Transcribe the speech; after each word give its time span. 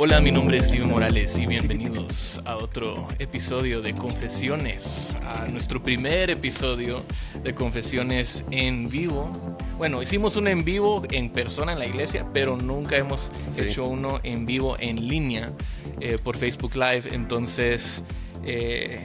Hola, 0.00 0.20
mi 0.20 0.30
nombre 0.30 0.58
es 0.58 0.68
Steven 0.68 0.90
Morales 0.90 1.36
y 1.40 1.46
bienvenidos 1.46 2.40
a 2.44 2.54
otro 2.54 3.08
episodio 3.18 3.82
de 3.82 3.96
Confesiones, 3.96 5.12
a 5.26 5.46
nuestro 5.46 5.82
primer 5.82 6.30
episodio 6.30 7.02
de 7.42 7.52
Confesiones 7.52 8.44
en 8.52 8.88
vivo. 8.88 9.28
Bueno, 9.76 10.00
hicimos 10.00 10.36
uno 10.36 10.50
en 10.50 10.64
vivo 10.64 11.02
en 11.10 11.32
persona 11.32 11.72
en 11.72 11.80
la 11.80 11.86
iglesia, 11.86 12.24
pero 12.32 12.56
nunca 12.56 12.96
hemos 12.96 13.32
hecho 13.56 13.88
uno 13.88 14.20
en 14.22 14.46
vivo 14.46 14.76
en 14.78 15.08
línea 15.08 15.52
eh, 15.98 16.16
por 16.22 16.36
Facebook 16.36 16.76
Live. 16.76 17.08
Entonces, 17.10 18.04
eh, 18.44 19.04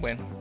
bueno, 0.00 0.31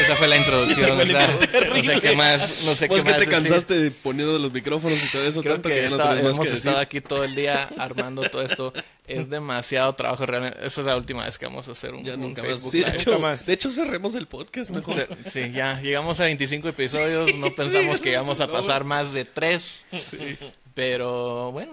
esa 0.00 0.16
fue 0.16 0.28
la 0.28 0.36
introducción. 0.36 1.00
o 1.00 1.04
sea, 1.06 1.38
no 1.74 1.82
sé 1.82 2.00
qué 2.00 2.16
más. 2.16 2.62
No 2.64 2.74
sé 2.74 2.88
qué 2.88 2.96
que 2.96 3.04
más 3.04 3.18
te 3.18 3.26
cansaste 3.26 3.78
de 3.78 3.90
poniendo 3.90 4.38
los 4.38 4.52
micrófonos 4.52 5.02
y 5.02 5.06
todo 5.08 5.26
eso 5.26 5.40
Creo 5.42 5.54
tanto 5.54 5.68
que, 5.68 5.74
que, 5.76 5.82
ya 5.82 5.90
no 5.90 5.96
más 5.98 6.18
hemos 6.18 6.38
que 6.40 6.54
estado 6.54 6.76
decir. 6.78 6.86
aquí 6.86 7.00
todo 7.00 7.24
el 7.24 7.34
día 7.34 7.68
armando 7.78 8.28
todo 8.30 8.42
esto. 8.42 8.72
Es 9.06 9.28
demasiado 9.28 9.92
trabajo 9.94 10.24
realmente. 10.24 10.58
Esa 10.66 10.80
es 10.80 10.86
la 10.86 10.96
última 10.96 11.24
vez 11.24 11.36
que 11.38 11.46
vamos 11.46 11.68
a 11.68 11.72
hacer 11.72 11.92
un, 11.94 12.02
Ya 12.04 12.14
un 12.14 12.20
nunca 12.22 12.42
más. 12.42 12.50
Facebook 12.52 12.72
Sí, 12.72 12.80
de 12.82 12.90
hecho, 12.90 13.10
Nunca 13.10 13.22
más. 13.22 13.46
de 13.46 13.52
hecho, 13.52 13.70
cerremos 13.70 14.14
el 14.14 14.26
podcast 14.26 14.70
mejor. 14.70 15.08
Sí, 15.24 15.30
Sí, 15.44 15.52
ya 15.52 15.80
llegamos 15.80 16.18
a 16.20 16.24
25 16.24 16.68
episodios. 16.68 17.34
No 17.36 17.54
pensamos 17.54 18.00
que 18.00 18.10
íbamos 18.12 18.40
a 18.40 18.48
pasar 18.50 18.84
más 18.84 19.12
de 19.12 19.24
3. 19.24 19.86
Pero 20.74 21.52
bueno, 21.52 21.72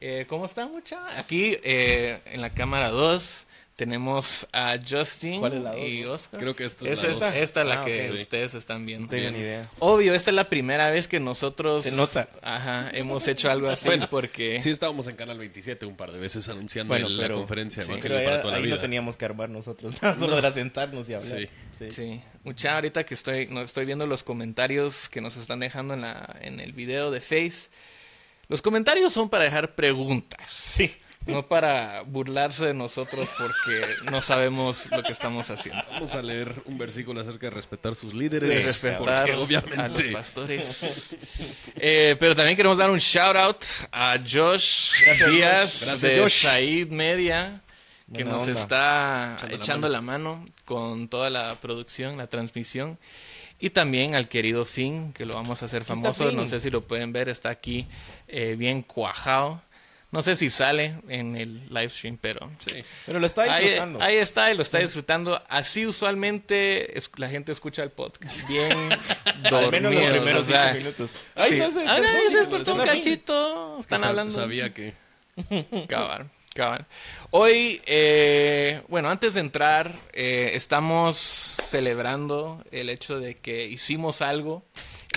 eh, 0.00 0.26
¿cómo 0.28 0.46
está 0.46 0.66
mucha? 0.66 0.98
Aquí 1.18 1.56
eh, 1.62 2.20
en 2.26 2.40
la 2.40 2.50
cámara 2.50 2.90
2 2.90 3.46
tenemos 3.84 4.46
a 4.52 4.76
Justin 4.88 5.40
¿Cuál 5.40 5.54
es 5.54 5.62
la 5.62 5.70
dos, 5.72 5.80
y 5.80 6.00
no? 6.02 6.12
Oscar. 6.12 6.40
Creo 6.40 6.54
que 6.54 6.64
esta 6.64 6.84
es 6.88 6.98
Es 6.98 7.02
la 7.04 7.10
esta, 7.10 7.26
dos. 7.26 7.34
esta 7.36 7.60
es 7.62 7.66
la 7.66 7.80
Ah, 7.80 7.84
que 7.84 8.12
ustedes 8.12 8.54
están 8.54 8.86
viendo. 8.86 9.06
No 9.06 9.10
tengo 9.10 9.30
ni 9.30 9.38
idea. 9.38 9.68
Obvio, 9.78 10.14
esta 10.14 10.30
es 10.30 10.34
la 10.36 10.48
primera 10.48 10.90
vez 10.90 11.08
que 11.08 11.18
nosotros 11.20 11.84
Se 11.84 11.90
nota. 11.92 12.28
Ajá, 12.42 12.90
hemos 12.92 13.26
hecho 13.28 13.50
algo 13.50 13.68
así 13.68 13.86
Bueno, 13.86 14.08
porque 14.10 14.60
Sí, 14.60 14.70
estábamos 14.70 15.06
en 15.08 15.16
Canal 15.16 15.38
27 15.38 15.84
un 15.86 15.96
par 15.96 16.12
de 16.12 16.18
veces 16.20 16.48
anunciando 16.48 16.92
Bueno, 16.92 17.08
el- 17.08 17.16
pero- 17.16 17.34
la 17.34 17.40
conferencia 17.40 17.82
Sí, 17.82 17.92
pero 18.00 18.14
para 18.16 18.18
ahí, 18.36 18.40
toda 18.42 18.50
la 18.52 18.56
ahí 18.58 18.62
vida. 18.64 18.74
no 18.76 18.80
teníamos 18.80 19.16
que 19.16 19.24
armar 19.24 19.50
nosotros, 19.50 19.94
nada, 20.02 20.14
solo 20.18 20.38
era 20.38 20.52
sentarnos 20.52 21.08
y 21.08 21.14
hablar. 21.14 21.38
Sí. 21.38 21.48
Sí. 21.78 21.90
Sí, 21.90 22.20
mucha 22.44 22.74
ahorita 22.76 23.04
que 23.04 23.14
estoy, 23.14 23.46
no, 23.48 23.60
estoy 23.62 23.84
viendo 23.86 24.06
los 24.06 24.22
comentarios 24.22 25.08
que 25.08 25.20
nos 25.20 25.36
están 25.36 25.58
dejando 25.60 25.94
en, 25.94 26.02
la, 26.02 26.36
en 26.40 26.60
el 26.60 26.72
video 26.72 27.10
de 27.10 27.20
Face. 27.20 27.70
Los 28.48 28.60
comentarios 28.62 29.12
son 29.12 29.28
para 29.30 29.44
dejar 29.44 29.74
preguntas, 29.74 30.46
Sí. 30.50 30.94
No 31.26 31.46
para 31.46 32.02
burlarse 32.02 32.66
de 32.66 32.74
nosotros 32.74 33.28
porque 33.38 33.86
no 34.10 34.20
sabemos 34.20 34.90
lo 34.90 35.02
que 35.02 35.12
estamos 35.12 35.50
haciendo. 35.50 35.82
Vamos 35.90 36.14
a 36.14 36.22
leer 36.22 36.54
un 36.64 36.78
versículo 36.78 37.20
acerca 37.20 37.46
de 37.46 37.50
respetar 37.50 37.94
sus 37.94 38.12
De 38.12 38.18
líderes. 38.18 38.64
respetar 38.64 39.26
porque 39.26 39.34
obviamente. 39.36 39.80
a 39.80 39.88
los 39.88 40.02
pastores. 40.08 41.16
Eh, 41.76 42.16
pero 42.18 42.34
también 42.34 42.56
queremos 42.56 42.78
dar 42.78 42.90
un 42.90 42.98
shout 42.98 43.36
out 43.36 43.64
a 43.92 44.18
Josh 44.18 45.02
Gracias, 45.04 45.30
Díaz 45.30 45.70
Josh. 45.72 45.80
Gracias, 45.84 46.00
de 46.00 46.20
Josh. 46.20 46.42
Said 46.42 46.88
Media 46.88 47.60
que 48.12 48.24
Buena 48.24 48.32
nos 48.38 48.48
onda. 48.48 48.60
está 48.60 49.36
Echando 49.50 49.88
la 49.88 50.00
mano 50.02 50.46
con 50.64 51.08
toda 51.08 51.30
la 51.30 51.54
producción, 51.56 52.16
la 52.18 52.26
transmisión. 52.26 52.98
Y 53.58 53.70
también 53.70 54.14
al 54.16 54.28
querido 54.28 54.64
Finn, 54.64 55.12
que 55.12 55.24
lo 55.24 55.34
vamos 55.34 55.62
a 55.62 55.66
hacer 55.66 55.84
famoso. 55.84 56.32
No 56.32 56.44
sé 56.46 56.58
si 56.60 56.68
lo 56.68 56.82
pueden 56.82 57.12
ver, 57.12 57.28
está 57.28 57.48
aquí 57.50 57.86
eh, 58.26 58.56
bien 58.58 58.82
cuajado. 58.82 59.62
No 60.12 60.22
sé 60.22 60.36
si 60.36 60.50
sale 60.50 60.94
en 61.08 61.36
el 61.36 61.66
live 61.70 61.88
stream, 61.88 62.18
pero 62.20 62.50
Sí. 62.64 62.84
Pero 63.06 63.18
lo 63.18 63.26
está 63.26 63.44
disfrutando. 63.44 64.00
ahí 64.00 64.16
está 64.16 64.52
y 64.52 64.56
lo 64.56 64.62
está 64.62 64.78
disfrutando. 64.78 65.42
Así 65.48 65.86
usualmente 65.86 66.96
es- 66.98 67.10
la 67.16 67.28
gente 67.28 67.50
escucha 67.50 67.82
el 67.82 67.90
podcast. 67.90 68.46
Bien 68.46 68.70
dormido. 69.50 69.58
Al 69.58 69.70
menos 69.70 69.94
los 69.94 70.10
primeros 70.12 70.42
o 70.48 70.50
sea, 70.52 70.64
cinco 70.72 70.78
minutos. 70.78 71.16
Ahí 71.34 71.52
sí. 71.52 71.60
está, 71.60 71.72
se 71.72 71.80
despertó, 71.80 72.30
se 72.30 72.36
despertó 72.38 72.74
un 72.74 72.84
cachito. 72.84 73.78
Están 73.80 74.04
hablando. 74.04 74.32
Sabía 74.34 74.72
que. 74.74 74.92
Cabal, 75.88 76.28
cabal. 76.54 76.84
Hoy, 77.30 77.80
eh, 77.86 78.82
bueno, 78.88 79.08
antes 79.08 79.32
de 79.32 79.40
entrar, 79.40 79.94
eh, 80.12 80.50
estamos 80.52 81.16
celebrando 81.16 82.62
el 82.70 82.90
hecho 82.90 83.18
de 83.18 83.36
que 83.36 83.64
hicimos 83.66 84.20
algo. 84.20 84.62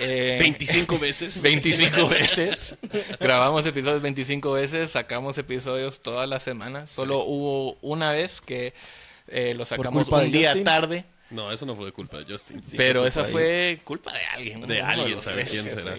Eh, 0.00 0.36
25 0.40 0.98
veces. 1.00 1.42
25 1.42 2.08
veces. 2.08 2.76
Grabamos 3.20 3.64
episodios 3.66 4.02
25 4.02 4.52
veces, 4.52 4.90
sacamos 4.90 5.38
episodios 5.38 6.00
todas 6.00 6.28
las 6.28 6.42
semanas. 6.42 6.90
Solo 6.90 7.24
hubo 7.24 7.78
una 7.82 8.10
vez 8.12 8.40
que 8.40 8.74
eh, 9.28 9.54
lo 9.54 9.64
sacamos 9.64 10.08
un 10.08 10.30
día 10.30 10.50
Justin? 10.50 10.64
tarde, 10.64 11.04
No, 11.30 11.50
eso 11.52 11.66
no 11.66 11.74
fue 11.76 11.86
de 11.86 11.92
culpa 11.92 12.18
de 12.18 12.24
Justin. 12.32 12.60
pero 12.76 13.06
esa 13.06 13.24
fue 13.24 13.80
culpa 13.84 14.12
de 14.12 14.24
alguien. 14.26 14.66
De 14.66 14.80
alguien, 14.80 15.12
los 15.16 15.24
¿sabe 15.24 15.44
tres. 15.44 15.50
quién 15.50 15.70
será? 15.70 15.94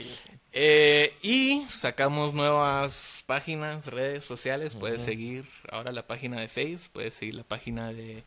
Eh, 0.53 1.13
y 1.21 1.63
sacamos 1.69 2.33
nuevas 2.33 3.23
páginas, 3.27 3.87
redes 3.87 4.23
sociales. 4.25 4.75
Puedes 4.75 5.03
seguir 5.03 5.45
ahora 5.69 5.91
la 5.91 6.07
página 6.07 6.39
de 6.39 6.47
Facebook, 6.47 6.89
puedes 6.93 7.13
seguir 7.13 7.35
la 7.35 7.43
página 7.43 7.91
de 7.93 8.23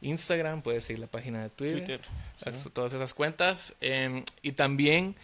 Instagram, 0.00 0.62
puedes 0.62 0.84
seguir 0.84 1.00
la 1.00 1.06
página 1.06 1.42
de 1.42 1.50
Twitter, 1.50 2.00
Twitter, 2.38 2.70
todas 2.72 2.92
esas 2.92 3.14
cuentas. 3.14 3.74
Eh, 3.80 4.22
y 4.42 4.52
también 4.52 5.16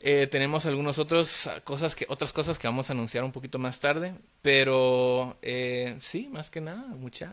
eh, 0.00 0.28
tenemos 0.30 0.66
algunas 0.66 0.98
otras 0.98 1.50
cosas 1.64 1.94
que 1.94 2.06
otras 2.08 2.32
cosas 2.32 2.58
que 2.58 2.66
vamos 2.66 2.90
a 2.90 2.92
anunciar 2.92 3.24
un 3.24 3.32
poquito 3.32 3.58
más 3.58 3.80
tarde. 3.80 4.14
Pero 4.42 5.36
eh, 5.42 5.96
sí, 6.00 6.28
más 6.30 6.50
que 6.50 6.60
nada, 6.60 6.86
mucha. 6.88 7.32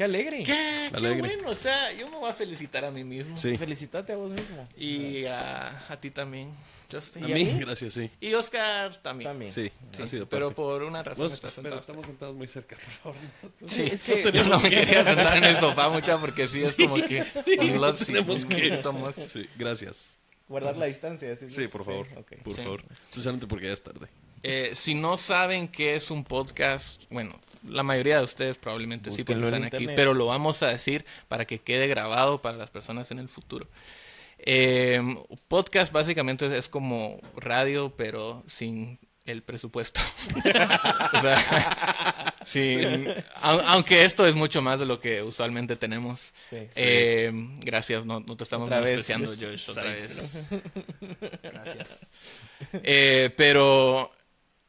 Qué 0.00 0.04
alegre. 0.04 0.38
qué, 0.38 0.44
qué 0.90 0.96
Alegre. 0.96 1.18
bueno, 1.20 1.50
o 1.50 1.54
sea, 1.54 1.92
yo 1.92 2.08
me 2.08 2.16
voy 2.16 2.30
a 2.30 2.32
felicitar 2.32 2.86
a 2.86 2.90
mí 2.90 3.04
mismo. 3.04 3.36
Sí. 3.36 3.58
Felicitate 3.58 4.14
a 4.14 4.16
vos 4.16 4.32
mismo. 4.32 4.66
Y 4.74 5.26
a, 5.26 5.78
a 5.90 6.00
ti 6.00 6.10
también, 6.10 6.48
Justin. 6.90 7.24
A 7.24 7.28
¿Y 7.28 7.32
a 7.32 7.34
mí, 7.34 7.58
gracias, 7.60 7.92
sí. 7.92 8.10
Y 8.18 8.32
Oscar 8.32 8.96
también. 9.02 9.28
También. 9.30 9.52
Sí, 9.52 9.70
Sí, 9.92 10.02
ha 10.02 10.06
sido 10.06 10.26
pero 10.26 10.46
parte. 10.46 10.56
por 10.56 10.82
una 10.84 11.02
razón 11.02 11.24
Vos- 11.26 11.34
está 11.44 11.50
pero 11.60 11.76
estamos 11.76 12.06
sentados 12.06 12.34
muy 12.34 12.48
cerca, 12.48 12.76
por 13.02 13.14
favor. 13.14 13.18
Sí, 13.66 13.82
es 13.92 14.02
que 14.02 14.22
yo 14.32 14.44
no 14.44 14.58
me 14.58 14.70
quería 14.70 15.04
sentar 15.04 15.36
en 15.36 15.44
el 15.44 15.56
sofá 15.56 15.90
mucha 15.90 16.16
porque 16.18 16.48
sí, 16.48 16.62
es 16.62 16.72
como 16.72 16.94
que 16.94 17.22
sí, 17.44 17.56
love 17.56 18.02
tenemos 18.06 18.46
que- 18.46 18.80
más. 18.94 19.14
Sí, 19.30 19.46
gracias. 19.58 20.16
guardar 20.48 20.78
la 20.78 20.86
distancia. 20.86 21.36
¿sí? 21.36 21.50
Sí, 21.50 21.68
por 21.68 21.84
favor. 21.84 22.06
Por 22.42 22.54
Sí. 22.54 22.62
favor. 22.62 22.82
Especialmente 23.10 23.46
porque 23.46 23.66
ya 23.66 23.74
es 23.74 23.82
tarde. 23.82 24.06
Eh, 24.42 24.70
si 24.74 24.94
no 24.94 25.18
saben 25.18 25.68
qué 25.68 25.94
es 25.94 26.10
un 26.10 26.24
podcast, 26.24 27.02
bueno, 27.10 27.38
la 27.68 27.82
mayoría 27.82 28.18
de 28.18 28.24
ustedes 28.24 28.56
probablemente 28.56 29.10
sí 29.10 29.24
porque 29.24 29.44
están 29.44 29.64
aquí, 29.64 29.86
pero 29.96 30.14
lo 30.14 30.26
vamos 30.26 30.62
a 30.62 30.68
decir 30.68 31.04
para 31.28 31.44
que 31.44 31.58
quede 31.60 31.86
grabado 31.86 32.38
para 32.38 32.56
las 32.56 32.70
personas 32.70 33.10
en 33.10 33.18
el 33.18 33.28
futuro. 33.28 33.66
Eh, 34.38 35.00
podcast 35.48 35.92
básicamente 35.92 36.56
es 36.56 36.68
como 36.68 37.20
radio, 37.36 37.92
pero 37.96 38.42
sin 38.46 38.98
el 39.26 39.42
presupuesto. 39.42 40.00
o 40.38 41.20
sea, 41.20 42.34
sin- 42.46 43.06
au- 43.42 43.62
aunque 43.66 44.04
esto 44.04 44.26
es 44.26 44.34
mucho 44.34 44.62
más 44.62 44.80
de 44.80 44.86
lo 44.86 44.98
que 44.98 45.22
usualmente 45.22 45.76
tenemos. 45.76 46.32
Sí. 46.48 46.56
Eh, 46.74 47.30
gracias, 47.60 48.06
no, 48.06 48.20
no 48.20 48.36
te 48.36 48.44
estamos 48.44 48.68
despreciando, 48.70 49.34
Josh, 49.38 49.68
otra 49.70 49.84
vez. 49.84 50.38
Gracias. 51.42 52.06
Eh, 52.82 53.32
pero 53.36 54.10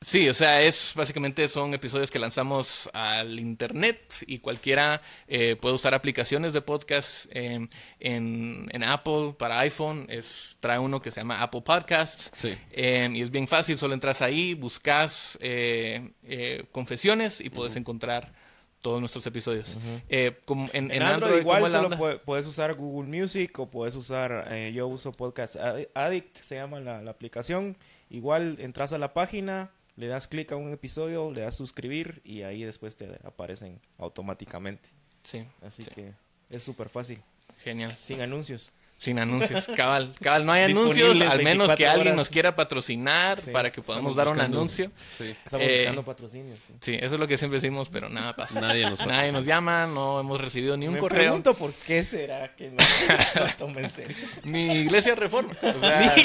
sí, 0.01 0.27
o 0.27 0.33
sea, 0.33 0.61
es 0.63 0.93
básicamente 0.95 1.47
son 1.47 1.73
episodios 1.73 2.09
que 2.11 2.19
lanzamos 2.19 2.89
al 2.93 3.39
internet 3.39 4.13
y 4.27 4.39
cualquiera 4.39 5.01
eh, 5.27 5.55
puede 5.55 5.75
usar 5.75 5.93
aplicaciones 5.93 6.53
de 6.53 6.61
podcast 6.61 7.27
eh, 7.31 7.67
en, 7.99 8.69
en 8.71 8.83
Apple 8.83 9.35
para 9.37 9.59
iPhone. 9.59 10.07
Es, 10.09 10.57
trae 10.59 10.79
uno 10.79 11.01
que 11.01 11.11
se 11.11 11.21
llama 11.21 11.41
Apple 11.41 11.61
Podcasts. 11.61 12.31
Sí. 12.37 12.57
Eh, 12.71 13.09
y 13.13 13.21
es 13.21 13.31
bien 13.31 13.47
fácil, 13.47 13.77
solo 13.77 13.93
entras 13.93 14.21
ahí, 14.21 14.53
buscas 14.55 15.37
eh, 15.41 16.11
eh, 16.23 16.65
confesiones 16.71 17.39
y 17.39 17.49
puedes 17.49 17.75
encontrar 17.75 18.33
todos 18.81 18.99
nuestros 18.99 19.23
episodios. 19.27 19.77
Eh, 20.09 20.39
como 20.43 20.63
en, 20.73 20.85
En, 20.85 20.91
en 20.93 21.03
Android, 21.03 21.43
¿cómo 21.43 21.57
igual 21.67 21.71
solo 21.71 22.21
puedes 22.25 22.47
usar 22.47 22.73
Google 22.73 23.15
Music 23.15 23.59
o 23.59 23.69
puedes 23.69 23.95
usar, 23.95 24.47
eh, 24.49 24.71
yo 24.73 24.87
uso 24.87 25.11
Podcast 25.11 25.55
Addi- 25.57 25.87
Addict, 25.93 26.41
se 26.41 26.55
llama 26.55 26.79
la, 26.79 27.03
la 27.03 27.11
aplicación. 27.11 27.77
Igual 28.09 28.57
entras 28.59 28.91
a 28.91 28.97
la 28.97 29.13
página, 29.13 29.69
le 29.95 30.07
das 30.07 30.27
clic 30.27 30.51
a 30.51 30.55
un 30.55 30.71
episodio, 30.73 31.31
le 31.31 31.41
das 31.41 31.55
suscribir 31.55 32.21
y 32.23 32.43
ahí 32.43 32.63
después 32.63 32.95
te 32.95 33.09
aparecen 33.23 33.79
automáticamente. 33.97 34.89
Sí, 35.23 35.43
Así 35.65 35.83
sí. 35.83 35.91
que 35.93 36.11
es 36.49 36.63
súper 36.63 36.89
fácil, 36.89 37.19
genial. 37.63 37.97
sin 38.01 38.21
anuncios. 38.21 38.71
Sin 38.97 39.17
anuncios, 39.17 39.65
cabal, 39.75 40.13
cabal, 40.21 40.45
no 40.45 40.51
hay 40.51 40.61
anuncios, 40.65 41.19
al 41.21 41.41
menos 41.41 41.69
que 41.69 41.85
24 41.85 41.89
alguien 41.91 42.07
horas. 42.13 42.15
nos 42.17 42.29
quiera 42.29 42.55
patrocinar 42.55 43.41
Sí, 43.41 43.49
para 43.49 43.71
que 43.71 43.81
podamos 43.81 44.15
dar 44.15 44.27
un 44.27 44.35
buscando. 44.35 44.57
anuncio. 44.57 44.91
Sí. 45.17 45.23
Estamos 45.43 45.65
Eh, 45.67 45.77
buscando 45.79 46.03
patrocinios. 46.03 46.59
sí. 46.59 46.73
Sí, 46.81 46.93
eso 47.01 47.15
es 47.15 47.19
lo 47.19 47.27
que 47.27 47.35
siempre 47.39 47.59
decimos, 47.59 47.89
pero 47.89 48.09
nada 48.09 48.35
pasa. 48.35 48.61
Nadie 48.61 48.87
nos 48.87 49.03
Nadie 49.07 49.31
nos 49.31 49.43
llama, 49.45 49.87
no 49.87 50.19
hemos 50.19 50.39
recibido 50.39 50.77
ni 50.77 50.87
un 50.87 50.93
Me 50.93 50.99
correo. 50.99 51.17
pregunto 51.19 51.55
por 51.55 51.73
qué 51.73 52.03
será 52.03 52.55
que 52.55 52.69
no 52.69 52.77
nos 53.41 53.57
toma 53.57 53.79
en 53.81 53.89
serio. 53.89 54.15
Ni 54.43 54.71
Iglesia 54.81 55.15
Reforma. 55.15 55.51
o 55.63 55.79
sea, 55.79 56.15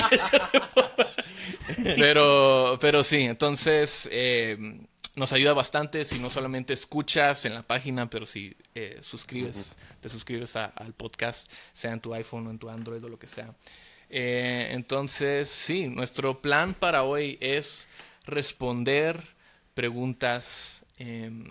pero, 1.96 2.78
pero 2.80 3.02
sí, 3.04 3.22
entonces 3.22 4.08
eh, 4.12 4.56
nos 5.16 5.32
ayuda 5.32 5.52
bastante 5.54 6.04
si 6.04 6.18
no 6.18 6.30
solamente 6.30 6.72
escuchas 6.72 7.44
en 7.44 7.54
la 7.54 7.62
página, 7.62 8.08
pero 8.10 8.26
si 8.26 8.54
eh, 8.74 8.98
suscribes, 9.02 9.74
te 10.00 10.08
suscribes 10.08 10.56
a- 10.56 10.66
al 10.66 10.92
podcast, 10.92 11.50
sea 11.72 11.92
en 11.92 12.00
tu 12.00 12.12
iPhone 12.14 12.46
o 12.46 12.50
en 12.50 12.58
tu 12.58 12.68
Android 12.68 13.02
o 13.04 13.08
lo 13.08 13.18
que 13.18 13.26
sea. 13.26 13.54
Eh, 14.10 14.68
entonces, 14.72 15.48
sí, 15.50 15.88
nuestro 15.88 16.40
plan 16.40 16.74
para 16.74 17.02
hoy 17.02 17.38
es 17.40 17.88
responder 18.24 19.20
preguntas 19.74 20.82
em, 20.98 21.48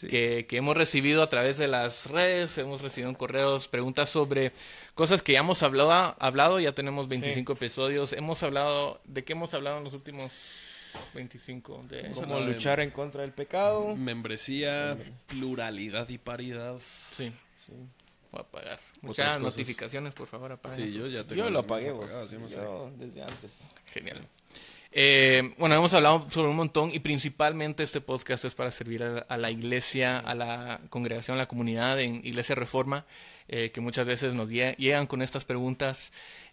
Sí. 0.00 0.06
que, 0.08 0.46
que 0.48 0.56
hemos 0.56 0.76
recibido 0.76 1.22
a 1.22 1.28
través 1.28 1.58
de 1.58 1.68
las 1.68 2.06
redes, 2.06 2.56
hemos 2.58 2.80
recibido 2.80 3.10
en 3.10 3.14
correos 3.16 3.68
preguntas 3.68 4.08
sobre 4.08 4.52
cosas 4.94 5.20
que 5.22 5.32
ya 5.32 5.40
hemos 5.40 5.62
hablado, 5.62 6.16
hablado 6.18 6.58
ya 6.60 6.72
tenemos 6.72 7.06
25 7.08 7.52
episodios, 7.52 8.12
hemos 8.14 8.42
hablado, 8.42 9.00
¿de 9.04 9.24
qué 9.24 9.34
hemos 9.34 9.52
hablado 9.54 9.78
en 9.78 9.84
los 9.84 9.92
últimos 9.94 10.32
25? 11.14 11.82
De, 11.88 12.10
Cómo 12.12 12.22
hablado 12.22 12.46
de- 12.46 12.52
luchar 12.54 12.80
en 12.80 12.90
contra 12.90 13.22
del 13.22 13.32
pecado. 13.32 13.94
Membresía, 13.94 14.96
pluralidad 15.26 16.08
y 16.08 16.18
paridad. 16.18 16.76
sí, 17.12 17.30
voy 18.32 18.38
a 18.38 18.42
apagar. 18.42 18.80
Muchas 19.02 19.26
cosas. 19.26 19.42
notificaciones, 19.42 20.14
por 20.14 20.26
favor, 20.28 20.52
apaguen 20.52 20.88
Sí, 20.88 20.96
yo 20.96 21.06
ya 21.06 21.24
tengo 21.24 21.44
Yo 21.44 21.50
lo 21.50 21.60
apagué, 21.60 21.90
vos. 21.90 22.10
sé. 22.10 22.38
Yo 22.56 22.90
desde 22.96 23.22
antes. 23.22 23.70
Genial. 23.92 24.26
Eh, 24.92 25.54
bueno, 25.58 25.76
hemos 25.76 25.94
hablado 25.94 26.26
sobre 26.30 26.48
un 26.48 26.56
montón 26.56 26.90
y 26.92 26.98
principalmente 26.98 27.82
este 27.84 28.00
podcast 28.00 28.44
es 28.44 28.54
para 28.54 28.70
servir 28.72 29.02
a, 29.04 29.18
a 29.28 29.36
la 29.36 29.50
iglesia, 29.50 30.18
a 30.18 30.34
la 30.34 30.80
congregación, 30.90 31.36
a 31.36 31.38
la 31.38 31.46
comunidad 31.48 32.00
en 32.00 32.16
Iglesia 32.24 32.56
Reforma, 32.56 33.04
eh, 33.48 33.70
que 33.70 33.80
muchas 33.80 34.06
veces 34.06 34.34
nos 34.34 34.50
lle- 34.50 34.76
llegan 34.76 35.06
con 35.06 35.22
estas 35.22 35.44
preguntas. 35.44 36.12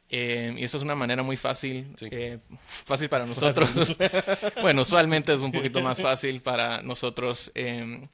eh, 0.10 0.54
y 0.58 0.64
esto 0.64 0.78
es 0.78 0.84
una 0.84 0.96
manera 0.96 1.22
muy 1.24 1.36
fácil, 1.36 1.88
Sí. 2.00 2.08
eh, 2.12 2.38
fácil 2.86 3.10
para 3.10 3.26
nosotros. 3.26 3.98
bueno, 4.62 4.84
usualmente 4.84 5.34
es 5.34 5.42
un 5.42 5.52
poquito 5.52 5.82
más 5.82 6.02
fácil 6.02 6.40
para 6.42 6.82
nosotros 6.82 7.52
eh, 7.56 8.08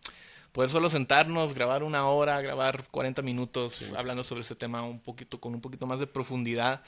poder 0.53 0.69
solo 0.71 0.89
sentarnos, 0.89 1.53
grabar 1.53 1.83
una 1.83 2.07
hora, 2.07 2.41
grabar 2.41 2.85
40 2.89 3.21
minutos 3.21 3.93
hablando 3.95 4.23
sobre 4.23 4.41
ese 4.41 4.55
tema 4.55 4.81
un 4.83 5.01
poquito 5.01 5.39
con 5.39 5.53
un 5.53 5.61
poquito 5.61 5.85
más 5.85 5.99
de 5.99 6.07
profundidad. 6.07 6.81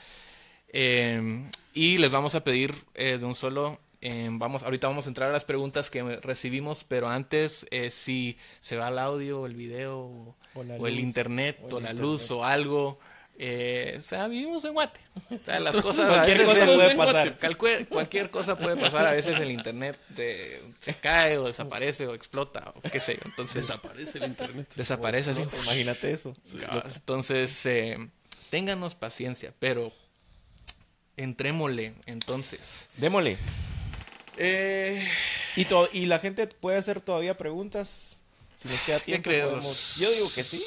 Eh, 0.69 1.43
y 1.73 1.97
les 1.97 2.11
vamos 2.11 2.35
a 2.35 2.43
pedir 2.43 2.73
eh, 2.93 3.17
de 3.17 3.25
un 3.25 3.35
solo, 3.35 3.79
eh, 4.01 4.27
vamos, 4.31 4.63
ahorita 4.63 4.87
vamos 4.87 5.05
a 5.05 5.09
entrar 5.09 5.29
a 5.29 5.33
las 5.33 5.45
preguntas 5.45 5.89
que 5.89 6.01
recibimos, 6.17 6.83
pero 6.85 7.07
antes 7.09 7.65
eh, 7.71 7.91
si 7.91 8.37
se 8.61 8.75
va 8.77 8.89
el 8.89 8.99
audio, 8.99 9.45
el 9.45 9.55
video, 9.55 10.35
o, 10.53 10.87
el 10.87 10.99
internet, 10.99 11.57
o 11.61 11.67
el 11.67 11.73
o, 11.73 11.79
la 11.79 11.89
internet. 11.91 12.01
luz, 12.01 12.31
o 12.31 12.43
algo. 12.45 12.99
eh, 13.37 13.95
o 13.97 14.01
sea, 14.01 14.27
vivimos 14.27 14.63
en 14.63 14.73
Guate. 14.73 15.01
O 15.29 15.37
sea, 15.43 15.59
las 15.59 15.75
cosas 15.81 16.09
Cualquier 16.09 16.45
cosa 16.45 16.65
puede 16.65 16.95
pasar. 16.95 17.37
Cualquier, 17.37 17.87
cualquier 17.89 18.29
cosa 18.29 18.57
puede 18.57 18.77
pasar. 18.77 19.05
A 19.07 19.11
veces 19.11 19.37
el 19.39 19.51
internet 19.51 19.97
de- 20.09 20.61
se 20.79 20.93
cae, 20.93 21.37
o 21.37 21.45
desaparece, 21.47 22.07
o 22.07 22.13
explota, 22.13 22.73
o 22.75 22.81
qué 22.89 22.99
sé 23.01 23.15
yo. 23.15 23.21
Entonces, 23.25 23.67
Desaparece 23.67 24.17
el 24.19 24.23
internet. 24.25 24.71
desaparece 24.75 25.31
así. 25.31 25.41
Imagínate 25.63 26.11
eso. 26.11 26.33
Entonces, 26.95 27.65
eh, 27.65 27.97
ténganos 28.49 28.95
paciencia, 28.95 29.53
pero 29.59 29.91
entrémosle 31.17 31.93
entonces. 32.05 32.89
Démosle. 32.97 33.37
Eh, 34.37 35.07
Y, 35.55 35.65
y 35.93 36.05
la 36.07 36.19
gente 36.19 36.47
puede 36.47 36.77
hacer 36.77 36.99
todavía 37.01 37.37
preguntas. 37.37 38.17
Si 38.57 38.67
nos 38.67 38.81
queda 38.81 38.99
tiempo, 38.99 39.29
podemos- 39.29 39.95
Yo 39.97 40.11
digo 40.11 40.31
que 40.33 40.43
sí. 40.43 40.63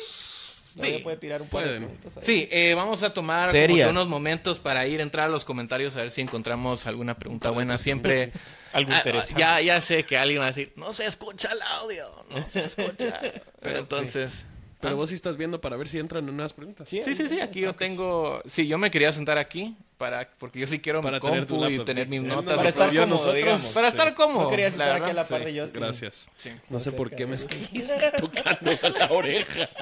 Todavía 0.75 0.99
Sí, 0.99 1.03
puede 1.03 1.17
tirar 1.17 1.43
un 1.43 1.49
par 1.49 1.67
de 1.69 1.77
preguntas. 1.79 2.17
ahí. 2.19 2.23
sí, 2.23 2.49
eh, 2.53 2.75
vamos 2.75 3.03
a 3.03 3.13
tomar 3.13 3.51
como 3.51 3.89
unos 3.91 4.07
momentos 4.07 4.61
para 4.61 4.87
ir 4.87 5.01
a 5.01 5.03
entrar 5.03 5.27
a 5.27 5.29
los 5.29 5.45
comentarios 5.45 5.97
a 5.97 6.03
ver 6.03 6.11
si 6.13 6.21
encontramos 6.21 6.87
alguna 6.87 7.19
pregunta 7.19 7.51
buena. 7.51 7.79
Siempre. 7.79 8.33
Algo 8.73 8.93
Ah, 8.93 8.99
interesante. 8.99 9.41
ya, 9.41 9.61
ya 9.61 9.81
sé 9.81 10.05
que 10.05 10.17
alguien 10.19 10.41
va 10.41 10.45
a 10.45 10.49
decir, 10.49 10.73
no 10.77 10.93
se 10.93 11.07
escucha 11.07 11.51
el 11.53 11.61
audio, 11.63 12.09
no 12.31 12.49
se 12.49 12.65
escucha. 12.67 13.21
Entonces. 13.63 14.45
Pero 14.81 14.93
ah, 14.93 14.97
vos 14.97 15.09
sí 15.09 15.17
estás 15.17 15.37
viendo 15.37 15.61
para 15.61 15.77
ver 15.77 15.89
si 15.89 15.99
entran 15.99 16.29
en 16.29 16.35
unas 16.35 16.53
preguntas. 16.53 16.89
Sí, 16.89 17.01
sí, 17.03 17.15
sí, 17.29 17.41
aquí 17.41 17.61
yo 17.61 17.75
tengo, 17.75 18.41
sí, 18.47 18.69
yo 18.69 18.79
me 18.79 18.91
quería 18.93 19.11
sentar 19.13 19.37
aquí 19.39 19.75
para, 19.99 20.31
porque 20.39 20.61
yo 20.61 20.67
sí 20.67 20.79
quiero 20.81 21.03
Para 21.03 21.19
mi 21.19 21.27
tener 21.27 21.47
compu 21.47 21.67
y 21.67 21.85
tener 21.85 22.05
sí. 22.05 22.11
mis 22.11 22.21
Sí, 22.21 22.27
notas. 22.27 22.57
Para 22.57 22.69
estar 22.69 22.89
cómodo, 22.89 23.07
nosotros- 23.07 23.35
digamos. 23.35 23.67
Para 23.75 23.89
estar 23.89 24.15
cómodo. 24.15 24.45
No 24.45 24.51
querías 24.51 24.73
estar 24.73 25.03
aquí 25.03 25.11
a 25.11 25.13
la 25.13 25.25
par 25.25 25.41
Sí, 25.45 25.53
de 25.53 25.61
Justin. 25.61 25.81
Gracias. 25.81 26.29
Sí. 26.37 26.51
No 26.71 26.81
sé 26.81 26.93
por 26.93 27.11
qué 27.11 27.27
me 27.27 27.37
seguís 27.37 27.93
tocando 28.17 28.71
la 28.99 29.07
oreja. 29.13 29.69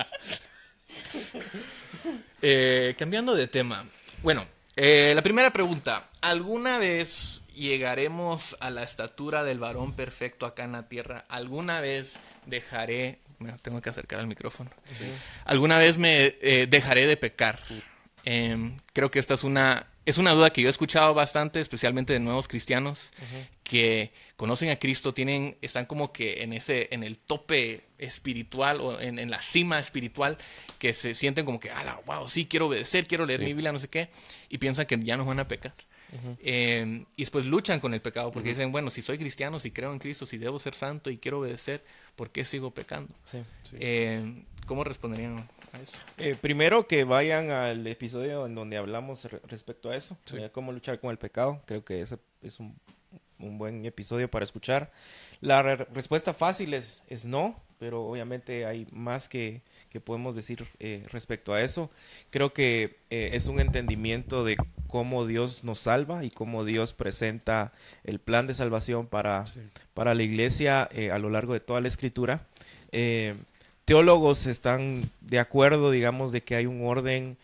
Eh, 2.43 2.95
cambiando 2.99 3.35
de 3.35 3.49
tema. 3.49 3.87
Bueno, 4.23 4.47
eh, 4.77 5.13
la 5.15 5.23
primera 5.23 5.53
pregunta. 5.53 6.09
¿Alguna 6.21 6.79
vez 6.79 7.43
llegaremos 7.55 8.57
a 8.61 8.71
la 8.71 8.83
estatura 8.83 9.43
del 9.43 9.59
varón 9.59 9.95
perfecto 9.97 10.47
acá 10.47 10.65
en 10.65 10.73
la 10.73 10.89
tierra? 10.89 11.25
¿Alguna 11.29 11.81
vez 11.81 12.19
dejaré... 12.45 13.21
Me 13.39 13.53
tengo 13.55 13.81
que 13.83 13.91
acercar 13.91 14.21
al 14.21 14.27
micrófono. 14.27 14.71
¿Alguna 15.45 15.79
vez 15.79 15.99
me 15.99 16.37
eh, 16.41 16.67
dejaré 16.69 17.07
de 17.07 17.17
pecar? 17.17 17.59
Em, 18.25 18.79
creo 18.93 19.11
que 19.11 19.19
esta 19.19 19.35
es 19.35 19.43
una, 19.45 19.87
es 20.07 20.19
una 20.19 20.33
duda 20.33 20.51
que 20.51 20.63
yo 20.63 20.69
he 20.69 20.71
escuchado 20.71 21.13
bastante, 21.15 21.61
especialmente 21.61 22.13
de 22.13 22.21
nuevos 22.21 22.47
cristianos 22.47 23.11
que 23.65 24.13
conocen 24.37 24.71
a 24.71 24.77
Cristo, 24.77 25.13
tienen, 25.13 25.57
están 25.61 25.85
como 25.87 26.13
que 26.13 26.45
en 26.45 26.53
ese, 26.53 26.89
en 26.93 27.03
el 27.03 27.19
tope 27.19 27.83
espiritual 27.99 28.81
o 28.81 29.01
en, 29.01 29.19
en 29.19 29.31
la 29.31 29.43
cima 29.43 29.81
espiritual, 29.81 30.39
que 30.79 30.95
se 30.95 31.17
sienten 31.17 31.45
como 31.45 31.59
que, 31.59 31.73
ala, 31.73 32.01
wow, 32.07 32.29
sí, 32.29 32.47
quiero 32.47 32.69
obedecer, 32.69 33.09
quiero 33.09 33.27
leer 33.27 33.41
mi 33.41 33.47
Biblia, 33.47 33.73
no 33.73 33.81
sé 33.81 33.89
qué, 33.89 34.09
y 34.49 34.59
piensan 34.59 34.87
que 34.87 34.97
ya 35.03 35.17
no 35.17 35.25
van 35.25 35.41
a 35.41 35.49
pecar. 35.49 35.75
Eh, 36.41 37.05
y 37.17 37.23
después 37.23 37.45
luchan 37.45 37.81
con 37.81 37.93
el 37.93 38.01
pecado 38.01 38.31
porque 38.31 38.51
dicen, 38.51 38.71
bueno, 38.71 38.91
si 38.91 39.03
soy 39.03 39.19
cristiano, 39.19 39.59
si 39.59 39.73
creo 39.73 39.93
en 39.93 39.99
Cristo, 39.99 40.25
si 40.25 40.39
debo 40.39 40.61
ser 40.61 40.75
santo 40.75 41.11
y 41.11 41.19
quiero 41.19 41.41
obedecer, 41.41 41.85
¿por 42.15 42.31
qué 42.31 42.45
sigo 42.45 42.71
pecando? 42.71 43.13
Sí. 43.25 43.39
Eh, 43.81 44.45
¿Cómo 44.67 44.85
responderían 44.85 45.49
eso? 45.83 45.97
Eh, 46.19 46.37
primero 46.41 46.87
que 46.87 47.05
vayan 47.05 47.51
al 47.51 47.87
episodio 47.87 48.47
en 48.47 48.55
donde 48.55 48.77
hablamos 48.77 49.25
re- 49.25 49.41
respecto 49.49 49.91
a 49.91 49.97
eso, 49.97 50.17
Sí. 50.25 50.37
cómo 50.53 50.73
luchar 50.73 51.01
con 51.01 51.11
el 51.11 51.19
pecado. 51.19 51.63
Creo 51.67 51.85
que 51.85 52.01
ese 52.01 52.19
es 52.43 52.59
un, 52.61 52.79
un 53.39 53.59
buen 53.59 53.85
episodio 53.85 54.31
para 54.31 54.45
escuchar. 54.45 54.91
La 55.41 55.63
re- 55.63 55.87
respuesta 55.95 56.33
fácil 56.35 56.75
es, 56.75 57.03
es 57.09 57.27
no, 57.27 57.61
pero 57.79 58.05
obviamente 58.07 58.65
hay 58.65 58.87
más 58.93 59.29
que, 59.29 59.61
que 59.91 60.01
podemos 60.01 60.35
decir 60.35 60.65
eh, 60.79 61.05
respecto 61.13 61.53
a 61.53 61.61
eso. 61.61 61.91
Creo 62.31 62.55
que 62.55 62.99
eh, 63.11 63.31
es 63.35 63.49
un 63.49 63.61
entendimiento 63.61 64.45
de 64.45 64.57
cómo 64.87 65.27
Dios 65.27 65.63
nos 65.63 65.81
salva 65.81 66.25
y 66.25 66.31
cómo 66.31 66.65
Dios 66.65 66.95
presenta 66.95 67.73
el 68.05 68.19
plan 68.19 68.47
de 68.47 68.55
salvación 68.55 69.07
para, 69.07 69.45
para 69.93 70.15
la 70.15 70.23
iglesia 70.23 70.89
eh, 70.93 71.11
a 71.11 71.19
lo 71.19 71.29
largo 71.29 71.53
de 71.53 71.61
toda 71.61 71.83
la 71.83 71.89
escritura. 71.89 72.47
Teólogos 73.87 74.49
están 74.49 75.09
de 75.21 75.39
acuerdo, 75.39 75.93
digamos, 75.93 76.33
de 76.33 76.41
que 76.41 76.57
hay 76.57 76.67
un 76.67 76.85
orden 76.85 77.37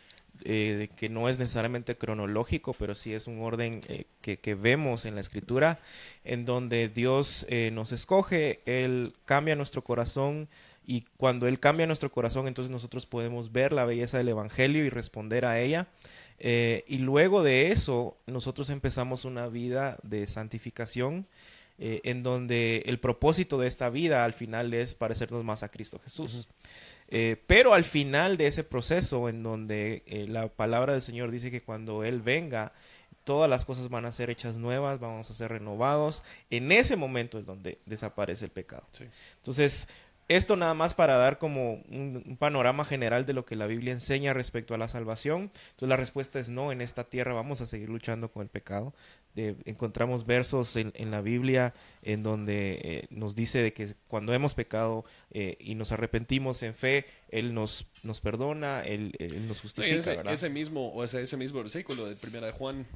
eh, 0.44 0.88
que 0.96 1.08
no 1.08 1.28
es 1.28 1.38
necesariamente 1.38 1.96
cronológico, 1.96 2.72
pero 2.72 2.96
sí 2.96 3.14
es 3.14 3.28
un 3.28 3.40
orden 3.40 3.80
eh, 3.86 4.06
que, 4.20 4.54
vemos 4.56 5.04
en 5.04 5.14
la 5.14 5.20
escritura, 5.20 5.78
en 6.24 6.44
donde 6.44 6.88
Dios 6.88 7.46
eh, 7.48 7.70
nos 7.72 7.92
escoge, 7.92 8.60
Él 8.66 9.14
cambia 9.24 9.54
nuestro 9.54 9.84
corazón 9.84 10.48
y 10.84 11.02
cuando 11.16 11.46
Él 11.46 11.60
cambia 11.60 11.86
nuestro 11.86 12.10
corazón, 12.10 12.48
entonces 12.48 12.72
nosotros 12.72 13.06
podemos 13.06 13.52
ver 13.52 13.72
la 13.72 13.84
belleza 13.84 14.18
del 14.18 14.30
Evangelio 14.30 14.84
y 14.84 14.88
responder 14.88 15.44
a 15.44 15.60
ella. 15.60 15.86
Y 16.40 16.98
luego 16.98 17.44
de 17.44 17.70
eso, 17.70 18.16
nosotros 18.26 18.68
empezamos 18.70 19.24
una 19.24 19.46
vida 19.46 19.96
de 20.02 20.26
santificación 20.26 21.28
eh, 21.84 22.00
en 22.04 22.22
donde 22.22 22.84
el 22.86 23.00
propósito 23.00 23.58
de 23.58 23.66
esta 23.66 23.90
vida 23.90 24.24
al 24.24 24.34
final 24.34 24.72
es 24.72 24.94
parecernos 24.94 25.42
más 25.42 25.64
a 25.64 25.68
Cristo 25.68 25.98
Jesús. 26.04 26.46
Eh, 27.08 27.42
pero 27.48 27.74
al 27.74 27.82
final 27.82 28.36
de 28.36 28.46
ese 28.46 28.62
proceso, 28.62 29.28
en 29.28 29.42
donde 29.42 30.04
eh, 30.06 30.28
la 30.28 30.46
palabra 30.46 30.92
del 30.92 31.02
Señor 31.02 31.32
dice 31.32 31.50
que 31.50 31.60
cuando 31.60 32.04
Él 32.04 32.22
venga, 32.22 32.72
todas 33.24 33.50
las 33.50 33.64
cosas 33.64 33.88
van 33.88 34.04
a 34.04 34.12
ser 34.12 34.30
hechas 34.30 34.58
nuevas, 34.58 35.00
vamos 35.00 35.28
a 35.28 35.34
ser 35.34 35.50
renovados, 35.50 36.22
en 36.50 36.70
ese 36.70 36.94
momento 36.94 37.36
es 37.36 37.46
donde 37.46 37.80
desaparece 37.84 38.44
el 38.44 38.52
pecado. 38.52 38.84
Sí. 38.92 39.06
Entonces, 39.38 39.88
esto 40.36 40.56
nada 40.56 40.74
más 40.74 40.94
para 40.94 41.16
dar 41.16 41.38
como 41.38 41.74
un, 41.90 42.22
un 42.26 42.36
panorama 42.36 42.84
general 42.84 43.26
de 43.26 43.32
lo 43.32 43.44
que 43.44 43.56
la 43.56 43.66
Biblia 43.66 43.92
enseña 43.92 44.32
respecto 44.32 44.74
a 44.74 44.78
la 44.78 44.88
salvación. 44.88 45.50
Entonces 45.70 45.88
la 45.88 45.96
respuesta 45.96 46.38
es 46.40 46.48
no, 46.48 46.72
en 46.72 46.80
esta 46.80 47.04
tierra 47.04 47.32
vamos 47.34 47.60
a 47.60 47.66
seguir 47.66 47.88
luchando 47.88 48.30
con 48.30 48.42
el 48.42 48.48
pecado. 48.48 48.94
De- 49.34 49.56
encontramos 49.64 50.26
versos 50.26 50.76
en, 50.76 50.92
en 50.94 51.10
la 51.10 51.22
Biblia 51.22 51.72
en 52.02 52.22
donde 52.22 52.80
eh, 52.82 53.06
nos 53.10 53.34
dice 53.34 53.62
de 53.62 53.72
que 53.72 53.94
cuando 54.08 54.34
hemos 54.34 54.54
pecado 54.54 55.04
eh, 55.30 55.56
y 55.58 55.74
nos 55.74 55.90
arrepentimos 55.92 56.62
en 56.62 56.74
fe, 56.74 57.06
Él 57.30 57.54
nos, 57.54 57.86
nos 58.04 58.20
perdona, 58.20 58.82
Él, 58.84 59.12
Él 59.18 59.48
nos 59.48 59.60
justifica, 59.62 59.96
ese, 59.96 60.16
¿verdad? 60.16 60.32
ese 60.34 60.50
mismo, 60.50 60.88
o 60.88 61.02
ese, 61.04 61.22
ese 61.22 61.36
mismo 61.38 61.60
versículo 61.60 62.04
de 62.06 62.16
Primera 62.16 62.46
de 62.46 62.52
Juan, 62.52 62.86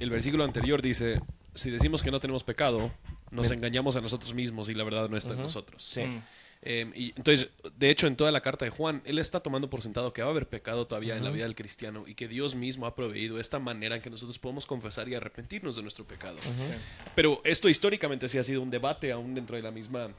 el 0.00 0.10
versículo 0.10 0.44
anterior 0.44 0.82
dice, 0.82 1.20
si 1.54 1.70
decimos 1.70 2.02
que 2.02 2.10
no 2.10 2.20
tenemos 2.20 2.44
pecado, 2.44 2.90
nos 3.30 3.50
engañamos 3.50 3.96
a 3.96 4.02
nosotros 4.02 4.34
mismos 4.34 4.68
y 4.68 4.74
la 4.74 4.84
verdad 4.84 5.08
no 5.08 5.16
está 5.16 5.32
en 5.32 5.38
nosotros. 5.40 5.82
Sí. 5.82 6.02
Mm. 6.02 6.22
Eh, 6.62 6.90
y 6.94 7.08
entonces, 7.16 7.48
de 7.76 7.90
hecho, 7.90 8.06
en 8.06 8.16
toda 8.16 8.30
la 8.30 8.40
carta 8.40 8.64
de 8.64 8.70
Juan, 8.70 9.02
él 9.04 9.18
está 9.18 9.40
tomando 9.40 9.68
por 9.68 9.82
sentado 9.82 10.12
que 10.12 10.22
va 10.22 10.28
a 10.28 10.30
haber 10.30 10.48
pecado 10.48 10.86
todavía 10.86 11.16
en 11.16 11.24
la 11.24 11.30
vida 11.30 11.44
del 11.44 11.56
cristiano 11.56 12.04
y 12.06 12.14
que 12.14 12.28
Dios 12.28 12.54
mismo 12.54 12.86
ha 12.86 12.94
proveído 12.94 13.40
esta 13.40 13.58
manera 13.58 13.96
en 13.96 14.02
que 14.02 14.10
nosotros 14.10 14.38
podemos 14.38 14.66
confesar 14.66 15.08
y 15.08 15.14
arrepentirnos 15.14 15.76
de 15.76 15.82
nuestro 15.82 16.04
pecado. 16.04 16.36
Sí. 16.42 16.74
Pero 17.14 17.40
esto 17.44 17.68
históricamente 17.68 18.28
sí 18.28 18.38
ha 18.38 18.44
sido 18.44 18.62
un 18.62 18.70
debate 18.70 19.12
aún 19.12 19.34
dentro 19.34 19.56
de 19.56 19.62
la 19.62 19.70
misma 19.70 20.10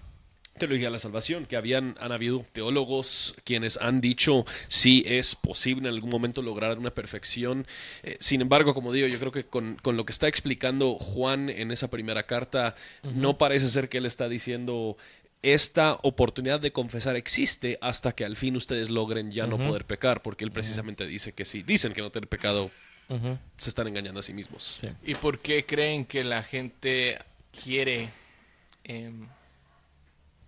teología 0.57 0.87
de 0.87 0.91
la 0.91 0.99
salvación, 0.99 1.45
que 1.45 1.55
habían, 1.55 1.95
han 1.99 2.11
habido 2.11 2.45
teólogos 2.53 3.35
quienes 3.43 3.77
han 3.77 4.01
dicho 4.01 4.45
si 4.67 5.03
es 5.07 5.35
posible 5.35 5.87
en 5.87 5.95
algún 5.95 6.11
momento 6.11 6.41
lograr 6.41 6.77
una 6.77 6.91
perfección. 6.91 7.65
Eh, 8.03 8.17
sin 8.19 8.41
embargo, 8.41 8.73
como 8.73 8.93
digo, 8.93 9.07
yo 9.07 9.17
creo 9.19 9.31
que 9.31 9.45
con, 9.45 9.75
con 9.81 9.97
lo 9.97 10.05
que 10.05 10.11
está 10.11 10.27
explicando 10.27 10.95
Juan 10.95 11.49
en 11.49 11.71
esa 11.71 11.89
primera 11.89 12.23
carta, 12.23 12.75
no 13.15 13.37
parece 13.37 13.69
ser 13.69 13.89
que 13.89 13.97
él 13.97 14.05
está 14.05 14.29
diciendo 14.29 14.97
esta 15.43 15.99
oportunidad 16.03 16.59
de 16.59 16.71
confesar 16.71 17.15
existe 17.15 17.77
hasta 17.81 18.13
que 18.13 18.25
al 18.25 18.35
fin 18.37 18.55
ustedes 18.55 18.89
logren 18.89 19.31
ya 19.31 19.45
no 19.45 19.57
poder 19.57 19.85
pecar, 19.85 20.21
porque 20.21 20.43
él 20.45 20.51
precisamente 20.51 21.05
dice 21.05 21.33
que 21.33 21.45
si 21.45 21.61
dicen 21.63 21.93
que 21.93 22.01
no 22.01 22.09
tener 22.11 22.27
pecado, 22.29 22.71
se 23.57 23.69
están 23.69 23.87
engañando 23.87 24.21
a 24.21 24.23
sí 24.23 24.33
mismos. 24.33 24.79
¿Y 25.05 25.15
por 25.15 25.39
qué 25.39 25.65
creen 25.65 26.05
que 26.05 26.23
la 26.23 26.41
gente 26.43 27.19
quiere 27.63 28.09
em, 28.85 29.27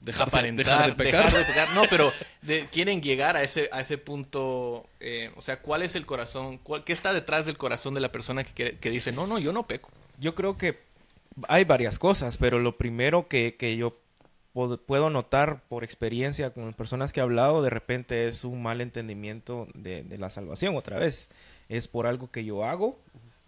Dejar, 0.01 0.25
de, 0.27 0.29
aparentar, 0.37 0.65
dejar 0.65 0.85
de 0.95 1.03
pecar. 1.03 1.25
dejar 1.25 1.39
de 1.39 1.45
pecar? 1.45 1.69
No, 1.73 1.83
pero 1.89 2.13
de- 2.41 2.67
quieren 2.71 3.01
llegar 3.01 3.35
a 3.37 3.43
ese, 3.43 3.69
a 3.71 3.81
ese 3.81 3.97
punto. 3.97 4.87
eh, 4.99 5.31
o 5.35 5.41
sea, 5.41 5.59
¿cuál 5.61 5.81
es 5.81 5.95
el 5.95 6.05
corazón? 6.05 6.57
cuál- 6.59 6.83
¿Qué 6.83 6.93
está 6.93 7.11
detrás 7.11 7.45
del 7.45 7.57
corazón 7.57 7.93
de 7.95 8.01
la 8.01 8.11
persona 8.11 8.43
que, 8.43 8.51
quiere- 8.53 8.77
que 8.77 8.89
dice, 8.91 9.11
no, 9.11 9.25
no, 9.27 9.39
yo 9.39 9.51
no 9.51 9.67
peco? 9.67 9.91
Yo 10.19 10.35
creo 10.35 10.57
que 10.57 10.79
hay 11.49 11.63
varias 11.65 11.99
cosas, 11.99 12.37
pero 12.37 12.59
lo 12.59 12.77
primero 12.77 13.27
que, 13.27 13.55
que 13.55 13.75
yo 13.77 13.97
puedo 14.85 15.09
notar 15.09 15.61
por 15.67 15.83
experiencia 15.83 16.51
con 16.53 16.73
personas 16.73 17.11
que 17.11 17.19
he 17.19 17.23
hablado, 17.23 17.61
de 17.61 17.69
repente 17.69 18.27
es 18.27 18.45
un 18.45 18.63
mal 18.63 18.79
entendimiento 18.79 19.67
de, 19.73 20.03
de 20.03 20.17
la 20.17 20.29
salvación 20.29 20.75
otra 20.75 20.97
vez. 20.97 21.29
Es 21.67 21.87
por 21.89 22.07
algo 22.07 22.31
que 22.31 22.45
yo 22.45 22.63
hago, 22.63 22.97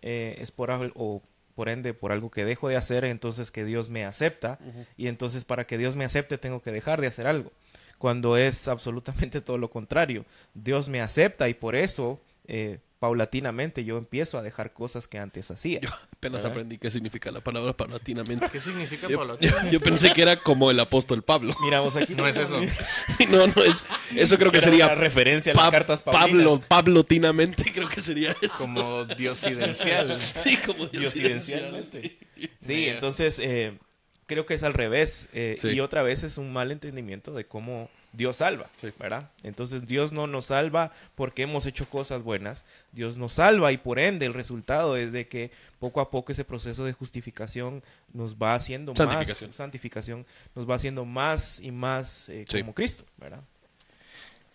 eh, 0.01 0.35
es 0.39 0.51
por 0.51 0.69
algo, 0.69 0.91
o 0.95 1.21
por 1.55 1.69
ende 1.69 1.93
por 1.93 2.11
algo 2.11 2.29
que 2.29 2.45
dejo 2.45 2.69
de 2.69 2.75
hacer, 2.75 3.05
entonces 3.05 3.51
que 3.51 3.65
Dios 3.65 3.89
me 3.89 4.05
acepta, 4.05 4.59
y 4.95 5.07
entonces 5.07 5.43
para 5.43 5.65
que 5.65 5.77
Dios 5.77 5.95
me 5.95 6.05
acepte 6.05 6.37
tengo 6.37 6.61
que 6.61 6.71
dejar 6.71 7.01
de 7.01 7.07
hacer 7.07 7.25
algo. 7.25 7.51
Cuando 7.97 8.37
es 8.37 8.67
absolutamente 8.67 9.41
todo 9.47 9.57
lo 9.57 9.69
contrario. 9.69 10.25
Dios 10.53 10.87
me 10.87 11.01
acepta 11.01 11.49
y 11.49 11.55
por 11.55 11.75
eso, 11.75 12.21
eh, 12.47 12.79
paulatinamente, 12.99 13.83
yo 13.85 13.97
empiezo 13.97 14.37
a 14.37 14.41
dejar 14.41 14.73
cosas 14.73 15.07
que 15.07 15.19
antes 15.19 15.51
hacía. 15.51 15.79
Yo 15.81 15.89
apenas 15.89 16.41
¿Verdad? 16.41 16.51
aprendí 16.51 16.77
qué 16.77 16.89
significa 16.91 17.31
la 17.31 17.41
palabra 17.41 17.73
paulatinamente. 17.73 18.47
¿Qué 18.51 18.59
significa 18.59 19.07
Yo, 19.07 19.19
Pablo? 19.19 19.39
yo- 19.39 19.51
yo 19.71 19.79
pensé 19.79 20.11
que 20.13 20.21
era 20.23 20.37
como 20.37 20.71
el 20.71 20.79
apóstol 20.79 21.23
Pablo. 21.23 21.55
Miramos 21.61 21.95
aquí. 21.95 22.15
No 22.15 22.27
es 22.27 22.37
eso. 22.37 22.59
Sí, 23.17 23.25
no, 23.27 23.47
no 23.47 23.63
es. 23.63 23.83
Eso 24.15 24.37
creo 24.37 24.51
que 24.51 24.61
sería 24.61 24.85
una 24.85 24.95
referencia 24.95 25.51
a 25.53 25.55
las 25.55 25.65
Pa- 25.65 25.71
cartas 25.71 26.01
Pablo. 26.01 26.61
Pablotinamente, 26.67 27.71
creo 27.73 27.87
que 27.89 28.01
sería 28.01 28.35
eso. 28.41 28.57
Como 28.57 29.05
diosidencial. 29.05 30.19
Sí, 30.43 30.57
como 30.57 30.85
Diosidencialmente. 30.87 32.17
Sí, 32.59 32.87
entonces 32.87 33.39
eh, 33.39 33.77
creo 34.25 34.45
que 34.45 34.53
es 34.55 34.63
al 34.63 34.73
revés. 34.73 35.29
eh, 35.33 35.57
Sí. 35.61 35.69
Y 35.69 35.79
otra 35.79 36.01
vez 36.03 36.23
es 36.23 36.37
un 36.37 36.51
mal 36.53 36.71
entendimiento 36.71 37.33
de 37.33 37.45
cómo 37.45 37.89
Dios 38.13 38.37
salva, 38.37 38.67
¿verdad? 38.97 39.29
Entonces 39.43 39.85
Dios 39.85 40.11
no 40.11 40.25
nos 40.27 40.47
salva 40.47 40.91
porque 41.15 41.43
hemos 41.43 41.65
hecho 41.67 41.87
cosas 41.87 42.23
buenas. 42.23 42.65
Dios 42.91 43.17
nos 43.17 43.33
salva 43.33 43.71
y 43.71 43.77
por 43.77 43.99
ende 43.99 44.25
el 44.25 44.33
resultado 44.33 44.97
es 44.97 45.11
de 45.11 45.27
que 45.27 45.51
poco 45.79 46.01
a 46.01 46.09
poco 46.09 46.31
ese 46.31 46.43
proceso 46.43 46.83
de 46.83 46.93
justificación 46.93 47.83
nos 48.13 48.35
va 48.35 48.55
haciendo 48.55 48.95
Santificación. 48.95 49.49
más, 49.51 49.55
santificación, 49.57 50.25
nos 50.55 50.67
va 50.67 50.75
haciendo 50.75 51.05
más 51.05 51.59
y 51.59 51.71
más 51.71 52.29
eh, 52.29 52.45
Sí. 52.49 52.59
como 52.61 52.73
Cristo, 52.73 53.03
¿verdad? 53.17 53.41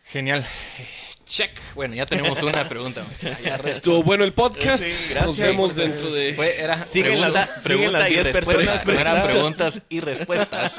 Genial. 0.05 0.45
Check. 1.27 1.53
Bueno, 1.77 1.95
ya 1.95 2.05
tenemos 2.05 2.43
una 2.43 2.69
pregunta. 2.69 3.07
Estuvo 3.67 4.03
bueno 4.03 4.25
el 4.25 4.33
podcast. 4.33 4.83
Sí, 4.85 5.07
gracias. 5.11 5.27
Nos 5.27 5.37
vemos 5.39 5.75
dentro 5.77 6.11
de. 6.11 6.35
Fue, 6.35 6.61
era 6.61 6.85
Siguen 6.85 7.13
pregunta, 7.15 7.39
las- 7.39 7.49
siguen 7.63 7.63
pregunta 7.79 7.99
las 8.01 8.09
y 8.11 8.13
10 8.15 8.25
respuesta. 8.27 8.55
personas 8.73 8.87
No 8.87 8.93
eran 9.01 9.23
preguntas 9.27 9.75
y 9.89 10.01
respuestas. 10.01 10.73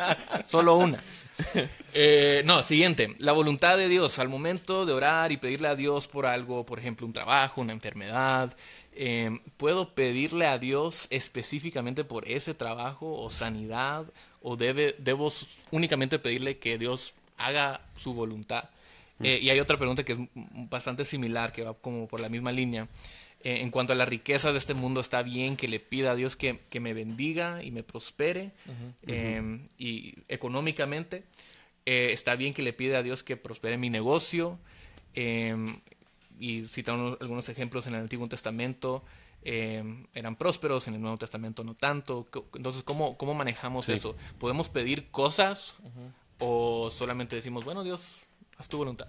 Solo 0.48 0.76
una. 0.76 1.02
Eh, 1.96 2.42
no, 2.46 2.64
siguiente. 2.64 3.16
La 3.20 3.34
voluntad 3.34 3.78
de 3.78 3.88
Dios 3.88 4.18
al 4.18 4.28
momento 4.28 4.88
de 4.88 4.94
orar 4.94 5.32
y 5.32 5.38
pedirle 5.38 5.68
a 5.68 5.76
Dios 5.76 6.08
por 6.08 6.26
algo, 6.26 6.66
por 6.66 6.80
ejemplo, 6.80 7.06
un 7.06 7.14
trabajo, 7.14 7.62
una 7.62 7.72
enfermedad. 7.72 8.56
eh, 8.94 9.30
¿Puedo 9.58 9.94
pedirle 9.94 10.48
a 10.48 10.58
Dios 10.58 11.06
específicamente 11.12 12.04
por 12.04 12.28
ese 12.28 12.56
trabajo 12.56 13.14
o 13.22 13.30
sanidad? 13.30 14.06
¿O 14.42 14.58
debe, 14.58 14.96
debo 14.98 15.32
únicamente 15.70 16.18
pedirle 16.18 16.58
que 16.58 16.80
Dios 16.80 17.14
haga 17.38 17.82
su 17.96 18.16
voluntad? 18.16 18.70
Eh, 19.22 19.40
y 19.42 19.50
hay 19.52 19.60
otra 19.60 19.78
pregunta 19.78 20.04
que 20.04 20.14
es 20.14 20.20
bastante 20.34 21.06
similar, 21.06 21.52
que 21.52 21.64
va 21.64 21.74
como 21.76 22.08
por 22.08 22.20
la 22.20 22.30
misma 22.30 22.52
línea. 22.52 22.88
Eh, 23.46 23.60
en 23.62 23.72
cuanto 23.72 23.92
a 23.92 23.96
la 23.98 24.06
riqueza 24.06 24.54
de 24.54 24.58
este 24.58 24.74
mundo, 24.74 25.02
está 25.02 25.22
bien 25.22 25.58
que 25.58 25.68
le 25.68 25.82
pida 25.82 26.12
a 26.12 26.16
Dios 26.16 26.38
que, 26.38 26.60
que 26.70 26.80
me 26.80 26.94
bendiga 26.94 27.62
y 27.62 27.72
me 27.72 27.84
prospere 27.84 28.52
eh, 29.06 29.60
y 29.78 30.16
económicamente. 30.30 31.26
Eh, 31.86 32.12
está 32.14 32.38
bien 32.38 32.54
que 32.54 32.62
le 32.62 32.72
pida 32.72 33.00
a 33.00 33.04
Dios 33.04 33.22
que 33.24 33.36
prospere 33.36 33.78
mi 33.78 33.90
negocio. 33.90 34.58
y 36.40 36.64
citando 36.68 37.18
algunos 37.22 37.48
ejemplos 37.50 37.86
en 37.88 37.96
el 37.96 38.02
Antiguo 38.02 38.28
Testamento, 38.28 39.04
eran 39.44 40.36
prósperos, 40.38 40.88
en 40.88 40.94
el 40.96 41.02
Nuevo 41.02 41.18
Testamento 41.18 41.64
no 41.66 41.74
tanto. 41.76 42.28
Entonces, 42.56 42.84
¿cómo, 42.84 43.18
cómo 43.18 43.34
manejamos 43.34 43.86
Sí. 43.88 43.92
eso? 43.94 44.16
¿Podemos 44.40 44.70
pedir 44.70 45.10
cosas 45.12 45.76
o 46.40 46.90
solamente 46.92 47.36
decimos, 47.36 47.66
bueno, 47.66 47.84
Dios, 47.84 48.22
haz 48.58 48.70
tu 48.70 48.78
voluntad? 48.78 49.08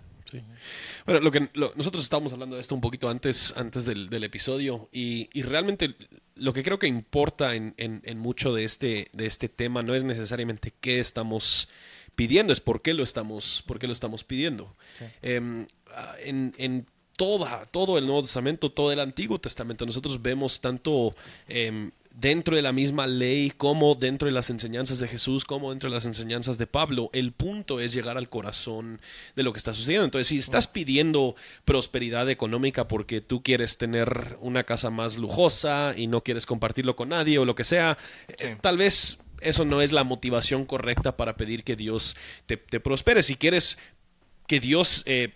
Bueno, 1.06 1.20
lo 1.20 1.30
que 1.30 1.48
lo- 1.54 1.72
nosotros 1.76 2.02
estábamos 2.04 2.32
hablando 2.32 2.56
de 2.56 2.62
esto 2.62 2.74
un 2.74 2.80
poquito 2.80 3.08
antes, 3.08 3.52
antes 3.56 3.84
del, 3.84 4.08
del 4.08 4.24
episodio 4.24 4.88
y, 4.92 5.28
y 5.32 5.42
realmente 5.42 5.94
lo 6.36 6.52
que 6.52 6.62
creo 6.62 6.78
que 6.78 6.86
importa 6.86 7.54
en, 7.54 7.74
en- 7.76 8.00
en 8.04 8.18
mucho 8.18 8.52
de 8.54 8.64
este, 8.64 9.08
de 9.12 9.26
este 9.26 9.48
tema 9.48 9.82
no 9.82 9.94
es 9.94 10.04
necesariamente 10.04 10.72
qué 10.80 10.98
estamos 11.00 11.68
pidiendo, 12.14 12.52
es 12.52 12.60
por 12.60 12.80
qué 12.82 12.94
lo 12.94 13.02
estamos, 13.02 13.62
por 13.66 13.78
qué 13.78 13.86
lo 13.86 13.92
estamos 13.92 14.24
pidiendo. 14.24 14.74
Em, 15.22 15.66
ah, 15.92 16.14
en, 16.24 16.54
en 16.58 16.86
toda, 17.16 17.66
todo 17.66 17.98
el 17.98 18.06
Nuevo 18.06 18.22
Testamento, 18.22 18.70
todo 18.72 18.90
el 18.92 19.00
Antiguo 19.00 19.38
Testamento, 19.40 19.86
nosotros 19.86 20.20
vemos 20.22 20.60
tanto 20.60 21.14
em, 21.48 21.90
dentro 22.14 22.54
de 22.54 22.62
la 22.62 22.72
misma 22.72 23.06
ley 23.06 23.50
como 23.50 23.94
dentro 23.94 24.26
de 24.26 24.32
las 24.32 24.48
enseñanzas 24.48 24.98
de 24.98 25.08
Jesús, 25.08 25.44
como 25.44 25.70
dentro 25.70 25.90
de 25.90 25.94
las 25.94 26.06
enseñanzas 26.06 26.58
de 26.58 26.66
Pablo. 26.66 27.10
El 27.12 27.32
punto 27.32 27.80
es 27.80 27.92
llegar 27.92 28.16
al 28.16 28.28
corazón 28.28 29.00
de 29.34 29.42
lo 29.42 29.52
que 29.52 29.58
está 29.58 29.74
sucediendo. 29.74 30.04
Entonces, 30.04 30.28
si 30.28 30.38
estás 30.38 30.66
pidiendo 30.66 31.34
prosperidad 31.64 32.30
económica 32.30 32.88
porque 32.88 33.20
tú 33.20 33.42
quieres 33.42 33.78
tener 33.78 34.36
una 34.40 34.64
casa 34.64 34.90
más 34.90 35.18
lujosa 35.18 35.94
y 35.96 36.06
no 36.06 36.22
quieres 36.22 36.46
compartirlo 36.46 36.94
con 36.96 37.08
nadie 37.08 37.38
o 37.38 37.44
lo 37.44 37.54
que 37.54 37.64
sea, 37.64 37.98
eh, 38.28 38.56
tal 38.60 38.78
vez 38.78 39.18
eso 39.40 39.64
no 39.64 39.82
es 39.82 39.92
la 39.92 40.04
motivación 40.04 40.64
correcta 40.64 41.16
para 41.16 41.36
pedir 41.36 41.64
que 41.64 41.76
Dios 41.76 42.16
te, 42.46 42.56
te 42.56 42.80
prospere. 42.80 43.22
Si 43.22 43.36
quieres 43.36 43.78
que 44.46 44.60
Dios 44.60 45.02
eh, 45.06 45.34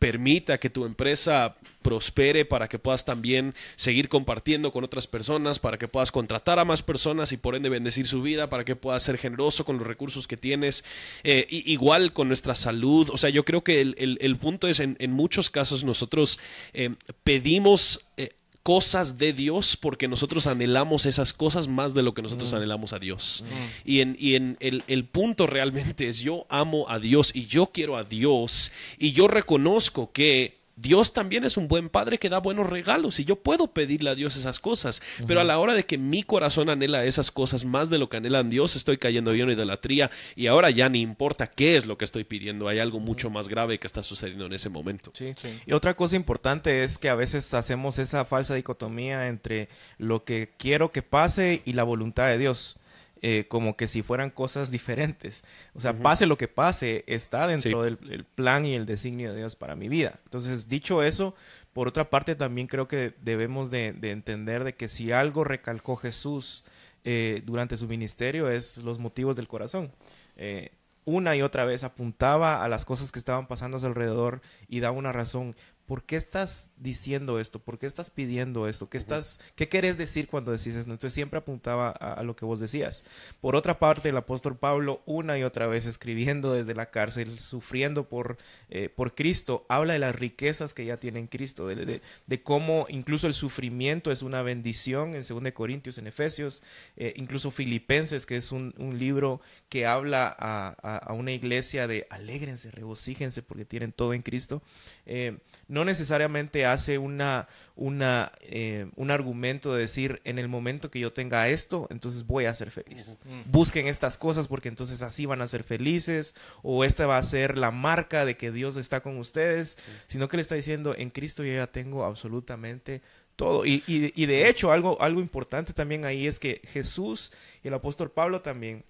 permita 0.00 0.58
que 0.58 0.70
tu 0.70 0.84
empresa 0.84 1.54
prospere 1.82 2.44
para 2.44 2.68
que 2.68 2.78
puedas 2.78 3.04
también 3.04 3.54
seguir 3.76 4.08
compartiendo 4.08 4.72
con 4.72 4.82
otras 4.82 5.06
personas, 5.06 5.58
para 5.60 5.78
que 5.78 5.88
puedas 5.88 6.10
contratar 6.10 6.58
a 6.58 6.64
más 6.64 6.82
personas 6.82 7.30
y 7.32 7.36
por 7.36 7.54
ende 7.54 7.68
bendecir 7.68 8.06
su 8.06 8.20
vida, 8.22 8.48
para 8.48 8.64
que 8.64 8.74
puedas 8.76 9.02
ser 9.02 9.16
generoso 9.18 9.64
con 9.64 9.78
los 9.78 9.86
recursos 9.86 10.26
que 10.26 10.36
tienes, 10.36 10.84
Eh, 11.22 11.46
igual 11.50 12.12
con 12.12 12.26
nuestra 12.28 12.54
salud. 12.54 13.08
O 13.12 13.16
sea, 13.18 13.30
yo 13.30 13.44
creo 13.44 13.62
que 13.62 13.80
el, 13.80 13.94
el- 13.98 14.18
el 14.20 14.36
punto 14.36 14.66
es, 14.68 14.80
en, 14.80 14.96
en 14.98 15.12
muchos 15.12 15.50
casos 15.50 15.84
nosotros 15.84 16.38
eh, 16.72 16.90
pedimos... 17.22 18.06
eh, 18.16 18.30
cosas 18.62 19.18
de 19.18 19.32
Dios 19.32 19.76
porque 19.76 20.08
nosotros 20.08 20.46
anhelamos 20.46 21.06
esas 21.06 21.32
cosas 21.32 21.68
más 21.68 21.94
de 21.94 22.02
lo 22.02 22.14
que 22.14 22.22
nosotros 22.22 22.52
anhelamos 22.52 22.92
a 22.92 22.98
Dios. 22.98 23.44
Y, 23.84 24.00
en, 24.00 24.16
y 24.18 24.34
en 24.34 24.56
el, 24.60 24.84
el 24.86 25.04
punto 25.06 25.46
realmente 25.46 26.08
es 26.08 26.18
yo 26.18 26.46
amo 26.48 26.88
a 26.88 26.98
Dios 26.98 27.32
y 27.34 27.46
yo 27.46 27.66
quiero 27.66 27.96
a 27.96 28.04
Dios 28.04 28.72
y 28.98 29.12
yo 29.12 29.28
reconozco 29.28 30.12
que 30.12 30.59
Dios 30.80 31.12
también 31.12 31.44
es 31.44 31.56
un 31.56 31.68
buen 31.68 31.88
padre 31.88 32.18
que 32.18 32.28
da 32.28 32.38
buenos 32.38 32.68
regalos 32.68 33.20
y 33.20 33.24
yo 33.24 33.36
puedo 33.36 33.68
pedirle 33.72 34.10
a 34.10 34.14
Dios 34.14 34.36
esas 34.36 34.58
cosas, 34.58 35.02
pero 35.26 35.40
a 35.40 35.44
la 35.44 35.58
hora 35.58 35.74
de 35.74 35.84
que 35.84 35.98
mi 35.98 36.22
corazón 36.22 36.70
anhela 36.70 37.04
esas 37.04 37.30
cosas 37.30 37.64
más 37.64 37.90
de 37.90 37.98
lo 37.98 38.08
que 38.08 38.16
anhelan 38.16 38.50
Dios, 38.50 38.76
estoy 38.76 38.96
cayendo 38.96 39.32
en 39.32 39.50
idolatría 39.50 40.10
y 40.36 40.46
ahora 40.46 40.70
ya 40.70 40.88
ni 40.88 41.00
importa 41.00 41.46
qué 41.48 41.76
es 41.76 41.86
lo 41.86 41.98
que 41.98 42.04
estoy 42.04 42.24
pidiendo, 42.24 42.68
hay 42.68 42.78
algo 42.78 43.00
mucho 43.00 43.30
más 43.30 43.48
grave 43.48 43.78
que 43.78 43.86
está 43.86 44.02
sucediendo 44.02 44.46
en 44.46 44.52
ese 44.52 44.68
momento. 44.68 45.12
Sí. 45.14 45.26
Y 45.66 45.72
otra 45.72 45.94
cosa 45.94 46.16
importante 46.16 46.84
es 46.84 46.98
que 46.98 47.08
a 47.08 47.14
veces 47.14 47.52
hacemos 47.54 47.98
esa 47.98 48.24
falsa 48.24 48.54
dicotomía 48.54 49.28
entre 49.28 49.68
lo 49.98 50.24
que 50.24 50.50
quiero 50.56 50.92
que 50.92 51.02
pase 51.02 51.62
y 51.64 51.72
la 51.74 51.84
voluntad 51.84 52.26
de 52.26 52.38
Dios. 52.38 52.76
Eh, 53.22 53.46
como 53.48 53.76
que 53.76 53.86
si 53.86 54.02
fueran 54.02 54.30
cosas 54.30 54.70
diferentes. 54.70 55.44
O 55.74 55.80
sea, 55.80 55.92
pase 55.98 56.26
lo 56.26 56.38
que 56.38 56.48
pase, 56.48 57.04
está 57.06 57.46
dentro 57.46 57.84
Sí. 57.84 57.84
del 57.96 58.12
el 58.12 58.24
plan 58.24 58.64
y 58.64 58.74
el 58.74 58.86
designio 58.86 59.32
de 59.32 59.38
Dios 59.38 59.56
para 59.56 59.76
mi 59.76 59.88
vida. 59.88 60.14
Entonces, 60.24 60.68
dicho 60.68 61.02
eso, 61.02 61.34
por 61.72 61.86
otra 61.86 62.08
parte, 62.10 62.34
también 62.34 62.66
creo 62.66 62.88
que 62.88 63.14
debemos 63.22 63.70
de, 63.70 63.92
de 63.92 64.10
entender 64.10 64.64
de 64.64 64.74
que 64.74 64.88
si 64.88 65.12
algo 65.12 65.44
recalcó 65.44 65.96
Jesús 65.96 66.64
eh, 67.04 67.42
durante 67.44 67.76
su 67.76 67.86
ministerio 67.86 68.50
es 68.50 68.78
los 68.78 68.98
motivos 68.98 69.36
del 69.36 69.48
corazón. 69.48 69.92
Eh, 70.36 70.70
una 71.04 71.34
y 71.34 71.42
otra 71.42 71.64
vez 71.64 71.82
apuntaba 71.82 72.62
a 72.62 72.68
las 72.68 72.84
cosas 72.84 73.10
que 73.10 73.18
estaban 73.18 73.46
pasando 73.48 73.76
a 73.76 73.80
su 73.80 73.86
alrededor 73.86 74.42
y 74.68 74.80
daba 74.80 74.96
una 74.96 75.12
razón 75.12 75.56
¿por 75.90 76.04
qué 76.04 76.14
estás 76.14 76.70
diciendo 76.76 77.40
esto? 77.40 77.58
¿Por 77.58 77.76
qué 77.76 77.86
estás 77.86 78.10
pidiendo 78.10 78.68
esto? 78.68 78.88
¿Qué, 78.88 78.96
estás, 78.96 79.40
¿qué 79.56 79.68
querés 79.68 79.98
decir 79.98 80.28
cuando 80.28 80.52
decís 80.52 80.76
esto? 80.76 80.92
Entonces 80.92 81.12
siempre 81.12 81.40
apuntaba 81.40 81.90
a, 81.90 82.22
lo 82.22 82.36
que 82.36 82.44
vos 82.44 82.60
decías. 82.60 83.04
Por 83.40 83.56
otra 83.56 83.80
parte, 83.80 84.10
el 84.10 84.16
apóstol 84.16 84.56
Pablo, 84.56 85.02
una 85.04 85.36
y 85.36 85.42
otra 85.42 85.66
vez 85.66 85.86
escribiendo 85.86 86.52
desde 86.52 86.76
la 86.76 86.92
cárcel, 86.92 87.40
sufriendo 87.40 88.08
por, 88.08 88.38
eh, 88.68 88.88
por 88.88 89.16
Cristo, 89.16 89.66
habla 89.68 89.94
de 89.94 89.98
las 89.98 90.14
riquezas 90.14 90.74
que 90.74 90.84
ya 90.84 90.96
tiene 90.96 91.18
en 91.18 91.26
Cristo, 91.26 91.66
de, 91.66 92.00
de, 92.24 92.42
cómo 92.44 92.86
incluso 92.88 93.26
el 93.26 93.34
sufrimiento 93.34 94.12
es 94.12 94.22
una 94.22 94.42
bendición 94.42 95.16
en 95.16 95.24
2 95.28 95.52
Corintios, 95.52 95.98
en 95.98 96.06
Efesios, 96.06 96.62
eh, 96.96 97.14
incluso 97.16 97.50
Filipenses, 97.50 98.26
que 98.26 98.36
es 98.36 98.52
un, 98.52 98.74
un 98.78 98.96
libro 98.96 99.40
que 99.70 99.86
habla 99.86 100.34
a, 100.36 100.98
a, 100.98 101.12
una 101.14 101.30
iglesia 101.30 101.86
de 101.86 102.04
alégrense, 102.10 102.72
regocíjense 102.72 103.40
porque 103.40 103.64
tienen 103.64 103.92
todo 103.92 104.12
en 104.14 104.22
Cristo. 104.22 104.62
Eh, 105.06 105.38
no 105.68 105.84
necesariamente 105.84 106.66
hace 106.66 106.98
una, 106.98 107.48
una, 107.76 108.32
eh, 108.40 108.90
un 108.96 109.12
argumento 109.12 109.72
de 109.72 109.82
decir, 109.82 110.20
en 110.24 110.40
el 110.40 110.48
momento 110.48 110.90
que 110.90 110.98
yo 110.98 111.12
tenga 111.12 111.48
esto, 111.48 111.86
entonces 111.90 112.26
voy 112.26 112.46
a 112.46 112.54
ser 112.54 112.72
feliz. 112.72 113.16
Busquen 113.46 113.86
estas 113.86 114.18
cosas 114.18 114.48
porque 114.48 114.68
entonces 114.68 115.02
así 115.02 115.24
van 115.24 115.40
a 115.40 115.46
ser 115.46 115.62
felices, 115.62 116.34
o 116.62 116.82
esta 116.82 117.06
va 117.06 117.16
a 117.16 117.22
ser 117.22 117.56
la 117.56 117.70
marca 117.70 118.24
de 118.24 118.36
que 118.36 118.50
Dios 118.50 118.76
está 118.76 119.02
con 119.02 119.18
ustedes, 119.18 119.78
sino 120.08 120.26
que 120.26 120.36
le 120.36 120.42
está 120.42 120.56
diciendo, 120.56 120.96
en 120.98 121.10
Cristo 121.10 121.44
yo 121.44 121.54
ya 121.54 121.68
tengo 121.68 122.04
absolutamente 122.04 123.02
todo. 123.36 123.64
Y, 123.64 123.84
y, 123.86 124.26
de 124.26 124.48
hecho, 124.48 124.72
algo, 124.72 125.00
algo 125.00 125.20
importante 125.20 125.72
también 125.72 126.04
ahí 126.04 126.26
es 126.26 126.40
que 126.40 126.60
Jesús 126.64 127.32
y 127.62 127.68
el 127.68 127.74
apóstol 127.74 128.10
Pablo 128.10 128.42
también 128.42 128.84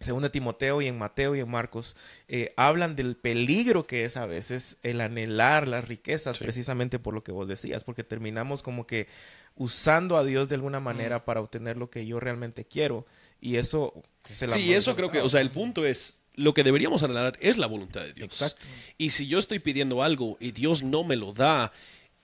según 0.00 0.22
de 0.22 0.30
Timoteo 0.30 0.82
y 0.82 0.86
en 0.86 0.98
Mateo 0.98 1.34
y 1.34 1.40
en 1.40 1.50
Marcos, 1.50 1.96
eh, 2.28 2.52
hablan 2.56 2.96
del 2.96 3.16
peligro 3.16 3.86
que 3.86 4.04
es 4.04 4.16
a 4.16 4.26
veces 4.26 4.76
el 4.82 5.00
anhelar 5.00 5.66
las 5.66 5.88
riquezas, 5.88 6.38
precisamente 6.38 6.98
por 6.98 7.14
lo 7.14 7.24
que 7.24 7.32
vos 7.32 7.48
decías, 7.48 7.84
porque 7.84 8.04
terminamos 8.04 8.62
como 8.62 8.86
que 8.86 9.08
usando 9.54 10.18
a 10.18 10.24
Dios 10.24 10.48
de 10.48 10.56
alguna 10.56 10.80
manera 10.80 11.24
para 11.24 11.40
obtener 11.40 11.78
lo 11.78 11.88
que 11.88 12.06
yo 12.06 12.20
realmente 12.20 12.64
quiero. 12.64 13.06
Y 13.40 13.56
eso... 13.56 13.94
Se 14.28 14.50
sí, 14.50 14.74
eso 14.74 14.96
creo 14.96 15.10
que, 15.10 15.20
o 15.20 15.28
sea, 15.28 15.40
el 15.40 15.50
punto 15.50 15.86
es, 15.86 16.18
lo 16.34 16.52
que 16.52 16.62
deberíamos 16.62 17.02
anhelar 17.02 17.38
es 17.40 17.56
la 17.56 17.66
voluntad 17.66 18.02
de 18.02 18.12
Dios. 18.12 18.26
Exacto. 18.26 18.66
Y 18.98 19.10
si 19.10 19.26
yo 19.26 19.38
estoy 19.38 19.58
pidiendo 19.58 20.02
algo 20.02 20.36
y 20.40 20.52
Dios 20.52 20.82
no 20.82 21.04
me 21.04 21.16
lo 21.16 21.32
da, 21.32 21.72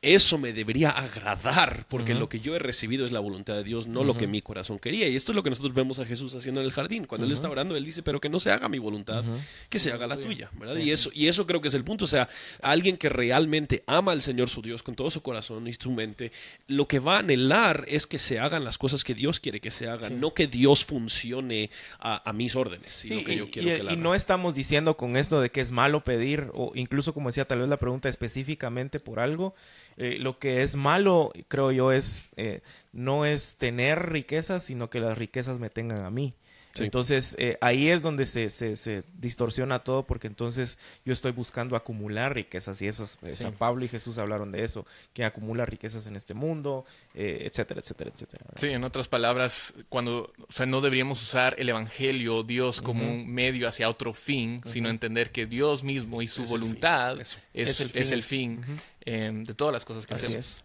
eso 0.03 0.37
me 0.37 0.53
debería 0.53 0.91
agradar, 0.91 1.87
porque 1.89 2.13
lo 2.13 2.29
que 2.29 2.41
yo 2.41 2.57
he 2.57 2.59
recibido 2.59 3.07
es 3.07 3.13
la 3.13 3.21
voluntad 3.21 3.55
de 3.55 3.63
Dios, 3.63 3.87
no 3.87 4.03
lo 4.03 4.17
que 4.19 4.27
mi 4.27 4.43
corazón 4.43 4.81
quería. 4.81 5.09
Y 5.09 5.15
esto 5.15 5.31
es 5.31 5.37
lo 5.37 5.45
que 5.45 5.51
nosotros 5.51 5.75
vemos 5.75 6.01
a 6.01 6.05
Jesús 6.05 6.35
haciendo 6.35 6.61
en 6.61 6.67
el 6.67 6.73
jardín. 6.73 7.07
Cuando 7.07 7.25
Él 7.25 7.33
está 7.33 7.49
orando, 7.49 7.77
Él 7.77 7.85
dice, 7.85 8.03
pero 8.03 8.21
que 8.21 8.29
no 8.29 8.41
se 8.41 8.51
haga 8.51 8.69
mi 8.69 8.81
voluntad, 8.81 9.25
que 9.69 9.79
se 9.79 9.93
haga 9.93 10.09
la 10.09 10.17
tuya. 10.17 10.51
¿verdad? 10.59 10.77
y, 10.77 10.91
eso, 10.91 11.11
y 11.15 11.29
eso 11.29 11.47
creo 11.47 11.61
que 11.61 11.69
es 11.69 11.75
el 11.75 11.85
punto. 11.85 12.05
O 12.05 12.09
sea, 12.09 12.29
alguien 12.63 12.97
que 12.97 13.09
realmente 13.09 13.85
ama 13.87 14.11
al 14.11 14.23
Señor 14.23 14.49
su 14.51 14.61
Dios 14.61 14.83
con 14.83 14.97
todo 14.97 15.09
su 15.09 15.23
corazón 15.23 15.69
y 15.69 15.75
su 15.75 15.93
mente, 15.93 16.33
lo 16.67 16.89
que 16.89 16.99
va 16.99 17.17
a 17.17 17.19
anhelar 17.21 17.85
es 17.87 18.09
que 18.09 18.19
se 18.19 18.41
hagan 18.41 18.65
las 18.65 18.79
cosas 18.79 19.05
que 19.05 19.15
Dios 19.15 19.39
quiere 19.39 19.61
que 19.61 19.71
se 19.71 19.89
hagan, 19.89 20.19
no 20.19 20.35
que 20.35 20.49
Dios 20.49 20.85
funcione 20.85 21.71
a, 22.01 22.33
mis 22.33 22.57
órdenes. 22.57 23.05
Y, 23.05 23.13
y 23.13 23.97
no 23.97 24.17
estamos 24.17 24.57
diciendo 24.57 24.97
con 24.97 25.17
esto 25.17 25.41
de 25.41 25.51
que 25.51 25.61
es 25.61 25.71
malo 25.71 26.03
pedir, 26.03 26.49
o 26.55 26.73
incluso 26.75 27.15
como 27.15 27.29
decía, 27.29 27.45
tal 27.45 27.61
vez 27.61 27.69
la 27.69 27.77
pregunta 27.77 28.09
específicamente 28.09 28.99
por 28.99 29.21
algo 29.21 29.55
eh, 29.97 30.17
lo 30.19 30.39
que 30.39 30.63
es 30.63 30.77
malo, 30.77 31.33
creo 31.49 31.73
yo, 31.73 31.93
es 31.93 32.31
eh, 32.37 32.63
no 32.93 33.25
es 33.25 33.57
tener 33.59 34.11
riquezas, 34.11 34.65
sino 34.65 34.91
que 34.91 35.01
las 35.01 35.19
riquezas 35.19 35.59
me 35.59 35.71
tengan 35.71 36.05
a 36.05 36.11
mí. 36.11 36.35
Entonces, 36.77 37.37
eh, 37.39 37.59
ahí 37.61 37.89
es 37.89 38.03
donde 38.03 38.27
se, 38.27 38.49
se, 38.51 39.05
distorsiona 39.19 39.81
todo, 39.81 40.05
porque 40.05 40.27
entonces 40.27 40.79
yo 41.05 41.13
estoy 41.13 41.33
buscando 41.33 41.77
acumular 41.77 42.35
riquezas, 42.35 42.81
y 42.83 42.87
eso, 42.87 43.07
San 43.35 43.53
Pablo 43.53 43.85
y 43.85 43.89
Jesús 43.89 44.19
hablaron 44.19 44.53
de 44.53 44.65
eso, 44.65 44.87
que 45.13 45.25
acumula 45.25 45.67
riquezas 45.67 46.07
en 46.07 46.17
este 46.17 46.35
mundo, 46.35 46.85
etcétera, 47.15 47.81
etcétera, 47.81 48.11
etcétera. 48.13 48.45
Sí, 48.57 48.69
en 48.69 48.85
otras 48.85 49.09
palabras, 49.09 49.75
cuando, 49.89 50.33
o 50.49 50.53
sea, 50.53 50.67
no 50.67 50.81
deberíamos 50.81 51.21
usar 51.21 51.57
el 51.59 51.69
Evangelio, 51.69 52.43
Dios, 52.43 52.81
como 52.81 53.09
un 53.11 53.31
medio 53.31 53.69
hacia 53.69 53.89
otro 53.89 54.15
fin, 54.15 54.63
sino 54.67 54.89
entender 54.89 55.31
que 55.31 55.47
Dios 55.47 55.85
mismo 55.85 56.23
y 56.23 56.29
su 56.29 56.45
voluntad 56.45 57.19
es, 57.53 57.81
el 58.13 58.23
fin. 58.23 58.65
Em, 59.05 59.43
de 59.45 59.55
todas 59.55 59.73
las 59.73 59.85
cosas 59.85 60.07
que 60.07 60.15
hacemos. 60.15 60.63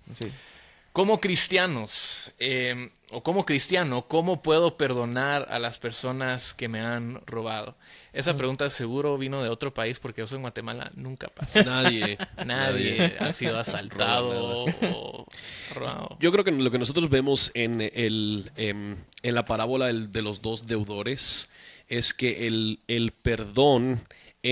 Como 0.98 1.22
cristianos, 1.22 2.34
em, 2.40 2.90
o 3.12 3.22
como 3.22 3.46
cristiano, 3.46 4.08
¿cómo 4.08 4.42
puedo 4.42 4.78
perdonar 4.78 5.46
a 5.52 5.60
las 5.60 5.78
personas 5.78 6.56
que 6.56 6.68
me 6.70 6.80
han 6.80 7.22
robado? 7.28 7.78
Esa 8.14 8.36
pregunta 8.36 8.68
seguro 8.72 9.16
vino 9.20 9.44
de 9.44 9.50
otro 9.50 9.72
país 9.72 10.00
porque 10.00 10.24
eso 10.24 10.36
en 10.36 10.42
Guatemala 10.42 10.92
nunca 10.96 11.28
pasa. 11.28 11.64
Nadie. 11.64 12.18
Nadie 12.48 13.16
ha 13.20 13.32
sido 13.32 13.60
asaltado 13.60 14.66
o 14.92 15.28
robado. 15.76 16.18
Yo 16.20 16.32
creo 16.32 16.44
que 16.44 16.52
lo 16.52 16.72
que 16.72 16.80
nosotros 16.80 17.12
vemos 17.12 17.52
en, 17.54 17.80
el, 17.82 18.52
em, 18.56 18.98
en 19.22 19.36
la 19.36 19.46
parábola 19.46 19.94
de 19.94 20.22
los 20.24 20.42
dos 20.42 20.66
deudores 20.66 21.48
es 21.90 22.12
que 22.16 22.48
el, 22.48 22.80
el 22.88 23.12
perdón 23.12 24.02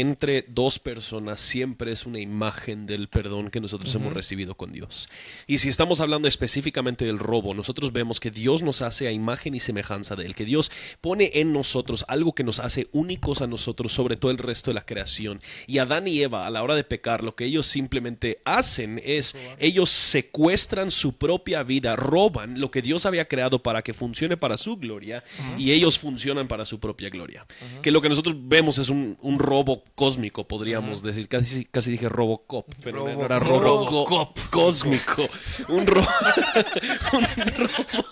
entre 0.01 0.43
dos 0.49 0.77
personas 0.77 1.39
siempre 1.39 1.93
es 1.93 2.05
una 2.05 2.19
imagen 2.19 2.85
del 2.85 3.07
perdón 3.07 3.49
que 3.49 3.61
nosotros 3.61 3.95
hemos 3.95 4.11
recibido 4.11 4.55
con 4.55 4.73
Dios. 4.73 5.07
Y 5.47 5.59
si 5.59 5.69
estamos 5.69 6.01
hablando 6.01 6.27
específicamente 6.27 7.05
del 7.05 7.17
robo, 7.17 7.53
nosotros 7.53 7.93
vemos 7.93 8.19
que 8.19 8.29
Dios 8.29 8.61
nos 8.61 8.81
hace 8.81 9.07
a 9.07 9.13
imagen 9.13 9.55
y 9.55 9.61
semejanza 9.61 10.17
de 10.17 10.25
Él, 10.25 10.35
que 10.35 10.43
Dios 10.43 10.69
pone 10.99 11.31
en 11.35 11.53
nosotros 11.53 12.03
algo 12.09 12.35
que 12.35 12.43
nos 12.43 12.59
hace 12.59 12.89
únicos 12.91 13.41
a 13.41 13.47
nosotros 13.47 13.93
sobre 13.93 14.17
todo 14.17 14.31
el 14.31 14.37
resto 14.37 14.69
de 14.69 14.75
la 14.75 14.85
creación. 14.85 15.39
Y 15.65 15.77
Adán 15.77 16.09
y 16.09 16.21
Eva, 16.21 16.45
a 16.45 16.49
la 16.49 16.61
hora 16.61 16.75
de 16.75 16.83
pecar, 16.83 17.23
lo 17.23 17.35
que 17.35 17.45
ellos 17.45 17.65
simplemente 17.65 18.41
hacen 18.43 19.01
es, 19.01 19.37
ellos 19.59 19.89
secuestran 19.91 20.91
su 20.91 21.17
propia 21.17 21.63
vida, 21.63 21.95
roban 21.95 22.59
lo 22.59 22.69
que 22.69 22.81
Dios 22.81 23.05
había 23.05 23.29
creado 23.29 23.63
para 23.63 23.81
que 23.81 23.93
funcione 23.93 24.35
para 24.35 24.57
su 24.57 24.75
gloria 24.75 25.23
y 25.57 25.71
ellos 25.71 25.97
funcionan 25.97 26.49
para 26.49 26.65
su 26.65 26.81
propia 26.81 27.09
gloria. 27.09 27.45
Que 27.81 27.91
lo 27.91 28.01
que 28.01 28.09
nosotros 28.09 28.35
vemos 28.37 28.77
es 28.77 28.89
un, 28.89 29.17
un 29.21 29.39
robo 29.39 29.84
cósmico, 29.95 30.47
podríamos 30.47 31.01
decir. 31.01 31.27
Casi, 31.27 31.65
casi 31.65 31.91
dije 31.91 32.09
Robocop, 32.09 32.67
pero 32.83 33.03
no 33.03 33.25
era 33.25 33.39
Robocop, 33.39 34.37
cósmico. 34.51 35.27
Un, 35.69 35.87
robo 35.87 36.07
un 37.13 37.23
robo. 37.55 38.05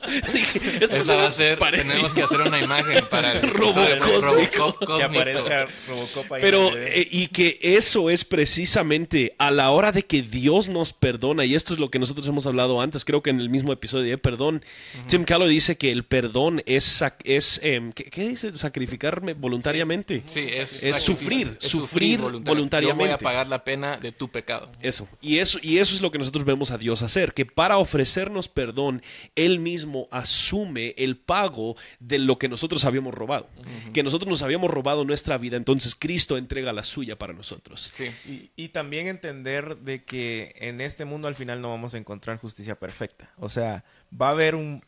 esto 0.82 1.18
va 1.18 1.28
a 1.28 1.32
ser. 1.32 1.60
Tenemos 1.60 2.14
que 2.14 2.24
hacer 2.24 2.42
una 2.42 2.60
imagen 2.60 3.06
para 3.10 3.34
el 3.34 3.50
robo 3.50 3.82
cósmico. 4.00 4.78
Que 4.98 5.04
aparezca 5.04 5.68
Robocop 5.88 6.32
ahí 6.32 6.42
Pero, 6.42 6.78
eh, 6.78 7.08
y 7.10 7.28
que 7.28 7.60
eso 7.62 8.10
es 8.10 8.26
precisamente 8.26 9.36
a 9.38 9.52
la 9.52 9.72
hora 9.72 9.92
de 9.92 10.04
que 10.04 10.22
Dios 10.22 10.70
nos 10.70 10.94
perdona, 10.94 11.46
y 11.46 11.56
esto 11.56 11.74
es 11.74 11.80
lo 11.80 11.90
que 11.90 12.00
nosotros 12.00 12.28
hemos 12.28 12.46
hablado 12.46 12.82
antes, 12.82 13.06
creo 13.06 13.22
que 13.22 13.30
en 13.30 13.40
el 13.40 13.50
mismo 13.50 13.74
episodio 13.74 14.10
de 14.10 14.18
Perdón, 14.18 14.64
Tim 15.08 15.26
Callow 15.26 15.48
dice 15.48 15.78
que 15.78 15.92
el 15.92 16.04
perdón 16.04 16.62
es, 16.66 17.04
es 17.24 17.60
em, 17.64 17.92
¿qué, 17.92 18.30
dice? 18.30 18.56
Sacrificarme 18.58 19.34
voluntariamente. 19.34 20.24
Sí, 20.28 20.48
es, 20.50 20.84
es 20.84 20.98
sufrir 20.98 21.53
sufrir, 21.60 22.20
voluntariamente. 22.20 23.04
Yo 23.04 23.08
voy 23.08 23.14
a 23.14 23.18
pagar 23.18 23.48
la 23.48 23.64
pena 23.64 23.98
de 23.98 24.12
tu 24.12 24.30
pecado. 24.30 24.72
Eso. 24.82 25.08
Y 25.22 25.40
eso, 25.40 25.60
y 25.62 25.80
eso 25.80 25.96
es 25.96 26.02
lo 26.02 26.12
que 26.12 26.18
nosotros 26.18 26.46
vemos 26.46 26.72
a 26.72 26.78
Dios 26.78 27.02
hacer, 27.02 27.34
que 27.34 27.46
para 27.46 27.78
ofrecernos 27.78 28.48
perdón, 28.48 29.02
Él 29.36 29.60
mismo 29.60 30.08
asume 30.12 30.94
el 30.98 31.18
pago 31.18 31.76
de 32.00 32.20
lo 32.20 32.38
que 32.38 32.50
nosotros 32.50 32.86
habíamos 32.86 33.14
robado. 33.14 33.48
Que 33.94 34.04
nosotros 34.04 34.30
nos 34.30 34.42
habíamos 34.42 34.70
robado 34.70 35.06
nuestra 35.06 35.38
vida, 35.38 35.58
entonces 35.58 35.96
Cristo 35.96 36.38
entrega 36.38 36.74
la 36.74 36.84
suya 36.84 37.18
para 37.18 37.34
nosotros. 37.34 37.92
Sí. 37.96 38.50
Y, 38.56 38.74
también 38.74 39.08
entender 39.08 39.78
de 39.78 40.04
que 40.04 40.56
en 40.58 40.82
este 40.82 41.06
mundo 41.06 41.28
al 41.28 41.36
final 41.36 41.62
no 41.62 41.70
vamos 41.70 41.94
a 41.94 41.98
encontrar 41.98 42.40
justicia 42.40 42.76
perfecta. 42.76 43.32
O 43.38 43.50
sea, 43.50 43.84
va 44.20 44.28
a 44.28 44.32
haber 44.32 44.56
un, 44.56 44.82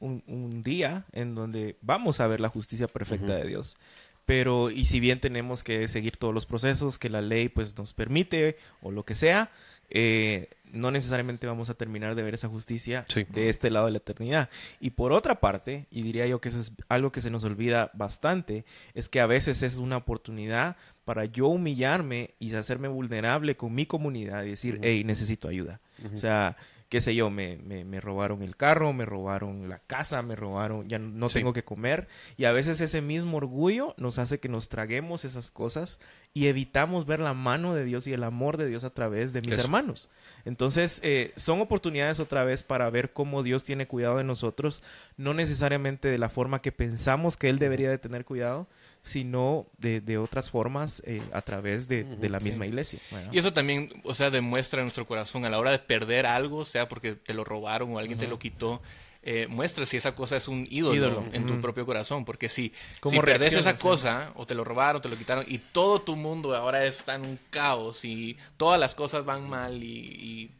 día 0.63 1.05
en 1.11 1.35
donde 1.35 1.77
vamos 1.81 2.19
a 2.19 2.27
ver 2.27 2.39
la 2.39 2.49
justicia 2.49 2.87
perfecta 2.87 3.35
de 3.35 3.47
Dios 3.47 3.77
pero 4.25 4.71
y 4.71 4.85
si 4.85 4.99
bien 4.99 5.19
tenemos 5.19 5.63
que 5.63 5.87
seguir 5.87 6.17
todos 6.17 6.33
los 6.33 6.45
procesos 6.45 6.97
que 6.97 7.09
la 7.09 7.21
ley 7.21 7.49
pues 7.49 7.77
nos 7.77 7.93
permite 7.93 8.57
o 8.81 8.91
lo 8.91 9.03
que 9.05 9.15
sea, 9.15 9.51
eh, 9.89 10.49
no 10.71 10.91
necesariamente 10.91 11.47
vamos 11.47 11.69
a 11.69 11.75
terminar 11.75 12.15
de 12.15 12.23
ver 12.23 12.33
esa 12.33 12.49
justicia 12.49 13.05
de 13.29 13.49
este 13.49 13.69
lado 13.69 13.85
de 13.85 13.93
la 13.93 13.99
eternidad. 13.99 14.49
Y 14.79 14.91
por 14.91 15.13
otra 15.13 15.39
parte, 15.39 15.87
y 15.89 16.01
diría 16.01 16.27
yo 16.27 16.41
que 16.41 16.49
eso 16.49 16.59
es 16.59 16.73
algo 16.89 17.11
que 17.11 17.21
se 17.21 17.29
nos 17.29 17.43
olvida 17.43 17.91
bastante, 17.93 18.65
es 18.93 19.07
que 19.07 19.21
a 19.21 19.27
veces 19.27 19.63
es 19.63 19.77
una 19.77 19.97
oportunidad 19.97 20.75
para 21.05 21.25
yo 21.25 21.47
humillarme 21.47 22.33
y 22.39 22.53
hacerme 22.55 22.87
vulnerable 22.87 23.55
con 23.55 23.73
mi 23.73 23.85
comunidad 23.85 24.43
y 24.43 24.49
decir, 24.49 24.79
hey, 24.81 25.03
necesito 25.05 25.47
ayuda. 25.47 25.79
O 26.13 26.17
sea, 26.17 26.57
qué 26.89 27.01
sé 27.01 27.15
yo, 27.15 27.29
me, 27.29 27.57
me, 27.57 27.99
robaron 27.99 28.41
el 28.41 28.55
carro, 28.55 28.93
me 28.93 29.05
robaron 29.05 29.67
la 29.69 29.79
casa, 29.79 30.21
me 30.21 30.35
robaron, 30.35 30.87
ya 30.87 30.99
no 30.99 31.29
tengo 31.29 31.51
que 31.51 31.63
comer. 31.63 32.07
Y 32.37 32.45
a 32.45 32.51
veces 32.51 32.79
ese 32.79 33.01
mismo 33.01 33.37
orgullo 33.37 33.95
nos 33.97 34.19
hace 34.19 34.39
que 34.39 34.49
nos 34.49 34.69
traguemos 34.69 35.25
esas 35.25 35.51
cosas 35.51 35.99
y 36.33 36.47
evitamos 36.47 37.05
ver 37.05 37.19
la 37.21 37.33
mano 37.33 37.73
de 37.73 37.85
Dios 37.85 38.05
y 38.07 38.13
el 38.13 38.23
amor 38.23 38.57
de 38.57 38.67
Dios 38.67 38.83
a 38.83 38.91
través 38.91 39.33
de 39.33 39.41
mis 39.41 39.53
Eso. 39.53 39.61
hermanos. 39.61 40.09
Entonces, 40.43 40.99
eh, 41.03 41.33
son 41.35 41.59
oportunidades 41.61 42.19
otra 42.19 42.43
vez 42.43 42.61
para 42.61 42.89
ver 42.89 43.13
cómo 43.13 43.41
Dios 43.41 43.63
tiene 43.63 43.87
cuidado 43.87 44.17
de 44.17 44.23
nosotros, 44.23 44.83
no 45.17 45.33
necesariamente 45.33 46.07
de 46.07 46.17
la 46.17 46.29
forma 46.29 46.61
que 46.61 46.71
pensamos 46.71 47.37
que 47.37 47.49
Él 47.49 47.57
debería 47.57 47.89
de 47.89 47.97
tener 47.97 48.25
cuidado, 48.25 48.67
sino 49.05 49.67
de, 49.77 50.01
de 50.01 50.17
otras 50.17 50.49
formas 50.49 51.03
eh, 51.05 51.21
a 51.31 51.43
través 51.43 51.87
de, 51.87 52.03
de 52.03 52.27
la 52.27 52.39
misma 52.39 52.65
iglesia. 52.65 52.99
Y 53.31 53.37
eso 53.37 53.53
también, 53.53 54.01
o 54.03 54.15
sea, 54.15 54.31
demuestra 54.31 54.79
en 54.79 54.85
nuestro 54.85 55.05
corazón 55.05 55.45
a 55.45 55.49
la 55.51 55.59
hora 55.59 55.69
de 55.69 55.77
perder 55.77 56.25
algo, 56.25 56.65
sea 56.65 56.89
porque 56.89 57.13
te 57.13 57.35
lo 57.35 57.43
robaron 57.43 57.93
o 57.93 57.99
alguien 57.99 58.17
te 58.17 58.27
lo 58.27 58.39
quitó, 58.39 58.81
eh, 59.21 59.45
muestra 59.47 59.85
si 59.85 59.97
esa 59.97 60.15
cosa 60.15 60.37
es 60.37 60.47
un 60.47 60.67
ídolo, 60.71 60.95
Ídolo, 60.95 61.23
en 61.33 61.45
tu 61.45 61.61
propio 61.61 61.85
corazón. 61.85 62.25
Porque 62.25 62.49
si, 62.49 62.73
¿Cómo 62.99 63.21
si 63.21 63.21
perdes 63.21 63.53
esa 63.53 63.75
cosa, 63.75 64.31
o 64.33 64.47
te 64.47 64.55
lo 64.55 64.63
robaron, 64.63 65.03
te 65.03 65.09
lo 65.09 65.15
quitaron, 65.15 65.45
y 65.47 65.59
todo 65.59 66.01
tu 66.01 66.15
mundo 66.15 66.55
ahora 66.55 66.83
está 66.85 67.13
en 67.13 67.25
un 67.25 67.39
caos 67.51 68.05
y 68.05 68.37
todas 68.57 68.79
las 68.79 68.95
cosas 68.95 69.23
van 69.23 69.47
mal 69.47 69.83
y, 69.83 69.87
y 69.87 70.51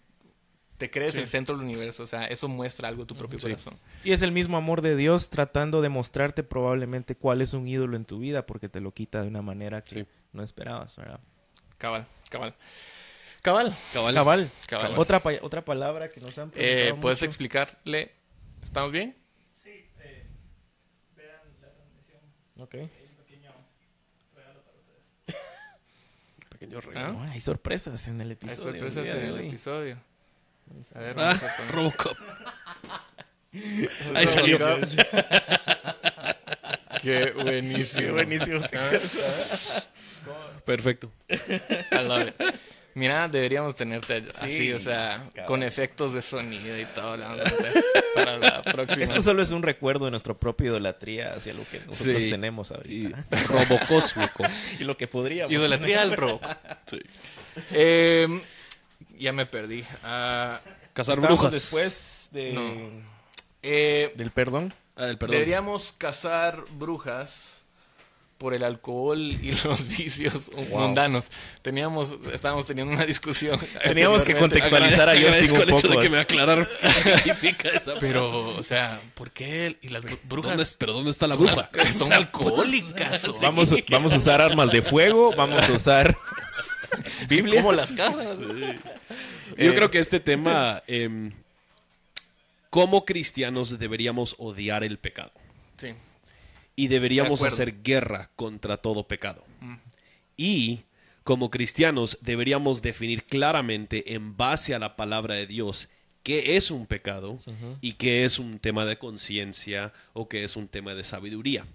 te 0.78 0.90
crees 0.92 1.16
el 1.16 1.26
centro 1.28 1.56
del 1.56 1.64
universo, 1.66 2.04
o 2.04 2.08
sea, 2.08 2.26
eso 2.26 2.48
muestra 2.50 2.88
algo 2.90 3.04
de 3.04 3.08
tu 3.08 3.16
propio 3.16 3.40
corazón. 3.40 3.76
Y 4.04 4.12
es 4.12 4.22
el 4.22 4.32
mismo 4.32 4.58
amor 4.58 4.82
de 4.82 4.96
Dios 4.96 5.30
tratando 5.30 5.82
de 5.82 5.90
mostrarte 5.90 6.44
probablemente 6.44 7.16
cuál 7.16 7.42
es 7.42 7.54
un 7.54 7.68
ídolo 7.68 7.96
en 7.96 8.04
tu 8.06 8.20
vida 8.20 8.46
porque 8.46 8.68
te 8.70 8.82
lo 8.82 8.92
quita 8.92 9.22
de 9.22 9.28
una 9.30 9.42
manera 9.42 9.82
que 9.84 10.04
Sí. 10.04 10.08
no 10.34 10.44
esperabas, 10.44 10.96
¿verdad? 10.98 11.20
Cabal, 11.78 12.06
cabal. 12.30 12.54
Cabal. 13.42 13.76
Cabal. 13.94 14.14
Cabal. 14.16 14.50
Cabal. 14.68 14.94
Otra, 14.98 15.20
pa- 15.20 15.32
otra 15.42 15.64
palabra 15.64 16.10
que 16.10 16.20
nos 16.20 16.38
han 16.40 16.50
Eh, 16.50 16.52
preguntado 16.54 17.00
¿Puedes 17.02 17.20
mucho. 17.20 17.26
explicarle? 17.26 18.12
¿Estamos 18.64 18.92
bien? 18.92 19.16
Sí, 19.54 19.70
eh, 20.00 20.26
vean 21.16 21.40
la 21.62 21.70
transmisión. 21.72 22.20
Ok. 22.58 22.74
Hay 22.74 22.82
un 22.82 23.16
pequeño 23.24 23.52
regalo 24.36 24.62
para 24.64 24.78
ustedes. 24.80 25.06
Pequeño 26.50 26.82
regalo. 26.82 27.18
Oh, 27.20 27.22
hay 27.22 27.40
sorpresas 27.40 28.08
en 28.08 28.20
el 28.22 28.28
Hay 28.30 28.34
episodio. 28.34 28.64
sorpresas 28.82 28.98
el 28.98 29.04
día 29.04 29.14
en 29.16 29.26
el 29.30 29.34
hoy. 29.36 29.48
episodio. 29.50 29.98
A 30.96 31.00
ver, 31.00 31.16
Ah, 31.18 31.24
vamos 31.38 31.44
a 31.44 31.58
poner- 31.58 31.72
Robocop. 31.72 32.18
Ahí 34.16 34.28
salió. 34.28 34.60
Qué 37.02 37.32
buenísimo. 37.32 38.02
Qué 38.02 38.12
buenísimo. 38.12 38.60
Perfecto. 40.66 41.12
I 41.30 42.04
love 42.04 42.28
it. 42.30 42.36
Mira, 42.96 43.28
deberíamos 43.28 43.76
tenerte 43.76 44.24
así, 44.30 44.58
Sí, 44.58 44.72
o 44.72 44.80
sea, 44.80 45.18
cabrón. 45.34 45.46
con 45.48 45.64
efectos 45.64 46.14
de 46.14 46.22
sonido 46.22 46.80
y 46.80 46.86
todo 46.86 47.18
la 47.18 47.32
onda, 47.34 47.54
para 48.16 48.38
la 48.38 48.62
próxima. 48.62 49.04
Esto 49.04 49.22
solo 49.22 49.44
es 49.44 49.52
un 49.52 49.64
recuerdo 49.64 50.06
de 50.06 50.12
nuestra 50.12 50.34
propia 50.34 50.68
idolatría 50.68 51.34
hacia 51.36 51.54
lo 51.54 51.68
que 51.68 51.82
nosotros 51.82 52.24
Sí. 52.24 52.30
tenemos 52.30 52.72
Y 52.72 52.74
ahorita. 52.74 53.26
robocósmico. 53.50 54.46
Y, 54.80 54.86
lo 54.86 54.96
que 54.96 55.08
podríamos. 55.08 55.52
Idolatría 55.54 56.06
del 56.06 56.16
pro. 56.16 56.40
Sí. 56.90 57.00
Eh, 57.74 58.42
ya 59.20 59.32
me 59.34 59.46
perdí. 59.46 59.84
Ah, 60.04 60.60
Cazar 60.94 61.20
brujas. 61.20 61.52
después 61.52 62.30
de, 62.32 62.54
No. 62.54 62.64
eh, 63.64 64.14
del 64.16 64.32
perdón. 64.32 64.74
Ah, 64.96 65.06
del 65.06 65.18
perdón. 65.18 65.34
deberíamos 65.34 65.94
cazar 65.98 66.64
brujas 66.72 67.52
por 68.38 68.54
el 68.54 68.64
alcohol 68.64 69.20
y 69.20 69.52
los 69.64 69.88
vicios 69.88 70.52
mundanos. 70.70 71.28
Teníamos, 71.62 72.16
estábamos 72.34 72.66
teniendo 72.66 72.94
una 72.94 73.06
discusión. 73.06 73.60
Teníamos 73.84 74.24
que 74.24 74.36
contextualizar 74.36 75.10
a 75.10 75.14
Justin 75.14 75.56
un 75.56 75.62
el 75.62 75.70
hecho 75.70 75.88
poco. 75.88 75.98
de 76.00 76.04
que 76.04 76.10
me 76.10 76.20
aclararon 76.20 76.68
qué 76.82 76.90
significa 77.18 77.70
esa 77.70 77.94
Pero, 78.00 78.30
o 78.58 78.64
sea, 78.64 79.02
¿por 79.16 79.32
qué? 79.32 79.78
Y 79.82 79.90
las 79.90 80.04
bru- 80.04 80.20
brujas 80.24 80.58
¿Dónde, 80.58 80.72
pero 80.78 80.94
¿dónde 80.94 81.12
está 81.12 81.28
la 81.28 81.36
son, 81.36 81.46
bruja? 81.46 81.70
al- 81.74 81.94
son 81.94 82.14
alcohólicas. 82.14 83.24
o- 83.26 83.40
Vamos, 83.42 83.74
vamos 83.90 84.14
a 84.14 84.18
usar 84.18 84.42
armas 84.42 84.70
de 84.72 84.82
fuego, 84.82 85.34
vamos 85.36 85.68
a 85.70 85.74
usar 85.74 86.16
Biblia. 87.30 87.62
¿Cómo 87.62 87.72
las 87.74 87.92
cazas? 87.92 88.40
Yo 88.40 88.48
Eh, 89.58 89.74
creo 89.76 89.92
que 89.92 90.00
este 90.00 90.20
tema, 90.20 90.84
em, 90.88 91.32
como 92.70 93.06
cristianos 93.06 93.78
deberíamos 93.80 94.36
odiar 94.38 94.84
el 94.84 94.98
pecado 94.98 95.32
Sí. 95.78 95.90
y 96.76 96.88
deberíamos 96.88 97.40
De 97.42 97.48
hacer 97.48 97.82
guerra 97.84 98.30
contra 98.36 98.78
todo 98.78 99.08
pecado. 99.08 99.44
Y 100.38 100.80
como 101.24 101.50
cristianos 101.50 102.18
deberíamos 102.22 102.82
definir 102.82 103.24
claramente 103.24 104.14
en 104.14 104.36
base 104.36 104.76
a 104.76 104.80
la 104.80 104.96
palabra 104.96 105.36
de 105.36 105.48
Dios 105.48 105.90
qué 106.24 106.56
es 106.58 106.72
un 106.72 106.86
pecado 106.88 107.40
y 107.82 107.94
qué 107.94 108.26
es 108.26 108.40
un 108.40 108.60
tema 108.60 108.86
de 108.86 108.98
conciencia 108.98 109.94
o 110.14 110.28
qué 110.28 110.44
es 110.44 110.56
un 110.56 110.68
tema 110.68 110.94
de 110.96 111.04
sabiduría. 111.04 111.66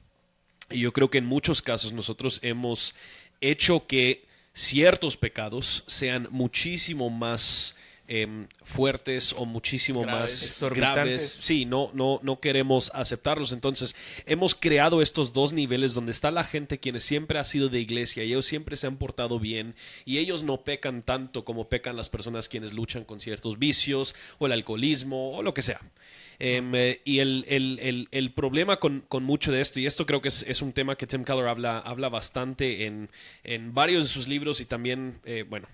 Y 0.71 0.81
yo 0.81 0.93
creo 0.93 1.09
que 1.11 1.19
en 1.19 1.27
muchos 1.27 1.63
casos 1.63 1.93
nosotros 1.93 2.39
hemos 2.43 2.95
hecho 3.41 3.87
que 3.87 4.25
ciertos 4.53 5.17
pecados 5.17 5.85
sean 5.87 6.29
muchísimo 6.31 7.11
más 7.11 7.77
em, 8.13 8.49
fuertes 8.65 9.33
o 9.39 9.47
muchísimo 9.47 10.03
Graves. 10.03 10.21
más 10.43 10.43
Exorbitantes. 10.43 10.95
graves. 10.97 11.23
Sí, 11.45 11.65
no, 11.65 11.91
no, 11.95 12.19
no 12.25 12.41
queremos 12.41 12.91
aceptarlos. 12.93 13.53
Entonces, 13.53 13.95
hemos 14.27 14.55
creado 14.57 15.01
estos 15.01 15.33
dos 15.33 15.53
niveles 15.53 15.95
donde 15.95 16.11
está 16.11 16.33
la 16.33 16.43
gente 16.43 16.79
quienes 16.81 17.05
siempre 17.05 17.39
ha 17.39 17.45
sido 17.45 17.69
de 17.69 17.79
iglesia 17.81 18.25
y 18.25 18.29
ellos 18.31 18.47
siempre 18.47 18.77
se 18.77 18.89
han 18.89 18.97
portado 18.97 19.39
bien 19.39 19.77
y 20.05 20.19
ellos 20.19 20.43
no 20.43 20.65
pecan 20.65 21.03
tanto 21.03 21.45
como 21.45 21.69
pecan 21.69 21.97
las 21.97 22.09
personas 22.09 22.49
quienes 22.49 22.73
luchan 22.73 23.05
con 23.05 23.21
ciertos 23.21 23.59
vicios 23.61 24.17
o 24.39 24.47
el 24.47 24.53
alcoholismo 24.53 25.37
o 25.37 25.43
lo 25.45 25.55
que 25.55 25.63
sea. 25.63 25.81
Em, 26.41 26.75
eh, 26.75 27.01
y 27.05 27.19
el, 27.21 27.45
el- 27.49 27.79
el- 27.81 28.09
el 28.11 28.33
problema 28.33 28.79
con, 28.81 29.05
con 29.09 29.23
mucho 29.23 29.53
de 29.53 29.61
esto, 29.61 29.79
y 29.79 29.87
esto 29.87 30.05
creo 30.07 30.21
que 30.21 30.29
es, 30.29 30.43
es 30.49 30.63
un 30.63 30.73
tema 30.73 30.97
que 30.97 31.07
Tim 31.07 31.23
Keller 31.23 31.47
habla, 31.47 31.79
habla 31.79 32.09
bastante 32.09 32.87
en, 32.87 33.09
en 33.45 33.73
varios 33.75 34.05
de 34.05 34.09
sus 34.09 34.27
libros 34.27 34.61
y 34.61 34.65
también, 34.65 35.21
eh, 35.25 35.45
bueno, 35.49 35.69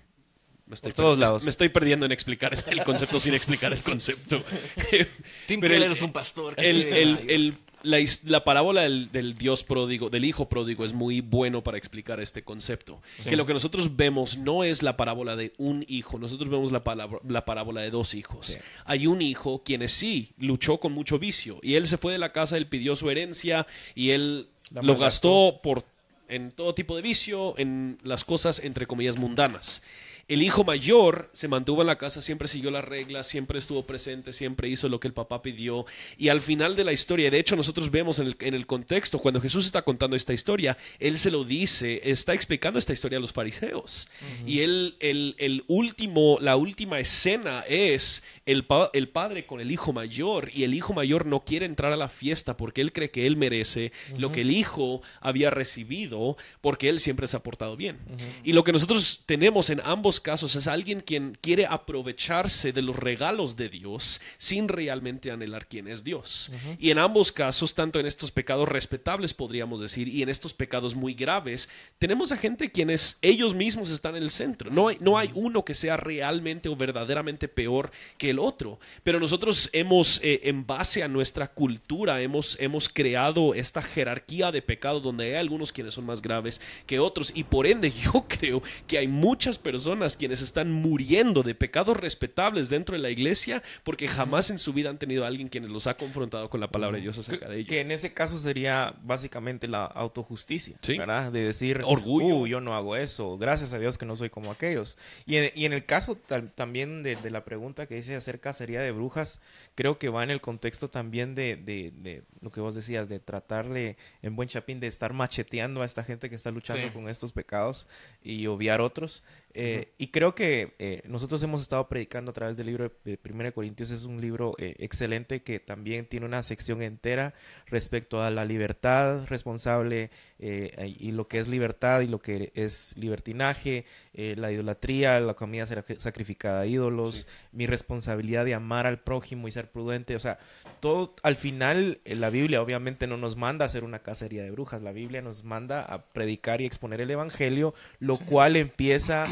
me 0.67 0.75
estoy, 0.75 0.91
Por 0.91 0.95
todos 0.97 1.19
lados. 1.19 1.43
me 1.43 1.49
estoy 1.49 1.69
perdiendo 1.69 2.05
en 2.05 2.11
explicar 2.11 2.53
el, 2.67 2.83
concepto 2.83 3.19
sin 3.19 3.33
explicar 3.33 3.71
el 3.73 3.81
concepto. 3.81 4.37
Tim 5.47 5.59
Pero 5.61 5.73
Keller 5.73 5.83
el- 5.87 5.91
es 5.93 6.01
un 6.01 6.11
pastor. 6.11 6.53
el, 6.57 6.83
el- 6.83 7.57
la- 7.83 8.43
parábola 8.43 8.81
del, 8.81 9.11
del 9.11 9.35
Dios 9.35 9.63
pródigo, 9.63 10.09
del 10.09 10.25
hijo 10.25 10.49
pródigo, 10.49 10.83
es 10.83 10.93
muy 10.93 11.21
bueno 11.21 11.63
para 11.63 11.77
explicar 11.77 12.19
este 12.19 12.43
concepto. 12.43 13.01
Que 13.23 13.35
lo 13.37 13.45
que 13.45 13.53
nosotros 13.53 13.95
vemos 13.95 14.37
no 14.37 14.63
es 14.63 14.83
la 14.83 14.97
parábola 14.97 15.35
de 15.35 15.53
un 15.57 15.85
hijo, 15.87 16.19
nosotros 16.19 16.49
vemos 16.49 16.71
la, 16.71 16.83
palabra- 16.83 17.19
la 17.27 17.45
parábola 17.45 17.81
de 17.81 17.91
dos 17.91 18.13
hijos. 18.13 18.57
Hay 18.85 19.07
un 19.07 19.21
hijo 19.21 19.63
quien 19.63 19.87
sí 19.87 20.31
luchó 20.37 20.79
con 20.79 20.91
mucho 20.91 21.19
vicio 21.19 21.59
y 21.61 21.75
él 21.75 21.87
se 21.87 21.97
fue 21.97 22.11
de 22.11 22.19
la 22.19 22.33
casa, 22.33 22.57
él 22.57 22.67
pidió 22.67 22.95
su 22.95 23.09
herencia 23.09 23.67
y 23.95 24.09
él 24.09 24.47
lo 24.71 24.97
gastó 24.97 25.59
por 25.63 25.85
en 26.29 26.51
todo 26.51 26.73
tipo 26.75 26.93
de 26.95 27.01
vicio, 27.01 27.57
en 27.57 27.99
las 28.03 28.25
cosas 28.25 28.59
entre 28.59 28.85
comillas 28.85 29.15
mundanas. 29.17 29.81
El 30.27 30.43
hijo 30.43 30.65
mayor 30.65 31.29
se 31.31 31.47
mantuvo 31.47 31.81
en 31.81 31.87
la 31.87 31.97
casa, 31.97 32.21
siempre 32.21 32.49
siguió 32.49 32.69
las 32.69 32.83
reglas, 32.83 33.27
siempre 33.27 33.59
estuvo 33.59 33.85
presente, 33.85 34.33
siempre 34.33 34.67
hizo 34.67 34.89
lo 34.89 34.99
que 34.99 35.07
el 35.07 35.13
papá 35.13 35.41
pidió. 35.41 35.85
Y 36.17 36.27
al 36.27 36.41
final 36.41 36.75
de 36.75 36.83
la 36.83 36.91
historia, 36.91 37.31
de 37.31 37.39
hecho 37.39 37.55
nosotros 37.55 37.91
vemos 37.91 38.19
en 38.19 38.27
el, 38.27 38.35
en 38.41 38.53
el 38.53 38.65
contexto, 38.65 39.19
cuando 39.19 39.39
Jesús 39.39 39.65
está 39.65 39.83
contando 39.83 40.17
esta 40.17 40.33
historia, 40.33 40.77
él 40.99 41.17
se 41.17 41.31
lo 41.31 41.45
dice, 41.45 42.01
está 42.03 42.33
explicando 42.33 42.77
esta 42.77 42.91
historia 42.93 43.19
a 43.19 43.21
los 43.21 43.31
fariseos. 43.31 44.09
Y 44.45 44.61
él, 44.61 44.95
el, 44.99 45.35
el 45.37 45.63
último, 45.67 46.37
la 46.41 46.57
última 46.57 46.99
escena 46.99 47.63
es 47.67 48.23
el, 48.47 48.65
pa- 48.65 48.89
el 48.93 49.09
padre 49.09 49.45
con 49.45 49.61
el 49.61 49.69
hijo 49.71 49.93
mayor 49.93 50.49
y 50.53 50.63
el 50.63 50.73
hijo 50.73 50.93
mayor 50.93 51.25
no 51.27 51.41
quiere 51.45 51.67
entrar 51.67 51.93
a 51.93 51.97
la 51.97 52.09
fiesta 52.09 52.57
porque 52.57 52.81
él 52.81 52.91
cree 52.93 53.11
que 53.11 53.27
él 53.27 53.37
merece 53.37 53.91
lo 54.17 54.31
que 54.31 54.41
el 54.41 54.49
hijo 54.51 55.01
había 55.21 55.51
recibido 55.51 56.35
porque 56.61 56.89
él 56.89 56.99
siempre 56.99 57.27
se 57.27 57.37
ha 57.37 57.43
portado 57.43 57.77
bien. 57.77 57.97
Y 58.43 58.53
lo 58.53 58.63
que 58.63 58.71
nosotros 58.71 59.23
tenemos 59.27 59.69
en 59.69 59.81
ambos 59.83 60.19
casos 60.19 60.55
es 60.55 60.65
alguien 60.67 61.01
quien 61.01 61.37
quiere 61.39 61.67
aprovecharse 61.67 62.71
de 62.71 62.81
los 62.81 62.95
regalos 62.95 63.55
de 63.57 63.69
Dios 63.69 64.21
sin 64.37 64.67
realmente 64.67 65.29
anhelar 65.31 65.67
quién 65.67 65.87
es 65.87 66.03
Dios. 66.03 66.51
Y 66.79 66.91
en 66.91 66.99
ambos 66.99 67.31
casos, 67.31 67.75
tanto 67.75 67.99
en 67.99 68.05
estos 68.05 68.31
pecados 68.31 68.67
respetables 68.67 69.33
podríamos 69.33 69.81
decir 69.81 70.07
y 70.07 70.21
en 70.23 70.29
estos 70.29 70.53
pecados 70.53 70.95
muy 70.95 71.13
graves, 71.13 71.69
tenemos 71.99 72.31
a 72.31 72.37
gente 72.37 72.71
quienes 72.71 73.17
ellos 73.21 73.53
mismos 73.55 73.91
están 73.91 74.15
en 74.15 74.23
el 74.23 74.31
centro. 74.31 74.71
No 74.71 74.87
hay, 74.87 74.97
no 75.01 75.17
hay 75.17 75.31
uno 75.33 75.65
que 75.65 75.75
sea 75.75 75.97
realmente 75.97 76.69
o 76.69 76.75
verdaderamente 76.75 77.47
peor 77.47 77.91
que 78.17 78.29
el 78.29 78.36
otro. 78.39 78.79
Pero 79.03 79.19
nosotros 79.19 79.69
hemos, 79.73 80.19
eh, 80.23 80.41
en 80.43 80.65
base 80.65 81.03
a 81.03 81.07
nuestra 81.07 81.47
cultura, 81.47 82.21
hemos, 82.21 82.57
hemos 82.59 82.89
creado 82.89 83.53
esta 83.53 83.81
jerarquía 83.81 84.51
de 84.51 84.61
pecado 84.61 84.99
donde 84.99 85.25
hay 85.25 85.33
algunos 85.35 85.71
quienes 85.71 85.93
son 85.93 86.05
más 86.05 86.21
graves 86.21 86.61
que 86.85 86.99
otros. 86.99 87.31
Y 87.35 87.43
por 87.43 87.67
ende 87.67 87.91
yo 88.03 88.25
creo 88.27 88.61
que 88.87 88.97
hay 88.97 89.07
muchas 89.07 89.57
personas 89.57 90.17
quienes 90.17 90.41
están 90.41 90.71
muriendo 90.71 91.43
de 91.43 91.55
pecados 91.55 91.97
respetables 91.97 92.69
dentro 92.69 92.93
de 92.95 93.01
la 93.01 93.09
iglesia 93.09 93.61
porque 93.83 94.07
jamás 94.07 94.49
en 94.49 94.59
su 94.59 94.73
vida 94.73 94.89
han 94.89 94.97
tenido 94.97 95.23
a 95.23 95.27
alguien 95.27 95.49
quienes 95.49 95.69
los 95.69 95.87
ha 95.87 95.95
confrontado 95.97 96.49
con 96.49 96.59
la 96.59 96.69
palabra 96.69 96.97
de 96.97 97.03
Dios 97.03 97.17
acerca 97.17 97.47
de 97.49 97.59
ello. 97.59 97.67
Que 97.69 97.81
en 97.81 97.91
ese 97.91 98.13
caso 98.13 98.37
sería 98.37 98.95
básicamente 99.03 99.67
la 99.67 99.85
autojusticia, 99.85 100.77
Sí. 100.81 100.97
¿verdad? 100.97 101.31
De 101.31 101.43
decir, 101.43 101.81
Orgullo. 101.85 102.35
"Uh, 102.37 102.47
yo 102.47 102.61
no 102.61 102.73
hago 102.75 102.95
eso, 102.95 103.37
gracias 103.37 103.73
a 103.73 103.79
Dios 103.79 103.97
que 103.97 104.05
no 104.05 104.15
soy 104.15 104.29
como 104.29 104.51
aquellos. 104.51 104.97
Y 105.25 105.37
en, 105.37 105.51
y 105.55 105.65
en 105.65 105.73
el 105.73 105.85
caso 105.85 106.17
también 106.55 107.03
de, 107.03 107.15
de 107.15 107.31
la 107.31 107.43
pregunta 107.45 107.85
que 107.87 107.95
dice 107.95 108.15
hacer 108.27 108.41
cacería 108.41 108.81
de 108.81 108.91
brujas, 108.91 109.41
creo 109.75 109.97
que 109.97 110.09
va 110.09 110.21
en 110.23 110.31
el 110.31 110.41
contexto 110.41 110.89
también 110.89 111.33
de, 111.33 111.55
de, 111.55 111.91
de 111.95 112.23
lo 112.41 112.51
que 112.51 112.59
vos 112.59 112.75
decías, 112.75 113.07
de 113.07 113.19
tratar 113.19 113.69
de, 113.69 113.95
en 114.21 114.35
buen 114.35 114.49
chapín, 114.49 114.81
de 114.81 114.87
estar 114.87 115.13
macheteando 115.13 115.81
a 115.81 115.85
esta 115.85 116.03
gente 116.03 116.29
que 116.29 116.35
está 116.35 116.51
luchando 116.51 116.87
Sí. 116.87 116.93
con 116.93 117.07
estos 117.07 117.31
pecados 117.31 117.87
y 118.21 118.47
obviar 118.47 118.81
otros. 118.81 119.23
Eh, 119.59 119.93
Y 119.97 120.07
creo 120.09 120.35
que 120.35 120.75
eh, 120.77 121.01
nosotros 121.07 121.41
hemos 121.41 121.61
estado 121.63 121.87
predicando 121.89 122.29
a 122.29 122.33
través 122.33 122.57
del 122.57 122.67
libro 122.67 122.91
de 123.03 123.17
1 123.27 123.53
Corintios, 123.53 123.89
es 123.89 124.03
un 124.05 124.21
libro 124.21 124.53
eh, 124.59 124.75
excelente 124.77 125.41
que 125.41 125.59
también 125.59 126.05
tiene 126.05 126.27
una 126.27 126.43
sección 126.43 126.83
entera 126.83 127.33
respecto 127.65 128.21
a 128.21 128.29
la 128.29 128.45
libertad 128.45 129.25
responsable 129.25 130.11
eh, 130.37 130.95
y 130.99 131.11
lo 131.11 131.27
que 131.27 131.39
es 131.39 131.47
libertad 131.47 132.01
y 132.01 132.07
lo 132.07 132.19
que 132.19 132.51
es 132.53 132.95
libertinaje, 132.97 133.85
la 134.13 134.51
idolatría, 134.51 135.19
la 135.19 135.33
comida 135.33 135.65
sac- 135.65 135.97
sacrificada 135.97 136.61
a 136.61 136.65
ídolos, 136.67 137.27
mi 137.51 137.65
responsabilidad 137.65 138.45
de 138.45 138.53
amar 138.53 138.85
al 138.85 138.99
prójimo 138.99 139.47
y 139.47 139.51
ser 139.51 139.71
prudente. 139.71 140.15
O 140.15 140.19
sea, 140.19 140.37
todo 140.79 141.15
al 141.23 141.35
final 141.35 141.99
la 142.05 142.29
Biblia 142.29 142.61
obviamente 142.61 143.07
no 143.07 143.17
nos 143.17 143.35
manda 143.35 143.65
a 143.65 143.67
hacer 143.67 143.83
una 143.83 143.99
cacería 143.99 144.43
de 144.43 144.51
brujas, 144.51 144.81
la 144.83 144.91
Biblia 144.91 145.21
nos 145.23 145.43
manda 145.43 145.81
a 145.81 146.03
predicar 146.03 146.61
y 146.61 146.65
exponer 146.65 147.01
el 147.01 147.09
Evangelio, 147.11 147.73
lo 147.99 148.17
cual 148.17 148.55
empieza 148.55 149.25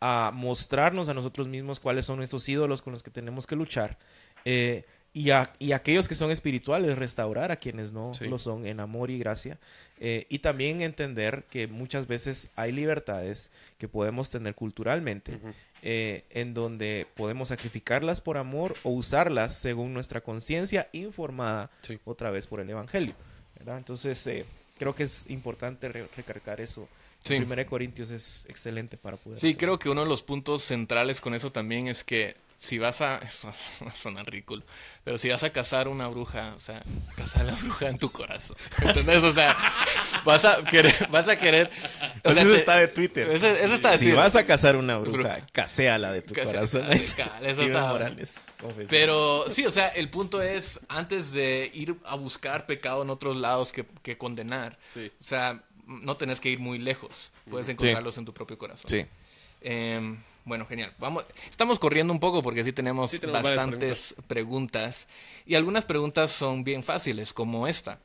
a 0.00 0.30
mostrarnos 0.34 1.08
a 1.08 1.14
nosotros 1.14 1.46
mismos 1.48 1.78
cuáles 1.80 2.06
son 2.06 2.22
estos 2.22 2.48
ídolos 2.48 2.80
con 2.82 2.92
los 2.92 3.02
que 3.02 3.10
tenemos 3.10 3.46
que 3.46 3.56
luchar. 3.56 3.98
eh, 4.46 4.84
y, 5.12 5.30
a, 5.30 5.52
y 5.58 5.72
aquellos 5.72 6.08
que 6.08 6.14
son 6.14 6.30
espirituales, 6.30 6.96
restaurar 6.96 7.50
a 7.50 7.56
quienes 7.56 7.92
no 7.92 8.14
Sí. 8.14 8.26
lo 8.28 8.38
son 8.38 8.64
en 8.64 8.78
amor 8.78 9.10
y 9.10 9.18
gracia. 9.18 9.58
Eh, 9.98 10.24
y 10.30 10.38
también 10.38 10.80
entender 10.82 11.44
que 11.50 11.66
muchas 11.66 12.06
veces 12.06 12.50
hay 12.54 12.70
libertades 12.70 13.50
que 13.76 13.88
podemos 13.88 14.30
tener 14.30 14.54
culturalmente, 14.54 15.38
eh, 15.82 16.24
en 16.30 16.54
donde 16.54 17.08
podemos 17.16 17.48
sacrificarlas 17.48 18.20
por 18.20 18.38
amor 18.38 18.76
o 18.84 18.90
usarlas 18.90 19.56
según 19.56 19.92
nuestra 19.92 20.20
conciencia 20.20 20.88
informada 20.92 21.70
Sí. 21.82 21.98
otra 22.04 22.30
vez 22.30 22.46
por 22.46 22.60
el 22.60 22.70
Evangelio. 22.70 23.14
¿verdad? 23.58 23.78
Entonces, 23.78 24.24
eh, 24.28 24.46
creo 24.78 24.94
que 24.94 25.02
es 25.02 25.28
importante 25.28 25.88
re- 25.90 26.06
recargar 26.16 26.60
eso. 26.62 26.88
Sí. 27.24 27.34
1 27.36 27.66
Corintios 27.66 28.10
es 28.10 28.46
excelente 28.48 28.96
para 28.96 29.16
poder. 29.16 29.38
Sí, 29.40 29.54
creo 29.54 29.78
que 29.78 29.88
uno 29.90 30.02
de 30.02 30.08
los 30.08 30.22
puntos 30.22 30.62
centrales 30.64 31.20
con 31.20 31.34
eso 31.34 31.52
también 31.52 31.86
es 31.88 32.02
que 32.04 32.36
si 32.58 32.78
vas 32.78 33.00
a... 33.00 33.20
Suena 33.94 34.22
ridículo. 34.22 34.62
Pero 35.02 35.16
si 35.16 35.30
vas 35.30 35.42
a 35.44 35.50
cazar 35.50 35.88
una 35.88 36.08
bruja, 36.08 36.52
o 36.56 36.60
sea, 36.60 36.82
cazar 37.16 37.46
la 37.46 37.54
bruja 37.54 37.88
en 37.88 37.98
tu 37.98 38.10
corazón. 38.12 38.54
¿Entendés? 38.82 39.22
O 39.22 39.32
sea, 39.32 39.56
vas 40.26 40.44
a 40.44 40.62
querer... 40.64 41.08
Vas 41.10 41.26
a 41.28 41.36
querer 41.38 41.70
o 41.70 42.20
Pues 42.22 42.34
sea, 42.34 42.42
eso 42.42 42.52
te- 42.52 42.58
está 42.58 42.76
de 42.76 42.88
Twitter. 42.88 43.30
Ese- 43.30 43.64
eso 43.64 43.74
está 43.74 43.92
de 43.92 43.98
si 43.98 44.04
Twitter. 44.04 44.18
vas 44.18 44.36
a 44.36 44.44
cazar 44.44 44.76
una 44.76 44.98
bruja, 44.98 45.16
Bruja. 45.16 45.46
caséala 45.52 46.12
de 46.12 46.20
tu 46.22 46.34
Casea- 46.34 46.52
corazón. 46.52 46.82
cabal, 47.16 47.46
eso 47.46 47.62
está- 47.62 47.88
Morales. 47.92 48.34
Pero 48.90 49.46
sí, 49.48 49.64
o 49.64 49.70
sea, 49.70 49.88
el 49.88 50.10
punto 50.10 50.42
es, 50.42 50.80
antes 50.88 51.32
de 51.32 51.70
ir 51.72 51.96
a 52.04 52.14
buscar 52.16 52.66
pecado 52.66 53.02
en 53.02 53.08
otros 53.10 53.38
lados 53.38 53.72
que, 53.72 53.86
que 54.02 54.18
condenar, 54.18 54.78
Sí. 54.92 55.10
o 55.18 55.24
sea, 55.24 55.62
no 56.02 56.16
tenés 56.16 56.40
que 56.40 56.48
ir 56.50 56.58
muy 56.58 56.78
lejos. 56.78 57.32
Puedes 57.50 57.68
encontrarlos 57.68 58.16
en 58.18 58.24
tu 58.24 58.32
propio 58.32 58.56
corazón. 58.58 58.88
Sí. 58.88 59.04
Eh, 59.62 60.16
bueno, 60.44 60.64
genial. 60.66 60.94
Vamos, 60.98 61.24
estamos 61.50 61.78
corriendo 61.78 62.12
un 62.12 62.20
poco 62.20 62.42
porque 62.42 62.64
sí 62.64 62.72
tenemos, 62.72 63.10
Sí, 63.10 63.18
tenemos 63.18 63.42
varias 63.42 63.62
bastantes 63.66 64.14
preguntas. 64.26 65.06
Y 65.46 65.54
algunas 65.54 65.84
preguntas 65.84 66.32
son 66.32 66.64
bien 66.64 66.82
fáciles, 66.82 67.32
como 67.32 67.66
esta. 67.66 67.98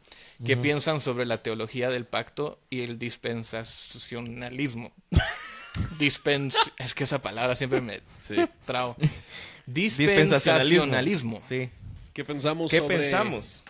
¿Qué 0.45 0.57
piensan 0.57 0.99
sobre 0.99 1.25
la 1.25 1.41
teología 1.41 1.89
del 1.89 2.05
pacto 2.05 2.59
y 2.69 2.81
el 2.81 2.99
dispensacionalismo? 2.99 4.91
Dispens... 5.99 6.55
Es 6.77 6.93
que 6.93 7.03
esa 7.05 7.21
palabra 7.21 7.55
siempre 7.55 7.81
me 7.81 8.01
Sí. 8.21 8.35
trao. 8.65 8.95
Dispensacionalismo. 9.65 10.83
Dispensacionalismo. 10.85 11.41
Sí. 11.47 11.69
¿Qué 12.13 12.23
pensamos 12.23 12.71
¿Qué 12.71 12.79
sobre- 12.79 12.97
pensamos? 12.97 13.63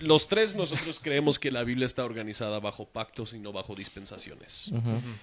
Los 0.00 0.28
tres 0.28 0.56
nosotros 0.56 0.98
creemos 1.02 1.38
que 1.38 1.50
la 1.50 1.62
Biblia 1.62 1.86
está 1.86 2.04
organizada 2.04 2.58
bajo 2.58 2.86
pactos 2.86 3.34
y 3.34 3.38
no 3.38 3.52
bajo 3.52 3.74
dispensaciones. 3.74 4.70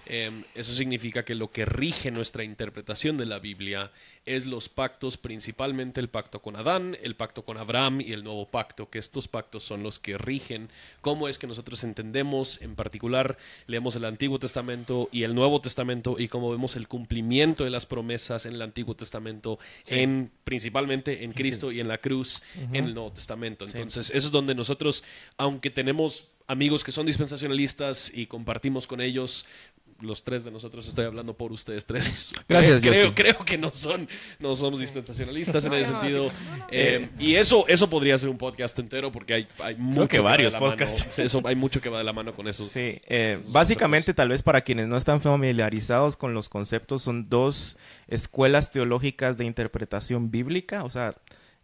Em, 0.06 0.44
eso 0.54 0.74
significa 0.74 1.26
que 1.26 1.36
lo 1.36 1.52
que 1.52 1.66
rige 1.66 2.12
nuestra 2.12 2.44
interpretación 2.44 3.18
de 3.18 3.26
la 3.26 3.40
Biblia 3.40 3.92
es 4.26 4.46
los 4.46 4.70
pactos, 4.70 5.18
principalmente 5.18 6.00
el 6.00 6.10
pacto 6.10 6.42
con 6.42 6.56
Adán, 6.56 6.98
el 7.02 7.16
pacto 7.16 7.44
con 7.44 7.58
Abraham 7.58 8.02
y 8.02 8.13
el 8.13 8.24
nuevo 8.24 8.48
pacto, 8.48 8.90
que 8.90 9.00
estos 9.00 9.28
pactos 9.28 9.63
son 9.63 9.84
los 9.84 10.00
que 10.00 10.18
rigen. 10.18 10.70
Cómo 11.02 11.28
es 11.28 11.40
que 11.40 11.48
nosotros 11.48 11.84
entendemos, 11.84 12.62
en 12.62 12.76
particular, 12.76 13.38
leemos 13.66 13.96
el 13.96 14.06
Antiguo 14.06 14.38
Testamento 14.38 15.10
y 15.12 15.24
el 15.24 15.34
Nuevo 15.34 15.62
Testamento 15.62 16.18
y 16.20 16.28
cómo 16.28 16.52
vemos 16.52 16.76
el 16.76 16.88
cumplimiento 16.88 17.63
de 17.63 17.70
las 17.70 17.86
promesas 17.86 18.46
en 18.46 18.54
el 18.54 18.62
Antiguo 18.62 18.96
Testamento, 18.96 19.60
en 19.88 20.32
principalmente 20.44 21.24
en 21.24 21.34
Cristo 21.34 21.72
y 21.72 21.80
en 21.80 21.88
la 21.88 21.98
cruz 21.98 22.44
en 22.74 22.86
el 22.86 22.94
Nuevo 22.94 23.12
Testamento. 23.12 23.66
Entonces, 23.66 24.10
eso 24.10 24.28
es 24.28 24.32
donde 24.32 24.54
nosotros, 24.67 25.03
aunque 25.38 25.69
tenemos 25.69 26.34
amigos 26.47 26.84
que 26.84 26.91
son 26.91 27.06
dispensacionalistas 27.06 28.12
y 28.13 28.27
compartimos 28.27 28.86
con 28.86 28.99
ellos, 28.99 29.45
los 30.01 30.23
tres 30.23 30.43
de 30.43 30.51
nosotros 30.51 30.88
estoy 30.88 31.06
hablando 31.06 31.36
por 31.36 31.51
ustedes 31.51 31.86
tres. 31.86 32.32
Gracias, 32.49 32.82
creo, 32.82 33.08
Justin. 33.08 33.13
creo 33.13 33.45
que 33.45 33.58
no 33.58 33.71
son, 33.71 34.08
no 34.39 34.56
somos 34.56 34.80
dispensacionalistas 34.80 35.65
en 35.65 35.73
ese 35.73 35.91
sentido. 35.91 36.30
Eh, 36.69 37.10
y 37.17 37.36
eso, 37.36 37.65
eso 37.67 37.89
podría 37.89 38.17
ser 38.17 38.30
un 38.30 38.38
podcast 38.38 38.77
entero 38.80 39.12
porque 39.12 39.34
hay, 39.34 39.47
hay 39.60 39.75
mucho 39.75 40.08
que 40.10 40.19
va 40.19 40.32
varios 40.32 40.53
la 40.53 40.60
podcasts. 40.60 41.08
mano. 41.08 41.23
Eso, 41.25 41.41
hay 41.45 41.56
mucho 41.56 41.82
que 41.82 41.89
va 41.89 41.97
de 41.99 42.03
la 42.03 42.13
mano 42.13 42.36
con 42.36 42.47
eso. 42.47 42.67
Sí, 42.67 43.01
eh, 43.08 43.41
básicamente 43.47 44.13
tal 44.13 44.30
vez 44.30 44.43
para 44.43 44.62
quienes 44.62 44.88
no 44.88 44.97
están 44.97 45.21
familiarizados 45.21 46.17
con 46.17 46.34
los 46.34 46.49
conceptos 46.49 47.03
son 47.03 47.30
dos 47.30 47.77
escuelas 48.08 48.69
teológicas 48.69 49.38
de 49.38 49.45
interpretación 49.45 50.30
bíblica, 50.30 50.84
o 50.84 50.89
sea, 50.89 51.15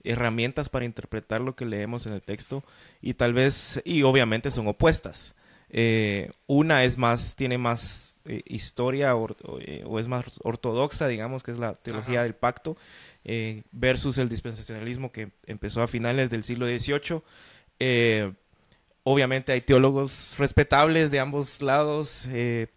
herramientas 0.04 0.70
para 0.70 0.86
interpretar 0.86 1.42
lo 1.42 1.56
que 1.56 1.66
leemos 1.66 2.06
en 2.06 2.14
el 2.14 2.22
texto 2.22 2.64
y 3.02 3.14
tal 3.14 3.34
vez, 3.34 3.82
y 3.86 4.04
obviamente 4.04 4.52
son 4.52 4.68
opuestas. 4.68 5.34
Eh, 5.70 6.32
una 6.46 6.84
es 6.84 6.98
más, 6.98 7.36
tiene 7.36 7.58
más 7.58 8.16
eh, 8.26 8.42
historia 8.46 9.16
or- 9.16 9.36
o, 9.44 9.60
eh, 9.60 9.84
o 9.86 10.00
es 10.00 10.08
más 10.08 10.40
ortodoxa, 10.44 11.08
digamos, 11.08 11.42
que 11.44 11.52
es 11.52 11.58
la 11.58 11.74
teología 11.74 12.20
Ajá. 12.20 12.24
del 12.24 12.36
pacto, 12.36 12.78
versus 13.72 14.18
el 14.18 14.28
dispensacionalismo 14.28 15.12
que 15.12 15.30
empezó 15.48 15.82
a 15.82 15.88
finales 15.88 16.30
del 16.30 16.44
siglo 16.44 16.68
XVIII. 16.68 17.22
Obviamente 19.06 19.52
hay 19.52 19.60
teólogos 19.62 20.36
respetables 20.38 21.12
de 21.12 21.20
ambos 21.20 21.62
lados, 21.62 22.28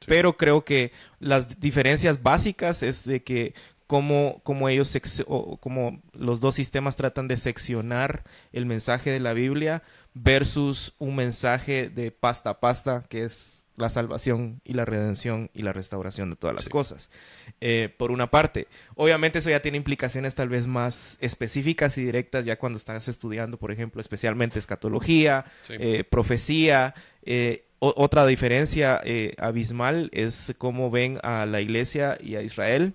pero 0.06 0.36
creo 0.36 0.64
que 0.64 0.90
las 1.20 1.60
diferencias 1.60 2.22
básicas 2.22 2.82
es 2.82 3.04
de 3.04 3.22
que 3.22 3.54
cómo, 3.86 4.40
cómo 4.42 4.68
ellos, 4.68 4.96
o 5.26 5.56
cómo 5.58 6.00
los 6.12 6.40
dos 6.40 6.54
sistemas 6.54 6.96
tratan 6.96 7.28
de 7.28 7.36
seccionar 7.36 8.24
el 8.52 8.66
mensaje 8.66 9.10
de 9.10 9.20
la 9.20 9.32
Biblia 9.32 9.82
versus 10.14 10.94
un 10.98 11.14
mensaje 11.16 11.88
de 11.90 12.10
pasta 12.10 12.50
a 12.50 12.60
pasta, 12.60 13.04
que 13.08 13.24
es 13.24 13.64
la 13.76 13.90
salvación 13.90 14.62
y 14.64 14.72
la 14.72 14.86
redención 14.86 15.50
y 15.52 15.60
la 15.60 15.74
restauración 15.74 16.30
de 16.30 16.36
todas 16.36 16.56
las 16.56 16.70
cosas. 16.70 17.10
Eh, 17.60 17.94
por 17.98 18.10
una 18.10 18.30
parte, 18.30 18.68
obviamente 18.94 19.38
eso 19.40 19.50
ya 19.50 19.60
tiene 19.60 19.76
implicaciones 19.76 20.34
tal 20.34 20.48
vez 20.48 20.66
más 20.66 21.18
específicas 21.20 21.98
y 21.98 22.04
directas 22.04 22.46
ya 22.46 22.58
cuando 22.58 22.78
estás 22.78 23.06
estudiando, 23.08 23.58
por 23.58 23.70
ejemplo, 23.72 24.00
especialmente 24.00 24.58
escatología, 24.58 25.44
Sí. 25.66 25.74
eh, 25.78 26.04
profecía. 26.04 26.94
eh, 27.22 27.64
otra 27.78 28.24
diferencia 28.24 29.02
abismal 29.36 30.08
es 30.14 30.54
cómo 30.56 30.90
ven 30.90 31.18
a 31.22 31.44
la 31.44 31.60
iglesia 31.60 32.16
y 32.18 32.36
a 32.36 32.40
Israel. 32.42 32.94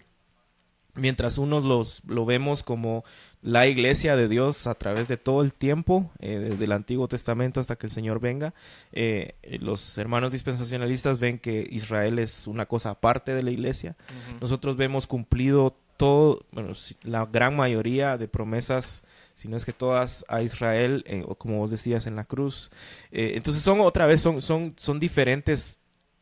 Mientras 0.96 1.38
unos 1.38 1.64
los, 1.64 2.02
lo 2.06 2.26
vemos 2.26 2.64
como 2.64 3.04
la 3.42 3.68
iglesia 3.68 4.16
de 4.16 4.28
Dios 4.28 4.68
a 4.68 4.76
través 4.76 5.08
de 5.08 5.18
todo 5.18 5.42
el 5.42 5.54
tiempo, 5.54 6.12
eh, 6.20 6.38
desde 6.38 6.66
el 6.66 6.72
Antiguo 6.72 7.08
Testamento 7.08 7.60
hasta 7.60 7.76
que 7.76 7.88
el 7.88 7.92
Señor 7.92 8.20
venga, 8.20 8.54
eh, 8.92 9.36
los 9.60 9.98
hermanos 9.98 10.32
dispensacionalistas 10.32 11.20
ven 11.20 11.40
que 11.40 11.68
Israel 11.72 12.20
es 12.20 12.46
una 12.48 12.66
cosa 12.66 12.92
aparte 12.92 13.34
de 13.34 13.44
la 13.44 13.52
iglesia. 13.52 13.96
Nosotros 14.40 14.78
vemos 14.78 15.08
cumplido 15.08 15.76
todo, 15.98 16.46
bueno, 16.52 16.74
la 17.04 17.26
gran 17.26 17.56
mayoría 17.56 18.18
de 18.18 18.28
promesas, 18.28 19.06
si 19.34 19.48
no 19.48 19.58
es 19.58 19.66
que 19.66 19.74
todas, 19.74 20.24
a 20.28 20.44
Israel, 20.44 21.04
eh, 21.08 21.24
o 21.28 21.36
como 21.36 21.58
vos 21.58 21.72
decías, 21.72 22.06
en 22.06 22.16
la 22.16 22.26
cruz. 22.26 22.70
Entonces 23.12 23.64
son 23.64 23.80
otra 23.80 24.06
vez, 24.06 24.22
son, 24.22 24.42
son, 24.42 24.74
son 24.78 25.00
diferentes 25.00 25.81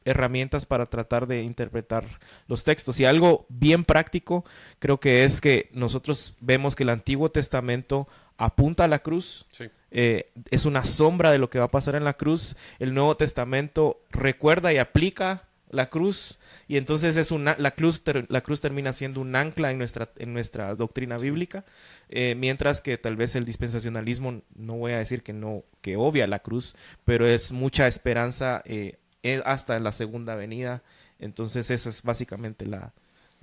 herramientas 0.09 0.65
para 0.65 0.85
tratar 0.85 1.27
de 1.27 1.43
interpretar 1.43 2.05
los 2.47 2.63
textos. 2.63 2.99
Y 2.99 3.05
algo 3.05 3.45
bien 3.49 3.83
práctico 3.85 4.45
creo 4.79 4.99
que 4.99 5.23
es 5.23 5.41
que 5.41 5.69
nosotros 5.73 6.35
vemos 6.39 6.75
que 6.75 6.83
el 6.83 6.89
Antiguo 6.89 7.29
Testamento 7.31 8.07
apunta 8.37 8.85
a 8.85 8.87
la 8.87 8.99
cruz, 8.99 9.45
Sí. 9.49 9.65
eh, 9.91 10.31
es 10.49 10.65
una 10.65 10.83
sombra 10.85 11.31
de 11.31 11.39
lo 11.39 11.49
que 11.49 11.59
va 11.59 11.65
a 11.65 11.71
pasar 11.71 11.95
en 11.95 12.03
la 12.05 12.13
cruz. 12.13 12.55
El 12.79 12.93
Nuevo 12.93 13.17
Testamento 13.17 14.01
recuerda 14.11 14.71
y 14.73 14.77
aplica 14.77 15.43
la 15.71 15.91
cruz 15.91 16.39
y 16.67 16.77
entonces 16.77 17.15
es 17.15 17.29
una 17.31 17.55
la 17.59 17.69
cruz 17.71 18.03
ter- 18.03 18.25
la 18.29 18.41
cruz 18.41 18.59
termina 18.59 18.91
siendo 18.91 19.21
un 19.21 19.35
ancla 19.35 19.69
en 19.69 19.77
nuestra 19.77 20.09
en 20.17 20.33
nuestra 20.33 20.73
doctrina 20.73 21.19
bíblica 21.19 21.63
eh, 22.09 22.33
mientras 22.35 22.81
que 22.81 22.97
tal 22.97 23.15
vez 23.15 23.35
el 23.35 23.45
dispensacionalismo 23.45 24.41
no 24.55 24.73
voy 24.77 24.93
a 24.93 24.97
decir 24.97 25.21
que 25.21 25.31
no 25.31 25.63
que 25.81 25.95
obvia 25.95 26.25
la 26.25 26.39
cruz 26.39 26.75
pero 27.05 27.27
es 27.27 27.51
mucha 27.51 27.85
esperanza 27.85 28.63
eh, 28.65 28.95
eh, 28.95 28.97
hasta 29.45 29.77
en 29.77 29.84
la 29.84 29.91
segunda 29.91 30.36
venida 30.36 30.82
entonces 31.19 31.69
esa 31.71 31.89
es 31.89 32.01
básicamente 32.03 32.65
la, 32.65 32.93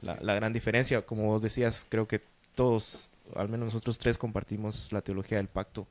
la, 0.01 0.19
la 0.21 0.35
gran 0.35 0.53
diferencia 0.53 1.03
como 1.03 1.27
vos 1.27 1.43
decías 1.43 1.87
creo 1.89 2.09
que 2.09 2.23
todos 2.55 3.09
al 3.35 3.49
menos 3.49 3.67
nosotros 3.67 3.99
tres 3.99 4.19
compartimos 4.19 4.93
la 4.93 5.01
teología 5.03 5.39
del 5.39 5.49
pacto, 5.49 5.87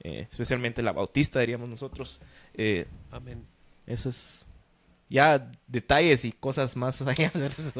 eh, 0.00 0.26
especialmente 0.30 0.82
la 0.82 0.92
bautista, 0.92 1.40
diríamos 1.40 1.68
nosotros. 1.68 2.20
Eh, 2.54 2.86
Amén. 3.10 3.44
eso 3.86 4.08
es 4.08 4.44
ya 5.10 5.50
detalles 5.66 6.24
y 6.24 6.32
cosas 6.32 6.76
más 6.76 7.00
allá. 7.06 7.32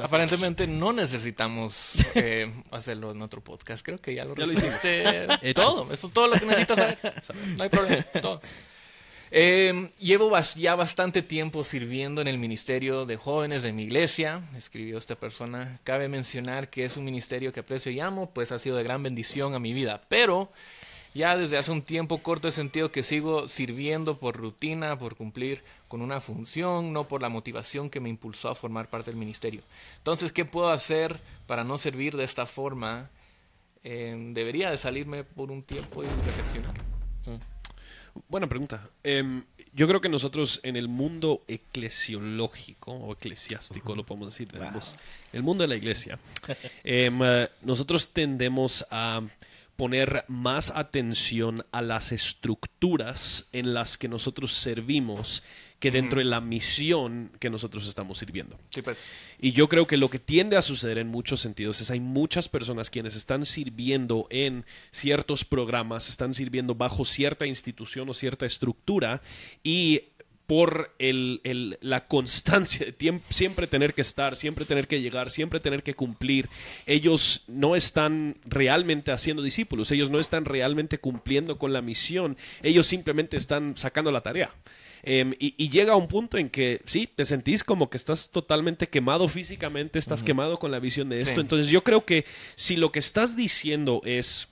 Aparentemente 0.02 0.66
no 0.66 0.92
necesitamos 0.92 1.92
eh, 2.14 2.52
hacerlo 2.70 3.12
en 3.12 3.22
otro 3.22 3.42
podcast. 3.42 3.84
Creo 3.84 3.98
que 3.98 4.14
ya 4.14 4.24
lo 4.24 4.34
Ya 4.34 4.46
lo 4.46 4.52
Hecho. 5.42 5.62
todo. 5.62 5.92
Eso 5.92 6.06
es 6.08 6.12
todo 6.12 6.28
lo 6.28 6.38
que 6.38 6.46
necesitas 6.46 6.78
saber. 6.78 6.98
No 7.56 7.62
hay 7.62 7.68
problema. 7.70 8.02
todo. 8.20 8.40
Eh, 9.30 9.90
llevo 9.98 10.32
ya 10.56 10.74
bastante 10.74 11.22
tiempo 11.22 11.64
sirviendo 11.64 12.20
en 12.20 12.28
el 12.28 12.38
ministerio 12.38 13.04
de 13.04 13.16
jóvenes 13.16 13.62
de 13.62 13.72
mi 13.72 13.84
iglesia, 13.84 14.40
escribió 14.56 14.98
esta 14.98 15.16
persona. 15.16 15.80
Cabe 15.84 16.08
mencionar 16.08 16.70
que 16.70 16.84
es 16.84 16.96
un 16.96 17.04
ministerio 17.04 17.52
que 17.52 17.60
aprecio 17.60 17.92
y 17.92 18.00
amo, 18.00 18.30
pues 18.30 18.52
ha 18.52 18.58
sido 18.58 18.76
de 18.76 18.84
gran 18.84 19.02
bendición 19.02 19.54
a 19.54 19.58
mi 19.58 19.72
vida. 19.72 20.02
Pero 20.08 20.50
ya 21.14 21.36
desde 21.36 21.58
hace 21.58 21.72
un 21.72 21.82
tiempo 21.82 22.18
corto 22.18 22.48
he 22.48 22.52
sentido 22.52 22.92
que 22.92 23.02
sigo 23.02 23.48
sirviendo 23.48 24.18
por 24.18 24.36
rutina, 24.36 24.98
por 24.98 25.16
cumplir 25.16 25.62
con 25.88 26.00
una 26.02 26.20
función, 26.20 26.92
no 26.92 27.04
por 27.04 27.22
la 27.22 27.28
motivación 27.28 27.90
que 27.90 28.00
me 28.00 28.08
impulsó 28.08 28.50
a 28.50 28.54
formar 28.54 28.88
parte 28.88 29.10
del 29.10 29.18
ministerio. 29.18 29.62
Entonces, 29.98 30.32
¿qué 30.32 30.44
puedo 30.44 30.70
hacer 30.70 31.20
para 31.46 31.64
no 31.64 31.76
servir 31.76 32.16
de 32.16 32.24
esta 32.24 32.46
forma? 32.46 33.10
Eh, 33.84 34.16
debería 34.32 34.70
de 34.70 34.76
salirme 34.76 35.24
por 35.24 35.50
un 35.50 35.62
tiempo 35.62 36.02
y 36.02 36.06
reflexionar. 36.06 36.74
Buena 38.28 38.48
pregunta. 38.48 38.90
Em, 39.02 39.44
yo 39.72 39.86
creo 39.86 40.00
que 40.00 40.08
nosotros 40.08 40.60
en 40.62 40.76
el 40.76 40.88
mundo 40.88 41.44
eclesiológico 41.46 42.92
o 42.92 43.12
eclesiástico, 43.12 43.94
lo 43.94 44.04
podemos 44.04 44.32
decir, 44.32 44.48
tenemos 44.48 44.96
el 45.32 45.42
mundo 45.42 45.62
de 45.62 45.68
la 45.68 45.76
iglesia, 45.76 46.18
em, 46.84 47.20
eh, 47.22 47.48
nosotros 47.62 48.12
tendemos 48.12 48.86
a 48.90 49.22
poner 49.76 50.24
más 50.26 50.72
atención 50.74 51.64
a 51.70 51.82
las 51.82 52.10
estructuras 52.10 53.48
en 53.52 53.74
las 53.74 53.96
que 53.96 54.08
nosotros 54.08 54.52
servimos 54.52 55.44
que 55.80 55.90
dentro 55.92 56.18
de 56.18 56.24
la 56.24 56.40
misión 56.40 57.30
que 57.38 57.50
nosotros 57.50 57.86
estamos 57.86 58.18
sirviendo. 58.18 58.58
Sí, 58.70 58.82
pues. 58.82 58.98
Y 59.38 59.52
yo 59.52 59.68
creo 59.68 59.86
que 59.86 59.96
lo 59.96 60.10
que 60.10 60.18
tiende 60.18 60.56
a 60.56 60.62
suceder 60.62 60.98
en 60.98 61.06
muchos 61.08 61.40
sentidos 61.40 61.80
es 61.80 61.90
hay 61.92 62.00
muchas 62.00 62.48
personas 62.48 62.90
quienes 62.90 63.14
están 63.14 63.46
sirviendo 63.46 64.26
en 64.30 64.64
ciertos 64.90 65.44
programas, 65.44 66.08
están 66.08 66.34
sirviendo 66.34 66.74
bajo 66.74 67.04
cierta 67.04 67.46
institución 67.46 68.08
o 68.08 68.14
cierta 68.14 68.44
estructura 68.44 69.22
y 69.62 70.02
por 70.48 70.94
el, 70.98 71.42
el- 71.44 71.78
la 71.82 72.06
constancia 72.08 72.86
de 72.86 72.96
tiemp- 72.96 73.20
siempre 73.28 73.66
tener 73.66 73.92
que 73.94 74.00
estar, 74.00 74.34
siempre 74.34 74.64
tener 74.64 74.88
que 74.88 75.00
llegar, 75.02 75.30
siempre 75.30 75.60
tener 75.60 75.82
que 75.82 75.94
cumplir, 75.94 76.48
ellos 76.86 77.44
no 77.48 77.76
están 77.76 78.38
realmente 78.46 79.12
haciendo 79.12 79.42
discípulos, 79.42 79.92
ellos 79.92 80.10
no 80.10 80.18
están 80.18 80.46
realmente 80.46 80.98
cumpliendo 80.98 81.58
con 81.58 81.72
la 81.74 81.82
misión, 81.82 82.36
ellos 82.62 82.86
simplemente 82.86 83.36
están 83.36 83.76
sacando 83.76 84.10
la 84.10 84.22
tarea. 84.22 84.50
Em, 85.02 85.34
y, 85.38 85.54
y 85.56 85.68
llega 85.68 85.96
un 85.96 86.08
punto 86.08 86.38
en 86.38 86.50
que 86.50 86.82
sí, 86.86 87.08
te 87.12 87.24
sentís 87.24 87.64
como 87.64 87.90
que 87.90 87.96
estás 87.96 88.30
totalmente 88.30 88.88
quemado 88.88 89.28
físicamente, 89.28 89.98
estás 89.98 90.22
quemado 90.22 90.58
con 90.58 90.70
la 90.70 90.78
visión 90.78 91.08
de 91.08 91.20
esto. 91.20 91.34
Sí. 91.34 91.40
Entonces 91.40 91.70
yo 91.70 91.82
creo 91.84 92.04
que 92.04 92.24
si 92.54 92.76
lo 92.76 92.92
que 92.92 92.98
estás 92.98 93.36
diciendo 93.36 94.02
es 94.04 94.48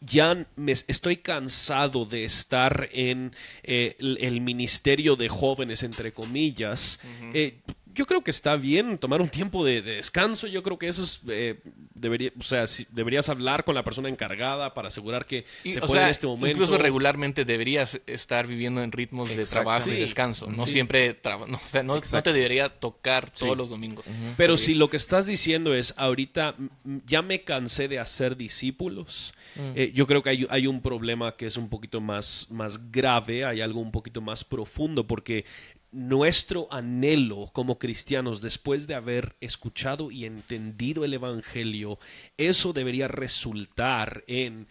ya 0.00 0.46
me 0.56 0.72
estoy 0.72 1.16
cansado 1.16 2.04
de 2.04 2.24
estar 2.24 2.88
en 2.92 3.34
eh, 3.62 3.96
el, 3.98 4.18
el 4.20 4.40
ministerio 4.40 5.16
de 5.16 5.28
jóvenes, 5.28 5.82
entre 5.82 6.12
comillas. 6.12 7.00
Eh, 7.32 7.60
yo 7.96 8.06
creo 8.06 8.22
que 8.22 8.30
está 8.30 8.54
bien 8.56 8.98
tomar 8.98 9.20
un 9.20 9.28
tiempo 9.28 9.64
de, 9.64 9.82
de 9.82 9.96
descanso. 9.96 10.46
Yo 10.46 10.62
creo 10.62 10.78
que 10.78 10.88
eso 10.88 11.02
es. 11.02 11.20
eh, 11.28 11.58
debería, 11.94 12.30
o 12.38 12.42
sea, 12.42 12.66
si- 12.66 12.86
deberías 12.90 13.28
hablar 13.28 13.64
con 13.64 13.74
la 13.74 13.82
persona 13.82 14.08
encargada 14.08 14.74
para 14.74 14.88
asegurar 14.88 15.26
que 15.26 15.44
Y, 15.64 15.72
se 15.72 15.80
puede 15.80 15.94
sea, 15.94 16.02
en 16.04 16.08
este 16.10 16.26
momento. 16.26 16.48
Incluso 16.50 16.76
regularmente 16.78 17.44
deberías 17.44 18.00
estar 18.06 18.46
viviendo 18.46 18.82
en 18.82 18.92
ritmos 18.92 19.34
de 19.34 19.44
trabajo 19.46 19.90
y 19.90 19.94
descanso. 19.96 20.50
No 20.50 20.66
Sí. 20.66 20.72
siempre 20.74 21.14
traba- 21.14 21.46
no, 21.46 21.56
o 21.56 21.68
sea, 21.68 21.82
no, 21.82 21.94
no 21.96 22.22
te 22.22 22.32
debería 22.32 22.68
tocar 22.68 23.30
todos 23.30 23.52
Sí. 23.54 23.58
los 23.58 23.68
domingos. 23.70 24.04
Pero 24.36 24.56
si 24.58 24.74
lo 24.74 24.90
que 24.90 24.98
estás 24.98 25.26
diciendo 25.26 25.74
es, 25.74 25.94
ahorita 25.96 26.54
mm, 26.84 26.98
ya 27.06 27.22
me 27.22 27.42
cansé 27.44 27.88
de 27.88 27.98
hacer 27.98 28.36
discípulos, 28.36 29.32
eh, 29.74 29.90
yo 29.94 30.06
creo 30.06 30.22
que 30.22 30.28
hay, 30.30 30.46
hay 30.50 30.66
un 30.66 30.82
problema 30.82 31.34
que 31.34 31.46
es 31.46 31.56
un 31.56 31.70
poquito 31.70 32.00
más, 32.02 32.48
más 32.50 32.90
grave, 32.92 33.46
hay 33.46 33.62
algo 33.62 33.80
un 33.80 33.90
poquito 33.90 34.20
más 34.20 34.44
profundo, 34.44 35.06
porque 35.06 35.46
nuestro 35.92 36.68
anhelo 36.70 37.50
como 37.52 37.78
cristianos, 37.78 38.40
después 38.40 38.86
de 38.86 38.94
haber 38.94 39.36
escuchado 39.40 40.10
y 40.10 40.24
entendido 40.24 41.04
el 41.04 41.14
Evangelio, 41.14 41.98
eso 42.36 42.72
debería 42.72 43.08
resultar 43.08 44.24
en... 44.26 44.66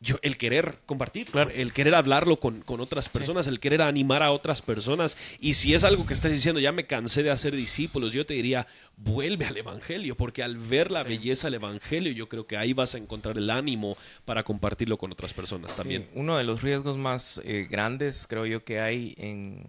Yo, 0.00 0.16
el 0.20 0.36
querer 0.36 0.80
compartir, 0.84 1.28
el 1.54 1.72
querer 1.72 1.94
hablarlo 1.94 2.36
con, 2.36 2.60
con 2.60 2.80
otras 2.80 3.08
personas, 3.08 3.46
el 3.46 3.58
querer 3.58 3.80
animar 3.80 4.22
a 4.22 4.32
otras 4.32 4.60
personas. 4.60 5.16
Y 5.40 5.54
si 5.54 5.72
es 5.72 5.82
algo 5.82 6.04
que 6.04 6.12
estás 6.12 6.30
diciendo, 6.30 6.60
ya 6.60 6.72
me 6.72 6.84
cansé 6.84 7.22
de 7.22 7.30
hacer 7.30 7.56
discípulos, 7.56 8.12
yo 8.12 8.26
te 8.26 8.34
diría, 8.34 8.66
vuelve 8.98 9.46
al 9.46 9.56
Evangelio, 9.56 10.14
porque 10.14 10.42
al 10.42 10.58
ver 10.58 10.90
la 10.90 11.04
belleza 11.04 11.46
del 11.46 11.54
Evangelio, 11.54 12.12
yo 12.12 12.28
creo 12.28 12.46
que 12.46 12.58
ahí 12.58 12.74
vas 12.74 12.94
a 12.94 12.98
encontrar 12.98 13.38
el 13.38 13.48
ánimo 13.48 13.96
para 14.26 14.42
compartirlo 14.42 14.98
con 14.98 15.10
otras 15.10 15.32
personas 15.32 15.74
también. 15.74 16.02
Sí, 16.02 16.08
uno 16.16 16.36
de 16.36 16.44
los 16.44 16.60
riesgos 16.60 16.98
más 16.98 17.40
eh, 17.42 17.66
grandes, 17.70 18.26
creo 18.28 18.44
yo, 18.44 18.62
que 18.62 18.80
hay 18.80 19.14
en 19.16 19.64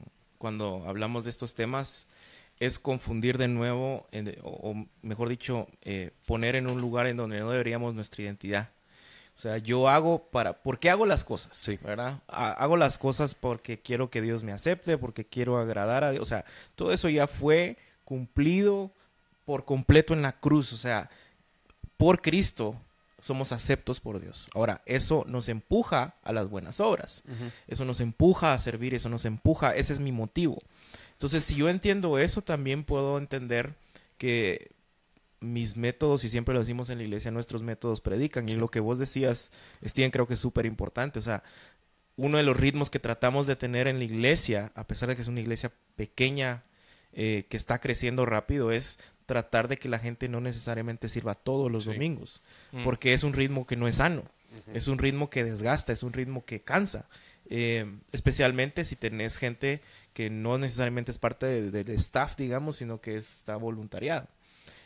cuando 0.46 0.84
hablamos 0.86 1.24
de 1.24 1.32
estos 1.32 1.56
temas 1.56 2.06
es 2.60 2.78
confundir 2.78 3.40
de 3.40 3.48
nuevo, 3.48 4.06
en- 4.12 4.38
o, 4.44 4.50
o 4.70 4.86
mejor 5.02 5.28
dicho, 5.28 5.68
eh, 5.82 6.12
poner 6.28 6.56
en 6.56 6.68
un 6.68 6.80
lugar 6.82 7.08
en 7.08 7.18
donde 7.18 7.40
no 7.40 7.50
deberíamos 7.50 7.96
nuestra 7.96 8.22
identidad. 8.22 8.70
O 9.36 9.40
sea, 9.40 9.58
yo 9.58 9.90
hago 9.90 10.20
para... 10.30 10.54
¿Por 10.54 10.78
qué 10.78 10.92
hago 10.92 11.08
las 11.08 11.24
cosas? 11.24 11.58
Sí. 11.58 11.80
¿Verdad? 11.82 12.20
Ha- 12.28 12.52
hago 12.52 12.78
las 12.78 13.00
cosas 13.00 13.34
porque 13.34 13.80
quiero 13.80 14.12
que 14.12 14.22
Dios 14.22 14.44
me 14.44 14.52
acepte, 14.52 15.00
porque 15.00 15.26
quiero 15.26 15.58
agradar 15.58 16.04
a 16.04 16.12
Dios. 16.12 16.22
O 16.22 16.26
sea, 16.28 16.46
todo 16.76 16.92
eso 16.94 17.10
ya 17.10 17.26
fue 17.26 17.76
cumplido 18.04 18.92
por 19.46 19.66
completo 19.66 20.14
en 20.14 20.22
la 20.22 20.34
cruz. 20.34 20.74
O 20.74 20.78
sea, 20.78 21.10
por 21.98 22.22
Cristo 22.22 22.76
somos 23.20 23.52
aceptos 23.52 24.00
por 24.00 24.20
Dios. 24.20 24.50
Ahora, 24.54 24.82
eso 24.86 25.26
nos 25.28 25.50
empuja 25.50 26.16
a 26.24 26.34
las 26.34 26.50
buenas 26.50 26.80
obras. 26.80 27.24
Eso 27.68 27.86
nos 27.86 28.00
empuja 28.00 28.54
a 28.54 28.60
servir, 28.60 28.94
eso 28.94 29.10
nos 29.10 29.26
empuja, 29.26 29.76
ese 29.76 29.94
es 29.94 30.00
mi 30.00 30.12
motivo. 30.12 30.62
Entonces, 31.14 31.44
si 31.44 31.56
yo 31.56 31.70
entiendo 31.70 32.20
eso, 32.20 32.42
también 32.42 32.84
puedo 32.84 33.18
entender 33.18 33.76
que 34.18 34.72
mis 35.40 35.78
métodos, 35.78 36.24
y 36.24 36.30
siempre 36.30 36.54
lo 36.54 36.60
decimos 36.60 36.90
en 36.90 36.98
la 36.98 37.04
iglesia, 37.04 37.32
nuestros 37.32 37.62
métodos 37.62 38.02
predican. 38.02 38.50
Y 38.50 38.56
lo 38.56 38.70
que 38.70 38.80
vos 38.80 39.00
decías, 39.00 39.52
Steven, 39.84 40.12
creo 40.12 40.28
que 40.28 40.34
es 40.34 40.40
súper 40.40 40.66
importante. 40.66 41.20
O 41.20 41.22
sea, 41.22 41.44
uno 42.18 42.38
de 42.38 42.44
los 42.44 42.58
ritmos 42.58 42.90
que 42.90 43.00
tratamos 43.00 43.48
de 43.48 43.56
tener 43.56 43.88
en 43.88 44.00
la 44.00 44.06
iglesia, 44.06 44.72
a 44.76 44.88
pesar 44.88 45.10
de 45.10 45.16
que 45.16 45.22
es 45.22 45.28
una 45.28 45.42
iglesia 45.42 45.72
pequeña, 45.96 46.64
eh, 47.14 47.46
que 47.50 47.58
está 47.58 47.80
creciendo 47.80 48.26
rápido, 48.26 48.72
es 48.72 49.00
tratar 49.26 49.68
de 49.68 49.78
que 49.78 49.90
la 49.90 50.00
gente 50.00 50.28
no 50.30 50.40
necesariamente 50.42 51.10
sirva 51.10 51.34
todos 51.36 51.72
los 51.72 51.84
Sí. 51.86 51.92
domingos, 51.94 52.42
Mm. 52.72 52.84
porque 52.84 53.14
es 53.14 53.24
un 53.24 53.34
ritmo 53.34 53.66
que 53.66 53.76
no 53.78 53.88
es 53.88 53.96
sano, 53.98 54.24
es 54.74 54.88
un 54.88 54.98
ritmo 55.00 55.30
que 55.30 55.44
desgasta, 55.44 55.92
es 55.94 56.04
un 56.04 56.14
ritmo 56.14 56.46
que 56.46 56.62
cansa, 56.62 57.08
Eh, 57.48 57.86
especialmente 58.12 58.84
si 58.84 58.96
tenés 58.96 59.38
gente 59.38 59.80
que 60.16 60.32
no 60.32 60.58
necesariamente 60.58 61.12
es 61.12 61.20
parte 61.20 61.46
de- 61.46 61.70
del 61.84 61.90
staff, 61.92 62.36
digamos, 62.38 62.78
sino 62.78 63.02
que 63.02 63.18
está 63.18 63.56
voluntariado. 63.56 64.28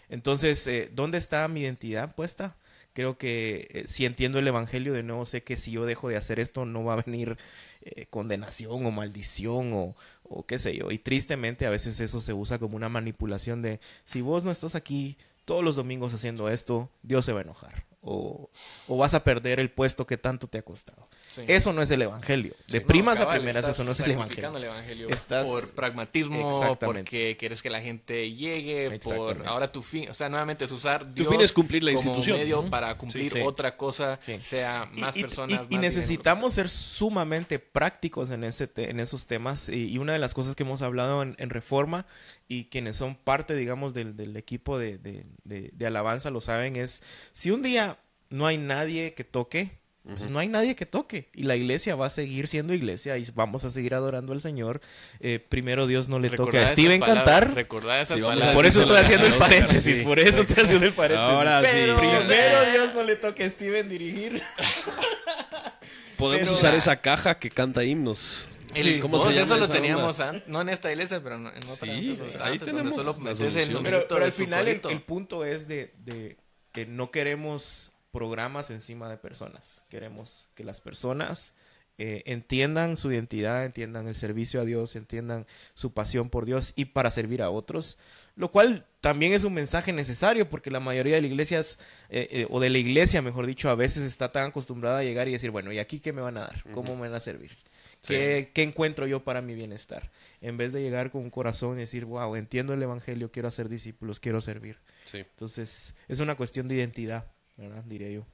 Entonces, 0.10 0.68
eh, 0.68 0.90
¿dónde 0.94 1.18
está 1.20 1.48
mi 1.48 1.62
identidad 1.62 2.14
puesta? 2.16 2.56
Creo 3.00 3.18
que 3.18 3.70
eh, 3.72 3.84
si 3.88 4.06
entiendo 4.06 4.40
el 4.40 4.48
Evangelio 4.50 4.92
de 4.92 5.04
nuevo, 5.04 5.24
sé 5.24 5.42
que 5.42 5.56
si 5.56 5.72
yo 5.72 5.86
dejo 5.86 6.10
de 6.10 6.18
hacer 6.18 6.38
esto 6.38 6.66
no 6.66 6.84
va 6.84 6.96
a 6.96 7.02
venir 7.02 7.38
eh, 7.80 8.08
condenación 8.10 8.86
o 8.86 8.92
maldición 8.92 9.72
o, 9.72 9.96
o 10.24 10.46
qué 10.46 10.60
sé 10.60 10.76
yo. 10.76 10.92
Y 10.92 10.98
tristemente 10.98 11.66
a 11.66 11.70
veces 11.70 12.02
eso 12.02 12.20
se 12.20 12.34
usa 12.34 12.60
como 12.60 12.76
una 12.76 12.90
manipulación 12.90 13.62
de 13.62 13.80
si 14.04 14.20
vos 14.20 14.44
no 14.44 14.52
estás 14.52 14.76
aquí 14.76 15.18
todos 15.46 15.64
los 15.64 15.78
domingos 15.78 16.14
haciendo 16.14 16.50
esto, 16.50 16.90
Dios 17.02 17.24
se 17.24 17.32
va 17.32 17.40
a 17.40 17.44
enojar. 17.44 17.89
O, 18.02 18.50
o 18.88 18.98
vas 18.98 19.14
a 19.14 19.26
perder 19.26 19.60
el 19.60 19.70
puesto 19.72 20.08
que 20.08 20.18
tanto 20.18 20.48
te 20.48 20.58
ha 20.58 20.62
costado. 20.62 21.10
Sí. 21.28 21.44
Eso 21.48 21.74
no 21.74 21.82
es 21.82 21.92
el 21.92 22.02
Evangelio. 22.02 22.56
De 22.70 22.80
primas 22.80 23.20
cabal, 23.20 23.36
a 23.36 23.38
primeras, 23.40 23.68
eso 23.68 23.84
no 23.84 23.92
es 23.92 24.00
el 24.00 24.12
Evangelio. 24.12 24.56
el 24.56 24.64
evangelio 24.64 25.10
Estás- 25.10 25.46
por 25.46 25.76
pragmatismo, 25.76 26.78
porque 26.80 27.36
quieres 27.38 27.62
que 27.62 27.70
la 27.70 27.82
gente 27.82 28.32
llegue, 28.32 29.00
por 29.00 29.46
ahora 29.46 29.70
tu 29.70 29.82
fin, 29.82 30.10
o 30.10 30.14
sea, 30.14 30.30
nuevamente 30.30 30.64
es 30.64 30.72
usar 30.72 31.14
Dios 31.14 31.28
fin 31.28 31.42
es 31.42 31.52
cumplir 31.52 31.84
la 31.84 31.92
como 31.94 32.00
institución. 32.10 32.38
medio 32.38 32.70
para 32.70 32.98
cumplir 32.98 33.34
Sí. 33.34 33.42
otra 33.44 33.76
cosa, 33.76 34.18
Sí. 34.26 34.40
sea 34.40 34.90
más 34.94 35.18
y, 35.18 35.22
personas. 35.22 35.52
y- 35.52 35.56
más 35.56 35.66
y 35.66 35.68
dinero, 35.68 35.82
necesitamos 35.94 36.54
ser 36.54 36.70
sumamente 36.70 37.60
prácticos 37.60 38.30
en, 38.32 38.46
ese 38.46 38.68
te- 38.68 38.90
en 38.90 39.02
esos 39.02 39.28
temas. 39.28 39.68
Y, 39.68 39.90
y 39.90 39.98
una 39.98 40.14
de 40.14 40.20
las 40.20 40.34
cosas 40.34 40.56
que 40.56 40.64
hemos 40.64 40.82
hablado 40.82 41.22
en, 41.22 41.36
en 41.38 41.50
Reforma 41.50 42.06
y 42.50 42.66
quienes 42.66 42.98
son 42.98 43.16
parte, 43.16 43.56
digamos, 43.56 43.94
del, 43.94 44.18
del 44.18 44.36
equipo 44.36 44.78
de, 44.78 44.98
de- 44.98 45.26
de- 45.46 45.70
de 45.72 45.86
alabanza 45.88 46.32
lo 46.32 46.42
saben, 46.42 46.76
es 46.76 47.04
si 47.32 47.52
un 47.52 47.62
día 47.62 47.98
no 48.30 48.46
hay 48.48 48.58
nadie 48.58 49.14
que 49.14 49.24
toque, 49.24 49.78
Pues 50.04 50.30
no 50.32 50.40
hay 50.40 50.48
nadie 50.48 50.76
que 50.76 50.88
toque. 50.88 51.30
Y 51.36 51.44
la 51.44 51.56
iglesia 51.56 51.96
va 51.96 52.08
a 52.08 52.10
seguir 52.10 52.48
siendo 52.48 52.74
iglesia 52.74 53.18
y 53.20 53.28
vamos 53.36 53.66
a 53.66 53.70
seguir 53.70 53.94
adorando 53.94 54.34
al 54.34 54.42
Señor. 54.42 54.82
Eh, 55.20 55.38
primero 55.38 55.86
Dios 55.86 56.10
no 56.10 56.18
le 56.18 56.30
toque 56.30 56.38
Recordad 56.38 56.62
a 56.62 56.64
esas 56.66 56.74
Steven 56.74 57.00
palabras, 57.02 57.26
cantar. 57.26 57.54
Recordad 57.54 58.02
esas 58.02 58.18
Sí, 58.18 58.22
vamos 58.24 58.38
a 58.38 58.40
palabras. 58.40 58.56
Por 58.56 58.66
eso 58.66 58.80
estoy 58.82 58.98
haciendo 58.98 59.28
el 59.28 59.34
paréntesis. 59.34 59.98
sí. 60.00 60.04
Por 60.04 60.18
eso 60.20 60.42
estoy 60.42 60.64
haciendo 60.64 60.86
el 60.88 60.94
paréntesis. 60.94 61.32
Ahora 61.32 61.62
sí. 61.62 61.68
Pero- 61.72 61.98
Primero 62.00 62.72
Dios 62.72 62.96
no 62.96 63.04
le 63.04 63.16
toque 63.18 63.44
a 63.44 63.50
Steven 63.52 63.88
dirigir. 63.90 64.42
Podemos 66.18 66.48
Pero- 66.48 66.58
usar 66.58 66.74
esa 66.76 66.96
caja 66.96 67.38
que 67.38 67.50
canta 67.52 67.84
himnos. 67.84 68.48
El, 68.76 69.00
¿Cómo 69.00 69.20
se 69.20 69.30
llama 69.34 69.56
eso 69.56 69.58
lo 69.58 69.68
teníamos 69.68 70.20
onda? 70.20 70.30
an- 70.30 70.44
no 70.48 70.62
en 70.62 70.70
esta 70.70 70.92
iglesia, 70.92 71.22
pero 71.24 71.36
en 71.36 71.48
otra 71.48 71.76
Sí, 71.76 71.90
antes, 71.90 72.36
ahí 72.36 72.54
antes, 72.54 72.66
tenemos 72.66 72.96
solo 72.96 73.16
el 73.20 73.84
Pero, 73.84 74.24
al 74.24 74.32
final 74.32 74.68
el, 74.68 75.02
punto 75.02 75.44
es 75.46 75.68
de, 75.68 75.94
de 76.06 76.38
que 76.72 76.86
no 76.86 77.12
queremos 77.12 77.94
programas 78.12 78.70
encima 78.70 79.10
de 79.10 79.18
personas. 79.18 79.84
Queremos 79.90 80.48
que 80.56 80.64
las 80.64 80.82
personas 80.82 81.56
eh, 81.98 82.24
entiendan 82.26 82.96
su 82.96 83.12
identidad, 83.12 83.66
entiendan 83.66 84.08
el 84.08 84.16
servicio 84.16 84.62
a 84.62 84.66
Dios, 84.66 84.96
entiendan 84.96 85.46
su 85.74 85.94
pasión 85.94 86.30
por 86.30 86.46
Dios 86.46 86.74
y 86.76 86.86
para 86.86 87.12
servir 87.12 87.42
a 87.42 87.50
otros. 87.50 87.98
Lo 88.36 88.52
cual 88.52 88.86
también 89.02 89.34
es 89.34 89.44
un 89.44 89.54
mensaje 89.54 89.92
necesario 89.92 90.50
porque 90.50 90.72
la 90.72 90.80
mayoría 90.80 91.16
de 91.16 91.22
las 91.24 91.32
iglesias, 91.32 91.78
eh, 92.10 92.28
eh, 92.32 92.48
o 92.50 92.62
de 92.62 92.70
la 92.70 92.78
iglesia, 92.78 93.22
mejor 93.22 93.46
dicho, 93.46 93.70
a 93.70 93.76
veces 93.76 94.04
está 94.04 94.32
tan 94.32 94.48
acostumbrada 94.48 95.00
a 95.00 95.04
llegar 95.04 95.28
y 95.28 95.34
decir, 95.34 95.52
bueno, 95.52 95.74
¿y 95.74 95.80
aquí 95.80 96.00
qué 96.00 96.14
me 96.14 96.22
van 96.22 96.38
a 96.38 96.42
dar? 96.42 96.64
¿Cómo 96.74 96.96
me 96.96 97.02
van 97.02 97.16
a 97.16 97.20
servir? 97.20 97.58
¿Qué, 98.06 98.52
qué 98.54 98.64
encuentro 98.64 99.08
yo 99.08 99.24
para 99.24 99.42
mi 99.42 99.56
bienestar? 99.56 100.10
En 100.42 100.58
vez 100.58 100.72
de 100.72 100.82
llegar 100.82 101.12
con 101.12 101.22
un 101.22 101.30
corazón 101.30 101.78
y 101.78 101.82
decir, 101.82 102.06
wow, 102.06 102.36
entiendo 102.36 102.74
el 102.74 102.82
Evangelio, 102.82 103.32
quiero 103.32 103.48
hacer 103.48 103.70
discípulos, 103.70 104.20
quiero 104.20 104.42
servir. 104.42 104.80
Sí. 105.06 105.20
Entonces, 105.20 105.96
es 106.08 106.20
una 106.20 106.36
cuestión 106.36 106.68
de 106.68 106.76
identidad, 106.76 107.26
¿verdad? 107.58 107.84
Diría 107.84 108.10
yo. 108.10 108.26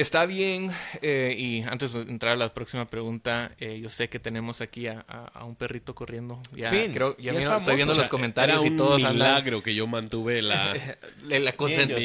Está 0.00 0.26
bien, 0.26 0.70
eh, 1.02 1.34
y 1.36 1.62
antes 1.62 1.92
de 1.92 2.02
entrar 2.02 2.34
a 2.34 2.36
la 2.36 2.54
próxima 2.54 2.86
pregunta, 2.86 3.52
eh, 3.58 3.78
yo 3.80 3.88
sé 3.90 4.08
que 4.08 4.18
tenemos 4.18 4.60
aquí 4.60 4.86
a, 4.86 5.04
a- 5.08 5.26
a 5.34 5.44
un 5.44 5.54
perrito 5.56 5.94
corriendo. 5.94 6.40
Ya 6.54 6.70
Fin, 6.70 6.92
creo, 6.92 7.16
ya 7.18 7.32
ya 7.32 7.56
estoy 7.56 7.76
viendo 7.76 7.94
los 7.94 8.08
comentarios 8.08 8.58
Era 8.60 8.66
y 8.68 8.70
un 8.70 8.76
todos 8.76 8.96
andan 9.02 9.14
milagro 9.14 9.62
que 9.62 9.74
yo 9.74 9.86
mantuve 9.86 10.40
la... 10.42 10.72
Bien, 11.28 11.44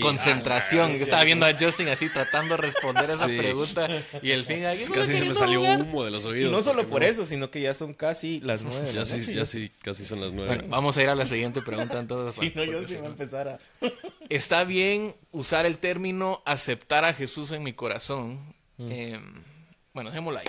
concentración. 0.02 0.92
Ah, 0.92 0.96
Yo 0.98 1.04
estaba 1.04 1.24
viendo 1.24 1.46
a 1.46 1.54
Justin 1.58 1.88
así 1.90 2.10
tratando 2.10 2.56
de 2.56 2.62
responder 2.62 3.10
esa 3.12 3.28
Sí. 3.34 3.38
pregunta 3.38 3.88
y 4.22 4.32
el 4.32 4.44
fin 4.46 4.64
no, 4.64 4.94
Casi 4.94 5.16
se 5.16 5.26
me 5.26 5.34
salió 5.34 5.60
jugar. 5.62 5.82
humo 5.82 6.04
de 6.06 6.12
los 6.12 6.24
Y 6.24 6.28
oídos. 6.28 6.52
no 6.52 6.62
solo 6.62 6.88
por 6.88 7.02
no- 7.02 7.08
eso, 7.08 7.26
sino 7.26 7.50
que 7.50 7.62
ya 7.62 7.74
son 7.74 7.94
casi 7.94 8.40
las 8.42 8.62
nueve. 8.64 8.90
Ya 8.94 9.06
sí, 9.06 9.34
ya 9.34 9.46
sí, 9.46 9.72
casi 9.82 10.06
son 10.06 10.20
las 10.22 10.32
nueve. 10.34 10.56
Bueno, 10.56 10.64
vamos 10.70 10.98
a 10.98 11.04
ir 11.04 11.10
a 11.10 11.16
la 11.16 11.26
siguiente 11.26 11.62
pregunta 11.62 12.00
entonces. 12.00 12.36
Si 12.40 12.52
no, 12.56 12.64
yo 12.64 12.80
sí 12.82 12.88
si 12.90 12.94
voy 12.96 12.98
a 12.98 13.02
no- 13.04 13.08
empezar 13.10 13.48
a... 13.48 13.60
Está 14.30 14.64
bien 14.64 15.16
usar 15.32 15.66
el 15.66 15.78
término 15.78 16.42
aceptar 16.46 17.06
a 17.06 17.14
Jesús 17.14 17.52
en 17.52 17.64
mi 17.64 17.74
corazón. 17.74 17.83
Eh, 18.80 19.20
bueno, 19.94 20.10
dejémoslo 20.10 20.40
ahí. 20.40 20.46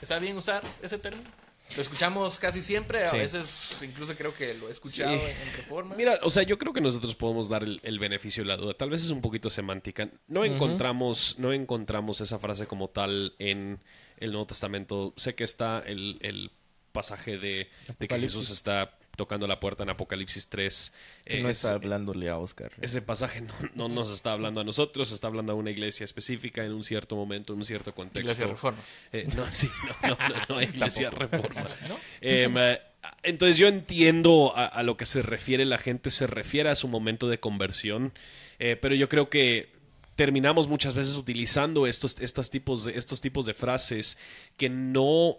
¿Está 0.00 0.18
bien 0.18 0.36
usar 0.36 0.62
ese 0.82 0.98
término? 0.98 1.28
Lo 1.74 1.82
escuchamos 1.82 2.38
casi 2.38 2.62
siempre, 2.62 3.02
a 3.04 3.08
Sí. 3.10 3.18
veces 3.18 3.82
incluso 3.82 4.14
creo 4.14 4.32
que 4.32 4.54
lo 4.54 4.68
he 4.68 4.70
escuchado 4.70 5.10
Sí. 5.10 5.16
en, 5.20 5.48
en 5.48 5.56
Reforma. 5.56 5.96
Mira, 5.96 6.20
o 6.22 6.30
sea, 6.30 6.44
yo 6.44 6.58
creo 6.58 6.72
que 6.72 6.80
nosotros 6.80 7.16
podemos 7.16 7.48
dar 7.48 7.64
el, 7.64 7.80
el 7.82 7.98
beneficio 7.98 8.44
de 8.44 8.48
la 8.48 8.56
duda. 8.56 8.74
Tal 8.74 8.88
vez 8.90 9.02
es 9.04 9.10
un 9.10 9.20
poquito 9.20 9.50
semántica. 9.50 10.08
No 10.28 10.44
encontramos, 10.44 11.36
no 11.40 11.52
encontramos 11.52 12.20
esa 12.20 12.38
frase 12.38 12.66
como 12.66 12.88
tal 12.88 13.34
en 13.40 13.80
el 14.18 14.30
Nuevo 14.30 14.46
Testamento. 14.46 15.12
Sé 15.16 15.34
que 15.34 15.42
está 15.42 15.80
el, 15.84 16.18
el 16.20 16.52
pasaje 16.92 17.36
de, 17.36 17.68
de 17.98 18.08
que. 18.08 18.16
Jesús 18.20 18.50
está 18.50 18.96
tocando 19.16 19.46
la 19.46 19.58
puerta 19.58 19.82
en 19.82 19.90
Apocalipsis 19.90 20.48
3. 20.48 20.94
Que 21.24 21.38
Eh, 21.38 21.42
no 21.42 21.48
es- 21.48 21.56
está 21.64 21.74
hablándole 21.74 22.28
a 22.28 22.38
Oscar. 22.38 22.70
ese 22.80 23.02
pasaje 23.02 23.40
no, 23.40 23.54
no 23.74 23.88
nos 23.88 24.12
está 24.12 24.32
hablando 24.32 24.60
a 24.60 24.64
nosotros, 24.64 25.10
está 25.10 25.26
hablando 25.26 25.52
a 25.52 25.54
una 25.56 25.70
iglesia 25.70 26.04
específica 26.04 26.64
en 26.64 26.72
un 26.72 26.84
cierto 26.84 27.16
momento, 27.16 27.52
en 27.52 27.58
un 27.60 27.64
cierto 27.64 27.94
contexto. 27.94 28.20
Iglesia 28.20 28.46
Reforma. 28.46 28.78
Eh, 29.12 29.26
no, 29.36 29.46
sí, 29.52 29.68
no, 30.02 30.08
no, 30.10 30.28
no, 30.28 30.36
no, 30.50 30.62
iglesia 30.62 31.10
reforma. 31.10 31.64
Em, 32.20 32.56
eh, 32.58 32.80
entonces 33.22 33.56
yo 33.58 33.68
entiendo 33.68 34.52
a, 34.56 34.66
a 34.66 34.82
lo 34.82 34.96
que 34.96 35.06
se 35.06 35.22
refiere 35.22 35.64
la 35.64 35.78
gente, 35.78 36.10
se 36.10 36.26
refiere 36.26 36.68
a 36.70 36.76
su 36.76 36.88
momento 36.88 37.28
de 37.28 37.38
conversión, 37.40 38.12
eh, 38.58 38.76
pero 38.80 38.94
yo 38.94 39.08
creo 39.08 39.30
que 39.30 39.74
terminamos 40.16 40.66
muchas 40.66 40.94
veces 40.94 41.16
utilizando 41.16 41.86
estos, 41.86 42.18
estos, 42.20 42.50
tipos, 42.50 42.84
de, 42.84 42.96
estos 42.98 43.20
tipos 43.20 43.44
de 43.46 43.52
frases 43.54 44.18
que 44.56 44.68
no... 44.70 45.38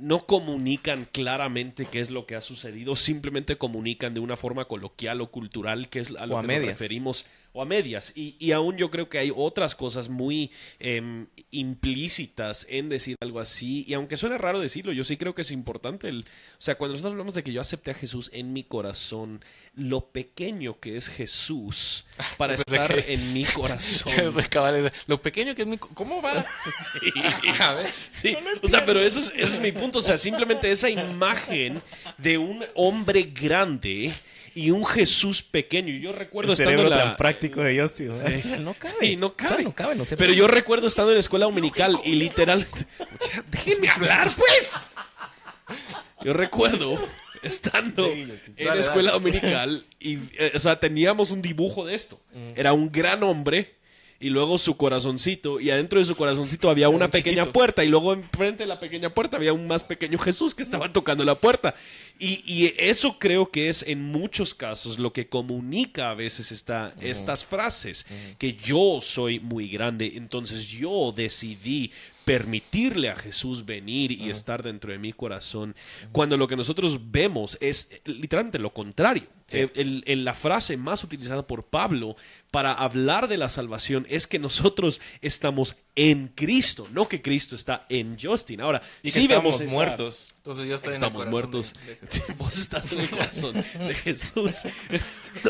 no 0.00 0.20
comunican 0.20 1.06
claramente 1.10 1.86
qué 1.90 2.00
es 2.00 2.10
lo 2.10 2.26
que 2.26 2.36
ha 2.36 2.40
sucedido, 2.40 2.96
simplemente 2.96 3.56
comunican 3.56 4.14
de 4.14 4.20
una 4.20 4.36
forma 4.36 4.66
coloquial 4.66 5.20
o 5.20 5.30
cultural, 5.30 5.88
que 5.88 6.00
es 6.00 6.10
a 6.16 6.26
lo 6.26 6.34
O 6.34 6.38
a 6.38 6.40
que 6.42 6.46
medias. 6.46 6.62
nos 6.62 6.80
referimos, 6.80 7.26
o 7.52 7.62
a 7.62 7.64
medias. 7.64 8.16
Y, 8.16 8.36
y 8.38 8.52
aún 8.52 8.76
yo 8.76 8.90
creo 8.90 9.08
que 9.08 9.18
hay 9.18 9.32
otras 9.34 9.74
cosas 9.74 10.08
muy 10.08 10.50
em, 10.78 11.26
implícitas 11.50 12.66
en 12.68 12.88
decir 12.88 13.16
algo 13.20 13.40
así, 13.40 13.84
y 13.88 13.94
aunque 13.94 14.16
suene 14.16 14.38
raro 14.38 14.60
decirlo, 14.60 14.92
yo 14.92 15.04
sí 15.04 15.16
creo 15.16 15.34
que 15.34 15.42
es 15.42 15.50
importante. 15.50 16.08
El, 16.08 16.20
o 16.20 16.62
sea, 16.62 16.76
cuando 16.76 16.94
nosotros 16.94 17.12
hablamos 17.12 17.34
de 17.34 17.42
que 17.42 17.52
yo 17.52 17.60
acepté 17.60 17.90
a 17.90 17.94
Jesús 17.94 18.30
en 18.32 18.52
mi 18.52 18.62
corazón, 18.64 19.44
lo 19.74 20.06
pequeño 20.06 20.78
que 20.80 20.96
es 20.96 21.08
Jesús 21.08 22.04
para 22.38 22.54
estar 22.54 22.94
que- 22.94 23.14
en 23.14 23.32
mi 23.32 23.44
corazón. 23.44 24.12
Lo 25.06 25.22
pequeño 25.22 25.54
que 25.54 25.62
es 25.62 25.68
mi... 25.68 25.78
¿Cómo 25.78 26.20
va? 26.22 26.44
A 27.60 27.74
ver. 27.74 27.86
Sí, 28.10 28.36
o 28.62 28.68
sea, 28.68 28.84
pero 28.84 29.00
eso 29.00 29.20
es, 29.20 29.28
ese 29.28 29.56
es 29.56 29.60
mi 29.60 29.72
punto. 29.72 30.00
O 30.00 30.02
sea, 30.02 30.18
simplemente 30.18 30.70
esa 30.70 30.90
imagen 30.90 31.80
de 32.18 32.38
un 32.38 32.64
hombre 32.74 33.22
grande 33.22 34.12
y 34.54 34.70
un 34.70 34.84
Jesús 34.84 35.42
pequeño. 35.42 35.92
Yo 35.94 36.12
recuerdo 36.12 36.52
El 36.52 36.54
estando 36.54 36.70
cerebro 36.72 36.92
en 36.92 36.98
la... 36.98 37.04
tan 37.04 37.16
práctico 37.16 37.62
de 37.62 37.80
Justin. 37.80 38.08
¿verdad? 38.12 38.58
No 38.60 38.74
cabe. 38.74 38.94
Sí, 39.00 39.16
no 39.16 39.26
O 39.28 39.34
sea, 39.38 39.48
cabe. 39.48 39.64
no 39.64 39.74
cabe, 39.74 39.94
no 39.94 40.04
sé 40.04 40.16
Pero 40.16 40.32
yo 40.32 40.48
recuerdo 40.48 40.86
estando 40.86 41.10
en 41.12 41.16
la 41.16 41.20
escuela 41.20 41.46
dominical 41.46 41.96
y 42.04 42.12
literal... 42.16 42.66
Déjenme 43.50 43.88
hablar, 43.88 44.30
pues. 44.36 44.72
Yo 46.22 46.32
recuerdo 46.32 46.98
estando 47.42 48.06
Sí, 48.12 48.26
en 48.56 48.66
la 48.66 48.74
escuela 48.74 49.12
dale. 49.12 49.22
dominical 49.24 49.84
y, 49.98 50.18
eh, 50.38 50.52
o 50.54 50.58
sea, 50.58 50.78
teníamos 50.78 51.30
un 51.30 51.40
dibujo 51.42 51.86
de 51.86 51.94
esto. 51.94 52.20
Era 52.56 52.72
un 52.72 52.90
gran 52.92 53.22
hombre 53.22 53.76
y 54.20 54.28
luego 54.28 54.58
su 54.58 54.76
corazoncito 54.76 55.60
y 55.60 55.70
adentro 55.70 55.98
de 55.98 56.04
su 56.04 56.14
corazoncito 56.14 56.68
había 56.68 56.90
una 56.90 57.06
un 57.06 57.10
pequeña 57.10 57.42
chiquito. 57.42 57.52
puerta 57.52 57.82
y 57.82 57.88
luego 57.88 58.12
enfrente 58.12 58.64
de 58.64 58.68
la 58.68 58.78
pequeña 58.78 59.14
puerta 59.14 59.38
había 59.38 59.54
un 59.54 59.66
más 59.66 59.82
pequeño 59.82 60.18
Jesús 60.18 60.54
que 60.54 60.62
estaba 60.62 60.92
tocando 60.92 61.24
la 61.24 61.34
puerta. 61.34 61.74
Y, 62.18 62.42
y 62.44 62.74
eso 62.76 63.18
creo 63.18 63.50
que 63.50 63.70
es 63.70 63.82
en 63.82 64.02
muchos 64.02 64.52
casos 64.52 64.98
lo 64.98 65.14
que 65.14 65.28
comunica 65.28 66.10
a 66.10 66.14
veces 66.14 66.52
esta, 66.52 66.94
estas 67.00 67.46
frases, 67.46 68.06
que 68.38 68.52
yo 68.52 69.00
soy 69.00 69.40
muy 69.40 69.68
grande, 69.68 70.12
entonces 70.16 70.68
yo 70.68 71.12
decidí 71.16 71.90
permitirle 72.24 73.08
a 73.08 73.16
Jesús 73.16 73.64
venir 73.64 74.12
y 74.12 74.30
estar 74.30 74.62
dentro 74.62 74.92
de 74.92 74.98
mi 74.98 75.12
corazón, 75.12 75.74
cuando 76.12 76.36
lo 76.36 76.46
que 76.46 76.56
nosotros 76.56 77.10
vemos 77.10 77.56
es 77.60 78.00
literalmente 78.04 78.58
lo 78.58 78.72
contrario. 78.72 79.24
Eh, 79.52 79.70
el- 79.74 80.02
el- 80.06 80.24
la 80.24 80.34
frase 80.34 80.76
más 80.76 81.02
utilizada 81.04 81.46
por 81.46 81.64
Pablo 81.64 82.16
para 82.50 82.72
hablar 82.72 83.28
de 83.28 83.36
la 83.38 83.48
salvación 83.48 84.06
es 84.10 84.26
que 84.26 84.38
nosotros 84.38 85.00
estamos 85.22 85.76
en 85.96 86.28
Cristo, 86.34 86.88
no 86.92 87.08
que 87.08 87.20
Cristo 87.22 87.54
está 87.54 87.84
en 87.88 88.16
Justin. 88.20 88.60
Ahora, 88.60 88.80
Y 89.02 89.10
sí 89.10 89.26
vemos 89.28 89.54
estamos 89.56 89.60
esa- 89.60 89.70
muertos. 89.70 90.28
Entonces 90.38 90.68
yo 90.68 90.74
estoy 90.74 90.94
en 90.94 91.02
el 91.02 91.08
Estamos 91.08 91.26
muertos. 91.30 91.74
de- 91.86 92.34
Vos 92.38 92.56
estás 92.58 92.90
en 92.92 93.00
el 93.00 93.10
corazón 93.10 93.54
de 93.86 93.94
Jesús. 93.94 94.62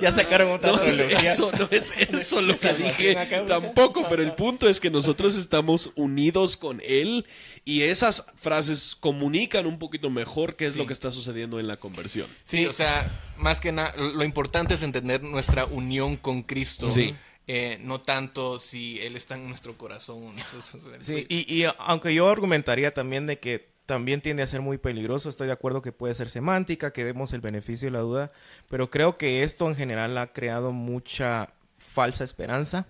Ya 0.03 0.11
sacaron 0.11 0.51
otra 0.53 0.73
No 0.73 0.83
es 0.83 0.99
eso, 1.01 1.51
no 1.59 1.69
es 1.71 1.93
eso 1.97 2.41
lo 2.43 2.59
que 2.59 2.73
dije 2.75 3.17
tampoco, 3.47 4.07
pero 4.09 4.23
el 4.23 4.33
punto 4.33 4.69
es 4.69 4.81
que 4.81 4.91
nosotros 4.91 5.37
estamos 5.37 5.91
unidos 5.95 6.57
con 6.57 6.83
Él 6.85 7.25
y 7.65 7.83
esas 7.83 8.27
frases 8.41 8.97
comunican 8.99 9.67
un 9.67 9.79
poquito 9.79 10.11
mejor 10.11 10.57
qué 10.57 10.67
es 10.67 10.77
lo 10.77 10.87
que 10.87 10.93
está 10.93 11.13
sucediendo 11.13 11.61
en 11.61 11.69
la 11.69 11.77
conversión. 11.79 12.27
Sí, 12.45 12.67
o 12.67 12.73
sea, 12.73 13.11
más 13.39 13.61
que 13.61 13.71
nada, 13.73 13.90
lo 13.97 14.25
importante 14.25 14.75
es 14.75 14.83
entender 14.83 15.23
nuestra 15.23 15.65
unión 15.67 16.17
con 16.17 16.43
Cristo. 16.43 16.91
Sí. 16.91 17.15
Eh, 17.47 17.79
no 17.83 18.01
tanto 18.01 18.59
si 18.59 19.01
Él 19.01 19.17
está 19.17 19.35
en 19.35 19.49
nuestro 19.49 19.77
corazón. 19.77 20.35
Sí, 21.01 21.27
y, 21.29 21.53
y 21.53 21.67
aunque 21.79 22.15
yo 22.15 22.29
argumentaría 22.29 22.95
también 22.95 23.27
de 23.27 23.41
que 23.41 23.71
también 23.87 24.21
tiende 24.21 24.45
a 24.45 24.47
ser 24.47 24.61
muy 24.61 24.79
peligroso, 24.79 25.29
estoy 25.29 25.49
de 25.49 25.53
acuerdo 25.53 25.83
que 25.83 25.91
puede 25.91 26.15
ser 26.15 26.31
semántica, 26.31 26.93
que 26.93 27.05
demos 27.05 27.33
el 27.33 27.41
beneficio 27.41 27.89
de 27.89 27.93
la 27.93 28.01
duda, 28.01 28.31
pero 28.69 28.89
creo 28.89 29.19
que 29.19 29.43
esto 29.43 29.67
en 29.69 29.75
general 29.75 30.17
ha 30.19 30.33
creado 30.33 30.71
mucha 30.71 31.55
falsa 31.79 32.23
esperanza 32.23 32.87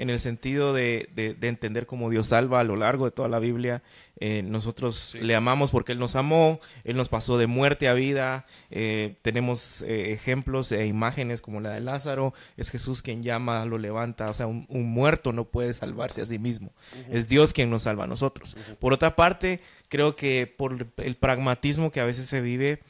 en 0.00 0.10
el 0.10 0.18
sentido 0.20 0.72
de, 0.72 1.08
de- 1.14 1.34
de 1.34 1.48
entender 1.48 1.86
cómo 1.86 2.10
Dios 2.10 2.28
salva 2.28 2.60
a 2.60 2.64
lo 2.64 2.76
largo 2.76 3.04
de 3.04 3.10
toda 3.10 3.28
la 3.28 3.38
Biblia. 3.38 3.82
Eh, 4.22 4.42
nosotros 4.42 5.16
le 5.20 5.34
amamos 5.34 5.70
porque 5.70 5.92
Él 5.92 5.98
nos 5.98 6.14
amó, 6.14 6.60
Él 6.84 6.96
nos 6.96 7.08
pasó 7.08 7.38
de 7.38 7.46
muerte 7.46 7.88
a 7.88 7.94
vida. 7.94 8.46
eh, 8.70 9.16
tenemos 9.22 9.82
eh, 9.82 10.12
ejemplos 10.12 10.72
e 10.72 10.86
imágenes 10.86 11.40
como 11.42 11.60
la 11.60 11.70
de 11.70 11.80
Lázaro. 11.80 12.34
Es 12.56 12.70
Jesús 12.70 13.02
quien 13.02 13.22
llama, 13.22 13.64
lo 13.64 13.78
levanta. 13.78 14.28
O 14.30 14.34
sea, 14.34 14.46
un, 14.46 14.66
un 14.68 14.84
muerto 14.90 15.32
no 15.32 15.44
puede 15.44 15.72
salvarse 15.74 16.20
a 16.22 16.26
sí 16.26 16.38
mismo. 16.38 16.72
Es 17.10 17.28
Dios 17.28 17.52
quien 17.52 17.70
nos 17.70 17.82
salva 17.84 18.04
a 18.04 18.06
nosotros. 18.06 18.56
Por 18.78 18.92
otra 18.92 19.16
parte, 19.16 19.60
creo 19.88 20.16
que 20.16 20.46
por 20.54 20.86
el 20.98 21.14
pragmatismo 21.16 21.90
que 21.90 22.00
a 22.00 22.04
veces 22.04 22.26
se 22.26 22.40
vive, 22.40 22.80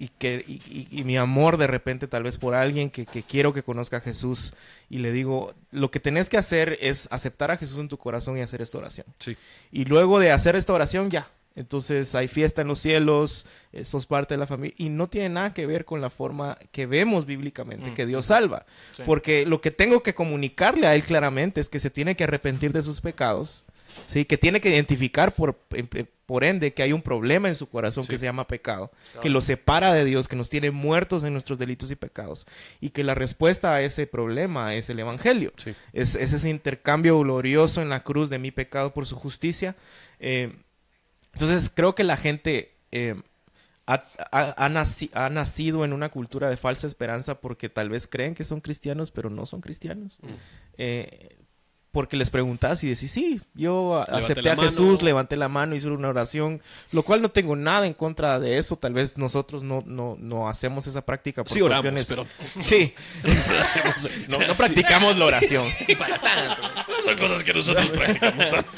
y 0.00 0.08
que, 0.08 0.44
y, 0.48 0.54
y- 0.68 0.88
y 0.90 1.04
mi 1.04 1.16
amor 1.16 1.58
de 1.58 1.66
repente 1.68 2.08
tal 2.08 2.22
vez 2.24 2.38
por 2.38 2.54
alguien 2.54 2.90
que, 2.90 3.04
que 3.06 3.22
quiero 3.22 3.52
que 3.52 3.62
conozca 3.62 3.98
a 3.98 4.00
Jesús 4.00 4.54
y 4.88 4.98
le 4.98 5.12
digo, 5.12 5.54
lo 5.70 5.90
que 5.92 6.00
tenés 6.00 6.28
que 6.28 6.38
hacer 6.38 6.78
es 6.80 7.06
aceptar 7.12 7.50
a 7.50 7.56
Jesús 7.58 7.78
en 7.78 7.88
tu 7.88 7.98
corazón 7.98 8.36
y 8.36 8.40
hacer 8.40 8.62
esta 8.62 8.78
oración. 8.78 9.06
Sí. 9.18 9.36
Y 9.70 9.84
luego 9.84 10.18
de 10.18 10.32
hacer 10.32 10.56
esta 10.56 10.72
oración, 10.72 11.10
ya. 11.10 11.28
Entonces 11.56 12.14
hay 12.14 12.28
fiesta 12.28 12.62
en 12.62 12.68
los 12.68 12.78
cielos, 12.80 13.44
eh, 13.72 13.84
sos 13.84 14.06
parte 14.06 14.34
de 14.34 14.38
la 14.38 14.46
familia. 14.46 14.74
Y 14.78 14.88
no 14.88 15.08
tiene 15.08 15.28
nada 15.28 15.52
que 15.52 15.66
ver 15.66 15.84
con 15.84 16.00
la 16.00 16.08
forma 16.08 16.56
que 16.72 16.86
vemos 16.86 17.26
bíblicamente 17.26 17.90
Mm. 17.90 17.94
que 17.94 18.06
Dios 18.06 18.26
salva. 18.26 18.64
Sí. 18.96 19.02
Porque 19.04 19.44
lo 19.44 19.60
que 19.60 19.70
tengo 19.70 20.02
que 20.02 20.14
comunicarle 20.14 20.86
a 20.86 20.94
Él 20.94 21.02
claramente 21.02 21.60
es 21.60 21.68
que 21.68 21.78
se 21.80 21.90
tiene 21.90 22.14
que 22.16 22.24
arrepentir 22.24 22.72
de 22.72 22.82
sus 22.82 23.00
pecados. 23.00 23.66
¿Sí? 24.06 24.24
Que 24.24 24.36
tiene 24.38 24.60
que 24.60 24.70
identificar 24.70 25.34
por, 25.34 25.58
en- 25.70 25.88
en- 25.94 26.08
por 26.26 26.44
ende 26.44 26.72
que 26.72 26.82
hay 26.84 26.92
un 26.92 27.02
problema 27.02 27.48
en 27.48 27.56
su 27.56 27.68
corazón 27.68 28.06
que 28.06 28.16
se 28.16 28.24
llama 28.26 28.46
pecado. 28.46 28.92
Que 29.20 29.28
lo 29.30 29.40
separa 29.40 29.92
de 29.92 30.04
Dios, 30.04 30.28
que 30.28 30.36
nos 30.36 30.48
tiene 30.48 30.70
muertos 30.70 31.24
en 31.24 31.32
nuestros 31.32 31.58
delitos 31.58 31.90
y 31.90 31.96
pecados. 31.96 32.46
Y 32.80 32.90
que 32.90 33.02
la 33.02 33.16
respuesta 33.16 33.74
a 33.74 33.82
ese 33.82 34.06
problema 34.06 34.74
es 34.76 34.88
el 34.90 35.00
Evangelio. 35.00 35.52
Sí. 35.62 35.74
Es, 35.92 36.14
es 36.14 36.32
ese 36.32 36.48
intercambio 36.48 37.18
glorioso 37.18 37.82
en 37.82 37.88
la 37.88 38.04
cruz 38.04 38.30
de 38.30 38.38
mi 38.38 38.52
pecado 38.52 38.92
por 38.94 39.06
su 39.06 39.16
justicia. 39.16 39.74
Eh, 40.20 40.52
entonces 41.32 41.70
creo 41.74 41.94
que 41.96 42.04
la 42.04 42.16
gente 42.16 42.74
eh, 42.92 43.20
ha, 43.86 44.04
ha- 44.30 44.54
ha 44.66 44.68
naci- 44.68 45.10
ha 45.14 45.30
nacido 45.30 45.84
en 45.84 45.92
una 45.92 46.10
cultura 46.10 46.48
de 46.48 46.56
falsa 46.56 46.86
esperanza 46.86 47.40
porque 47.40 47.68
tal 47.68 47.88
vez 47.88 48.06
creen 48.06 48.36
que 48.36 48.44
son 48.44 48.60
cristianos, 48.60 49.10
pero 49.10 49.30
no 49.30 49.46
son 49.46 49.60
cristianos. 49.60 50.20
Mm. 50.22 50.28
Eh, 50.78 51.36
porque 51.92 52.16
les 52.16 52.30
preguntas 52.30 52.84
y 52.84 52.88
decís, 52.88 53.10
sí, 53.10 53.40
yo 53.54 54.04
acepté 54.08 54.48
a 54.50 54.54
mano. 54.56 54.68
Jesús, 54.68 55.02
levanté 55.02 55.36
la 55.36 55.48
mano, 55.48 55.74
hice 55.74 55.88
una 55.88 56.08
oración, 56.08 56.60
lo 56.92 57.02
cual 57.02 57.20
no 57.20 57.30
tengo 57.30 57.56
nada 57.56 57.86
en 57.86 57.94
contra 57.94 58.38
de 58.38 58.58
eso. 58.58 58.76
Tal 58.76 58.92
vez 58.94 59.18
nosotros 59.18 59.62
no, 59.62 59.82
no, 59.86 60.16
no 60.20 60.48
hacemos 60.48 60.86
esa 60.86 61.04
práctica 61.04 61.42
por 61.42 61.52
Sí 61.52 61.60
oramos, 61.60 61.84
cuestiones... 61.84 62.08
pero 62.08 62.26
Sí, 62.62 62.94
no, 64.28 64.46
no 64.46 64.54
practicamos 64.54 65.18
la 65.18 65.24
oración. 65.26 65.66
son 67.04 67.18
cosas 67.18 67.42
que 67.42 67.54
nosotros 67.54 67.90
practicamos 67.90 68.50
tanto. 68.50 68.70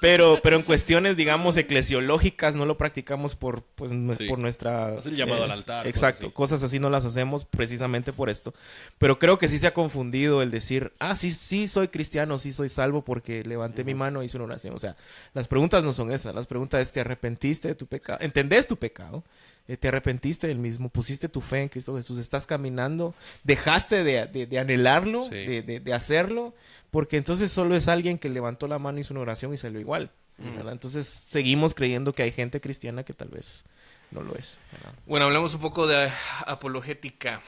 Pero, 0.00 0.40
pero 0.42 0.56
en 0.56 0.62
cuestiones, 0.62 1.16
digamos, 1.16 1.56
eclesiológicas 1.56 2.54
no 2.56 2.66
lo 2.66 2.76
practicamos 2.76 3.34
por, 3.34 3.62
pues, 3.62 3.92
Sí. 4.18 4.26
por 4.28 4.38
nuestra... 4.38 4.90
eh, 4.94 4.98
Hacer 4.98 5.12
el 5.12 5.18
llamado 5.18 5.44
al 5.44 5.50
altar, 5.50 5.86
Exacto, 5.86 6.26
así. 6.28 6.34
cosas 6.34 6.62
así 6.62 6.78
no 6.78 6.90
las 6.90 7.04
hacemos 7.04 7.44
precisamente 7.44 8.12
por 8.12 8.30
esto. 8.30 8.54
Pero 8.98 9.18
creo 9.18 9.38
que 9.38 9.48
sí 9.48 9.58
se 9.58 9.66
ha 9.66 9.74
confundido 9.74 10.42
el 10.42 10.50
decir, 10.50 10.92
ah, 10.98 11.14
sí, 11.16 11.30
sí 11.30 11.66
soy 11.66 11.88
cristiano, 11.88 12.38
sí 12.38 12.52
soy 12.58 12.68
salvo 12.68 13.02
porque 13.02 13.42
levanté 13.42 13.82
mi 13.84 13.94
mano 13.94 14.20
e 14.20 14.26
hice 14.26 14.36
una 14.36 14.44
oración. 14.44 14.74
O 14.74 14.78
sea, 14.78 14.94
las 15.32 15.48
preguntas 15.48 15.82
no 15.84 15.92
son 15.94 16.10
esas. 16.12 16.34
Las 16.34 16.46
preguntas 16.46 16.82
es, 16.82 16.92
¿te 16.92 17.00
arrepentiste 17.00 17.68
de 17.68 17.74
tu 17.74 17.86
pecado? 17.86 18.18
¿Entendés 18.20 18.66
tu 18.68 18.76
pecado? 18.76 19.24
Eh, 19.66 19.76
¿Te 19.76 19.88
arrepentiste 19.88 20.46
del 20.46 20.58
mismo? 20.58 20.88
¿Pusiste 20.88 21.28
tu 21.28 21.40
fe 21.40 21.62
en 21.62 21.68
Cristo 21.68 21.96
Jesús? 21.96 22.18
¿Estás 22.18 22.46
caminando? 22.46 23.14
¿Dejaste 23.44 24.04
de, 24.04 24.26
de- 24.26 24.46
de 24.46 24.58
anhelarlo? 24.58 25.24
Sí. 25.24 25.30
De, 25.46 25.62
de- 25.62 25.80
de 25.80 25.92
hacerlo? 25.94 26.54
Porque 26.90 27.16
entonces 27.18 27.50
solo 27.52 27.76
es 27.76 27.88
alguien 27.88 28.18
que 28.18 28.28
levantó 28.28 28.66
la 28.68 28.78
mano, 28.78 28.98
hizo 28.98 29.12
una 29.14 29.20
oración 29.22 29.52
y 29.54 29.56
salió 29.58 29.80
igual. 29.80 30.10
¿verdad? 30.38 30.72
Entonces 30.72 31.08
seguimos 31.08 31.74
creyendo 31.74 32.12
que 32.12 32.22
hay 32.22 32.30
gente 32.30 32.60
cristiana 32.60 33.02
que 33.02 33.12
tal 33.12 33.28
vez 33.28 33.64
no 34.12 34.22
lo 34.22 34.36
es. 34.36 34.58
¿verdad? 34.72 34.92
Bueno, 35.04 35.26
hablemos 35.26 35.52
un 35.54 35.60
poco 35.60 35.86
de 35.88 36.08
apologética. 36.46 37.40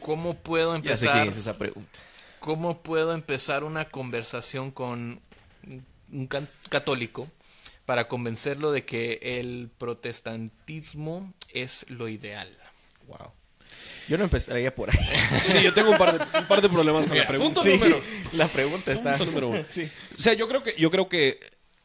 ¿Cómo 0.00 0.34
puedo 0.34 0.74
Ya 0.76 0.96
sé 0.96 1.06
empezar? 1.06 1.14
quién 1.14 1.28
es 1.28 1.36
esa 1.38 1.56
pregunta. 1.58 1.98
¿Cómo 2.46 2.80
puedo 2.80 3.12
empezar 3.12 3.64
una 3.64 3.86
conversación 3.88 4.70
con 4.70 5.20
un 6.12 6.28
católico 6.68 7.28
para 7.86 8.06
convencerlo 8.06 8.70
de 8.70 8.84
que 8.84 9.18
el 9.20 9.68
protestantismo 9.76 11.34
es 11.52 11.84
lo 11.88 12.08
ideal? 12.08 12.48
Wow. 13.08 13.32
Yo 14.06 14.16
no 14.16 14.22
empezaría 14.22 14.72
por 14.72 14.90
ahí. 14.90 14.96
Sí, 15.44 15.60
yo 15.60 15.74
tengo 15.74 15.90
un 15.90 15.98
par 15.98 16.16
de, 16.16 16.38
un 16.38 16.46
par 16.46 16.62
de 16.62 16.68
problemas 16.68 17.06
con 17.06 17.18
la 17.18 17.26
pregunta. 17.26 17.62
Sí, 17.64 17.70
número- 17.70 18.00
la 18.34 18.46
pregunta 18.46 18.92
está. 18.92 19.10
Punto 19.16 19.24
número 19.24 19.48
uno. 19.48 19.64
Sí. 19.68 19.90
O 20.16 20.18
sea, 20.22 20.34
yo 20.34 20.46
creo 20.46 20.62
que, 20.62 20.76
yo 20.78 20.88
creo 20.88 21.08
que 21.08 21.40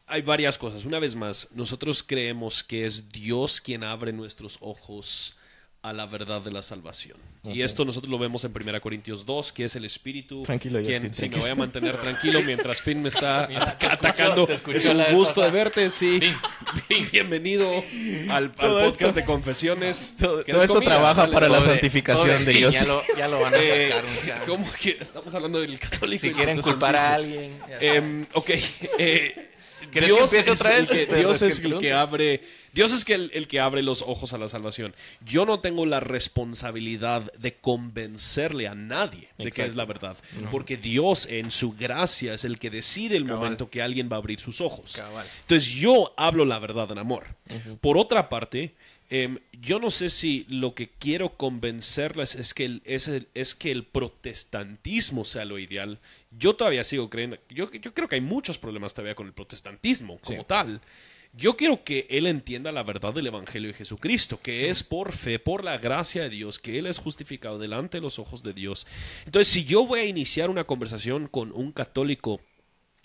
hay 0.06 0.22
varias 0.22 0.58
cosas. 0.58 0.84
Una 0.84 1.00
vez 1.00 1.16
más, 1.16 1.48
nosotros 1.56 2.04
creemos 2.04 2.62
que 2.62 2.86
es 2.86 3.10
Dios 3.10 3.60
quien 3.60 3.82
abre 3.82 4.12
nuestros 4.12 4.58
ojos 4.60 5.36
a 5.82 5.92
la 5.92 6.06
verdad 6.06 6.40
de 6.40 6.52
la 6.52 6.62
salvación. 6.62 7.16
Y 7.44 7.62
esto 7.62 7.84
nosotros 7.84 8.08
lo 8.08 8.16
vemos 8.16 8.44
en 8.44 8.52
1 8.54 8.80
Corintios 8.80 9.26
2, 9.26 9.52
que 9.52 9.64
es 9.64 9.74
el 9.74 9.84
Espíritu. 9.84 10.42
Tranquilo, 10.42 10.78
quien, 10.80 11.02
Justin, 11.02 11.14
sí, 11.14 11.28
me 11.28 11.40
voy 11.42 11.50
a 11.50 11.54
mantener 11.56 12.00
tranquilo 12.00 12.40
mientras 12.42 12.80
Finn 12.80 13.02
me 13.02 13.08
está 13.08 13.46
Mira, 13.48 13.76
te 13.76 13.86
escucho, 13.86 13.92
atacando. 14.08 14.46
te 14.46 14.54
escucho 14.54 14.76
es 14.78 14.86
un 14.86 14.96
la 14.98 15.10
gusto 15.12 15.42
de 15.42 15.50
verte, 15.50 15.90
sí. 15.90 16.20
Bienvenido 17.12 17.82
al, 18.28 18.30
al 18.30 18.50
podcast 18.52 19.00
esto- 19.00 19.12
de 19.12 19.24
confesiones. 19.24 20.14
Todo, 20.20 20.44
¿Quieres 20.44 20.52
todo 20.52 20.62
esto 20.62 20.74
comida? 20.74 20.90
trabaja 20.90 21.20
Dale, 21.22 21.32
para 21.34 21.48
la 21.48 21.58
todo 21.58 21.66
de- 21.66 21.72
santificación 21.72 22.44
de 22.44 22.52
Dios. 22.52 22.74
Ya 22.74 22.84
lo, 22.84 23.02
ya 23.18 23.26
lo 23.28 23.40
van 23.40 23.54
a 23.54 23.58
Eh, 23.58 23.88
sacar, 23.90 24.04
muchacho. 24.08 24.44
¿Cómo 24.46 24.72
que 24.80 24.96
estamos 25.00 25.34
hablando 25.34 25.60
del 25.60 25.78
católico? 25.80 26.20
Si 26.26 26.32
quieren 26.32 26.60
culpar 26.62 26.94
a 26.94 27.14
alguien. 27.14 27.58
Em, 27.80 28.24
ok. 28.34 28.50
eh, 29.00 29.48
¿Quieres 29.90 30.12
que 30.12 30.18
empiece 30.20 30.50
otra 30.50 30.72
es 30.72 30.78
el 30.78 30.86
vez? 30.86 31.06
que- 31.08 31.12
Te- 31.14 31.18
Dios 31.20 31.42
es 31.42 31.58
el 31.64 31.78
que 31.78 31.92
abre. 31.92 32.42
Dios 32.72 32.92
es 32.92 33.04
que 33.04 33.14
el, 33.14 33.30
el 33.34 33.48
que 33.48 33.60
abre 33.60 33.82
los 33.82 34.00
ojos 34.02 34.32
a 34.32 34.38
la 34.38 34.48
salvación. 34.48 34.94
Yo 35.26 35.44
no 35.44 35.60
tengo 35.60 35.84
la 35.84 36.00
responsabilidad 36.00 37.32
de 37.34 37.54
convencerle 37.54 38.66
a 38.68 38.74
nadie 38.74 39.28
de 39.36 39.44
que 39.44 39.48
Exacto. 39.48 39.70
es 39.70 39.76
la 39.76 39.84
verdad. 39.84 40.16
Porque 40.50 40.76
Dios, 40.76 41.26
en 41.26 41.50
su 41.50 41.72
gracia, 41.72 42.34
es 42.34 42.44
el 42.44 42.58
que 42.58 42.70
decide 42.70 43.16
el 43.16 43.24
Cabal. 43.26 43.38
momento 43.40 43.68
que 43.70 43.82
alguien 43.82 44.08
va 44.10 44.16
a 44.16 44.18
abrir 44.20 44.40
sus 44.40 44.60
ojos. 44.60 44.92
Cabal. 44.96 45.26
Entonces 45.42 45.70
yo 45.70 46.14
hablo 46.16 46.44
la 46.44 46.58
verdad 46.58 46.90
en 46.92 46.98
amor. 46.98 47.26
Por 47.80 47.98
otra 47.98 48.28
parte, 48.30 48.72
em, 49.10 49.38
yo 49.60 49.78
no 49.78 49.90
sé 49.90 50.08
si 50.08 50.46
lo 50.48 50.74
que 50.74 50.88
quiero 50.98 51.36
convencerles 51.36 52.34
es 52.34 52.54
que 52.54 52.64
el, 52.64 52.82
es, 52.86 53.06
el- 53.08 53.28
es 53.34 53.54
que 53.54 53.70
el 53.70 53.84
protestantismo 53.84 55.24
sea 55.24 55.44
lo 55.44 55.58
ideal. 55.58 55.98
Yo 56.38 56.54
todavía 56.54 56.84
sigo 56.84 57.10
creyendo, 57.10 57.38
yo, 57.48 57.70
yo 57.70 57.94
creo 57.94 58.08
que 58.08 58.16
hay 58.16 58.20
muchos 58.20 58.58
problemas 58.58 58.94
todavía 58.94 59.14
con 59.14 59.26
el 59.26 59.32
protestantismo 59.32 60.18
como 60.18 60.44
tal. 60.44 60.80
Yo 61.34 61.56
quiero 61.56 61.82
que 61.82 62.06
él 62.10 62.26
entienda 62.26 62.72
la 62.72 62.82
verdad 62.82 63.14
del 63.14 63.26
Evangelio 63.26 63.68
de 63.68 63.74
Jesucristo, 63.74 64.38
que 64.42 64.68
es 64.68 64.82
por 64.82 65.12
fe, 65.12 65.38
por 65.38 65.64
la 65.64 65.78
gracia 65.78 66.22
de 66.22 66.28
Dios, 66.28 66.58
que 66.58 66.78
él 66.78 66.86
es 66.86 66.98
justificado 66.98 67.58
delante 67.58 67.96
de 67.96 68.02
los 68.02 68.18
ojos 68.18 68.42
de 68.42 68.52
Dios. 68.52 68.86
Entonces, 69.24 69.48
si 69.48 69.64
yo 69.64 69.86
voy 69.86 70.00
a 70.00 70.04
iniciar 70.04 70.50
una 70.50 70.64
conversación 70.64 71.28
con 71.28 71.50
un 71.52 71.72
católico 71.72 72.42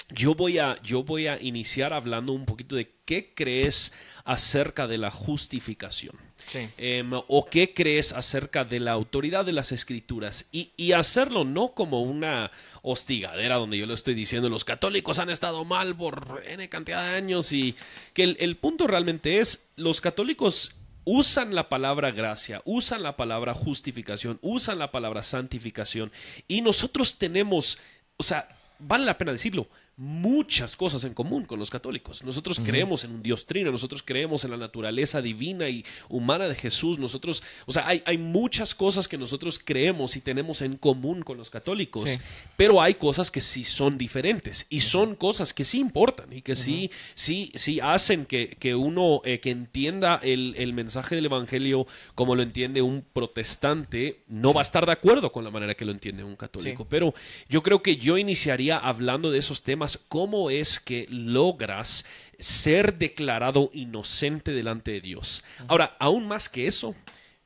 yo 0.10 0.36
voy 0.36 0.58
a 0.58 0.82
yo 0.84 1.04
voy 1.04 1.28
a 1.28 1.42
iniciar 1.42 1.94
hablando 1.94 2.34
un 2.34 2.46
poquito 2.46 2.76
de 2.76 2.94
qué 3.06 3.34
crees 3.34 3.94
acerca 4.24 4.88
de 4.88 4.98
la 4.98 5.12
justificación. 5.12 6.16
Sí. 6.46 6.70
Em, 6.78 7.12
o 7.14 7.46
qué 7.50 7.74
crees 7.74 8.14
acerca 8.14 8.64
de 8.64 8.80
la 8.80 8.94
autoridad 8.94 9.44
de 9.44 9.52
las 9.52 9.72
escrituras 9.74 10.48
y, 10.52 10.72
y 10.78 10.94
hacerlo 10.94 11.44
no 11.44 11.74
como 11.74 12.02
una 12.02 12.52
hostigadera 12.84 13.56
donde 13.56 13.78
yo 13.78 13.86
le 13.86 13.94
estoy 13.94 14.14
diciendo 14.14 14.48
los 14.48 14.64
católicos 14.64 15.20
han 15.20 15.30
estado 15.30 15.66
mal 15.66 15.98
por 15.98 16.42
n 16.48 16.70
cantidad 16.70 17.10
de 17.10 17.18
años 17.18 17.52
y 17.52 17.76
que 18.14 18.24
el, 18.24 18.38
el 18.40 18.56
punto 18.56 18.88
realmente 18.88 19.40
es 19.40 19.72
los 19.76 20.00
católicos 20.00 20.76
usan 21.04 21.56
la 21.56 21.70
palabra 21.70 22.12
gracia, 22.12 22.62
usan 22.66 23.02
la 23.02 23.16
palabra 23.16 23.54
justificación, 23.54 24.40
usan 24.42 24.78
la 24.78 24.92
palabra 24.92 25.24
santificación 25.24 26.12
y 26.50 26.62
nosotros 26.62 27.18
tenemos, 27.18 27.78
o 28.18 28.24
sea, 28.24 28.58
vale 28.80 29.06
la 29.06 29.18
pena 29.18 29.32
decirlo, 29.32 29.68
muchas 29.98 30.76
cosas 30.76 31.04
en 31.04 31.16
común 31.16 31.46
con 31.46 31.58
los 31.58 31.72
católicos. 31.72 32.24
Nosotros 32.24 32.60
creemos 32.60 33.04
en 33.04 33.16
un 33.16 33.24
Dios 33.24 33.48
trino, 33.48 33.72
nosotros 33.72 34.04
creemos 34.04 34.44
en 34.44 34.52
la 34.52 34.58
naturaleza 34.58 35.24
divina 35.24 35.68
y 35.70 35.84
humana 36.08 36.48
de 36.48 36.54
Jesús, 36.54 37.00
nosotros, 37.00 37.42
o 37.66 37.74
sea, 37.74 37.88
hay, 37.88 38.04
hay 38.06 38.20
muchas 38.20 38.76
cosas 38.76 39.08
que 39.08 39.18
nosotros 39.18 39.60
creemos 39.64 40.16
y 40.16 40.22
tenemos 40.22 40.62
en 40.62 40.78
común 40.78 41.24
con 41.24 41.38
los 41.38 41.50
católicos, 41.50 42.04
Sí. 42.08 42.20
pero 42.56 42.80
hay 42.80 42.94
cosas 42.94 43.32
que 43.32 43.42
sí 43.42 43.64
son 43.64 43.98
diferentes 43.98 44.68
y 44.70 44.82
son 44.82 45.16
cosas 45.16 45.52
que 45.52 45.64
sí 45.64 45.80
importan 45.80 46.32
y 46.32 46.44
que 46.44 46.54
sí, 46.56 46.92
sí, 47.16 47.52
sí 47.56 47.80
hacen 47.80 48.26
que, 48.26 48.56
que 48.60 48.76
uno 48.76 49.22
eh, 49.26 49.40
que 49.40 49.50
entienda 49.50 50.20
el, 50.22 50.54
el 50.58 50.74
mensaje 50.74 51.16
del 51.16 51.26
Evangelio 51.26 51.88
como 52.14 52.36
lo 52.36 52.44
entiende 52.44 52.84
un 52.84 53.04
protestante, 53.14 54.22
no 54.28 54.54
va 54.54 54.62
a 54.62 54.64
estar 54.64 54.86
de 54.86 54.92
acuerdo 54.92 55.32
con 55.32 55.44
la 55.44 55.50
manera 55.50 55.74
que 55.76 55.86
lo 55.86 55.92
entiende 55.92 56.24
un 56.24 56.36
católico. 56.36 56.84
Sí. 56.84 56.88
Pero 56.90 57.14
yo 57.50 57.64
creo 57.64 57.82
que 57.82 57.98
yo 57.98 58.18
iniciaría 58.18 58.78
hablando 58.78 59.32
de 59.32 59.40
esos 59.40 59.64
temas, 59.64 59.87
cómo 59.96 60.50
es 60.50 60.82
que 60.82 61.06
logras 61.10 62.06
ser 62.40 62.98
declarado 62.98 63.70
inocente 63.72 64.52
delante 64.52 64.92
de 64.92 65.02
Dios. 65.02 65.44
Ahora, 65.68 65.96
aún 66.00 66.28
más 66.28 66.50
que 66.50 66.68
eso, 66.68 66.96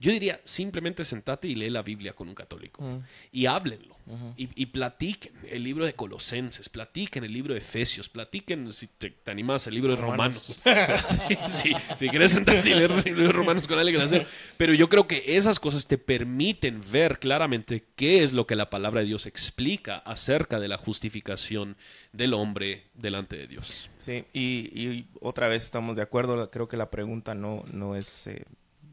yo 0.02 0.12
diría, 0.12 0.42
simplemente 0.44 1.04
sentate 1.06 1.48
y 1.48 1.54
lee 1.56 1.70
la 1.70 1.84
Biblia 1.84 2.14
con 2.14 2.28
un 2.28 2.34
católico 2.36 2.84
y 3.32 3.46
háblenlo. 3.46 3.96
y, 4.36 4.50
y 4.62 4.66
platiquen 4.66 5.32
el 5.48 5.64
libro 5.64 5.86
de 5.86 5.94
Colosenses, 5.94 6.68
platiquen 6.70 7.24
el 7.24 7.32
libro 7.32 7.54
de 7.54 7.60
Efesios, 7.60 8.10
platiquen, 8.10 8.74
si 8.74 8.88
te, 8.88 9.12
te 9.12 9.32
animas, 9.32 9.68
el 9.68 9.76
libro 9.76 9.96
de 9.96 10.02
Romanos. 10.02 10.60
sí, 11.50 11.72
si 11.98 12.10
quieres 12.10 12.32
sentarte 12.32 12.70
y 12.70 12.74
leer 12.74 12.92
el 12.92 13.04
libro 13.04 13.24
de 13.24 13.32
Romanos 13.32 13.68
con 13.68 13.78
alguien, 13.80 14.02
hacer. 14.02 14.28
Pero 14.58 14.74
yo 14.74 14.90
creo 14.90 15.08
que 15.08 15.38
esas 15.38 15.60
cosas 15.60 15.86
te 15.88 15.98
permiten 15.98 16.82
ver 16.92 17.20
claramente 17.20 17.86
qué 17.96 18.24
es 18.24 18.34
lo 18.34 18.48
que 18.48 18.56
la 18.56 18.70
palabra 18.70 19.02
de 19.02 19.08
Dios 19.08 19.28
explica 19.28 19.98
acerca 20.00 20.60
de 20.60 20.68
la 20.68 20.78
justificación 20.78 21.78
del 22.12 22.34
hombre 22.34 22.86
delante 22.96 23.38
de 23.38 23.48
Dios. 23.48 23.90
Sí, 24.00 24.26
y, 24.34 24.72
y 24.78 25.08
otra 25.22 25.48
vez 25.48 25.64
estamos 25.64 25.96
de 25.96 26.02
acuerdo. 26.02 26.50
Creo 26.50 26.68
que 26.68 26.76
la 26.76 26.90
pregunta 26.90 27.36
no, 27.36 27.64
no 27.72 27.96
es. 27.96 28.28
eh, 28.28 28.44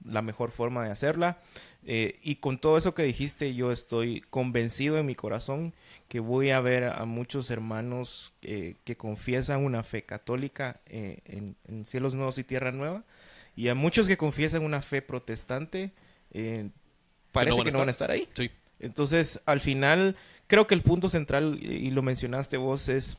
la 0.09 0.23
mejor 0.23 0.51
forma 0.51 0.85
de 0.85 0.91
hacerla. 0.91 1.39
Eh, 1.85 2.19
y 2.23 2.37
con 2.37 2.59
todo 2.59 2.77
eso 2.77 2.95
que 2.95 3.03
dijiste, 3.03 3.55
yo 3.55 3.73
estoy 3.73 4.21
convencido 4.31 4.99
en 4.99 5.07
mi 5.07 5.15
corazón 5.15 5.73
que 6.09 6.21
voy 6.21 6.51
a 6.51 6.61
ver 6.61 6.85
a 6.85 7.05
muchos 7.05 7.51
hermanos 7.51 8.33
eh, 8.43 8.75
que 8.85 8.97
confiesan 8.97 9.65
una 9.65 9.83
fe 9.83 10.03
católica 10.03 10.81
eh, 10.87 11.21
en, 11.25 11.57
en 11.67 11.87
Cielos 11.87 12.15
Nuevos 12.15 12.39
y 12.39 12.45
Tierra 12.45 12.73
Nueva, 12.73 13.05
y 13.57 13.69
a 13.69 13.75
muchos 13.75 14.07
que 14.07 14.17
confiesan 14.17 14.65
una 14.65 14.83
fe 14.83 15.03
protestante, 15.03 15.93
parece 17.33 17.57
van 17.57 17.65
que 17.65 17.73
no 17.73 17.79
van 17.79 17.89
a 17.89 17.91
estar. 17.91 18.11
ahí. 18.11 18.29
Sí. 18.35 18.51
Entonces, 18.81 19.43
al 19.47 19.61
final, 19.61 20.17
creo 20.47 20.67
que 20.67 20.75
el 20.75 20.83
punto 20.83 21.09
central, 21.09 21.59
y 21.61 21.91
lo 21.91 22.03
mencionaste 22.03 22.57
vos, 22.57 22.89
es 22.89 23.19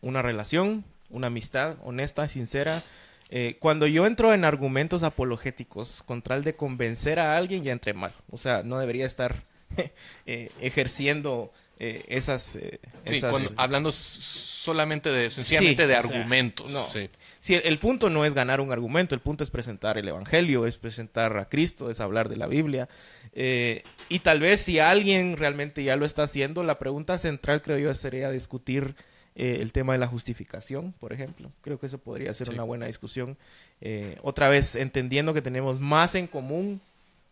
una 0.00 0.22
relación, 0.22 0.84
una 1.10 1.26
amistad 1.26 1.76
honesta, 1.84 2.28
sincera. 2.28 2.82
Eh, 3.30 3.56
cuando 3.60 3.86
yo 3.86 4.06
entro 4.06 4.32
en 4.32 4.44
argumentos 4.44 5.02
apologéticos 5.02 6.02
con 6.04 6.22
tal 6.22 6.44
de 6.44 6.54
convencer 6.54 7.18
a 7.18 7.36
alguien, 7.36 7.62
ya 7.62 7.72
entré 7.72 7.92
mal. 7.94 8.12
O 8.30 8.38
sea, 8.38 8.62
no 8.62 8.78
debería 8.78 9.06
estar 9.06 9.44
eh, 10.26 10.50
ejerciendo 10.60 11.52
eh, 11.78 12.04
esas... 12.08 12.56
eh, 12.56 12.80
Sí, 13.04 13.16
esas- 13.16 13.30
cuando- 13.30 13.50
hablando 13.56 13.92
solamente 13.92 15.10
de, 15.10 15.30
sencillamente 15.30 15.84
Sí, 15.84 15.88
de 15.88 15.96
o 15.98 16.02
sea, 16.02 16.10
argumentos. 16.10 16.70
no. 16.72 16.86
Sí. 16.88 17.08
Sí, 17.40 17.54
el, 17.54 17.62
el 17.64 17.78
punto 17.78 18.10
no 18.10 18.24
es 18.24 18.34
ganar 18.34 18.60
un 18.60 18.72
argumento, 18.72 19.14
el 19.14 19.20
punto 19.20 19.44
es 19.44 19.50
presentar 19.50 19.96
el 19.96 20.08
Evangelio, 20.08 20.66
es 20.66 20.76
presentar 20.76 21.36
a 21.36 21.48
Cristo, 21.48 21.88
es 21.90 22.00
hablar 22.00 22.28
de 22.28 22.36
la 22.36 22.46
Biblia. 22.48 22.88
Eh, 23.32 23.84
y 24.08 24.18
tal 24.20 24.40
vez 24.40 24.60
si 24.60 24.80
alguien 24.80 25.36
realmente 25.36 25.84
ya 25.84 25.94
lo 25.96 26.04
está 26.04 26.24
haciendo, 26.24 26.64
la 26.64 26.78
pregunta 26.80 27.16
central 27.16 27.62
creo 27.62 27.78
yo 27.78 27.94
sería 27.94 28.30
discutir 28.30 28.96
eh, 29.38 29.58
el 29.62 29.72
tema 29.72 29.94
de 29.94 29.98
la 30.00 30.06
justificación, 30.08 30.92
por 31.00 31.12
ejemplo. 31.14 31.50
Creo 31.62 31.78
que 31.78 31.86
eso 31.86 31.96
podría 31.98 32.34
ser 32.34 32.48
Sí. 32.48 32.52
una 32.54 32.64
buena 32.64 32.86
discusión. 32.86 33.36
Eh, 33.80 34.18
otra 34.22 34.48
vez, 34.50 34.74
entendiendo 34.76 35.32
que 35.32 35.40
tenemos 35.42 35.80
más 35.80 36.14
en 36.16 36.26
común 36.26 36.80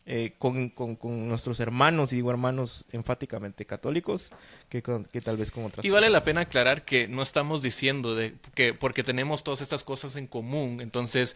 eh, 0.09 0.35
con, 0.39 0.69
con- 0.69 0.95
con 0.95 1.27
nuestros 1.27 1.59
hermanos, 1.59 2.13
y 2.13 2.17
digo 2.17 2.31
hermanos 2.31 2.85
enfáticamente 2.93 3.67
católicos, 3.67 4.31
que, 4.69 4.81
con- 4.81 5.05
que 5.05 5.21
tal 5.21 5.37
vez 5.37 5.51
con 5.51 5.65
otras 5.65 5.85
Y 5.85 5.91
vale 5.91 6.09
la 6.11 6.23
pena 6.23 6.43
aclarar 6.43 6.85
que 6.85 7.09
no 7.09 7.23
estamos 7.23 7.61
diciendo 7.61 8.15
de 8.15 8.35
que 8.55 8.73
porque 8.73 9.03
tenemos 9.03 9.43
todas 9.43 9.61
estas 9.63 9.83
cosas 9.83 10.15
en 10.15 10.29
común, 10.29 10.79
entonces, 10.81 11.35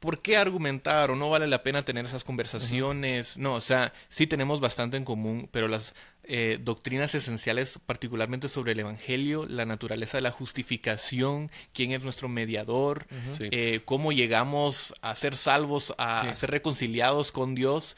¿por 0.00 0.20
qué 0.22 0.36
argumentar 0.36 1.10
o 1.10 1.16
no 1.16 1.30
vale 1.30 1.46
la 1.46 1.62
pena 1.62 1.84
tener 1.84 2.04
esas 2.04 2.24
conversaciones? 2.24 3.36
No, 3.36 3.54
o 3.54 3.60
sea, 3.60 3.92
sí 4.08 4.26
tenemos 4.26 4.60
bastante 4.60 4.96
en 4.96 5.04
común, 5.04 5.48
pero 5.50 5.68
las 5.68 5.94
eh, 6.24 6.58
doctrinas 6.60 7.14
esenciales, 7.14 7.78
particularmente 7.86 8.48
sobre 8.48 8.72
el 8.72 8.80
Evangelio, 8.80 9.46
la 9.46 9.64
naturaleza 9.64 10.18
de 10.18 10.22
la 10.22 10.30
justificación, 10.30 11.50
quién 11.72 11.92
es 11.92 12.02
nuestro 12.02 12.28
mediador, 12.28 13.06
eh, 13.40 13.80
cómo 13.84 14.12
llegamos 14.12 14.94
a 15.00 15.14
ser 15.14 15.36
salvos, 15.36 15.94
a, 15.98 16.22
Sí. 16.22 16.28
a 16.28 16.36
ser 16.36 16.50
reconciliados 16.50 17.32
con 17.32 17.54
Dios, 17.54 17.96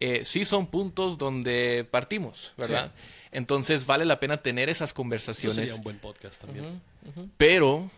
eh, 0.00 0.24
sí 0.24 0.44
son 0.44 0.66
puntos 0.68 1.18
donde 1.18 1.86
partimos, 1.90 2.54
¿verdad? 2.56 2.92
Entonces 3.30 3.86
vale 3.86 4.04
la 4.04 4.20
pena 4.20 4.36
tener 4.42 4.68
esas 4.68 4.90
Eso 4.90 4.94
conversaciones. 4.94 5.54
sería 5.56 5.74
un 5.74 5.82
buen 5.82 5.98
podcast 5.98 6.42
también. 6.44 6.80
Pero 7.36 7.90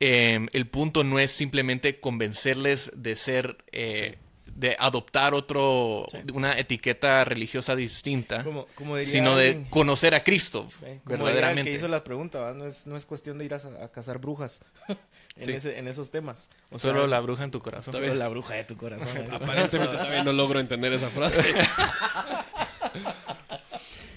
eh, 0.00 0.46
el 0.52 0.66
punto 0.68 1.04
no 1.04 1.18
es 1.18 1.30
simplemente 1.32 2.00
convencerles 2.00 2.90
de 2.94 3.16
ser, 3.16 3.58
eh, 3.72 4.16
de 4.46 4.74
adoptar 4.80 5.34
otro, 5.34 6.04
una 6.34 6.58
etiqueta 6.58 7.24
religiosa 7.24 7.76
distinta, 7.76 8.42
Como- 8.42 8.66
como 8.74 8.96
diría 8.96 9.12
sino 9.12 9.36
de 9.36 9.66
conocer 9.70 10.14
a 10.16 10.24
Cristo, 10.24 10.66
Sí, 10.70 10.76
como 10.80 10.88
diría 10.88 11.00
el 11.04 11.22
verdaderamente. 11.22 11.70
que 11.70 11.76
hizo 11.76 11.86
la 11.86 12.02
pregunta. 12.02 12.52
No, 12.54 12.66
es, 12.66 12.86
no 12.88 12.96
es 12.96 13.06
cuestión 13.06 13.38
de 13.38 13.44
ir 13.44 13.54
a, 13.54 13.58
a 13.58 13.88
cazar 13.92 14.18
brujas 14.18 14.64
en, 15.36 15.44
Sí. 15.44 15.52
ese- 15.52 15.78
en 15.78 15.86
esos 15.86 16.10
temas. 16.10 16.48
O 16.72 16.78
Solo 16.80 17.00
sea, 17.00 17.06
la 17.08 17.20
bruja 17.20 17.44
en 17.44 17.50
tu 17.52 17.60
corazón. 17.60 17.94
solo 17.94 18.12
la 18.14 18.28
bruja 18.28 18.54
de 18.54 18.64
tu 18.64 18.76
corazón. 18.76 19.26
Aparentemente 19.32 19.96
también 19.96 20.24
no 20.24 20.32
logro 20.32 20.58
entender 20.60 20.92
esa 20.92 21.08
frase. 21.08 21.42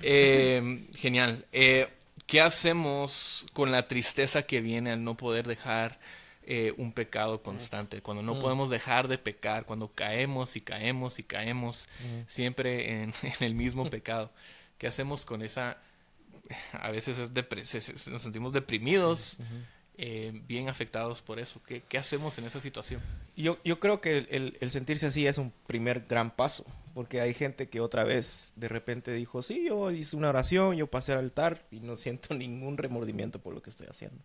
Eh, 0.04 0.88
genial. 0.96 1.46
¿Qué 2.32 2.40
hacemos 2.40 3.46
con 3.52 3.72
la 3.74 3.90
tristeza 3.90 4.44
que 4.44 4.62
viene 4.62 4.92
al 4.92 5.04
no 5.04 5.18
poder 5.18 5.46
dejar 5.46 6.00
eh, 6.44 6.74
un 6.78 6.94
pecado 6.94 7.42
constante? 7.44 8.02
Cuando 8.02 8.24
no 8.24 8.40
podemos 8.40 8.70
dejar 8.70 9.10
de 9.10 9.18
pecar, 9.18 9.66
cuando 9.66 9.90
caemos 9.92 10.56
y 10.56 10.62
caemos 10.62 11.20
y 11.20 11.24
caemos 11.24 11.90
siempre 12.30 13.04
en, 13.04 13.14
en 13.24 13.44
el 13.46 13.54
mismo 13.54 13.90
pecado. 13.90 14.32
¿Qué 14.78 14.88
hacemos 14.88 15.26
con 15.26 15.42
esa... 15.42 15.78
A 16.74 16.90
veces 16.92 17.18
es 17.20 18.08
nos 18.08 18.22
sentimos 18.22 18.54
deprimidos, 18.54 19.36
eh, 19.98 20.32
bien 20.48 20.70
afectados 20.70 21.22
por 21.22 21.38
eso. 21.38 21.62
¿Qué, 21.68 21.82
qué 21.88 21.98
hacemos 21.98 22.38
en 22.38 22.46
esa 22.46 22.62
situación? 22.62 23.02
Yo, 23.36 23.58
yo 23.66 23.80
creo 23.82 24.00
que 24.00 24.20
el, 24.20 24.28
el- 24.32 24.58
el 24.62 24.72
sentirse 24.72 25.06
así 25.08 25.28
es 25.28 25.38
un 25.38 25.52
primer 25.68 26.06
gran 26.08 26.32
paso, 26.32 26.66
porque 26.94 27.22
hay 27.22 27.34
gente 27.34 27.70
que 27.70 27.80
otra 27.80 28.04
vez 28.04 28.54
de 28.56 28.68
repente 28.68 29.14
dijo, 29.14 29.42
sí, 29.42 29.66
yo 29.68 29.92
hice 29.92 30.16
una 30.16 30.30
oración, 30.30 30.76
yo 30.76 30.88
pasé 30.88 31.14
al 31.14 31.20
altar 31.20 31.66
y 31.72 31.80
no 31.80 31.96
siento 31.98 32.34
ningún 32.34 32.78
remordimiento 32.78 33.40
por 33.40 33.54
lo 33.54 33.62
que 33.62 33.70
estoy 33.70 33.88
haciendo. 33.88 34.24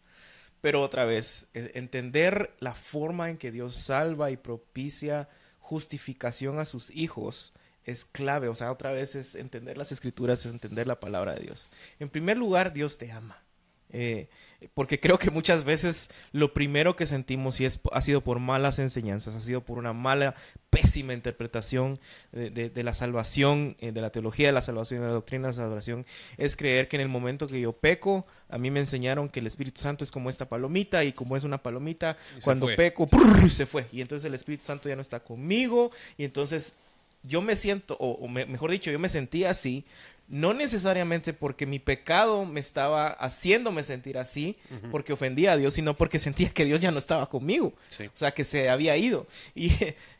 Pero 0.60 0.82
otra 0.82 1.04
vez, 1.04 1.48
eh, 1.54 1.72
entender 1.74 2.54
la 2.60 2.74
forma 2.74 3.30
en 3.30 3.36
que 3.36 3.52
Dios 3.52 3.76
salva 3.76 4.30
y 4.30 4.36
propicia 4.36 5.28
justificación 5.58 6.58
a 6.58 6.64
sus 6.64 6.90
hijos 6.90 7.52
es 7.84 8.04
clave. 8.04 8.48
O 8.48 8.54
sea, 8.54 8.72
otra 8.72 8.92
vez 8.92 9.14
es 9.14 9.34
entender 9.34 9.78
las 9.78 9.92
escrituras, 9.92 10.44
es 10.44 10.52
entender 10.52 10.86
la 10.86 11.00
palabra 11.00 11.34
de 11.34 11.40
Dios. 11.40 11.70
En 11.98 12.08
primer 12.08 12.36
lugar, 12.36 12.72
Dios 12.72 12.98
te 12.98 13.12
ama. 13.12 13.42
Eh, 13.90 14.28
porque 14.74 14.98
creo 15.00 15.18
que 15.18 15.30
muchas 15.30 15.64
veces 15.64 16.10
lo 16.32 16.52
primero 16.54 16.96
que 16.96 17.06
sentimos 17.06 17.60
y 17.60 17.64
es, 17.66 17.80
ha 17.92 18.00
sido 18.00 18.22
por 18.22 18.38
malas 18.40 18.78
enseñanzas, 18.78 19.34
ha 19.34 19.40
sido 19.40 19.62
por 19.62 19.78
una 19.78 19.92
mala, 19.92 20.34
pésima 20.70 21.14
interpretación 21.14 21.98
de, 22.32 22.50
de- 22.50 22.70
de 22.70 22.82
la 22.82 22.92
salvación, 22.94 23.76
eh, 23.80 23.92
de 23.92 24.00
la 24.00 24.10
teología 24.10 24.48
de 24.48 24.52
la 24.52 24.62
salvación, 24.62 25.00
de 25.00 25.06
la 25.06 25.12
doctrina 25.12 25.48
de 25.48 25.56
la 25.56 25.62
salvación, 25.64 26.06
es 26.36 26.56
creer 26.56 26.88
que 26.88 26.96
en 26.96 27.02
el 27.02 27.08
momento 27.08 27.46
que 27.46 27.60
yo 27.60 27.72
peco, 27.72 28.26
a 28.48 28.58
mí 28.58 28.70
me 28.70 28.80
enseñaron 28.80 29.28
que 29.28 29.40
el 29.40 29.46
Espíritu 29.46 29.80
Santo 29.80 30.04
es 30.04 30.10
como 30.10 30.28
esta 30.30 30.48
palomita 30.48 31.04
y 31.04 31.12
como 31.12 31.36
es 31.36 31.44
una 31.44 31.62
palomita, 31.62 32.16
Y 32.36 32.40
cuando 32.42 32.66
peco, 32.76 33.08
se 33.50 33.66
fue. 33.66 33.86
Y 33.92 34.00
entonces 34.00 34.26
el 34.26 34.34
Espíritu 34.34 34.64
Santo 34.64 34.88
ya 34.88 34.96
no 34.96 35.02
está 35.02 35.20
conmigo 35.20 35.90
y 36.18 36.24
entonces 36.24 36.76
yo 37.22 37.42
me 37.42 37.56
siento, 37.56 37.96
o, 37.98 38.12
o 38.12 38.28
me- 38.28 38.46
mejor 38.46 38.70
dicho, 38.70 38.90
yo 38.90 38.98
me 38.98 39.08
sentía 39.08 39.50
así, 39.50 39.84
no 40.28 40.54
necesariamente 40.54 41.32
porque 41.32 41.66
mi 41.66 41.78
pecado 41.78 42.44
me 42.44 42.58
estaba 42.60 43.08
haciéndome 43.10 43.82
sentir 43.82 44.18
así, 44.18 44.56
porque 44.90 45.12
ofendía 45.12 45.52
a 45.52 45.56
Dios, 45.56 45.74
sino 45.74 45.96
porque 45.96 46.18
sentía 46.18 46.50
que 46.50 46.64
Dios 46.64 46.80
ya 46.80 46.90
no 46.90 46.98
estaba 46.98 47.28
conmigo. 47.28 47.72
Sí. 47.96 48.06
O 48.06 48.10
sea, 48.16 48.32
que 48.32 48.42
se 48.44 48.68
había 48.68 48.96
ido. 48.96 49.26
Y, 49.54 49.70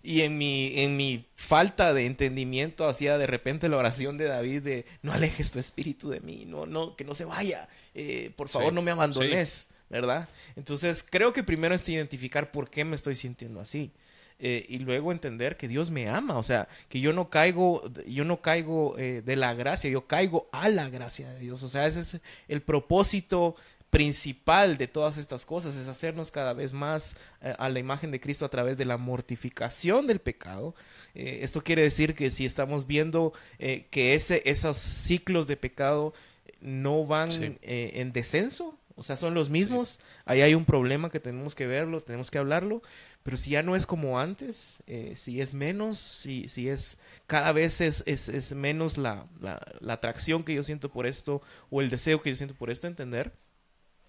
y 0.02 0.22
en, 0.22 0.38
mi, 0.38 0.78
en 0.80 0.96
mi 0.96 1.26
falta 1.34 1.92
de 1.92 2.06
entendimiento 2.06 2.88
hacía 2.88 3.18
de 3.18 3.26
repente 3.26 3.68
la 3.68 3.76
oración 3.76 4.16
de 4.16 4.26
David 4.26 4.62
de, 4.62 4.86
no 5.02 5.12
alejes 5.12 5.50
tu 5.50 5.58
espíritu 5.58 6.08
de 6.08 6.20
mí, 6.20 6.44
no, 6.46 6.66
no, 6.66 6.94
que 6.96 7.04
no 7.04 7.14
se 7.14 7.24
vaya, 7.24 7.68
eh, 7.94 8.30
por 8.36 8.48
favor 8.48 8.70
Sí. 8.70 8.74
no 8.76 8.82
me 8.82 8.90
abandones, 8.92 9.68
¿verdad? 9.90 10.28
Entonces 10.56 11.04
creo 11.08 11.32
que 11.32 11.42
primero 11.42 11.74
es 11.74 11.88
identificar 11.88 12.50
por 12.52 12.70
qué 12.70 12.84
me 12.84 12.94
estoy 12.96 13.16
sintiendo 13.16 13.60
así. 13.60 13.90
Eh, 14.38 14.66
y 14.68 14.80
luego 14.80 15.12
entender 15.12 15.56
que 15.56 15.66
Dios 15.66 15.90
me 15.90 16.08
ama, 16.08 16.36
o 16.36 16.42
sea, 16.42 16.68
que 16.90 17.00
yo 17.00 17.12
no 17.14 17.30
caigo, 17.30 17.82
yo 18.06 18.24
no 18.24 18.42
caigo 18.42 18.96
eh, 18.98 19.22
de 19.24 19.36
la 19.36 19.54
gracia, 19.54 19.88
yo 19.88 20.06
caigo 20.06 20.48
a 20.52 20.68
la 20.68 20.90
gracia 20.90 21.30
de 21.30 21.40
Dios, 21.40 21.62
o 21.62 21.68
sea, 21.70 21.86
ese 21.86 22.00
es 22.00 22.20
el 22.48 22.60
propósito 22.60 23.56
principal 23.88 24.76
de 24.76 24.88
todas 24.88 25.16
estas 25.16 25.46
cosas, 25.46 25.74
es 25.74 25.88
hacernos 25.88 26.30
cada 26.30 26.52
vez 26.52 26.74
más 26.74 27.16
eh, 27.40 27.54
a 27.58 27.70
la 27.70 27.78
imagen 27.78 28.10
de 28.10 28.20
Cristo 28.20 28.44
a 28.44 28.50
través 28.50 28.76
de 28.76 28.84
la 28.84 28.98
mortificación 28.98 30.06
del 30.06 30.18
pecado. 30.18 30.74
Esto 31.14 31.62
quiere 31.64 31.80
decir 31.80 32.14
que 32.14 32.30
si 32.30 32.44
estamos 32.44 32.86
viendo 32.86 33.32
que 33.58 34.14
ese, 34.14 34.42
esos 34.44 34.76
ciclos 34.76 35.46
de 35.46 35.56
pecado 35.56 36.12
no 36.60 37.06
van 37.06 37.32
Sí. 37.32 37.56
en 37.62 38.12
descenso, 38.12 38.78
o 38.96 39.02
sea, 39.02 39.16
son 39.16 39.34
los 39.34 39.50
mismos, 39.50 40.00
ahí 40.24 40.40
hay 40.40 40.54
un 40.54 40.64
problema 40.64 41.10
que 41.10 41.20
tenemos 41.20 41.54
que 41.54 41.66
verlo, 41.66 42.00
tenemos 42.00 42.30
que 42.30 42.38
hablarlo, 42.38 42.82
pero 43.22 43.36
si 43.36 43.50
ya 43.50 43.62
no 43.62 43.76
es 43.76 43.86
como 43.86 44.18
antes, 44.18 44.82
eh, 44.86 45.12
si 45.16 45.40
es 45.40 45.52
menos, 45.54 45.98
si, 45.98 46.48
si 46.48 46.68
es 46.68 46.98
cada 47.26 47.52
vez 47.52 47.80
es, 47.80 48.02
es, 48.06 48.28
es 48.28 48.52
menos 48.54 48.96
la, 48.98 49.26
la, 49.40 49.60
la 49.80 49.92
atracción 49.94 50.44
que 50.44 50.54
yo 50.54 50.62
siento 50.64 50.88
por 50.90 51.06
esto 51.06 51.42
o 51.70 51.80
el 51.82 51.90
deseo 51.90 52.20
que 52.22 52.30
yo 52.30 52.36
siento 52.36 52.54
por 52.54 52.70
esto, 52.70 52.86
entender 52.86 53.32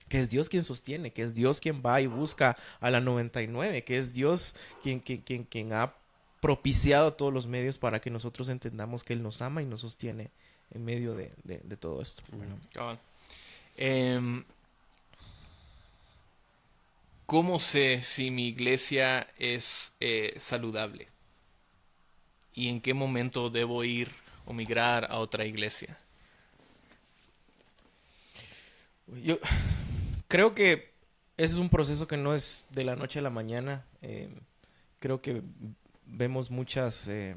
que 0.08 0.22
es 0.22 0.30
Dios 0.30 0.48
quien 0.48 0.64
sostiene, 0.64 1.12
que 1.12 1.24
es 1.24 1.36
Dios 1.36 1.60
quien 1.60 1.82
va 1.86 2.00
y 2.00 2.08
busca 2.08 2.56
a 2.80 2.90
la 2.90 3.02
99, 3.02 3.84
que 3.84 3.98
es 3.98 4.14
Dios 4.14 4.56
quien, 4.82 5.00
quien, 5.02 5.20
quien, 5.22 5.44
quien 5.44 5.74
ha 5.74 5.94
propiciado 6.40 7.14
todos 7.14 7.34
los 7.34 7.46
medios 7.48 7.78
para 7.78 8.00
que 8.00 8.10
nosotros 8.10 8.48
entendamos 8.48 9.04
que 9.04 9.12
Él 9.14 9.22
nos 9.22 9.42
ama 9.42 9.62
y 9.62 9.66
nos 9.66 9.82
sostiene 9.82 10.30
en 10.72 10.86
medio 10.86 11.14
de, 11.14 11.34
de- 11.44 11.60
de 11.64 11.76
todo 11.78 12.02
esto. 12.02 12.24
Bueno, 12.32 12.58
Cabal. 12.72 13.00
Em, 17.28 17.38
¿Cómo 17.38 17.59
sé 17.59 18.01
si 18.01 18.32
mi 18.32 18.47
iglesia 18.47 19.28
es 19.38 19.93
eh, 19.99 20.34
saludable? 20.38 21.07
¿Y 22.53 22.69
en 22.69 22.82
qué 22.82 22.93
momento 22.93 23.49
debo 23.49 23.84
ir 23.84 24.11
o 24.45 24.53
migrar 24.53 25.05
a 25.11 25.19
otra 25.19 25.45
iglesia? 25.45 25.97
Yo 29.23 29.39
creo 30.28 30.55
que 30.55 30.91
ese 31.38 31.53
es 31.53 31.59
un 31.59 31.69
proceso 31.69 32.07
que 32.07 32.17
no 32.17 32.34
es 32.34 32.65
de 32.71 32.84
la 32.84 32.95
noche 32.95 33.19
a 33.19 33.21
la 33.21 33.30
mañana. 33.30 33.86
eh, 34.01 34.30
creo 34.99 35.21
que 35.21 35.41
vemos 36.05 36.51
muchas, 36.51 37.07
eh, 37.07 37.36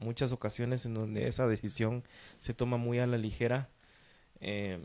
muchas 0.00 0.32
ocasiones 0.32 0.86
en 0.86 0.94
donde 0.94 1.28
esa 1.28 1.46
decisión 1.46 2.02
se 2.40 2.54
toma 2.54 2.76
muy 2.78 2.98
a 2.98 3.06
la 3.06 3.18
ligera. 3.18 3.68
Eh, 4.40 4.80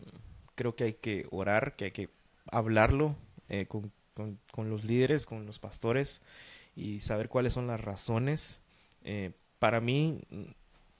creo 0.55 0.75
que 0.75 0.83
hay 0.85 0.93
que 0.93 1.27
orar, 1.31 1.75
que 1.75 1.85
hay 1.85 1.91
que 1.91 2.09
hablarlo 2.51 3.15
eh, 3.49 3.65
con, 3.67 3.91
con- 4.21 4.39
con 4.51 4.69
los 4.69 4.83
líderes, 4.85 5.25
con 5.25 5.45
los 5.45 5.59
pastores 5.59 6.21
y 6.75 6.99
saber 7.01 7.27
cuáles 7.29 7.53
son 7.53 7.67
las 7.67 7.79
razones. 7.81 8.61
Eh, 9.03 9.31
para 9.59 9.81
mí, 9.81 10.19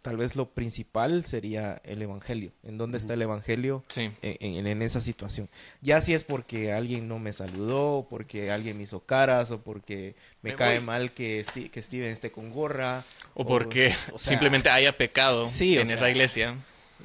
tal 0.01 0.17
vez 0.17 0.35
lo 0.35 0.49
principal 0.49 1.23
sería 1.25 1.79
el 1.83 2.01
Evangelio. 2.01 2.51
¿En 2.63 2.77
dónde 2.77 2.97
está 2.97 3.13
el 3.13 3.21
Evangelio? 3.21 3.83
Sí. 3.87 4.11
en, 4.23 4.37
en- 4.57 4.67
en 4.67 4.81
esa 4.81 4.99
situación. 4.99 5.47
Ya 5.81 6.01
si 6.01 6.13
es 6.13 6.23
porque 6.23 6.71
alguien 6.73 7.07
no 7.07 7.19
me 7.19 7.31
saludó, 7.33 8.07
porque 8.09 8.51
alguien 8.51 8.77
me 8.77 8.83
hizo 8.83 8.99
caras, 9.01 9.51
o 9.51 9.61
porque 9.61 10.15
me, 10.41 10.51
Me 10.51 10.55
cae 10.55 10.77
voy. 10.79 10.85
mal 10.85 11.13
que, 11.13 11.43
Steven 11.81 12.09
esté 12.11 12.31
con 12.31 12.51
gorra. 12.51 13.03
O 13.35 13.45
porque 13.45 13.93
o 14.13 14.17
sea, 14.17 14.31
simplemente 14.31 14.69
haya 14.69 14.97
pecado 14.97 15.45
Sí, 15.45 15.77
en 15.77 15.85
sea, 15.85 15.95
esa 15.95 16.09
iglesia. 16.09 16.55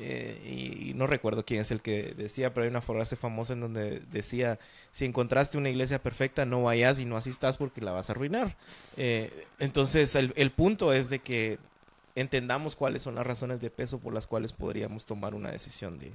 Eh, 0.01 0.83
y, 0.91 0.95
no 0.95 1.07
recuerdo 1.07 1.45
quién 1.45 1.61
es 1.61 1.71
el 1.71 1.81
que 1.83 2.15
decía, 2.17 2.53
pero 2.55 2.65
hay 2.65 2.71
una 2.71 2.81
frase 2.81 3.17
famosa 3.17 3.53
en 3.53 3.61
donde 3.61 4.01
decía, 4.13 4.59
si 4.93 5.05
encontraste 5.05 5.59
una 5.59 5.69
iglesia 5.71 6.03
perfecta, 6.03 6.45
no 6.47 6.63
vayas 6.63 6.99
y 7.01 7.05
no 7.05 7.17
asistas 7.17 7.59
porque 7.59 7.81
la 7.81 7.93
vas 7.93 8.09
a 8.09 8.13
arruinar. 8.13 8.57
Eh, 8.97 9.31
entonces, 9.59 10.15
el, 10.17 10.33
el 10.37 10.51
punto 10.51 10.93
es 10.93 11.11
de 11.11 11.19
que 11.19 11.59
entendamos 12.15 12.77
cuáles 12.77 13.03
son 13.03 13.15
las 13.15 13.27
razones 13.27 13.61
de 13.61 13.71
peso 13.71 13.99
por 13.99 14.15
las 14.15 14.27
cuales 14.27 14.53
podríamos 14.53 15.05
tomar 15.07 15.35
una 15.35 15.51
decisión 15.51 15.99
de, 15.99 16.13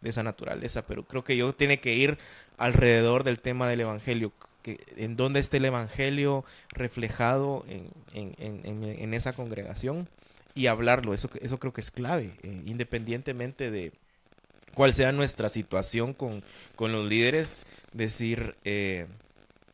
de 0.00 0.10
esa 0.10 0.22
naturaleza, 0.22 0.82
pero 0.86 1.04
creo 1.04 1.24
que 1.24 1.36
yo 1.36 1.52
tiene 1.52 1.80
que 1.80 1.94
ir 1.94 2.18
alrededor 2.56 3.24
del 3.24 3.40
tema 3.40 3.68
del 3.68 3.80
evangelio, 3.80 4.32
que, 4.62 4.78
en 4.96 5.16
dónde 5.16 5.40
está 5.40 5.56
el 5.56 5.64
evangelio 5.64 6.44
reflejado 6.70 7.64
en- 7.68 7.88
en- 8.14 8.60
en- 8.64 8.84
en 8.84 9.14
esa 9.14 9.32
congregación 9.32 10.06
y 10.54 10.66
hablarlo, 10.66 11.14
eso, 11.14 11.30
eso 11.40 11.58
creo 11.58 11.72
que 11.72 11.80
es 11.80 11.90
clave, 11.90 12.32
eh, 12.42 12.62
independientemente 12.66 13.70
de 13.70 13.92
cuál 14.74 14.92
sea 14.94 15.12
nuestra 15.12 15.48
situación 15.48 16.14
con, 16.14 16.42
con 16.76 16.92
los 16.92 17.06
líderes, 17.08 17.66
decir, 17.92 18.56
eh, 18.64 19.06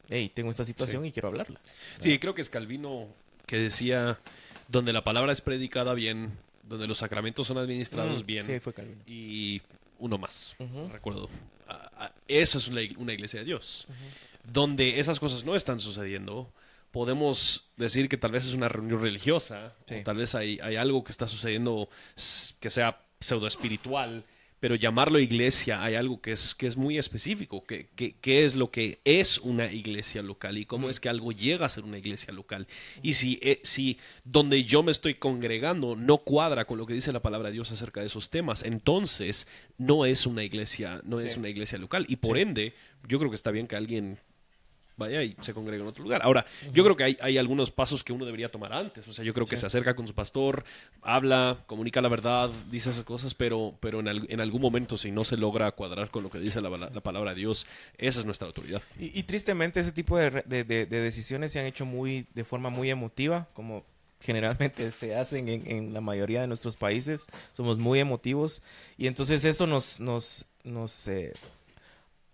hey, 0.08 0.30
tengo 0.34 0.50
esta 0.50 0.64
situación 0.64 1.04
y 1.04 1.12
quiero 1.12 1.28
hablarla. 1.28 1.60
Sí, 2.00 2.18
creo 2.18 2.34
que 2.34 2.42
es 2.42 2.50
Calvino 2.50 3.08
que 3.46 3.58
decía, 3.58 4.18
donde 4.68 4.92
la 4.92 5.04
palabra 5.04 5.32
es 5.32 5.40
predicada 5.40 5.94
bien, 5.94 6.32
donde 6.62 6.86
los 6.86 6.98
sacramentos 6.98 7.46
son 7.46 7.58
administrados 7.58 8.22
Mm, 8.22 8.26
bien, 8.26 8.42
Sí, 8.44 8.58
fue 8.60 8.72
Calvino. 8.72 9.00
y 9.06 9.62
uno 9.98 10.18
más, 10.18 10.56
Ujú. 10.58 10.88
recuerdo. 10.92 11.28
Ah, 11.68 11.90
ah, 11.96 12.12
Eso 12.28 12.58
es 12.58 12.68
una 12.68 13.12
iglesia 13.12 13.40
de 13.40 13.46
Dios. 13.46 13.86
Donde 14.44 14.98
esas 15.00 15.18
cosas 15.20 15.44
no 15.44 15.54
están 15.56 15.80
sucediendo, 15.80 16.50
podemos 16.96 17.68
decir 17.76 18.08
que 18.08 18.16
tal 18.16 18.32
vez 18.32 18.46
es 18.46 18.54
una 18.54 18.70
reunión 18.70 19.02
religiosa, 19.02 19.74
Sí. 19.86 19.96
o 19.96 20.02
tal 20.02 20.16
vez 20.16 20.34
hay, 20.34 20.58
hay 20.62 20.76
algo 20.76 21.04
que 21.04 21.12
está 21.12 21.28
sucediendo 21.28 21.90
que 22.58 22.70
sea 22.70 23.02
pseudo 23.20 23.46
espiritual, 23.46 24.24
pero 24.60 24.76
llamarlo 24.76 25.18
iglesia 25.18 25.82
hay 25.82 25.94
algo 25.94 26.22
que 26.22 26.32
es, 26.32 26.54
que 26.54 26.66
es 26.66 26.78
muy 26.78 26.96
específico, 26.96 27.64
que, 27.66 27.88
que, 27.96 28.14
que 28.14 28.46
es 28.46 28.54
lo 28.54 28.70
que 28.70 29.00
es 29.04 29.36
una 29.36 29.70
iglesia 29.70 30.22
local 30.22 30.56
y 30.56 30.64
cómo 30.64 30.88
es 30.88 30.98
que 30.98 31.10
algo 31.10 31.32
llega 31.32 31.66
a 31.66 31.68
ser 31.68 31.84
una 31.84 31.98
iglesia 31.98 32.32
local. 32.32 32.66
Y 33.02 33.12
si, 33.12 33.38
eh, 33.42 33.60
si 33.62 33.98
donde 34.24 34.64
yo 34.64 34.82
me 34.82 34.90
estoy 34.90 35.16
congregando 35.16 35.96
no 35.96 36.16
cuadra 36.16 36.64
con 36.64 36.78
lo 36.78 36.86
que 36.86 36.94
dice 36.94 37.12
la 37.12 37.20
palabra 37.20 37.50
de 37.50 37.52
Dios 37.56 37.70
acerca 37.72 38.00
de 38.00 38.06
esos 38.06 38.30
temas, 38.30 38.62
entonces 38.62 39.46
no 39.76 40.06
es 40.06 40.24
una 40.24 40.44
iglesia, 40.44 41.02
no 41.04 41.20
es 41.20 41.36
una 41.36 41.50
iglesia 41.50 41.76
local. 41.76 42.06
Y 42.08 42.16
por 42.16 42.38
ende, 42.38 42.72
yo 43.06 43.18
creo 43.18 43.30
que 43.30 43.36
está 43.36 43.50
bien 43.50 43.68
que 43.68 43.76
alguien 43.76 44.18
vaya 44.96 45.22
y 45.22 45.36
se 45.40 45.52
congregue 45.54 45.82
en 45.82 45.88
otro 45.88 46.02
lugar. 46.02 46.22
Ahora, 46.22 46.46
yo 46.72 46.82
creo 46.84 46.96
que 46.96 47.04
hay, 47.04 47.16
hay 47.20 47.38
algunos 47.38 47.70
pasos 47.70 48.02
que 48.02 48.12
uno 48.12 48.24
debería 48.24 48.50
tomar 48.50 48.72
antes. 48.72 49.06
O 49.08 49.12
sea, 49.12 49.24
yo 49.24 49.34
creo 49.34 49.46
que 49.46 49.56
se 49.56 49.66
acerca 49.66 49.94
con 49.94 50.06
su 50.06 50.14
pastor, 50.14 50.64
habla, 51.02 51.58
comunica 51.66 52.00
la 52.00 52.08
verdad, 52.08 52.50
dice 52.70 52.90
esas 52.90 53.04
cosas, 53.04 53.34
pero, 53.34 53.74
pero 53.80 54.00
en, 54.00 54.08
al- 54.08 54.26
en 54.30 54.40
algún 54.40 54.62
momento, 54.62 54.96
si 54.96 55.10
no 55.10 55.24
se 55.24 55.36
logra 55.36 55.70
cuadrar 55.72 56.10
con 56.10 56.22
lo 56.22 56.30
que 56.30 56.38
dice 56.38 56.60
la, 56.60 56.70
la 56.70 57.00
palabra 57.00 57.30
de 57.30 57.40
Dios, 57.40 57.66
esa 57.98 58.20
es 58.20 58.26
nuestra 58.26 58.46
autoridad. 58.46 58.82
Y, 58.98 59.18
y 59.18 59.22
tristemente 59.24 59.80
ese 59.80 59.92
tipo 59.92 60.18
de, 60.18 60.30
re- 60.30 60.44
de- 60.46 60.64
de- 60.64 60.86
de 60.86 61.00
decisiones 61.00 61.52
se 61.52 61.60
han 61.60 61.66
hecho 61.66 61.84
muy 61.84 62.26
de 62.34 62.44
forma 62.44 62.70
muy 62.70 62.90
emotiva, 62.90 63.48
como 63.52 63.84
generalmente 64.20 64.90
se 64.92 65.14
hacen 65.14 65.48
en, 65.48 65.70
en 65.70 65.92
la 65.94 66.00
mayoría 66.00 66.40
de 66.40 66.46
nuestros 66.46 66.76
países. 66.76 67.26
Somos 67.52 67.78
muy 67.78 68.00
emotivos 68.00 68.62
y 68.96 69.06
entonces 69.06 69.44
eso 69.44 69.66
nos, 69.66 70.00
nos, 70.00 70.46
nos 70.64 71.06
eh, 71.08 71.34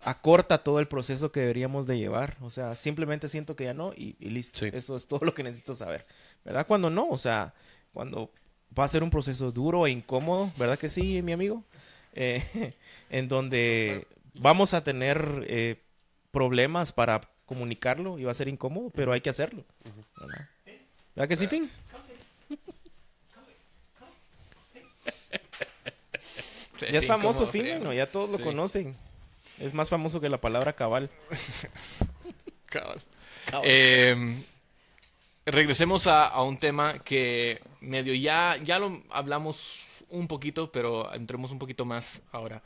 acorta 0.05 0.57
todo 0.63 0.79
el 0.79 0.87
proceso 0.87 1.31
que 1.31 1.39
deberíamos 1.41 1.87
de 1.87 1.97
llevar. 1.97 2.37
O 2.41 2.49
sea, 2.49 2.75
simplemente 2.75 3.27
siento 3.27 3.55
que 3.55 3.65
ya 3.65 3.73
no 3.73 3.93
y, 3.93 4.15
y 4.19 4.29
listo. 4.29 4.59
Sí. 4.59 4.69
Eso 4.73 4.95
es 4.95 5.07
todo 5.07 5.25
lo 5.25 5.33
que 5.33 5.43
necesito 5.43 5.75
saber. 5.75 6.05
¿Verdad? 6.45 6.67
Cuando 6.67 6.89
no, 6.89 7.07
o 7.09 7.17
sea, 7.17 7.53
cuando 7.93 8.31
va 8.77 8.83
a 8.85 8.87
ser 8.87 9.03
un 9.03 9.09
proceso 9.09 9.51
duro 9.51 9.85
e 9.87 9.91
incómodo, 9.91 10.51
¿verdad 10.57 10.77
que 10.79 10.89
sí, 10.89 11.21
mi 11.21 11.31
amigo? 11.31 11.63
Eh, 12.13 12.43
en 13.09 13.27
donde 13.27 14.07
vamos 14.33 14.73
a 14.73 14.83
tener 14.83 15.45
eh, 15.47 15.79
problemas 16.31 16.91
para 16.91 17.21
comunicarlo 17.45 18.17
y 18.19 18.23
va 18.23 18.31
a 18.31 18.35
ser 18.35 18.47
incómodo, 18.47 18.89
pero 18.89 19.11
hay 19.13 19.21
que 19.21 19.29
hacerlo. 19.29 19.63
¿verdad? 20.19 20.49
¿Verdad 21.15 21.29
que 21.29 21.35
sí, 21.35 21.47
Fin? 21.47 21.69
Ya 26.91 26.99
es 26.99 27.07
famoso 27.07 27.47
Fin, 27.47 27.65
Fin, 27.65 27.83
¿no? 27.83 27.93
ya 27.93 28.11
todos 28.11 28.29
lo 28.29 28.37
Sí. 28.37 28.43
conocen. 28.43 28.95
Es 29.59 29.73
más 29.73 29.89
famoso 29.89 30.19
que 30.19 30.29
la 30.29 30.41
palabra 30.41 30.73
cabal. 30.73 31.09
Cabal. 32.65 33.01
Eh, 33.63 34.37
regresemos 35.45 36.07
a, 36.07 36.25
a 36.25 36.43
un 36.43 36.57
tema 36.57 36.99
que 36.99 37.61
medio 37.81 38.13
ya, 38.15 38.57
ya 38.63 38.79
lo 38.79 39.03
hablamos 39.11 39.85
un 40.09 40.27
poquito, 40.27 40.71
pero 40.71 41.13
entremos 41.13 41.51
un 41.51 41.59
poquito 41.59 41.85
más 41.85 42.21
ahora. 42.31 42.61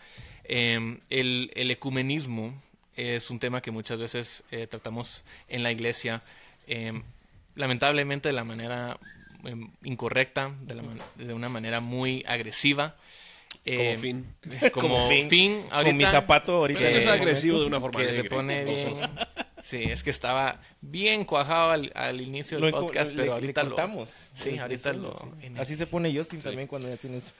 Eh, 0.46 0.98
el, 1.10 1.52
el 1.56 1.72
ecumenismo 1.72 2.62
es 2.96 3.30
un 3.30 3.40
tema 3.40 3.62
que 3.62 3.72
muchas 3.72 4.00
veces 4.00 4.44
eh, 4.52 4.68
tratamos 4.68 5.24
en 5.50 5.64
la 5.64 5.72
iglesia, 5.72 6.24
eh, 6.68 6.94
lamentablemente 7.56 8.30
de 8.30 8.34
la 8.34 8.44
manera 8.44 8.98
incorrecta, 9.84 10.52
de, 10.62 10.76
la 10.76 10.84
man- 10.84 11.00
de 11.16 11.34
una 11.34 11.50
manera 11.50 11.80
muy 11.80 12.24
agresiva. 12.28 12.96
Eh, 13.68 13.90
Como 13.96 14.02
fin. 14.02 14.36
Como, 14.72 14.88
Como 14.96 15.10
fin, 15.10 15.30
fin. 15.30 15.52
ahorita, 15.72 15.84
Con 15.90 15.98
mi 15.98 16.06
zapato 16.06 16.56
ahorita. 16.58 16.80
Pero 16.80 16.98
es 16.98 17.08
agresivo 17.08 17.60
de 17.60 17.66
una 17.66 17.80
forma 17.82 18.00
que 18.00 18.14
se 18.16 18.24
pone 18.24 18.64
bien. 18.64 18.94
Sí, 19.64 19.84
es 19.84 20.02
que 20.02 20.12
estaba 20.12 20.62
bien 20.80 21.26
cuajado 21.26 21.72
al, 21.72 21.92
al 21.94 22.22
inicio 22.22 22.58
del 22.58 22.72
Lo 22.72 22.80
podcast, 22.80 23.10
le- 23.12 23.18
pero 23.18 23.26
le 23.26 23.34
ahorita 23.34 23.64
lo 23.64 23.70
cortamos. 23.72 24.32
Sí, 24.42 24.58
ahorita 24.58 24.94
lo- 24.94 25.18
sí. 25.42 25.48
Así 25.58 25.76
se 25.76 25.86
pone 25.88 26.16
Justin 26.16 26.40
también 26.40 26.68
cuando 26.70 26.88
ya 26.88 26.96
tienes... 26.96 27.34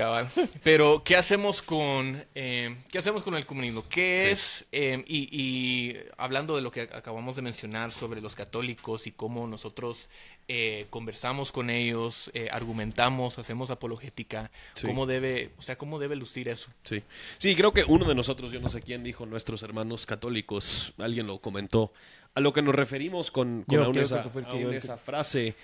Cabal. 0.00 0.28
Pero, 0.64 1.02
¿qué 1.04 1.16
hacemos 1.16 1.62
con 1.62 2.24
eh, 2.34 2.76
qué 2.90 2.98
hacemos 2.98 3.22
con 3.22 3.34
el 3.34 3.46
comunismo? 3.46 3.84
¿Qué 3.88 4.20
Sí. 4.20 4.26
es, 4.32 4.66
eh, 4.72 5.04
y, 5.06 5.28
y 5.30 5.96
hablando 6.16 6.56
de 6.56 6.62
lo 6.62 6.70
que 6.70 6.82
acabamos 6.82 7.36
de 7.36 7.42
mencionar 7.42 7.92
sobre 7.92 8.20
los 8.20 8.34
católicos 8.34 9.06
y 9.06 9.12
cómo 9.12 9.46
nosotros 9.46 10.08
eh, 10.48 10.86
conversamos 10.90 11.52
con 11.52 11.70
ellos, 11.70 12.30
eh, 12.34 12.48
argumentamos, 12.50 13.38
hacemos 13.38 13.70
apologética, 13.70 14.50
Sí. 14.74 14.86
cómo 14.86 15.06
debe, 15.06 15.50
o 15.58 15.62
sea, 15.62 15.76
cómo 15.78 15.98
debe 16.00 16.16
lucir 16.16 16.48
eso? 16.48 16.70
Sí. 16.82 17.02
sí, 17.38 17.54
creo 17.54 17.72
que 17.72 17.84
uno 17.84 18.04
de 18.04 18.14
nosotros, 18.16 18.50
yo 18.50 18.58
no 18.58 18.68
sé 18.68 18.80
quién 18.80 19.04
dijo, 19.04 19.26
nuestros 19.26 19.62
hermanos 19.62 20.06
católicos, 20.06 20.92
alguien 20.98 21.26
lo 21.28 21.38
comentó, 21.38 21.92
a 22.34 22.40
lo 22.40 22.52
que 22.52 22.62
nos 22.62 22.74
referimos 22.74 23.30
con, 23.30 23.62
con 23.62 23.82
aún 23.82 23.98
esa, 23.98 24.22
aún 24.22 24.80
frase, 25.04 25.54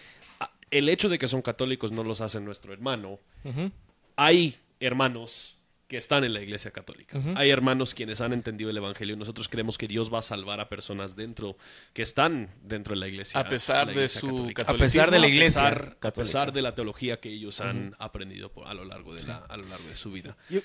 el 0.71 0.89
hecho 0.89 1.09
de 1.09 1.19
que 1.19 1.29
son 1.29 1.43
católicos 1.43 1.91
no 1.93 2.03
los 2.05 2.21
hace 2.21 2.41
nuestro 2.41 2.73
hermano. 2.73 3.19
Ujú. 3.45 3.71
Hay 4.17 4.57
hermanos 4.81 5.53
que 5.89 5.97
están 5.97 6.25
en 6.25 6.33
la 6.33 6.41
iglesia 6.41 6.73
católica. 6.73 7.21
Hay 7.37 7.51
hermanos 7.51 7.95
quienes 7.95 8.21
han 8.21 8.33
entendido 8.33 8.71
el 8.71 8.77
evangelio. 8.77 9.15
Nosotros 9.17 9.49
creemos 9.49 9.79
que 9.79 9.87
Dios 9.87 10.13
va 10.13 10.19
a 10.19 10.23
salvar 10.23 10.59
a 10.59 10.69
personas 10.69 11.15
dentro, 11.15 11.57
que 11.93 12.03
están 12.03 12.51
dentro 12.65 12.95
de 12.95 13.01
la 13.01 13.07
iglesia. 13.07 13.39
A 13.39 13.49
pesar 13.49 13.87
de 13.95 14.09
su 14.09 14.27
católica. 14.53 14.63
A 14.73 14.77
pesar 14.77 15.11
de 15.13 15.19
la 15.21 15.27
A 15.27 15.29
iglesia 15.29 15.63
pesar, 15.63 15.97
a 16.01 16.13
pesar 16.13 16.53
de 16.53 16.63
la 16.63 16.75
teología 16.75 17.21
que 17.21 17.29
ellos 17.31 17.61
han 17.61 17.95
aprendido 18.01 18.51
por- 18.51 18.67
a 18.67 18.75
lo 18.75 18.85
largo 18.85 19.15
de 19.15 19.23
la, 19.23 19.37
a 19.37 19.57
lo 19.57 19.65
largo 19.69 19.87
de 19.89 19.97
su 19.97 20.11
vida. 20.11 20.37
Yo, 20.51 20.61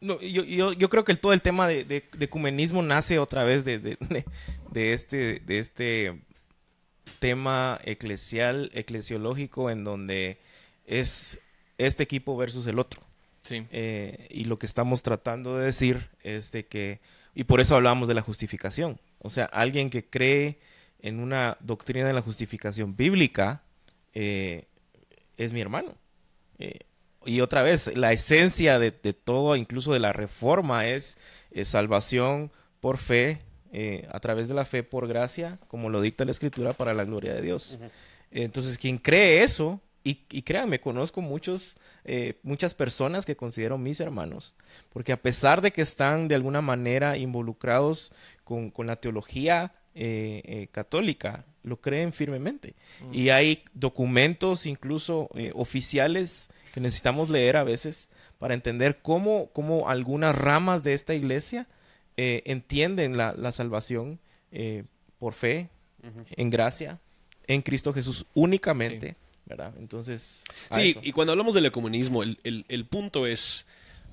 no, 0.00 0.18
yo, 0.22 0.44
yo, 0.44 0.72
yo 0.72 0.88
creo 0.88 1.04
que 1.04 1.12
el- 1.12 1.18
todo 1.20 1.34
el 1.34 1.42
tema 1.42 1.68
de, 1.68 1.84
de, 1.84 2.08
de 2.10 2.24
ecumenismo 2.24 2.82
nace 2.82 3.18
otra 3.18 3.44
vez 3.44 3.66
de, 3.66 3.78
de, 3.80 3.98
de- 4.00 4.24
de 4.72 4.92
este, 4.94 5.40
de 5.40 5.58
este 5.58 6.22
tema 7.18 7.78
eclesial, 7.84 8.70
eclesiológico, 8.72 9.68
en 9.70 9.84
donde 9.84 10.38
es 10.86 11.40
este 11.78 12.02
equipo 12.02 12.36
versus 12.36 12.66
el 12.66 12.78
otro. 12.78 13.02
Sí. 13.40 13.66
Eh, 13.70 14.26
y 14.30 14.44
lo 14.44 14.58
que 14.58 14.66
estamos 14.66 15.02
tratando 15.02 15.56
de 15.56 15.66
decir 15.66 16.08
es 16.22 16.52
de 16.52 16.66
que, 16.66 17.00
y 17.34 17.44
por 17.44 17.60
eso 17.60 17.76
hablamos 17.76 18.08
de 18.08 18.14
la 18.14 18.22
justificación. 18.22 18.98
O 19.20 19.30
sea, 19.30 19.46
alguien 19.46 19.90
que 19.90 20.04
cree 20.04 20.58
en 21.00 21.20
una 21.20 21.56
doctrina 21.60 22.06
de 22.06 22.12
la 22.12 22.22
justificación 22.22 22.96
bíblica 22.96 23.62
eh, 24.14 24.66
es 25.36 25.52
mi 25.52 25.60
hermano. 25.60 25.94
Eh, 26.58 26.80
y 27.24 27.40
otra 27.40 27.62
vez, 27.62 27.96
la 27.96 28.12
esencia 28.12 28.78
de, 28.78 28.90
de 28.90 29.12
todo, 29.12 29.56
incluso 29.56 29.92
de 29.92 30.00
la 30.00 30.12
reforma, 30.12 30.86
es, 30.86 31.18
salvación 31.64 32.50
por 32.80 32.98
fe, 32.98 33.40
eh, 33.72 34.08
a 34.10 34.20
través 34.20 34.48
de 34.48 34.54
la 34.54 34.64
fe 34.64 34.82
por 34.82 35.06
gracia, 35.08 35.58
como 35.68 35.90
lo 35.90 36.00
dicta 36.00 36.24
la 36.24 36.30
escritura, 36.30 36.72
para 36.72 36.94
la 36.94 37.04
gloria 37.04 37.34
de 37.34 37.42
Dios. 37.42 37.78
Entonces, 38.30 38.78
quien 38.78 38.98
cree 38.98 39.42
eso, 39.42 39.80
y, 40.08 40.24
y 40.30 40.42
créanme, 40.42 40.80
conozco 40.80 41.20
muchos, 41.20 41.76
eh, 42.04 42.34
muchas 42.42 42.72
personas 42.74 43.26
que 43.26 43.36
considero 43.36 43.76
mis 43.76 44.00
hermanos, 44.00 44.54
porque 44.90 45.12
a 45.12 45.20
pesar 45.20 45.60
de 45.60 45.70
que 45.70 45.82
están 45.82 46.28
de 46.28 46.34
alguna 46.34 46.62
manera 46.62 47.16
involucrados 47.16 48.12
con, 48.44 48.70
con 48.70 48.86
la 48.86 48.96
teología 48.96 49.72
eh, 49.94 50.42
eh, 50.44 50.68
católica, 50.70 51.44
lo 51.64 51.80
creen 51.80 52.12
firmemente. 52.12 52.74
Y 53.12 53.28
hay 53.30 53.64
documentos 53.74 54.64
incluso 54.64 55.28
eh, 55.34 55.50
oficiales 55.54 56.48
que 56.72 56.80
necesitamos 56.80 57.28
leer 57.28 57.56
a 57.56 57.64
veces 57.64 58.08
para 58.38 58.54
entender 58.54 59.00
cómo, 59.02 59.50
cómo 59.52 59.88
algunas 59.88 60.34
ramas 60.34 60.82
de 60.82 60.94
esta 60.94 61.14
iglesia 61.14 61.66
eh, 62.16 62.42
entienden 62.46 63.16
la, 63.16 63.34
la 63.34 63.52
salvación 63.52 64.20
por 65.18 65.34
fe, 65.34 65.68
en 66.30 66.48
gracia, 66.48 67.00
en 67.46 67.60
Cristo 67.60 67.92
Jesús 67.92 68.24
únicamente, 68.32 69.16
¿verdad? 69.48 69.74
Entonces, 69.78 70.44
Sí, 70.70 70.90
eso. 70.90 71.00
y 71.02 71.12
cuando 71.12 71.32
hablamos 71.32 71.54
del 71.54 71.66
ecumenismo, 71.66 72.22
el, 72.22 72.38
el- 72.44 72.64
el 72.68 72.84
punto 72.86 73.26
es, 73.26 73.66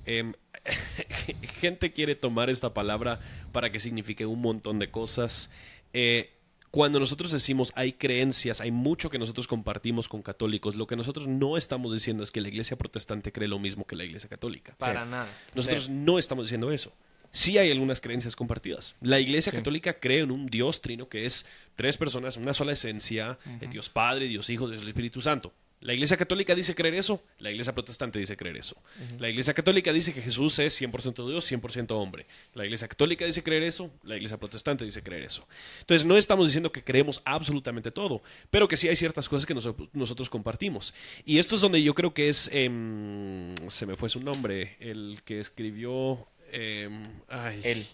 em, 0.06 0.32
gente 1.60 1.92
quiere 1.92 2.14
tomar 2.14 2.50
esta 2.50 2.72
palabra 2.74 3.20
para 3.52 3.70
que 3.70 3.78
signifique 3.78 4.26
un 4.26 4.40
montón 4.40 4.78
de 4.78 4.90
cosas. 4.90 5.52
Eh, 5.92 6.32
cuando 6.70 7.00
nosotros 7.00 7.32
decimos 7.32 7.72
hay 7.74 7.92
creencias, 7.94 8.60
hay 8.60 8.70
mucho 8.70 9.08
que 9.08 9.18
nosotros 9.18 9.46
compartimos 9.46 10.08
con 10.08 10.22
católicos, 10.22 10.74
lo 10.74 10.86
que 10.86 10.96
nosotros 10.96 11.26
no 11.26 11.56
estamos 11.56 11.92
diciendo 11.92 12.22
es 12.22 12.30
que 12.30 12.40
la 12.40 12.48
iglesia 12.48 12.76
protestante 12.76 13.32
cree 13.32 13.48
lo 13.48 13.58
mismo 13.58 13.86
que 13.86 13.96
la 13.96 14.04
iglesia 14.04 14.28
católica. 14.28 14.74
Para 14.78 15.04
nada. 15.06 15.28
Nosotros 15.54 15.84
Sí. 15.84 15.92
no 15.92 16.18
estamos 16.18 16.44
diciendo 16.44 16.70
eso. 16.72 16.92
Sí 17.36 17.58
hay 17.58 17.70
algunas 17.70 18.00
creencias 18.00 18.34
compartidas. 18.34 18.94
La 19.00 19.20
Iglesia 19.20 19.50
Sí. 19.52 19.58
Católica 19.58 20.00
cree 20.00 20.20
en 20.20 20.30
un 20.30 20.46
Dios 20.46 20.80
trino 20.80 21.08
que 21.08 21.26
es 21.26 21.46
tres 21.76 21.96
personas, 21.98 22.36
una 22.38 22.54
sola 22.54 22.72
esencia, 22.72 23.38
el 23.60 23.68
Dios 23.70 23.90
Padre, 23.90 24.26
Dios 24.26 24.48
Hijo, 24.48 24.68
Dios 24.68 24.84
Espíritu 24.86 25.20
Santo. 25.20 25.52
La 25.82 25.92
Iglesia 25.92 26.16
Católica 26.16 26.54
dice 26.54 26.74
creer 26.74 26.94
eso, 26.94 27.22
la 27.38 27.50
Iglesia 27.50 27.74
Protestante 27.74 28.18
dice 28.18 28.34
creer 28.38 28.56
eso. 28.56 28.76
La 29.18 29.28
Iglesia 29.28 29.52
Católica 29.52 29.92
dice 29.92 30.14
que 30.14 30.22
Jesús 30.22 30.58
es 30.58 30.80
100% 30.80 31.28
Dios, 31.28 31.44
100% 31.52 31.90
hombre. 31.90 32.24
La 32.54 32.64
Iglesia 32.64 32.88
Católica 32.88 33.26
dice 33.26 33.42
creer 33.42 33.62
eso, 33.64 33.90
la 34.02 34.16
Iglesia 34.16 34.38
Protestante 34.38 34.86
dice 34.86 35.02
creer 35.02 35.24
eso. 35.24 35.46
Entonces 35.80 36.06
no 36.06 36.16
estamos 36.16 36.46
diciendo 36.46 36.72
que 36.72 36.82
creemos 36.82 37.20
absolutamente 37.26 37.90
todo, 37.90 38.22
pero 38.50 38.66
que 38.68 38.78
sí 38.78 38.88
hay 38.88 38.96
ciertas 38.96 39.28
cosas 39.28 39.44
que 39.44 39.54
noso- 39.54 39.90
nosotros 39.92 40.30
compartimos. 40.30 40.94
Y 41.26 41.38
esto 41.38 41.56
es 41.56 41.60
donde 41.60 41.82
yo 41.82 41.94
creo 41.94 42.14
que 42.14 42.30
es, 42.30 42.48
em, 42.54 43.54
se 43.68 43.84
me 43.84 43.96
fue 43.96 44.08
su 44.08 44.20
nombre, 44.20 44.76
el 44.80 45.20
que 45.26 45.38
escribió... 45.40 46.26
em, 46.52 47.10
ay, 47.28 47.60
Él. 47.64 47.86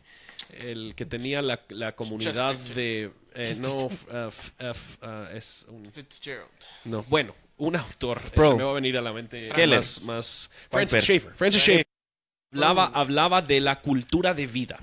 el 0.61 0.95
que 0.95 1.07
tenía 1.07 1.43
la, 1.43 1.61
la 1.71 1.93
comunidad 1.95 2.55
de... 2.75 3.11
eh, 3.35 3.55
no, 3.61 3.87
uh, 3.87 3.91
f- 4.29 4.53
f- 4.59 4.99
uh, 5.03 5.37
es 5.37 5.65
un... 5.69 5.87
Fitzgerald. 5.87 6.49
No, 6.85 7.03
bueno, 7.05 7.35
un 7.59 7.77
autor. 7.77 8.19
Se 8.21 8.37
me 8.39 8.63
va 8.63 8.71
a 8.71 8.75
venir 8.75 8.97
a 8.99 9.01
la 9.03 9.13
mente 9.13 9.49
Keller. 9.55 9.79
más, 9.79 10.03
más... 10.03 10.51
Francis. 10.71 11.03
Schaeffer. 11.05 11.35
Francis 11.35 11.63
Schaeffer 11.63 11.87
hablaba, 12.53 12.87
hablaba 12.87 13.41
de 13.43 13.61
la 13.61 13.81
cultura 13.81 14.35
de 14.35 14.47
vida 14.47 14.79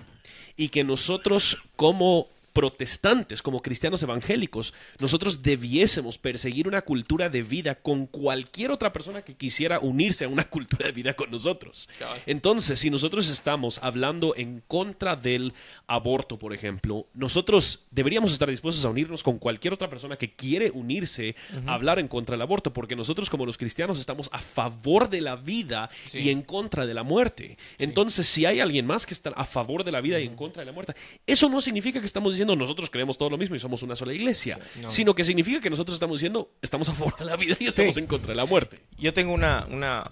y 0.55 0.69
que 0.69 0.83
nosotros 0.83 1.57
como 1.75 2.27
protestantes, 2.59 3.41
como 3.41 3.61
cristianos 3.61 4.03
evangélicos, 4.03 4.73
nosotros 4.99 5.41
debiésemos 5.43 6.17
perseguir 6.17 6.67
una 6.67 6.81
cultura 6.81 7.29
de 7.29 7.41
vida 7.41 7.75
con 7.75 8.05
cualquier 8.05 8.69
otra 8.71 8.91
persona 8.91 9.21
que 9.21 9.35
quisiera 9.35 9.79
unirse 9.79 10.25
a 10.25 10.27
una 10.27 10.43
cultura 10.49 10.87
de 10.87 10.91
vida 10.91 11.13
con 11.13 11.31
nosotros. 11.31 11.87
Entonces, 12.25 12.77
si 12.81 12.89
nosotros 12.89 13.29
estamos 13.29 13.79
hablando 13.81 14.33
en 14.35 14.61
contra 14.67 15.15
del 15.15 15.53
aborto, 15.87 16.37
por 16.37 16.53
ejemplo, 16.53 17.05
nosotros 17.13 17.87
deberíamos 17.91 18.33
estar 18.33 18.49
dispuestos 18.49 18.83
a 18.83 18.89
unirnos 18.89 19.23
con 19.23 19.39
cualquier 19.39 19.73
otra 19.73 19.89
persona 19.89 20.17
que 20.17 20.33
quiere 20.33 20.69
unirse 20.71 21.37
a 21.65 21.75
hablar 21.75 21.97
en 21.97 22.09
contra 22.09 22.33
del 22.33 22.41
aborto, 22.41 22.73
porque 22.73 22.97
nosotros 22.97 23.29
como 23.29 23.45
los 23.45 23.57
cristianos 23.57 23.97
estamos 24.01 24.29
a 24.33 24.39
favor 24.39 25.07
de 25.09 25.21
la 25.21 25.37
vida 25.37 25.89
Sí. 26.07 26.19
y 26.19 26.29
en 26.29 26.41
contra 26.41 26.85
de 26.85 26.93
la 26.93 27.03
muerte. 27.03 27.57
Entonces, 27.77 28.27
si 28.27 28.45
hay 28.45 28.59
alguien 28.59 28.85
más 28.85 29.05
que 29.05 29.13
está 29.13 29.29
a 29.29 29.45
favor 29.45 29.85
de 29.85 29.93
la 29.93 30.01
vida 30.01 30.19
y 30.19 30.25
en 30.25 30.35
contra 30.35 30.61
de 30.61 30.65
la 30.65 30.73
muerte, 30.73 30.93
eso 31.25 31.47
no 31.47 31.61
significa 31.61 32.01
que 32.01 32.05
estamos 32.05 32.33
diciendo 32.33 32.48
nosotros 32.55 32.89
creemos 32.89 33.17
todo 33.17 33.29
lo 33.29 33.37
mismo 33.37 33.55
y 33.55 33.59
somos 33.59 33.81
una 33.83 33.95
sola 33.95 34.13
iglesia, 34.13 34.59
No. 34.81 34.89
sino 34.89 35.13
que 35.15 35.23
significa 35.25 35.59
que 35.61 35.69
nosotros 35.69 35.95
estamos 35.95 36.19
diciendo 36.19 36.51
estamos 36.61 36.89
a 36.89 36.93
favor 36.93 37.17
de 37.17 37.25
la 37.25 37.35
vida 37.35 37.55
y 37.59 37.67
estamos 37.67 37.93
Sí. 37.93 37.99
en 37.99 38.07
contra 38.07 38.29
de 38.29 38.35
la 38.35 38.45
muerte. 38.45 38.79
Yo 38.97 39.13
tengo 39.13 39.33
una, 39.33 39.65
una 39.69 40.11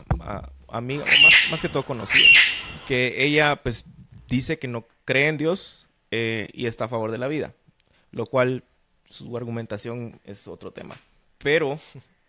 amiga, 0.68 1.06
más, 1.06 1.34
más 1.52 1.62
que 1.62 1.70
todo 1.70 1.84
conocida, 1.84 2.26
que 2.88 3.24
ella 3.26 3.56
pues 3.58 3.86
dice 4.28 4.60
que 4.60 4.68
no 4.68 4.86
cree 5.06 5.28
en 5.28 5.38
Dios 5.38 5.86
eh, 6.12 6.50
y 6.54 6.66
está 6.66 6.86
a 6.86 6.88
favor 6.90 7.12
de 7.12 7.18
la 7.18 7.28
vida, 7.28 7.54
lo 8.12 8.26
cual 8.26 8.64
su 9.10 9.36
argumentación 9.38 10.20
es 10.26 10.48
otro 10.48 10.72
tema. 10.72 11.00
Pero 11.38 11.80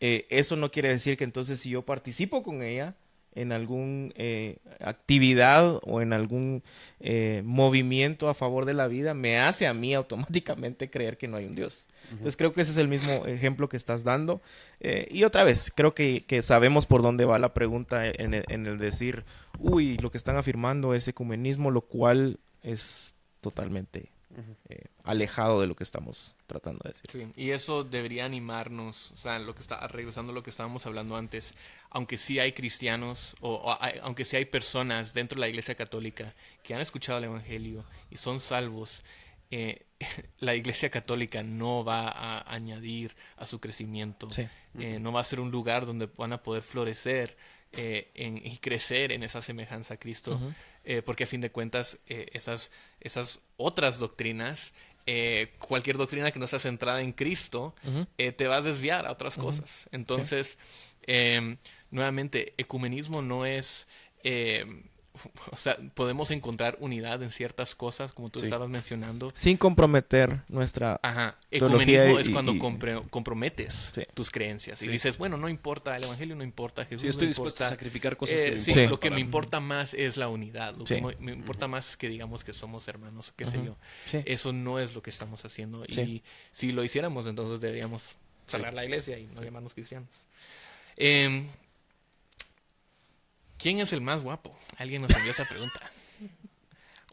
eh, 0.00 0.26
eso 0.30 0.54
no 0.56 0.70
quiere 0.70 0.88
decir 0.90 1.16
que 1.16 1.24
entonces 1.24 1.58
si 1.60 1.70
yo 1.70 1.82
participo 1.82 2.42
con 2.42 2.62
ella 2.62 2.94
en 3.40 3.52
alguna 3.52 4.12
actividad 4.80 5.80
o 5.82 6.00
en 6.00 6.12
algún 6.12 6.62
eh, 7.00 7.42
movimiento 7.44 8.28
a 8.28 8.34
favor 8.34 8.64
de 8.64 8.74
la 8.74 8.88
vida, 8.88 9.14
me 9.14 9.38
hace 9.38 9.66
a 9.66 9.74
mí 9.74 9.94
automáticamente 9.94 10.90
creer 10.90 11.16
que 11.18 11.28
no 11.28 11.36
hay 11.36 11.46
un 11.46 11.54
Dios. 11.54 11.88
Entonces 12.10 12.36
creo 12.36 12.52
que 12.52 12.62
ese 12.62 12.72
es 12.72 12.78
el 12.78 12.88
mismo 12.88 13.26
ejemplo 13.26 13.68
que 13.68 13.76
estás 13.76 14.04
dando. 14.04 14.40
Eh, 14.80 15.08
y 15.10 15.24
otra 15.24 15.44
vez, 15.44 15.72
creo 15.74 15.94
que, 15.94 16.24
que 16.26 16.42
sabemos 16.42 16.86
por 16.86 17.02
dónde 17.02 17.24
va 17.24 17.38
la 17.38 17.54
pregunta 17.54 18.06
en 18.06 18.34
el, 18.34 18.44
en 18.48 18.66
el 18.66 18.78
decir, 18.78 19.24
uy, 19.58 19.98
lo 19.98 20.10
que 20.10 20.18
están 20.18 20.36
afirmando 20.36 20.94
es 20.94 21.06
ecumenismo, 21.08 21.70
lo 21.70 21.82
cual 21.82 22.38
es 22.62 23.14
totalmente 23.40 24.10
eh, 24.68 24.84
alejado 25.04 25.60
de 25.60 25.66
lo 25.66 25.74
que 25.76 25.84
estamos 25.84 26.34
tratando 26.46 26.80
de 26.84 26.90
decir. 26.90 27.10
Sí, 27.10 27.32
y 27.36 27.50
eso 27.50 27.84
debería 27.84 28.24
animarnos, 28.24 29.10
o 29.12 29.16
sea, 29.16 29.38
lo 29.38 29.54
que 29.54 29.60
está 29.62 29.86
regresando 29.88 30.32
a 30.32 30.34
lo 30.34 30.42
que 30.42 30.50
estábamos 30.50 30.86
hablando 30.86 31.16
antes, 31.16 31.52
aunque 31.90 32.18
sí 32.18 32.38
hay 32.38 32.52
cristianos 32.52 33.34
o, 33.40 33.54
o 33.54 33.76
hay- 33.82 33.98
aunque 34.02 34.24
sí 34.24 34.36
hay 34.36 34.44
personas 34.44 35.14
dentro 35.14 35.36
de 35.36 35.40
la 35.40 35.48
Iglesia 35.48 35.74
Católica 35.74 36.34
que 36.62 36.74
han 36.74 36.80
escuchado 36.80 37.18
el 37.18 37.24
evangelio 37.24 37.84
y 38.10 38.16
son 38.16 38.40
salvos, 38.40 39.02
eh, 39.50 39.86
la 40.40 40.54
Iglesia 40.54 40.90
Católica 40.90 41.42
no 41.42 41.84
va 41.84 42.08
a 42.08 42.52
añadir 42.54 43.16
a 43.36 43.46
su 43.46 43.60
crecimiento, 43.60 44.28
Sí. 44.30 44.46
eh, 44.78 44.98
no 45.00 45.12
va 45.12 45.20
a 45.20 45.24
ser 45.24 45.40
un 45.40 45.50
lugar 45.50 45.86
donde 45.86 46.06
van 46.16 46.32
a 46.32 46.42
poder 46.42 46.62
florecer 46.62 47.36
eh, 47.72 48.10
en- 48.14 48.38
y 48.44 48.58
crecer 48.58 49.12
en 49.12 49.22
esa 49.22 49.42
semejanza 49.42 49.94
a 49.94 49.96
Cristo, 49.98 50.40
eh, 50.84 51.02
porque 51.02 51.24
a 51.24 51.26
fin 51.26 51.40
de 51.40 51.50
cuentas 51.50 51.98
eh, 52.06 52.28
esas, 52.32 52.70
esas 53.00 53.40
otras 53.56 53.98
doctrinas, 53.98 54.72
eh, 55.06 55.52
cualquier 55.58 55.96
doctrina 55.96 56.30
que 56.30 56.38
no 56.38 56.46
sea 56.46 56.58
centrada 56.58 57.00
en 57.02 57.12
Cristo, 57.12 57.74
eh, 58.18 58.32
te 58.32 58.46
va 58.46 58.56
a 58.56 58.62
desviar 58.62 59.06
a 59.06 59.12
otras 59.12 59.36
cosas. 59.36 59.86
Entonces, 59.92 60.56
eh, 61.06 61.56
nuevamente, 61.90 62.54
ecumenismo 62.58 63.22
no 63.22 63.44
es... 63.46 63.86
eh, 65.24 65.30
o 65.52 65.56
sea, 65.56 65.76
podemos 65.94 66.30
encontrar 66.30 66.76
unidad 66.80 67.22
en 67.22 67.30
ciertas 67.30 67.74
cosas, 67.74 68.12
como 68.12 68.28
tú 68.30 68.40
Sí. 68.40 68.46
estabas 68.46 68.68
mencionando, 68.68 69.30
Sin 69.34 69.56
comprometer 69.56 70.42
nuestra... 70.48 70.98
Ajá. 71.02 71.36
Ecumenismo 71.50 72.18
y- 72.18 72.22
es 72.22 72.30
cuando 72.30 72.52
y- 72.52 72.58
compre- 72.58 73.08
comprometes 73.10 73.92
Sí. 73.94 74.02
tus 74.14 74.30
creencias 74.30 74.80
y 74.82 74.86
Sí. 74.86 74.90
dices, 74.90 75.18
bueno, 75.18 75.36
no 75.36 75.48
importa, 75.48 75.96
el 75.96 76.04
evangelio 76.04 76.36
no 76.36 76.44
importa, 76.44 76.84
Jesús 76.84 77.02
Sí, 77.02 77.08
estoy 77.08 77.26
no 77.26 77.28
dispuesto 77.30 77.64
a 77.64 77.68
sacrificar 77.68 78.16
cosas 78.16 78.40
Eh, 78.40 78.56
que 78.64 78.74
me 78.74 78.86
lo 78.88 79.00
que 79.00 79.10
me 79.10 79.20
importa 79.20 79.60
más 79.60 79.94
es 79.94 80.16
la 80.16 80.28
unidad. 80.28 80.74
Lo 80.76 80.86
Sí. 80.86 80.96
que 80.96 81.16
me 81.20 81.32
importa 81.32 81.68
más 81.68 81.90
es 81.90 81.96
que 81.96 82.08
digamos 82.08 82.44
que 82.44 82.52
somos 82.52 82.86
hermanos, 82.88 83.32
qué 83.36 83.46
sé 83.46 83.60
yo. 83.64 83.76
Sí. 84.06 84.22
Eso 84.26 84.52
no 84.52 84.78
es 84.78 84.94
lo 84.94 85.02
que 85.02 85.10
estamos 85.10 85.44
haciendo. 85.44 85.84
Sí. 85.88 86.00
Y 86.00 86.22
si 86.52 86.72
lo 86.72 86.84
hiciéramos, 86.84 87.26
entonces 87.26 87.60
deberíamos 87.60 88.16
cerrar 88.46 88.72
la 88.74 88.84
iglesia 88.84 89.18
y 89.18 89.26
no 89.26 89.42
llamarnos 89.42 89.74
cristianos. 89.74 90.08
Em, 90.96 91.48
¿Quién 93.58 93.80
es 93.80 93.92
el 93.92 94.00
más 94.00 94.22
guapo? 94.22 94.56
Alguien 94.76 95.02
nos 95.02 95.10
envió 95.14 95.32
esa 95.32 95.44
pregunta. 95.44 95.80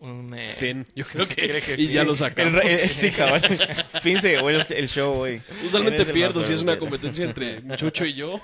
Un, 0.01 0.33
eh, 0.37 0.53
Finn, 0.57 0.85
yo 0.93 1.05
creo 1.05 1.25
que, 1.25 1.35
creo 1.35 1.61
que 1.63 1.81
y 1.81 1.87
ya 1.87 2.01
Finn. 2.01 2.07
lo 2.09 2.15
sacamos. 2.15 2.61
eh, 2.65 2.75
sí, 2.77 3.11
cabal. 3.11 3.41
Fin 4.01 4.19
se 4.21 4.31
llevó 4.31 4.49
el, 4.49 4.63
el 4.69 4.89
show 4.89 5.13
hoy. 5.15 5.41
Usualmente 5.65 5.95
¿Quién 5.97 6.01
es 6.01 6.07
el 6.09 6.13
pierdo 6.13 6.43
si 6.43 6.53
es 6.53 6.61
una 6.63 6.77
competencia 6.77 7.23
entre 7.25 7.63
Chucho 7.77 8.05
y 8.05 8.13
yo. 8.13 8.39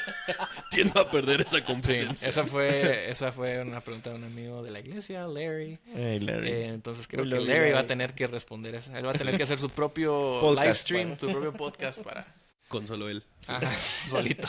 Tiendo 0.70 1.00
a 1.00 1.10
perder 1.10 1.40
esa 1.42 1.56
Sí, 1.58 1.62
competencia. 1.64 2.28
esa 2.28 2.44
fue, 2.44 3.10
esa 3.10 3.32
fue 3.32 3.60
una 3.62 3.80
pregunta 3.80 4.10
de 4.10 4.16
un 4.16 4.24
amigo 4.24 4.62
de 4.62 4.70
la 4.70 4.78
iglesia, 4.80 5.26
Larry. 5.26 5.78
Hey, 5.92 6.20
Larry. 6.20 6.48
Eh, 6.50 6.66
entonces 6.68 7.06
creo 7.08 7.24
que 7.24 7.30
Larry, 7.30 7.44
Larry 7.46 7.72
va 7.72 7.80
a 7.80 7.86
tener 7.86 8.14
que 8.14 8.26
responder 8.28 8.76
eso. 8.76 8.96
Él 8.96 9.04
va 9.06 9.10
a 9.10 9.14
tener 9.14 9.36
que 9.36 9.42
hacer 9.42 9.58
su 9.58 9.68
propio 9.68 10.12
Podcast 10.40 10.62
live 10.64 10.74
stream, 10.74 11.08
para- 11.08 11.20
su 11.20 11.26
propio 11.32 11.52
podcast 11.52 11.98
para 12.02 12.26
Con 12.68 12.86
solo 12.86 13.08
él. 13.08 13.24
Ajá, 13.48 13.72
solito. 13.74 14.48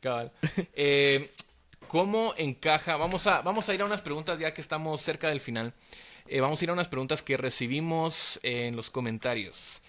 Cabal. 0.00 0.32
Eh, 0.74 1.30
¿Cómo 1.94 2.34
encaja? 2.36 2.96
Vamos 2.96 3.28
a, 3.28 3.40
vamos 3.42 3.68
a 3.68 3.74
ir 3.74 3.80
a 3.80 3.84
unas 3.84 4.02
preguntas 4.02 4.36
ya 4.40 4.52
que 4.52 4.60
estamos 4.60 5.00
cerca 5.00 5.28
del 5.28 5.38
final. 5.38 5.72
Eh, 6.26 6.40
vamos 6.40 6.60
a 6.60 6.64
ir 6.64 6.70
a 6.70 6.72
unas 6.72 6.88
preguntas 6.88 7.22
que 7.22 7.36
recibimos 7.36 8.40
en 8.42 8.74
los 8.74 8.90
comentarios. 8.90 9.80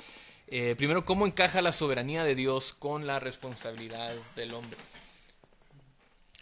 Eh, 0.48 0.76
primero, 0.78 1.04
¿cómo 1.04 1.26
encaja 1.26 1.64
la 1.64 1.72
soberanía 1.72 2.24
de 2.24 2.36
Dios 2.36 2.76
con 2.78 3.08
la 3.08 3.18
responsabilidad 3.20 4.14
del 4.36 4.54
hombre? 4.54 4.78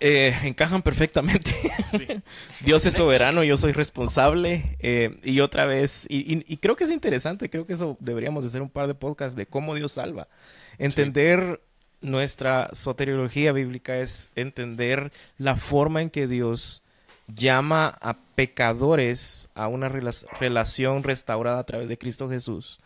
Eh, 0.01 0.35
encajan 0.43 0.81
perfectamente. 0.81 1.55
Dios 2.65 2.85
es 2.85 2.95
soberano, 2.95 3.41
yo 3.45 3.55
soy 3.55 3.71
responsable. 3.71 4.75
eh, 4.79 5.17
y 5.23 5.39
otra 5.39 5.65
vez, 5.65 6.07
y, 6.09 6.29
y- 6.39 6.43
y 6.45 6.57
creo 6.57 6.75
que 6.75 6.83
es 6.83 6.91
interesante, 6.91 7.49
creo 7.49 7.65
que 7.65 7.71
eso 7.71 7.95
deberíamos 8.01 8.43
de 8.43 8.49
hacer 8.49 8.61
un 8.61 8.69
par 8.69 8.87
de 8.87 8.95
podcasts 8.95 9.37
de 9.37 9.45
cómo 9.45 9.75
Dios 9.75 9.93
salva. 9.93 10.27
Entender 10.77 11.61
nuestra 12.03 12.69
soteriología 12.73 13.51
bíblica 13.51 13.97
es 13.97 14.29
entender 14.35 15.11
la 15.37 15.55
forma 15.55 16.01
en 16.01 16.09
que 16.09 16.27
Dios 16.27 16.83
llama 17.33 17.97
a 18.01 18.15
pecadores 18.35 19.47
a 19.55 19.67
una 19.67 19.89
rela- 19.89 20.25
relación 20.39 21.03
restaurada 21.03 21.59
a 21.59 21.63
través 21.63 21.87
de 21.87 21.97
Cristo 21.97 22.29
Jesús, 22.29 22.79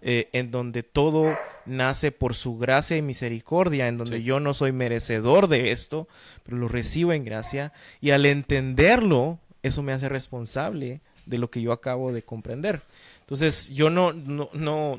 eh, 0.00 0.28
en 0.32 0.50
donde 0.50 0.82
todo 0.82 1.36
nace 1.66 2.10
por 2.10 2.34
su 2.34 2.58
gracia 2.58 2.96
y 2.96 3.02
misericordia, 3.02 3.86
en 3.88 3.98
donde 3.98 4.18
Sí. 4.18 4.24
yo 4.24 4.40
no 4.40 4.54
soy 4.54 4.72
merecedor 4.72 5.46
de 5.46 5.70
esto, 5.70 6.08
pero 6.44 6.56
lo 6.56 6.68
recibo 6.68 7.12
en 7.12 7.24
gracia, 7.24 7.72
y 8.00 8.10
al 8.10 8.26
entenderlo, 8.26 9.38
eso 9.62 9.82
me 9.82 9.92
hace 9.92 10.08
responsable 10.08 11.00
de 11.26 11.38
lo 11.38 11.50
que 11.50 11.62
yo 11.62 11.70
acabo 11.72 12.12
de 12.12 12.22
comprender. 12.22 12.82
Entonces, 13.20 13.68
yo 13.70 13.90
no, 13.90 14.12
no, 14.12 14.48
no, 14.54 14.98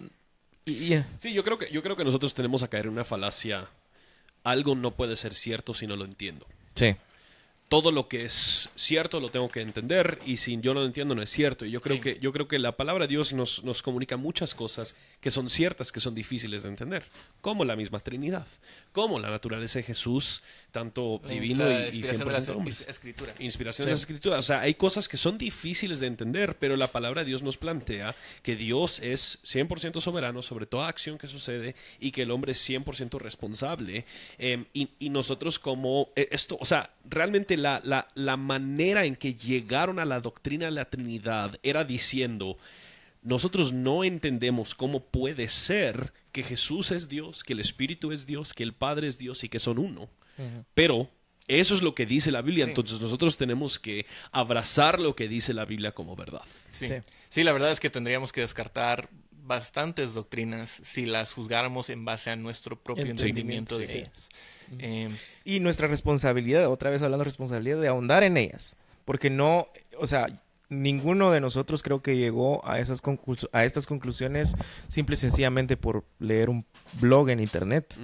Sí, 0.66 1.34
yo 1.34 1.44
creo 1.44 1.58
que, 1.58 1.70
yo 1.72 1.82
creo 1.84 1.96
que 1.96 2.06
nosotros 2.06 2.34
tenemos 2.34 2.64
a 2.64 2.68
caer 2.70 2.86
en 2.86 2.92
una 2.94 3.04
falacia. 3.04 3.68
Algo 4.44 4.76
no 4.76 4.92
puede 4.92 5.16
ser 5.16 5.36
cierto 5.36 5.74
si 5.74 5.88
no 5.88 5.96
lo 5.96 6.06
entiendo. 6.06 6.46
sí, 6.76 6.96
todo 7.70 7.92
lo 7.92 8.08
que 8.08 8.24
es 8.26 8.70
cierto 8.76 9.20
lo 9.20 9.30
tengo 9.32 9.50
que 9.50 9.62
entender 9.62 10.20
y 10.28 10.38
si 10.38 10.60
yo 10.62 10.76
no 10.76 10.82
lo 10.82 10.86
entiendo 10.86 11.16
no 11.16 11.24
es 11.24 11.32
cierto. 11.32 11.66
Y 11.66 11.72
yo 11.72 11.82
creo 11.82 11.96
Sí. 11.96 12.02
que 12.02 12.20
yo 12.20 12.32
creo 12.32 12.48
que 12.48 12.60
la 12.60 12.74
palabra 12.74 13.06
de 13.06 13.10
Dios 13.12 13.34
nos, 13.34 13.64
nos 13.64 13.82
comunica 13.82 14.16
muchas 14.16 14.54
cosas 14.54 14.96
que 15.24 15.32
son 15.32 15.50
ciertas, 15.50 15.92
que 15.92 16.00
son 16.02 16.14
difíciles 16.14 16.64
de 16.64 16.70
entender, 16.70 17.04
como 17.42 17.64
la 17.66 17.76
misma 17.78 18.02
Trinidad, 18.02 18.46
como 18.92 19.20
la 19.20 19.30
naturaleza 19.32 19.80
de 19.80 19.84
Jesús, 19.84 20.44
tanto 20.72 21.22
divino 21.28 21.64
La 21.66 21.88
y, 21.90 21.96
y 21.96 21.98
inspiración 22.00 22.20
de 22.20 22.26
100% 22.26 22.32
las 22.34 22.50
hombre. 22.50 22.72
es- 22.74 22.88
escrituras. 22.90 23.36
Inspiración 23.40 23.86
de 23.86 23.92
las 23.92 24.02
escrituras. 24.02 24.40
O 24.40 24.42
sea, 24.44 24.60
hay 24.62 24.74
cosas 24.76 25.08
que 25.08 25.16
son 25.18 25.38
difíciles 25.38 26.00
de 26.02 26.08
entender, 26.08 26.58
pero 26.60 26.76
la 26.76 26.92
palabra 26.92 27.22
de 27.22 27.28
Dios 27.30 27.42
nos 27.42 27.58
plantea 27.58 28.16
que 28.42 28.56
Dios 28.58 29.00
es 29.00 29.40
100% 29.46 30.02
soberano 30.02 30.42
sobre 30.44 30.66
toda 30.66 30.88
acción 30.90 31.18
que 31.18 31.28
sucede 31.28 31.76
y 32.02 32.12
que 32.12 32.24
el 32.24 32.32
hombre 32.32 32.52
es 32.52 32.70
100% 32.70 33.18
responsable. 33.20 34.06
Eh, 34.38 34.66
y, 34.74 34.90
y 35.00 35.10
nosotros 35.10 35.58
como 35.58 36.10
eh, 36.18 36.28
esto, 36.32 36.58
o 36.60 36.66
sea, 36.66 36.90
realmente 37.10 37.56
la, 37.56 37.80
la, 37.86 38.10
la 38.16 38.36
manera 38.36 39.06
en 39.06 39.16
que 39.16 39.36
llegaron 39.36 40.00
a 40.00 40.06
la 40.06 40.20
doctrina 40.20 40.66
de 40.66 40.72
la 40.72 40.86
Trinidad 40.90 41.58
era 41.64 41.84
diciendo, 41.86 42.58
nosotros 43.24 43.74
no 43.74 44.04
entendemos 44.04 44.76
cómo 44.76 45.06
puede 45.06 45.48
ser 45.50 46.14
que 46.32 46.44
Jesús 46.44 46.92
es 46.92 47.08
Dios, 47.10 47.44
que 47.44 47.54
el 47.54 47.60
Espíritu 47.60 48.12
es 48.12 48.26
Dios, 48.26 48.54
que 48.54 48.64
el 48.64 48.74
Padre 48.74 49.08
es 49.08 49.18
Dios 49.18 49.44
y 49.44 49.50
que 49.50 49.60
son 49.60 49.78
uno. 49.80 50.10
Pero 50.74 51.10
eso 51.48 51.76
es 51.76 51.82
lo 51.82 51.94
que 51.94 52.06
dice 52.06 52.32
la 52.32 52.42
Biblia, 52.42 52.66
Sí. 52.66 52.72
entonces 52.72 53.00
nosotros 53.00 53.38
tenemos 53.38 53.78
que 53.80 54.06
abrazar 54.32 55.00
lo 55.00 55.16
que 55.16 55.28
dice 55.28 55.54
la 55.54 55.66
Biblia 55.66 55.92
como 55.92 56.16
verdad. 56.16 56.42
Sí. 56.72 56.88
Sí. 56.88 56.94
Sí, 57.30 57.44
la 57.44 57.52
verdad 57.54 57.72
es 57.72 57.80
que 57.80 57.90
tendríamos 57.90 58.32
que 58.32 58.42
descartar 58.42 59.10
bastantes 59.32 60.14
doctrinas 60.14 60.82
si 60.84 61.06
las 61.06 61.34
juzgáramos 61.34 61.90
en 61.90 62.06
base 62.06 62.30
a 62.30 62.36
nuestro 62.36 62.80
propio 62.82 63.06
Entendimiento, 63.06 63.78
de 63.78 63.88
sí. 63.88 63.94
ellas. 64.00 64.30
Eh, 64.80 65.10
y 65.44 65.60
nuestra 65.60 65.88
responsabilidad, 65.88 66.68
otra 66.72 66.90
vez 66.90 67.02
hablando 67.02 67.20
de 67.24 67.26
responsabilidad, 67.26 67.80
de 67.82 67.88
ahondar 67.90 68.24
en 68.24 68.38
ellas. 68.38 68.78
Porque 69.06 69.30
no, 69.30 69.68
o 70.00 70.08
sea, 70.08 70.28
ninguno 70.82 71.32
de 71.32 71.42
nosotros 71.42 71.84
creo 71.84 72.02
que 72.02 72.18
llegó 72.18 72.68
a, 72.68 72.80
esas 72.80 73.02
a 73.52 73.66
estas 73.66 73.86
conclusiones 73.86 74.56
simple 74.88 75.14
y 75.14 75.18
sencillamente 75.18 75.78
por 75.78 76.04
leer 76.20 76.50
un 76.50 76.66
blog 77.00 77.30
en 77.30 77.40
internet. 77.40 77.96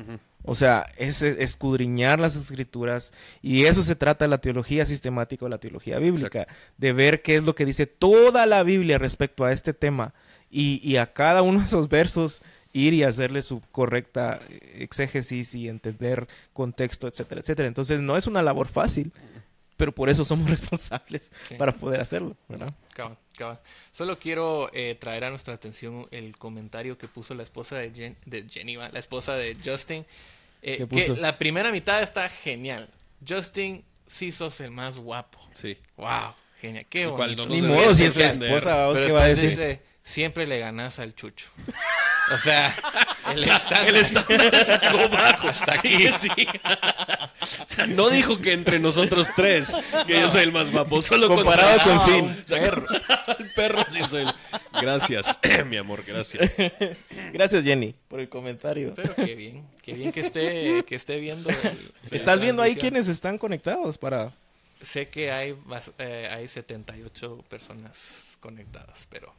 O 0.44 0.56
sea, 0.56 0.86
es 0.98 1.22
escudriñar 1.22 2.20
las 2.20 2.36
escrituras 2.36 3.14
y 3.42 3.66
eso 3.66 3.84
se 3.84 3.96
trata 3.96 4.26
de 4.26 4.30
la 4.30 4.40
teología 4.40 4.86
sistemática 4.86 5.46
o 5.46 5.50
la 5.50 5.58
teología 5.58 6.00
bíblica, 6.00 6.48
de 6.78 6.94
ver 6.94 7.22
qué 7.22 7.36
es 7.36 7.44
lo 7.44 7.56
que 7.56 7.66
dice 7.66 7.86
toda 7.86 8.46
la 8.46 8.64
Biblia 8.64 8.98
respecto 8.98 9.44
a 9.44 9.52
este 9.52 9.74
tema 9.74 10.14
y, 10.50 10.80
y 10.82 10.98
a 10.98 11.12
cada 11.12 11.42
uno 11.42 11.60
de 11.60 11.66
esos 11.66 11.90
versos 11.90 12.42
ir 12.74 12.94
y 12.94 13.04
hacerle 13.04 13.42
su 13.42 13.62
correcta 13.72 14.40
exégesis 14.76 15.56
y 15.56 15.68
entender 15.68 16.28
contexto, 16.54 17.08
etcétera, 17.08 17.42
etcétera. 17.42 17.68
Entonces 17.68 18.02
no 18.02 18.16
es 18.16 18.28
una 18.28 18.44
labor 18.44 18.68
fácil, 18.68 19.12
pero 19.80 19.94
por 19.94 20.10
eso 20.10 20.26
somos 20.26 20.50
responsables 20.50 21.32
Sí. 21.48 21.56
para 21.56 21.72
poder 21.72 22.02
hacerlo, 22.02 22.36
¿verdad? 22.50 22.74
cabal, 22.94 23.18
cabal. 23.38 23.60
Solo 23.94 24.20
quiero 24.20 24.70
eh, 24.74 24.96
traer 25.00 25.24
a 25.24 25.30
nuestra 25.30 25.54
atención 25.54 26.06
el 26.12 26.38
comentario 26.38 26.98
que 26.98 27.08
puso 27.08 27.34
la 27.34 27.44
esposa 27.44 27.78
de, 27.78 27.94
Jen- 27.94 28.18
de 28.26 28.44
Jenny, 28.50 28.76
¿va? 28.76 28.90
la 28.90 29.00
esposa 29.00 29.36
de 29.36 29.56
Justin. 29.64 30.06
eh, 30.62 30.78
¿Qué 30.78 30.88
que 30.88 31.16
la 31.22 31.38
primera 31.38 31.72
mitad 31.72 32.04
está 32.04 32.28
genial. 32.28 32.90
Justin, 33.28 33.84
sí 34.06 34.32
sos 34.34 34.60
el 34.60 34.72
más 34.72 34.98
guapo. 34.98 35.40
Sí. 35.54 35.78
Wow, 35.96 36.34
genial. 36.60 36.86
Qué 36.90 37.06
bonito. 37.08 37.46
Ni 37.48 37.62
modo, 37.62 37.96
si 37.96 38.04
es 38.04 38.18
la 38.18 38.28
esposa, 38.28 38.86
¿vos 38.88 38.96
Pero 38.98 39.08
¿qué 39.08 39.14
va 39.14 39.24
a 39.24 39.28
decir? 39.28 39.50
dice, 39.50 39.82
siempre 40.04 40.48
le 40.48 40.60
ganas 40.60 41.00
al 41.00 41.14
chucho. 41.16 41.50
O 42.34 42.38
sea, 42.38 42.76
el 43.32 43.38
estándar. 43.40 43.88
El 43.88 43.96
estándar 43.96 44.66
se 44.66 44.80
quedó 44.80 45.10
bajo. 45.10 45.48
Hasta 45.50 45.74
aquí. 45.74 46.08
Sí, 46.18 46.30
sí. 46.36 46.48
O 47.42 47.68
sea, 47.72 47.86
no 47.88 48.10
dijo 48.10 48.40
que 48.42 48.52
entre 48.54 48.80
nosotros 48.80 49.30
tres, 49.36 49.80
que 50.06 50.20
yo 50.20 50.28
soy 50.28 50.44
el 50.44 50.52
más 50.52 50.72
guapo. 50.72 51.02
Solo 51.02 51.28
Comparado 51.28 51.80
con 51.80 52.02
Finn. 52.02 52.44
perro. 52.48 52.86
el 53.38 53.52
perro 53.56 53.86
sí 53.90 54.02
soy 54.04 54.24
el... 54.24 54.34
Gracias, 54.82 55.40
mi 55.68 55.78
amor, 55.78 56.04
gracias. 56.06 56.52
Gracias, 57.32 57.64
Jenny, 57.64 57.96
por 58.08 58.20
el 58.20 58.28
comentario. 58.30 58.94
Pero 58.96 59.16
qué 59.16 59.36
bien, 59.36 59.66
qué 59.82 59.94
bien 59.94 60.12
que 60.12 60.20
esté, 60.22 60.84
que 60.86 60.96
esté 60.96 61.20
viendo. 61.20 61.50
el- 61.50 61.92
¿Estás 62.12 62.42
viendo 62.42 62.62
ahí 62.62 62.76
quiénes 62.76 63.08
están 63.08 63.38
conectados 63.38 63.98
para...? 63.98 64.32
Sé 64.82 65.08
que 65.10 65.32
hay, 65.32 65.56
eh, 66.00 66.30
hay 66.32 66.48
78 66.48 67.46
personas 67.50 68.38
conectadas, 68.40 69.08
pero 69.10 69.34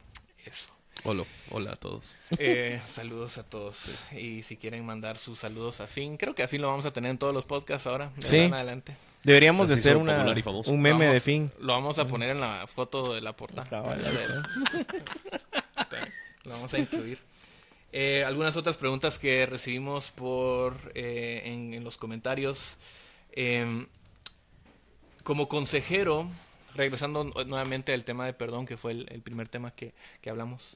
eso. 0.45 0.73
Hola, 1.03 1.23
hola 1.49 1.71
a 1.71 1.75
todos. 1.77 2.15
Eh, 2.37 2.79
saludos 2.87 3.37
a 3.37 3.43
todos. 3.49 4.05
Y 4.11 4.43
si 4.43 4.57
quieren 4.57 4.85
mandar 4.85 5.17
sus 5.17 5.39
saludos 5.39 5.79
a 5.81 5.87
Fin, 5.87 6.17
creo 6.17 6.35
que 6.35 6.43
a 6.43 6.47
Fin 6.47 6.61
lo 6.61 6.67
vamos 6.67 6.85
a 6.85 6.91
tener 6.93 7.09
en 7.11 7.17
todos 7.17 7.33
los 7.33 7.45
podcasts 7.45 7.87
ahora. 7.87 8.11
De 8.17 8.25
Sí. 8.25 8.37
adelante. 8.39 8.95
Deberíamos 9.23 9.67
de 9.67 9.75
Así 9.75 9.81
hacer 9.81 9.97
una, 9.97 10.23
un 10.65 10.81
meme 10.81 11.05
Vamos- 11.05 11.13
de 11.13 11.19
fin. 11.19 11.51
Lo 11.59 11.73
vamos 11.73 11.99
a 11.99 12.07
poner 12.07 12.31
en 12.31 12.41
la 12.41 12.65
foto 12.67 13.13
de 13.13 13.21
la 13.21 13.35
portada. 13.37 13.69
Cabal, 13.69 14.03
está. 14.05 14.49
Lo 16.43 16.51
vamos 16.51 16.73
a 16.73 16.79
incluir. 16.79 17.19
Eh, 17.93 18.23
algunas 18.25 18.55
otras 18.57 18.77
preguntas 18.77 19.19
que 19.19 19.45
recibimos 19.45 20.11
por 20.11 20.75
eh, 20.95 21.41
en, 21.45 21.73
en 21.73 21.83
los 21.83 21.97
comentarios. 21.97 22.77
Em, 23.33 23.85
como 25.23 25.47
consejero, 25.47 26.29
regresando 26.75 27.23
nuevamente 27.23 27.93
al 27.93 28.03
tema 28.03 28.25
de 28.25 28.33
perdón, 28.33 28.65
que 28.65 28.77
fue 28.77 28.91
el, 28.91 29.07
el 29.09 29.21
primer 29.21 29.49
tema 29.49 29.71
que, 29.71 29.93
que 30.21 30.29
hablamos, 30.29 30.75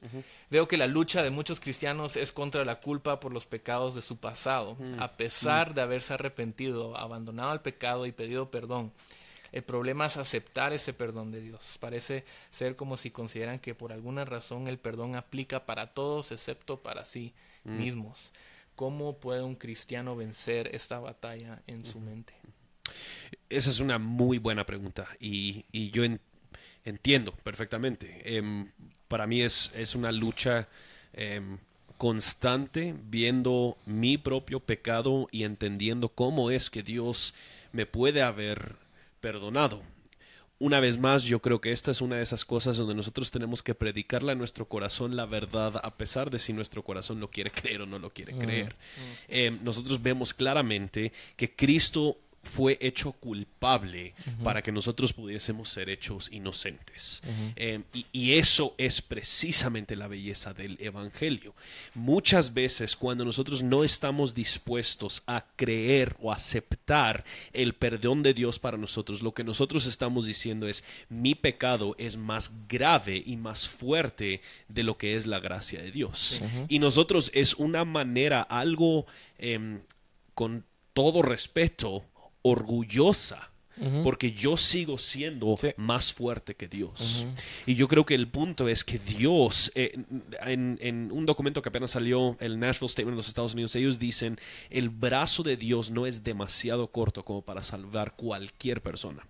veo 0.50 0.68
que 0.68 0.76
la 0.76 0.86
lucha 0.86 1.22
de 1.22 1.30
muchos 1.30 1.60
cristianos 1.60 2.16
es 2.16 2.32
contra 2.32 2.64
la 2.64 2.80
culpa 2.80 3.20
por 3.20 3.32
los 3.32 3.46
pecados 3.46 3.94
de 3.94 4.02
su 4.02 4.18
pasado, 4.18 4.76
a 4.98 5.16
pesar 5.16 5.74
de 5.74 5.82
haberse 5.82 6.14
arrepentido, 6.14 6.96
abandonado 6.96 7.52
el 7.52 7.60
pecado 7.60 8.06
y 8.06 8.12
pedido 8.12 8.50
perdón. 8.50 8.92
El 9.52 9.62
problema 9.62 10.06
es 10.06 10.16
aceptar 10.16 10.72
ese 10.72 10.92
perdón 10.92 11.30
de 11.30 11.40
Dios. 11.40 11.78
Parece 11.80 12.24
ser 12.50 12.76
como 12.76 12.96
si 12.96 13.10
consideran 13.10 13.58
que 13.58 13.74
por 13.74 13.92
alguna 13.92 14.24
razón 14.24 14.66
el 14.66 14.78
perdón 14.78 15.16
aplica 15.16 15.64
para 15.64 15.94
todos 15.94 16.32
excepto 16.32 16.82
para 16.82 17.04
sí 17.04 17.32
mismos. 17.64 18.32
¿Cómo 18.74 19.16
puede 19.18 19.42
un 19.42 19.54
cristiano 19.54 20.14
vencer 20.14 20.74
esta 20.74 21.00
batalla 21.00 21.62
en 21.66 21.86
su 21.86 21.98
mente? 22.00 22.34
Esa 23.48 23.70
es 23.70 23.80
una 23.80 23.98
muy 23.98 24.38
buena 24.38 24.66
pregunta 24.66 25.06
y, 25.20 25.64
y 25.72 25.90
yo 25.90 26.04
en- 26.04 26.20
entiendo 26.84 27.32
perfectamente. 27.42 28.36
Em, 28.36 28.70
para 29.08 29.26
mí 29.26 29.42
es, 29.42 29.72
es 29.74 29.94
una 29.94 30.12
lucha 30.12 30.68
em, 31.12 31.58
constante 31.96 32.94
viendo 33.08 33.78
mi 33.86 34.18
propio 34.18 34.60
pecado 34.60 35.28
y 35.30 35.44
entendiendo 35.44 36.08
cómo 36.10 36.50
es 36.50 36.70
que 36.70 36.82
Dios 36.82 37.34
me 37.72 37.86
puede 37.86 38.22
haber 38.22 38.76
perdonado. 39.20 39.82
Una 40.58 40.80
vez 40.80 40.96
más, 40.98 41.24
yo 41.24 41.40
creo 41.42 41.60
que 41.60 41.70
esta 41.72 41.90
es 41.90 42.00
una 42.00 42.16
de 42.16 42.22
esas 42.22 42.46
cosas 42.46 42.78
donde 42.78 42.94
nosotros 42.94 43.30
tenemos 43.30 43.62
que 43.62 43.74
predicarle 43.74 44.32
a 44.32 44.36
nuestro 44.36 44.66
corazón 44.66 45.14
la 45.14 45.26
verdad, 45.26 45.80
a 45.82 45.94
pesar 45.94 46.30
de 46.30 46.38
si 46.38 46.54
nuestro 46.54 46.82
corazón 46.82 47.20
lo 47.20 47.30
quiere 47.30 47.50
creer 47.52 47.82
o 47.82 47.86
no 47.86 47.98
lo 47.98 48.10
quiere 48.10 48.32
creer. 48.38 48.74
Eh, 49.28 49.50
nosotros 49.62 50.02
vemos 50.02 50.32
claramente 50.32 51.12
que 51.36 51.54
Cristo 51.54 52.16
fue 52.46 52.78
hecho 52.80 53.12
culpable 53.12 54.14
para 54.42 54.62
que 54.62 54.72
nosotros 54.72 55.12
pudiésemos 55.12 55.68
ser 55.68 55.90
hechos 55.90 56.30
inocentes. 56.32 57.22
Eh, 57.56 57.82
y, 57.92 58.06
y 58.12 58.34
eso 58.34 58.74
es 58.78 59.02
precisamente 59.02 59.96
la 59.96 60.08
belleza 60.08 60.54
del 60.54 60.78
Evangelio. 60.80 61.54
Muchas 61.94 62.54
veces 62.54 62.96
cuando 62.96 63.24
nosotros 63.24 63.62
no 63.62 63.84
estamos 63.84 64.34
dispuestos 64.34 65.22
a 65.26 65.44
creer 65.56 66.16
o 66.20 66.32
aceptar 66.32 67.24
el 67.52 67.74
perdón 67.74 68.22
de 68.22 68.32
Dios 68.32 68.58
para 68.58 68.78
nosotros, 68.78 69.22
lo 69.22 69.34
que 69.34 69.44
nosotros 69.44 69.86
estamos 69.86 70.26
diciendo 70.26 70.68
es 70.68 70.84
mi 71.08 71.34
pecado 71.34 71.94
es 71.98 72.16
más 72.16 72.52
grave 72.68 73.22
y 73.24 73.36
más 73.36 73.68
fuerte 73.68 74.40
de 74.68 74.82
lo 74.82 74.96
que 74.96 75.16
es 75.16 75.26
la 75.26 75.40
gracia 75.40 75.82
de 75.82 75.90
Dios. 75.90 76.40
Y 76.68 76.78
nosotros 76.78 77.30
es 77.34 77.54
una 77.54 77.84
manera, 77.84 78.42
algo 78.42 79.06
em, 79.38 79.80
con 80.34 80.64
todo 80.92 81.22
respeto, 81.22 82.04
orgullosa 82.50 83.50
porque 84.02 84.32
yo 84.32 84.56
sigo 84.56 84.96
siendo 84.96 85.54
Sí. 85.58 85.68
más 85.76 86.10
fuerte 86.14 86.54
que 86.54 86.66
Dios. 86.66 87.26
Y 87.66 87.74
yo 87.74 87.88
creo 87.88 88.06
que 88.06 88.14
el 88.14 88.26
punto 88.26 88.68
es 88.68 88.82
que 88.84 88.98
Dios, 88.98 89.70
eh, 89.74 89.92
en, 90.46 90.78
en 90.80 91.12
un 91.12 91.26
documento 91.26 91.60
que 91.60 91.68
apenas 91.68 91.90
salió, 91.90 92.38
el 92.40 92.58
Nashville 92.58 92.88
Statement 92.88 93.12
de 93.12 93.16
los 93.18 93.28
Estados 93.28 93.52
Unidos, 93.52 93.74
ellos 93.76 93.98
dicen, 93.98 94.40
el 94.70 94.88
brazo 94.88 95.42
de 95.42 95.58
Dios 95.58 95.90
no 95.90 96.06
es 96.06 96.24
demasiado 96.24 96.86
corto 96.86 97.22
como 97.22 97.42
para 97.42 97.62
salvar 97.62 98.14
cualquier 98.16 98.80
persona. 98.80 99.26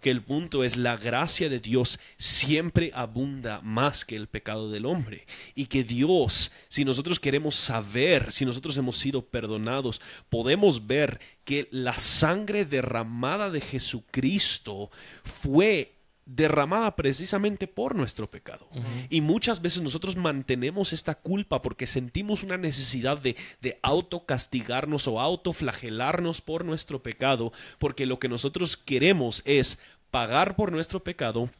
Que 0.00 0.10
el 0.10 0.22
punto 0.22 0.64
es 0.64 0.76
la 0.76 0.96
gracia 0.96 1.48
de 1.48 1.60
Dios 1.60 1.98
siempre 2.18 2.90
abunda 2.94 3.60
más 3.62 4.04
que 4.04 4.16
el 4.16 4.28
pecado 4.28 4.70
del 4.70 4.86
hombre. 4.86 5.26
Y 5.54 5.66
que 5.66 5.84
Dios, 5.84 6.52
si 6.68 6.84
nosotros 6.84 7.18
queremos 7.20 7.56
saber, 7.56 8.32
si 8.32 8.44
nosotros 8.44 8.76
hemos 8.76 8.98
sido 8.98 9.22
perdonados, 9.22 10.00
podemos 10.28 10.86
ver 10.86 11.20
que 11.44 11.68
la 11.70 11.98
sangre 11.98 12.64
derramada 12.64 13.50
de 13.50 13.60
Jesucristo 13.60 14.90
fue 15.22 15.93
derramada 16.26 16.96
precisamente 16.96 17.66
por 17.66 17.94
nuestro 17.94 18.30
pecado. 18.30 18.68
Y 19.10 19.20
muchas 19.20 19.60
veces 19.60 19.82
nosotros 19.82 20.16
mantenemos 20.16 20.92
esta 20.92 21.14
culpa 21.14 21.62
porque 21.62 21.86
sentimos 21.86 22.42
una 22.42 22.56
necesidad 22.56 23.18
de, 23.18 23.36
de 23.60 23.78
autocastigarnos 23.82 25.06
o 25.06 25.20
autoflagelarnos 25.20 26.40
por 26.40 26.64
nuestro 26.64 27.02
pecado, 27.02 27.52
porque 27.78 28.06
lo 28.06 28.18
que 28.18 28.28
nosotros 28.28 28.76
queremos 28.76 29.42
es 29.44 29.78
pagar 30.10 30.56
por 30.56 30.72
nuestro 30.72 31.02
pecado 31.02 31.50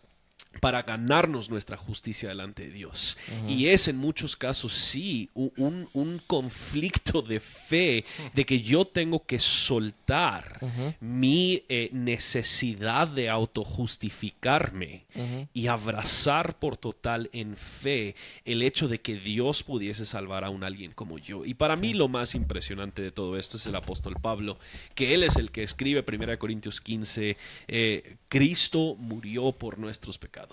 para 0.61 0.82
ganarnos 0.82 1.50
nuestra 1.50 1.76
justicia 1.76 2.28
delante 2.28 2.64
de 2.64 2.70
Dios. 2.70 3.16
Y 3.48 3.66
es 3.68 3.88
en 3.88 3.96
muchos 3.96 4.36
casos, 4.36 4.74
sí, 4.74 5.30
un, 5.34 5.88
un 5.92 6.20
conflicto 6.26 7.22
de 7.22 7.40
fe 7.40 8.05
de 8.34 8.44
que 8.44 8.61
yo 8.61 8.86
tengo 8.86 9.24
que 9.24 9.38
soltar 9.38 10.59
mi 11.00 11.62
eh, 11.68 11.90
necesidad 11.92 13.09
de 13.09 13.28
autojustificarme 13.28 15.05
y 15.52 15.66
abrazar 15.66 16.59
por 16.59 16.76
total 16.76 17.30
en 17.32 17.57
fe 17.57 18.14
el 18.44 18.62
hecho 18.62 18.88
de 18.88 19.00
que 19.00 19.16
Dios 19.16 19.62
pudiese 19.62 20.07
salvar 20.07 20.44
a 20.44 20.50
un 20.50 20.64
alguien 20.64 20.92
como 20.92 21.18
yo. 21.18 21.44
Y 21.44 21.55
para 21.55 21.76
mí 21.76 21.94
lo 21.94 22.09
más 22.09 22.34
impresionante 22.34 23.02
de 23.02 23.12
todo 23.12 23.38
esto 23.38 23.57
es 23.57 23.66
el 23.66 23.76
apóstol 23.76 24.16
Pablo, 24.20 24.59
que 24.94 25.14
él 25.14 25.22
es 25.22 25.36
el 25.36 25.50
que 25.50 25.62
escribe 25.62 26.05
1 26.07 26.38
Corintios 26.38 26.80
15, 26.80 27.36
eh, 27.68 28.16
Cristo 28.28 28.96
murió 28.98 29.52
por 29.52 29.78
nuestros 29.78 30.18
pecados. 30.18 30.43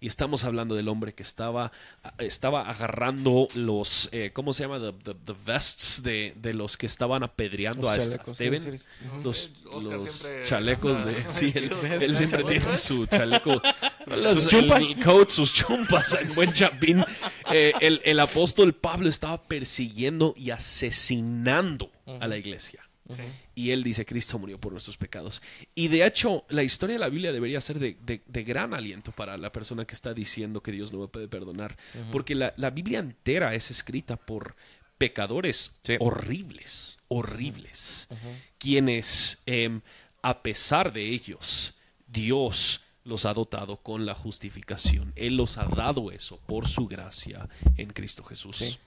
Y 0.00 0.06
estamos 0.06 0.44
hablando 0.44 0.74
del 0.74 0.88
hombre 0.88 1.14
que 1.14 1.22
estaba, 1.22 1.72
estaba 2.18 2.68
agarrando 2.68 3.48
los, 3.54 4.10
eh, 4.12 4.32
¿cómo 4.34 4.52
se 4.52 4.64
llama? 4.64 4.78
The, 4.78 4.92
the- 5.02 5.18
the 5.24 5.34
vests 5.46 6.02
de, 6.02 6.34
de 6.36 6.52
los 6.52 6.76
que 6.76 6.84
estaban 6.84 7.22
apedreando 7.22 7.80
Los 7.82 7.90
a 7.90 7.98
chalecos, 7.98 8.36
sí, 8.36 8.44
Steven. 8.44 8.78
sí, 8.78 8.84
Los, 9.22 9.50
chalecos 10.46 10.98
anda 10.98 11.10
de... 11.10 11.24
Sí, 11.30 11.52
él, 11.54 11.72
él 12.02 12.16
siempre 12.16 12.44
tiene 12.44 12.76
su 12.76 13.06
chaleco. 13.06 13.62
Los 14.06 14.44
el- 14.44 14.48
chumpas. 14.50 14.82
el 14.82 15.02
coat, 15.02 15.30
sus 15.30 15.54
chumpas 15.54 16.12
en 16.20 16.34
buen 16.34 16.52
chapín. 16.52 17.02
Eh, 17.50 17.72
el, 17.80 18.02
el 18.04 18.20
apóstol 18.20 18.74
Pablo 18.74 19.08
estaba 19.08 19.42
persiguiendo 19.42 20.34
y 20.36 20.50
asesinando 20.50 21.90
a 22.20 22.26
la 22.26 22.36
iglesia. 22.36 22.86
Sí. 23.08 23.22
Y 23.56 23.70
él 23.70 23.84
dice, 23.84 24.04
Cristo 24.04 24.38
murió 24.38 24.58
por 24.58 24.72
nuestros 24.72 24.96
pecados. 24.96 25.40
Y 25.74 25.88
de 25.88 26.04
hecho, 26.04 26.44
la 26.48 26.62
historia 26.64 26.94
de 26.94 27.00
la 27.00 27.08
Biblia 27.08 27.32
debería 27.32 27.60
ser 27.60 27.78
de, 27.78 27.96
de- 28.04 28.22
de 28.26 28.42
gran 28.44 28.74
aliento 28.74 29.12
para 29.12 29.36
la 29.38 29.52
persona 29.52 29.84
que 29.84 29.94
está 29.94 30.12
diciendo 30.12 30.60
que 30.62 30.72
Dios 30.72 30.92
no 30.92 30.98
me 30.98 31.08
puede 31.08 31.28
perdonar. 31.28 31.76
Porque 32.10 32.34
la, 32.34 32.52
la 32.56 32.70
Biblia 32.70 32.98
entera 32.98 33.54
es 33.54 33.70
escrita 33.70 34.16
por 34.16 34.56
pecadores 34.98 35.78
Sí. 35.82 35.96
horribles, 36.00 36.98
horribles, 37.08 38.08
quienes, 38.58 39.42
em, 39.46 39.80
a 40.22 40.42
pesar 40.42 40.92
de 40.92 41.02
ellos, 41.10 41.74
Dios 42.06 42.80
los 43.04 43.26
ha 43.26 43.34
dotado 43.34 43.76
con 43.78 44.06
la 44.06 44.14
justificación. 44.14 45.12
Él 45.16 45.36
los 45.36 45.58
ha 45.58 45.64
dado 45.66 46.10
eso 46.10 46.38
por 46.46 46.68
su 46.68 46.86
gracia 46.86 47.48
en 47.76 47.92
Cristo 47.92 48.24
Jesús. 48.24 48.56
Sí. 48.56 48.78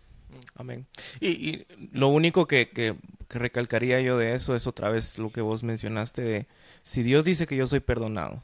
Amén. 0.55 0.87
Y, 1.19 1.27
y 1.29 1.65
lo 1.91 2.07
único 2.09 2.47
que, 2.47 2.69
que- 2.69 2.95
que 3.27 3.39
recalcaría 3.39 3.99
yo 3.99 4.17
de 4.17 4.33
eso 4.35 4.55
es 4.55 4.67
otra 4.67 4.89
vez 4.89 5.17
lo 5.19 5.31
que 5.33 5.41
vos 5.41 5.61
mencionaste 5.63 6.21
de 6.21 6.47
si 6.83 7.03
Dios 7.03 7.25
dice 7.25 7.45
que 7.45 7.57
yo 7.57 7.67
soy 7.67 7.81
perdonado 7.81 8.41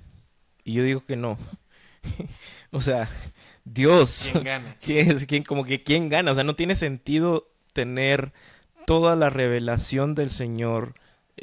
y 0.66 0.74
yo 0.74 0.84
digo 0.84 1.06
que 1.06 1.16
no. 1.16 1.38
o 2.72 2.82
sea, 2.82 3.10
Dios. 3.64 4.30
¿Quién 4.32 4.44
gana? 4.44 4.76
¿Quién 4.84 5.12
es? 5.12 5.26
¿Quién, 5.26 5.44
como 5.44 5.64
que 5.64 5.84
quién 5.84 6.10
gana? 6.10 6.32
O 6.32 6.36
sea, 6.36 6.44
no 6.44 6.56
tiene 6.56 6.76
sentido 6.76 7.48
tener 7.74 8.34
toda 8.86 9.16
la 9.16 9.30
revelación 9.30 10.16
del 10.16 10.30
Señor 10.30 10.94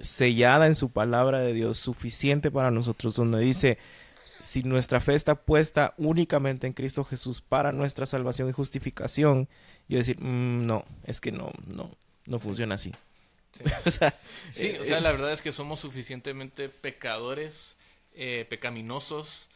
sellada 0.01 0.66
en 0.66 0.74
su 0.74 0.92
palabra 0.92 1.40
de 1.40 1.53
Dios, 1.55 1.78
suficiente 1.78 2.51
para 2.51 2.70
nosotros, 2.70 3.16
donde 3.16 3.40
dice, 3.40 3.78
si 4.41 4.62
nuestra 4.62 5.01
fe 5.01 5.14
está 5.14 5.34
puesta 5.34 5.95
únicamente 5.99 6.66
en 6.66 6.72
Cristo 6.72 7.05
Jesús 7.05 7.41
para 7.41 7.72
nuestra 7.72 8.07
salvación 8.07 8.49
y 8.49 8.53
justificación, 8.53 9.49
yo 9.88 9.99
decir, 9.99 10.20
"Mm, 10.20 10.66
no, 10.66 10.84
es 11.05 11.20
que 11.20 11.32
no, 11.32 11.53
no, 11.66 11.91
no 12.26 12.38
funciona 12.38 12.76
así. 12.76 12.93
Sí. 13.57 13.64
o 13.86 13.91
sea, 13.91 14.18
Sí, 14.55 14.66
eh, 14.68 14.78
o 14.80 14.84
sea, 14.84 15.01
la 15.01 15.11
verdad 15.11 15.32
es 15.32 15.43
que 15.43 15.53
somos 15.53 15.80
suficientemente 15.80 16.68
pecadores, 16.68 17.76
eh, 18.14 18.47
pecaminosos, 18.49 19.49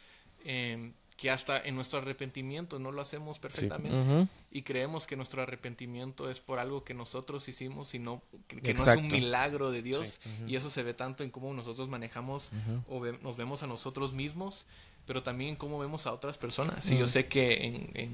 eh, 0.44 0.90
que 1.16 1.30
hasta 1.30 1.60
en 1.60 1.76
nuestro 1.76 2.00
arrepentimiento 2.00 2.78
no 2.80 2.90
lo 2.90 3.00
hacemos 3.00 3.38
perfectamente. 3.38 4.28
Y 4.50 4.62
creemos 4.62 5.06
que 5.06 5.16
nuestro 5.16 5.42
arrepentimiento 5.42 6.28
es 6.30 6.40
por 6.40 6.58
algo 6.58 6.82
que 6.84 6.92
nosotros 6.94 7.48
hicimos 7.48 7.94
y 7.94 7.98
no, 8.00 8.20
que, 8.48 8.60
que 8.60 8.74
no 8.74 8.80
es 8.80 8.86
un 8.98 9.08
milagro 9.22 9.70
de 9.70 9.82
Dios. 9.82 10.18
Y 10.48 10.56
eso 10.56 10.70
se 10.70 10.82
ve 10.82 10.92
tanto 10.94 11.22
en 11.22 11.30
cómo 11.30 11.52
nosotros 11.54 11.88
manejamos 11.88 12.50
o 12.88 13.00
ve- 13.00 13.18
nos 13.22 13.36
vemos 13.36 13.62
a 13.62 13.66
nosotros 13.68 14.12
mismos, 14.12 14.64
pero 15.06 15.22
también 15.22 15.50
en 15.50 15.56
cómo 15.56 15.78
vemos 15.78 16.06
a 16.06 16.12
otras 16.12 16.36
personas. 16.38 16.90
Y 16.90 16.98
yo 16.98 17.06
sé 17.06 17.26
que 17.26 17.64
en, 17.64 17.90
en 17.94 18.12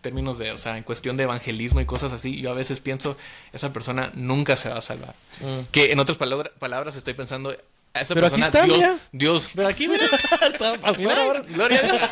términos 0.00 0.38
de, 0.38 0.52
o 0.52 0.56
sea, 0.58 0.78
en 0.78 0.84
cuestión 0.84 1.16
de 1.16 1.24
evangelismo 1.24 1.80
y 1.80 1.84
cosas 1.86 2.12
así, 2.12 2.40
yo 2.40 2.50
a 2.50 2.54
veces 2.54 2.80
pienso, 2.80 3.16
esa 3.52 3.72
persona 3.72 4.12
nunca 4.14 4.54
se 4.56 4.68
va 4.68 4.78
a 4.78 4.82
salvar. 4.82 5.14
mm. 5.40 5.66
Que 5.72 5.92
en 5.92 5.98
otras 5.98 6.16
palabra- 6.16 6.50
palabras 6.58 6.94
estoy 6.96 7.14
pensando, 7.14 7.54
a 7.92 8.00
esa 8.00 8.14
Pero 8.14 8.26
aquí 8.26 8.40
persona, 8.40 8.46
está, 8.46 8.64
Dios, 8.64 8.78
mira. 8.78 8.98
Dios, 9.12 9.50
pero 9.54 9.68
aquí 9.68 9.88
mira, 9.88 10.04
Mira, 10.98 11.42
gloria 11.42 11.78
a 11.78 11.82
Dios. 11.82 12.00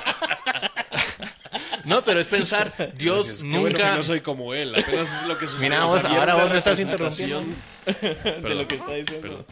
No, 1.84 2.04
pero 2.04 2.20
es 2.20 2.26
pensar, 2.26 2.92
Dios. 2.96 3.40
Qué 3.40 3.48
bueno 3.48 3.64
que 3.68 3.82
nunca. 3.82 3.96
no 3.96 4.02
soy 4.02 4.20
como 4.20 4.52
él. 4.52 4.74
Apenas 4.74 5.08
es 5.22 5.26
lo 5.26 5.38
que 5.38 5.46
sucede. 5.46 5.70
Mira, 5.70 5.86
vos, 5.86 6.04
ahora 6.04 6.34
vos 6.34 6.50
me 6.50 6.58
estás 6.58 6.78
representación. 6.78 7.56
de 8.42 8.54
lo 8.54 8.68
que 8.68 8.74
está 8.74 8.92
diciendo. 8.92 9.46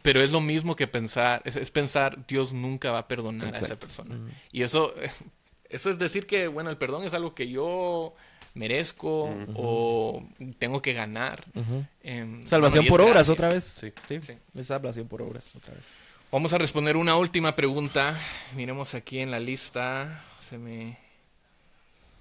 Pero 0.00 0.22
es 0.22 0.30
lo 0.30 0.40
mismo 0.40 0.74
que 0.74 0.86
pensar, 0.86 1.42
es, 1.44 1.56
es 1.56 1.70
pensar, 1.70 2.26
Dios 2.26 2.54
nunca 2.54 2.92
va 2.92 3.00
a 3.00 3.08
perdonar 3.08 3.48
a 3.48 3.56
esa 3.56 3.66
Exacto. 3.66 3.86
persona. 3.86 4.16
Y 4.52 4.62
eso, 4.62 4.94
eso 5.68 5.90
es 5.90 5.98
decir 5.98 6.26
que, 6.26 6.48
bueno, 6.48 6.70
el 6.70 6.78
perdón 6.78 7.04
es 7.04 7.12
algo 7.12 7.34
que 7.34 7.48
yo 7.48 8.14
merezco 8.56 9.30
o 9.54 10.26
tengo 10.58 10.82
que 10.82 10.92
ganar. 10.92 11.44
Em, 12.02 12.42
Salvación 12.46 12.86
por 12.86 13.00
obras 13.00 13.28
otra 13.28 13.48
vez. 13.50 13.76
Sí. 13.80 13.92
Sí, 14.08 14.18
Sí. 14.22 14.32
es 14.54 14.66
salvación 14.66 15.06
por 15.06 15.22
obras 15.22 15.54
otra 15.54 15.74
vez. 15.74 15.94
Vamos 16.32 16.52
a 16.52 16.58
responder 16.58 16.96
una 16.96 17.16
última 17.16 17.54
pregunta. 17.54 18.18
Miremos 18.56 18.94
aquí 18.94 19.20
en 19.20 19.30
la 19.30 19.38
lista. 19.38 20.22
Se 20.40 20.58
me. 20.58 20.98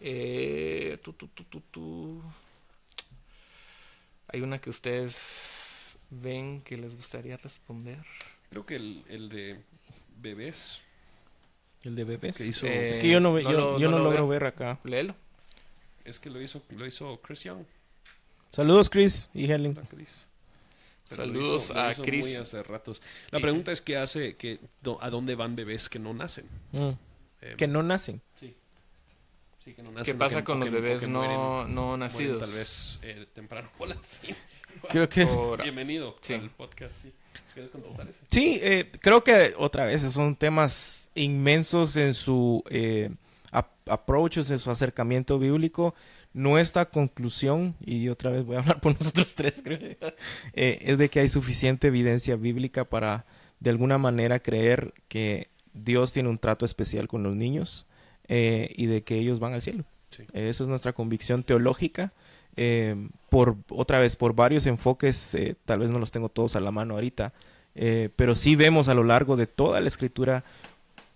Eh, 0.01 0.99
tu, 1.03 1.13
tu, 1.13 1.27
tu. 1.71 2.21
Hay 4.27 4.41
una 4.41 4.59
que 4.59 4.69
ustedes 4.69 5.95
ven 6.09 6.61
que 6.61 6.77
les 6.77 6.95
gustaría 6.95 7.37
responder. 7.37 7.97
Creo 8.49 8.65
que 8.65 8.75
el, 8.75 9.03
el 9.09 9.29
de 9.29 9.59
bebés 10.17 10.81
El 11.83 11.95
de 11.95 12.03
bebés. 12.03 12.37
que 12.37 12.45
hizo. 12.45 12.65
Eh, 12.67 12.89
es 12.89 12.99
que 12.99 13.09
yo 13.09 13.19
no, 13.19 13.31
no 13.33 13.39
yo, 13.39 13.51
lo- 13.51 13.79
yo 13.79 13.89
no 13.89 13.97
no, 13.97 14.03
lo 14.03 14.03
logro 14.11 14.27
veo. 14.27 14.27
ver 14.27 14.45
acá. 14.45 14.79
Léelo. 14.83 15.15
Es 16.05 16.19
que 16.19 16.29
lo 16.29 16.41
hizo, 16.41 16.61
lo 16.69 16.85
hizo 16.85 17.19
Chris 17.21 17.43
Young. 17.43 17.63
Saludos, 18.51 18.89
Chris 18.89 19.29
y 19.33 19.51
Helen. 19.51 19.75
Hola, 19.77 19.87
Chris. 19.89 20.27
Saludos 21.09 21.65
hizo- 21.65 21.79
a 21.79 21.93
Chris. 21.93 22.25
muy 22.25 22.35
hace 22.35 22.63
ratos. 22.63 23.01
La 23.31 23.39
pregunta 23.39 23.71
es 23.71 23.81
qué 23.81 23.97
hace, 23.97 24.35
que, 24.35 24.59
do- 24.81 25.01
a 25.01 25.09
dónde 25.09 25.35
van 25.35 25.55
bebés 25.55 25.89
que 25.89 25.99
no 25.99 26.13
nacen. 26.13 26.45
Mm. 26.71 26.89
Eh, 27.41 27.55
Que 27.57 27.67
no 27.67 27.83
nacen. 27.83 28.21
sí. 28.39 28.55
Sí, 29.63 29.73
que 29.73 29.81
no 29.81 29.89
¿Qué 29.89 29.95
nacen 29.95 30.15
o 30.15 30.19
pasa 30.19 30.37
que- 30.39 30.43
con 30.45 30.59
los 30.59 30.69
que- 30.69 30.75
bebés 30.75 31.01
que 31.01 31.07
no, 31.07 31.19
mueren- 31.23 31.73
no 31.73 31.81
mueren 31.87 31.99
nacidos? 31.99 32.39
tal 32.39 32.51
vez 32.53 32.99
eh, 33.01 33.25
temprano. 33.33 33.69
Hola. 33.79 33.97
Creo 34.89 35.09
que... 35.09 35.25
Por- 35.25 35.63
Bienvenido 35.63 36.17
Sí. 36.21 36.33
al 36.35 36.49
podcast. 36.51 36.93
Sí. 37.03 37.13
¿Quieres 37.53 37.71
contestar 37.71 38.07
eso? 38.07 38.19
Sí, 38.29 38.59
eh, 38.61 38.91
creo 39.01 39.23
que 39.23 39.53
otra 39.57 39.85
vez 39.85 40.01
son 40.01 40.35
temas 40.35 41.09
inmensos 41.15 41.95
en 41.97 42.13
su 42.13 42.63
eh, 42.69 43.09
approaches, 43.85 44.51
en 44.51 44.59
su 44.59 44.71
acercamiento 44.71 45.39
bíblico. 45.39 45.95
Nuestra 46.33 46.85
conclusión, 46.85 47.75
y 47.79 48.09
otra 48.09 48.31
vez 48.31 48.45
voy 48.45 48.55
a 48.55 48.59
hablar 48.61 48.81
por 48.81 48.93
nosotros 48.93 49.35
tres, 49.35 49.61
creo, 49.63 49.79
eh, 50.53 50.79
es 50.81 50.97
de 50.97 51.09
que 51.09 51.21
hay 51.21 51.29
suficiente 51.29 51.87
evidencia 51.87 52.35
bíblica 52.35 52.85
para 52.85 53.25
de 53.59 53.69
alguna 53.69 53.97
manera 53.97 54.39
creer 54.39 54.93
que 55.07 55.49
Dios 55.73 56.13
tiene 56.13 56.29
un 56.29 56.39
trato 56.39 56.65
especial 56.65 57.07
con 57.07 57.23
los 57.23 57.35
niños 57.35 57.85
eh, 58.27 58.73
y 58.75 58.87
de 58.87 59.03
que 59.03 59.17
ellos 59.17 59.39
van 59.39 59.53
al 59.53 59.61
cielo. 59.61 59.83
Sí. 60.09 60.23
Eh, 60.33 60.49
esa 60.49 60.63
es 60.63 60.69
nuestra 60.69 60.93
convicción 60.93 61.43
teológica. 61.43 62.13
eh, 62.57 62.95
por 63.29 63.57
otra 63.69 63.99
vez, 63.99 64.15
por 64.15 64.33
varios 64.33 64.65
enfoques, 64.65 65.37
tal 65.65 65.79
vez 65.79 65.89
no 65.89 65.99
los 65.99 66.11
tengo 66.11 66.29
todos 66.29 66.55
a 66.55 66.61
la 66.61 66.71
mano 66.71 66.93
ahorita, 66.93 67.33
pero 68.15 68.33
sí 68.33 68.55
vemos 68.55 68.87
a 68.87 68.93
lo 68.93 69.03
largo 69.03 69.35
de 69.35 69.45
toda 69.45 69.81
la 69.81 69.89
escritura 69.89 70.45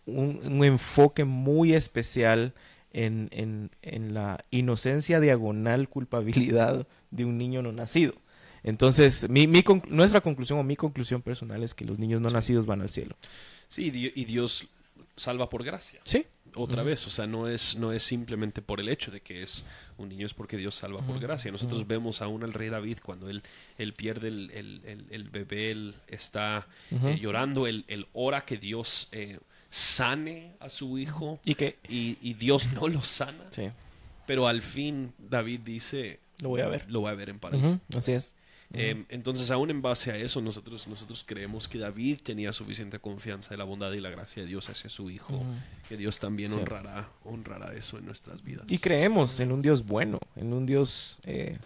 un, 0.06 0.40
un 0.46 0.64
enfoque 0.64 1.24
muy 1.26 1.74
especial 1.74 2.54
en, 2.92 3.30
en- 3.32 3.72
en 3.82 4.14
la 4.14 4.44
inocencia 4.52 5.20
diagonal 5.20 5.90
culpabilidad 5.90 6.88
de 7.12 7.26
un 7.26 7.38
niño 7.38 7.62
no 7.62 7.72
nacido. 7.72 8.14
Entonces, 8.64 9.30
mi, 9.30 9.48
mi 9.48 9.62
conc- 9.62 9.88
nuestra 9.88 10.22
conclusión 10.22 10.60
o 10.60 10.64
mi 10.64 10.76
conclusión 10.76 11.22
personal 11.22 11.64
es 11.64 11.74
que 11.74 11.86
los 11.86 11.98
niños 12.00 12.20
no 12.22 12.30
nacidos 12.30 12.66
van 12.66 12.82
al 12.82 12.90
cielo. 12.90 13.16
Sí, 13.70 13.86
y 13.86 13.92
Di- 13.92 14.12
y 14.16 14.26
Dios 14.26 14.68
salva 15.16 15.50
por 15.50 15.64
gracia. 15.64 16.02
Sí. 16.04 16.26
Otra 16.56 16.82
vez, 16.82 17.06
o 17.06 17.12
sea, 17.12 17.28
no 17.28 17.48
es, 17.48 17.78
no 17.78 17.92
es 17.94 18.02
simplemente 18.02 18.64
por 18.64 18.80
el 18.80 18.90
hecho 18.90 19.12
de 19.12 19.22
que 19.22 19.44
es 19.44 19.66
un 20.00 20.10
niño, 20.10 20.26
es 20.26 20.34
porque 20.34 20.58
Dios 20.58 20.74
salva 20.74 21.00
por 21.02 21.20
gracia. 21.20 21.52
Nosotros 21.52 21.86
vemos 21.86 22.24
aún 22.24 22.44
al 22.44 22.54
rey 22.54 22.70
David 22.70 22.98
cuando 23.04 23.30
él, 23.30 23.44
él 23.78 23.94
pierde 23.94 24.30
el, 24.30 24.50
el- 24.52 24.82
el- 24.86 25.06
el 25.12 25.24
bebé, 25.30 25.70
él 25.72 25.96
está 26.08 26.68
eh, 26.90 27.20
llorando, 27.22 27.68
él, 27.68 27.86
él 27.88 28.08
ora 28.14 28.46
que 28.46 28.58
Dios 28.58 29.10
eh, 29.12 29.38
sane 29.70 30.56
a 30.60 30.70
su 30.70 30.98
hijo 30.98 31.40
Y 31.46 31.56
que... 31.56 31.78
y, 31.88 32.18
y 32.22 32.34
Dios 32.34 32.72
no 32.74 32.88
lo 32.88 33.04
sana. 33.04 33.46
Sí, 33.52 33.70
Pero 34.26 34.48
al 34.48 34.62
fin 34.62 35.14
David 35.18 35.62
dice, 35.62 36.20
lo 36.42 36.50
voy 36.50 36.62
a 36.62 36.68
ver. 36.68 36.90
lo 36.90 37.02
voy 37.02 37.12
a 37.12 37.16
ver 37.16 37.30
en 37.30 37.40
París. 37.40 37.64
Ujú, 37.64 37.80
Así 37.98 38.12
es. 38.14 38.36
Eh, 38.72 39.06
entonces, 39.10 39.50
aún 39.50 39.72
en 39.72 39.82
base 39.82 40.12
a 40.12 40.16
eso, 40.18 40.42
nosotros, 40.42 40.88
nosotros 40.88 41.24
creemos 41.26 41.68
que 41.68 41.80
David 41.80 42.20
tenía 42.24 42.54
suficiente 42.54 43.00
confianza 43.00 43.50
de 43.50 43.58
la 43.58 43.64
bondad 43.64 43.92
y 43.94 44.00
la 44.00 44.12
gracia 44.12 44.44
de 44.44 44.48
Dios 44.48 44.70
hacia 44.70 44.92
su 44.92 45.10
hijo, 45.10 45.42
que 45.88 45.98
Dios 45.98 46.20
también 46.20 46.52
Sí. 46.52 46.58
honrará, 46.58 47.10
honrará 47.24 47.74
eso 47.74 47.98
en 47.98 48.06
nuestras 48.06 48.44
vidas. 48.44 48.66
Y 48.70 48.78
creemos 48.78 49.40
en 49.40 49.52
un 49.52 49.64
Dios 49.64 49.88
bueno, 49.88 50.20
en 50.36 50.54
un 50.54 50.68
Dios 50.68 51.20
eh, 51.24 51.58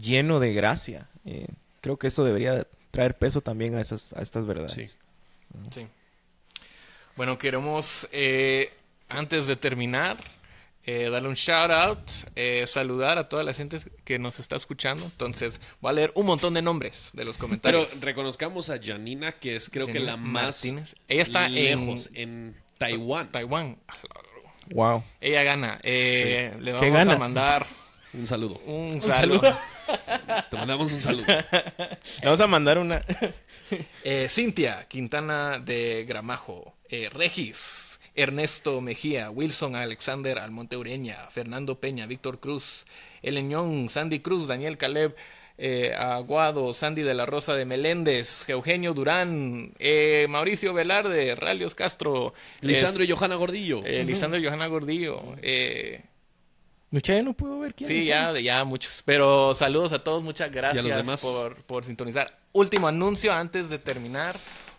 lleno 0.00 0.38
de 0.38 0.52
gracia. 0.52 1.08
Eh, 1.24 1.48
creo 1.80 1.96
que 1.98 2.06
eso 2.06 2.22
debería 2.24 2.68
traer 2.92 3.18
peso 3.18 3.40
también 3.40 3.74
a, 3.74 3.80
esas, 3.80 4.12
a 4.12 4.22
estas 4.22 4.46
verdades. 4.46 4.72
Sí. 4.72 5.00
Sí. 5.72 5.86
Bueno, 7.18 7.36
queremos, 7.36 8.08
eh, 8.12 8.72
antes 9.08 9.48
de 9.48 9.56
terminar, 9.56 10.18
eh, 10.86 11.10
darle 11.10 11.28
un 11.28 11.34
shout 11.34 11.68
out, 11.72 11.98
eh, 12.36 12.64
saludar 12.68 13.18
a 13.18 13.28
toda 13.28 13.42
la 13.42 13.52
gente 13.52 13.78
que 14.04 14.20
nos 14.20 14.38
está 14.38 14.54
escuchando. 14.54 15.04
Entonces, 15.04 15.60
voy 15.80 15.90
a 15.90 15.92
leer 15.94 16.12
un 16.14 16.26
montón 16.26 16.54
de 16.54 16.62
nombres 16.62 17.10
de 17.14 17.24
los 17.24 17.34
Pero 17.36 17.40
comentarios. 17.48 18.00
reconozcamos 18.00 18.70
a 18.70 18.78
Janina, 18.80 19.32
que 19.32 19.56
es 19.56 19.68
creo 19.68 19.88
que 19.88 19.98
la 19.98 20.16
más 20.16 20.64
Martínez. 20.64 20.94
Ella 21.08 21.22
está 21.22 21.46
en- 21.46 21.54
lejos, 21.54 22.08
en, 22.14 22.56
Taiwán. 22.78 23.32
Taiwán. 23.32 23.78
Wow. 24.70 25.02
Ella 25.20 25.42
gana. 25.42 25.80
Eh, 25.82 26.54
Le 26.60 26.72
¿Qué 26.78 26.88
vamos 26.90 27.08
a 27.14 27.18
mandar 27.18 27.66
Un 28.14 28.28
saludo. 28.28 28.60
un 28.64 29.02
saludo. 29.02 29.58
Te 30.50 30.56
mandamos 30.56 30.92
un 30.92 31.00
saludo. 31.00 31.26
Le 31.26 32.22
vamos 32.22 32.40
a 32.40 32.46
mandar 32.46 32.78
una... 32.78 33.02
Eh, 34.02 34.28
Cintia 34.30 34.84
Quintana 34.88 35.58
de 35.58 36.06
Gramajo, 36.08 36.74
eh, 36.90 37.08
Regis, 37.12 38.00
Ernesto 38.14 38.80
Mejía, 38.80 39.30
Wilson 39.30 39.76
Alexander 39.76 40.38
Almonte 40.38 40.76
Ureña, 40.76 41.28
Fernando 41.30 41.78
Peña, 41.80 42.06
Víctor 42.06 42.40
Cruz, 42.40 42.84
Eleñón, 43.22 43.88
Sandy 43.88 44.20
Cruz, 44.20 44.46
Daniel 44.48 44.76
Caleb, 44.76 45.14
eh, 45.60 45.92
Aguado, 45.96 46.72
Sandy 46.72 47.02
de 47.02 47.14
la 47.14 47.26
Rosa 47.26 47.54
de 47.54 47.64
Meléndez, 47.64 48.48
Eugenio 48.48 48.94
Durán, 48.94 49.72
eh, 49.78 50.26
Mauricio 50.28 50.72
Velarde, 50.72 51.34
Ralios 51.34 51.74
Castro, 51.74 52.32
Lisandro 52.60 53.02
es- 53.02 53.08
y 53.08 53.12
Johanna 53.12 53.34
Gordillo. 53.36 53.82
eh, 53.84 54.04
Lisandro 54.04 54.40
y 54.40 54.44
Johanna 54.46 54.66
Gordillo, 54.66 55.20
eh, 55.42 56.02
Mucha 56.90 57.14
ya 57.14 57.22
no 57.22 57.34
puedo 57.34 57.58
ver 57.58 57.74
quién 57.74 57.88
Sí, 57.90 57.98
es. 57.98 58.06
ya, 58.06 58.32
ya 58.40 58.64
muchos. 58.64 59.02
Pero 59.04 59.54
saludos 59.54 59.92
a 59.92 60.02
todos, 60.02 60.22
muchas 60.22 60.50
gracias 60.50 60.82
los 60.84 60.96
demás? 60.96 61.20
por, 61.20 61.56
por 61.64 61.84
sintonizar. 61.84 62.38
Último 62.52 62.88
anuncio 62.88 63.30
antes 63.32 63.68
de 63.68 63.78
terminar. 63.78 64.36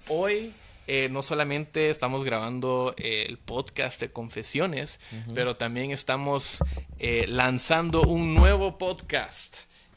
Hoy 0.08 0.52
eh, 0.90 1.08
no 1.10 1.22
solamente 1.22 1.90
estamos 1.92 2.24
grabando 2.26 2.96
eh, 2.98 3.26
el 3.30 3.38
podcast 3.38 4.02
de 4.02 4.12
confesiones, 4.12 5.00
pero 5.36 5.56
también 5.56 5.92
estamos 5.92 6.64
eh, 6.98 7.26
lanzando 7.28 8.02
un 8.02 8.34
nuevo 8.34 8.78
podcast. 8.80 9.56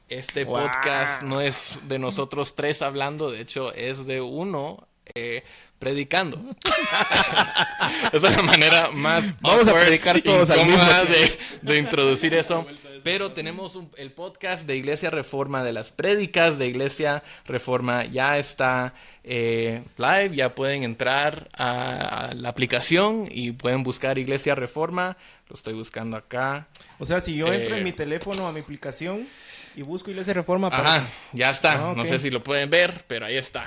Este 0.09 0.44
Wow. 0.44 0.55
podcast 0.64 1.23
no 1.23 1.40
es 1.40 1.81
de 1.89 1.98
nosotros 1.98 2.55
tres 2.55 2.82
hablando, 2.82 3.31
de 3.31 3.40
hecho 3.40 3.73
es 3.73 4.05
de 4.05 4.20
uno 4.20 4.86
eh, 5.14 5.43
predicando. 5.83 6.41
Esa 8.13 8.29
es 8.29 8.37
la 8.37 8.43
manera 8.45 8.91
más 8.93 9.25
Vamos 9.41 9.67
a 9.67 9.75
predicar 9.75 10.21
todos 10.21 10.49
al 10.51 10.65
mismo 10.65 10.81
de, 10.85 11.39
de 11.63 11.79
introducir 11.79 12.35
eso. 12.35 12.65
Pero 13.03 13.33
tenemos 13.33 13.75
un- 13.75 13.91
el 13.97 14.13
podcast 14.13 14.65
de 14.65 14.77
Iglesia 14.77 15.11
Reforma, 15.11 15.65
de 15.65 15.73
las 15.73 15.91
prédicas 15.91 16.57
de 16.57 16.69
Iglesia 16.69 17.25
Reforma, 17.47 18.05
ya 18.05 18.39
está 18.39 18.95
eh, 19.25 19.83
live, 19.97 20.37
ya 20.37 20.55
pueden 20.55 20.85
entrar 20.85 21.49
a, 21.53 22.27
a 22.29 22.35
la 22.35 22.49
aplicación 22.51 23.27
y 23.29 23.51
pueden 23.51 23.83
buscar 23.83 24.19
Iglesia 24.19 24.55
Reforma. 24.55 25.17
Lo 25.49 25.57
estoy 25.57 25.75
buscando 25.75 26.17
acá. 26.17 26.69
O 27.01 27.05
sea, 27.05 27.21
si 27.21 27.35
yo 27.35 27.53
entro 27.53 27.75
Eh. 27.75 27.79
en 27.79 27.85
mi 27.85 27.93
teléfono 27.93 28.47
a 28.47 28.53
mi 28.53 28.61
aplicación 28.61 29.27
y 29.75 29.83
busco 29.83 30.11
Iglesia 30.11 30.35
Reforma... 30.35 30.69
Ajá, 30.69 30.79
aparece. 30.97 31.13
ya 31.33 31.51
está. 31.51 31.73
Ah, 31.91 31.95
No 31.97 32.05
sé 32.05 32.21
si 32.21 32.31
lo 32.31 32.41
pueden 32.45 32.71
ver, 32.71 33.05
pero 33.09 33.27
ahí 33.27 33.37
está. 33.37 33.65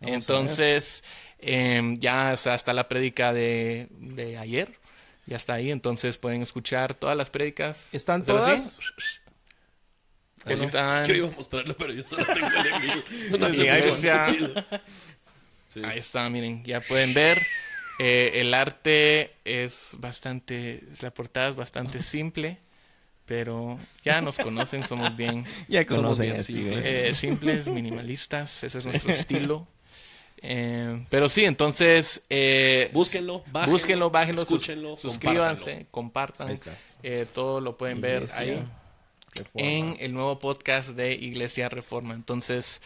Vamos 0.00 0.10
a 0.10 0.14
Entonces, 0.14 1.04
em, 1.42 1.98
ya 1.98 2.32
está, 2.32 2.54
está 2.54 2.72
la 2.72 2.88
prédica 2.88 3.32
de, 3.32 3.88
de 3.98 4.38
ayer. 4.38 4.78
Ya 5.26 5.36
está 5.36 5.54
ahí, 5.54 5.70
entonces 5.70 6.18
pueden 6.18 6.42
escuchar 6.42 6.94
todas 6.94 7.16
las 7.16 7.30
prédicas. 7.30 7.86
¿Están 7.92 8.22
¿Pero 8.22 8.38
todas? 8.38 8.80
Ah. 10.44 10.52
Están- 10.52 11.06
Yo 11.06 11.14
iba 11.14 11.28
a 11.28 11.30
mostrarlo, 11.30 11.76
pero 11.76 11.92
yo 11.92 12.04
solo 12.04 12.24
tengo 12.26 12.48
el 12.48 12.66
enemigo. 12.66 13.02
No, 13.38 13.48
Sí, 13.50 13.56
se 13.56 13.70
ahí 13.70 13.88
está. 13.88 14.34
Sí. 15.68 15.80
Ahí 15.84 15.98
está, 15.98 16.28
miren, 16.28 16.64
ya 16.64 16.80
pueden 16.80 17.14
ver. 17.14 17.40
Eh, 17.98 18.32
el 18.40 18.52
arte 18.52 19.32
es 19.44 19.90
bastante, 19.98 20.82
la 21.00 21.12
portada 21.14 21.50
es 21.50 21.56
bastante 21.56 22.02
simple, 22.02 22.58
pero 23.26 23.78
ya 24.04 24.20
nos 24.20 24.36
conocen, 24.38 24.82
somos 24.82 25.14
bien 25.16 25.44
Ya 25.68 25.82
Somos 25.84 25.96
conocen 26.18 26.30
bien 26.32 26.42
simples. 26.42 26.84
eh, 26.86 27.14
simples, 27.14 27.66
minimalistas, 27.68 28.64
ese 28.64 28.78
es 28.78 28.86
nuestro 28.86 29.12
estilo. 29.12 29.68
Eh, 30.44 31.04
pero 31.08 31.28
sí, 31.28 31.44
entonces 31.44 32.22
eh, 32.28 32.90
Búsquenlo, 32.92 33.44
bájenlo, 33.52 33.72
búsquenlo, 33.72 34.10
bájenlo, 34.10 34.40
sus- 34.44 34.50
escúchenlo, 34.50 34.96
suscríbanse, 34.96 35.86
compartan, 35.90 36.48
Ahí 36.48 36.54
estás. 36.54 36.98
eh, 37.04 37.26
todo 37.32 37.60
lo 37.60 37.76
pueden 37.76 38.00
ver 38.00 38.24
ahí 38.36 38.50
Reforma. 38.50 38.70
en 39.54 39.96
el 40.00 40.12
nuevo 40.12 40.38
podcast 40.40 40.90
de 40.90 41.12
Iglesia 41.14 41.68
Reforma. 41.68 42.14
Entonces, 42.14 42.80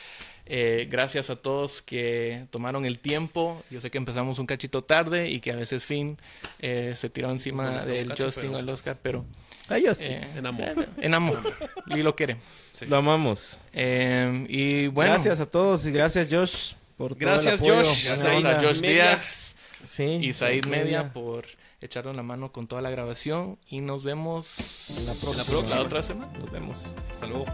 eh, 0.49 0.87
gracias 0.91 1.31
a 1.31 1.37
todos 1.37 1.81
que 1.83 2.45
tomaron 2.51 2.85
el 2.85 2.99
tiempo. 2.99 3.62
Yo 3.70 3.81
sé 3.81 3.91
que 3.91 3.99
empezamos 3.99 4.39
un 4.39 4.47
cachito 4.47 4.85
tarde 4.85 5.31
y 5.31 5.41
que 5.41 5.51
a 5.53 5.57
veces 5.57 5.85
Finn 5.85 6.19
eh, 6.61 6.95
se 6.97 7.09
tiró 7.11 7.31
encima 7.31 7.85
del 7.85 8.09
cacho, 8.09 8.27
Justin 8.27 8.43
pero- 8.51 8.57
o 8.57 8.61
el 8.61 8.69
Oscar, 8.69 8.99
pero 9.03 9.24
Ay, 9.69 9.83
Justin. 9.89 10.12
eh, 10.12 10.28
En 10.37 10.47
amor. 10.47 10.89
en 10.99 11.15
amor. 11.15 11.55
y 11.89 12.03
lo 12.03 12.15
queremos. 12.15 12.45
Lo 12.87 12.97
amamos. 12.99 13.59
Eh, 13.73 14.45
y 14.49 14.87
bueno, 14.89 15.12
Gracias 15.12 15.41
a 15.41 15.51
todos 15.51 15.85
y 15.87 15.91
gracias 15.91 16.28
Josh 16.31 16.74
por 16.97 17.10
todo 17.10 17.18
Gracias, 17.20 17.60
el 17.60 17.70
apoyo. 17.70 17.89
Josh. 17.89 18.05
Gracias 18.05 18.44
a 18.44 18.60
Josh 18.60 18.81
Media. 18.81 19.05
Díaz 19.10 19.55
Sí, 19.85 20.05
y 20.05 20.32
Said 20.32 20.62
Said 20.62 20.66
Media 20.66 21.12
por 21.12 21.44
echarnos 21.81 22.16
la 22.16 22.23
mano 22.23 22.51
con 22.51 22.66
toda 22.66 22.82
la 22.82 22.90
grabación 22.90 23.59
y 23.68 23.81
nos 23.81 24.02
vemos 24.02 24.55
la 25.06 25.14
próxima. 25.14 25.74
la 25.77 25.81
otra 25.82 26.02
semana. 26.02 26.32
Nos 26.39 26.51
vemos. 26.51 26.85
Hasta 27.12 27.27
luego. 27.27 27.44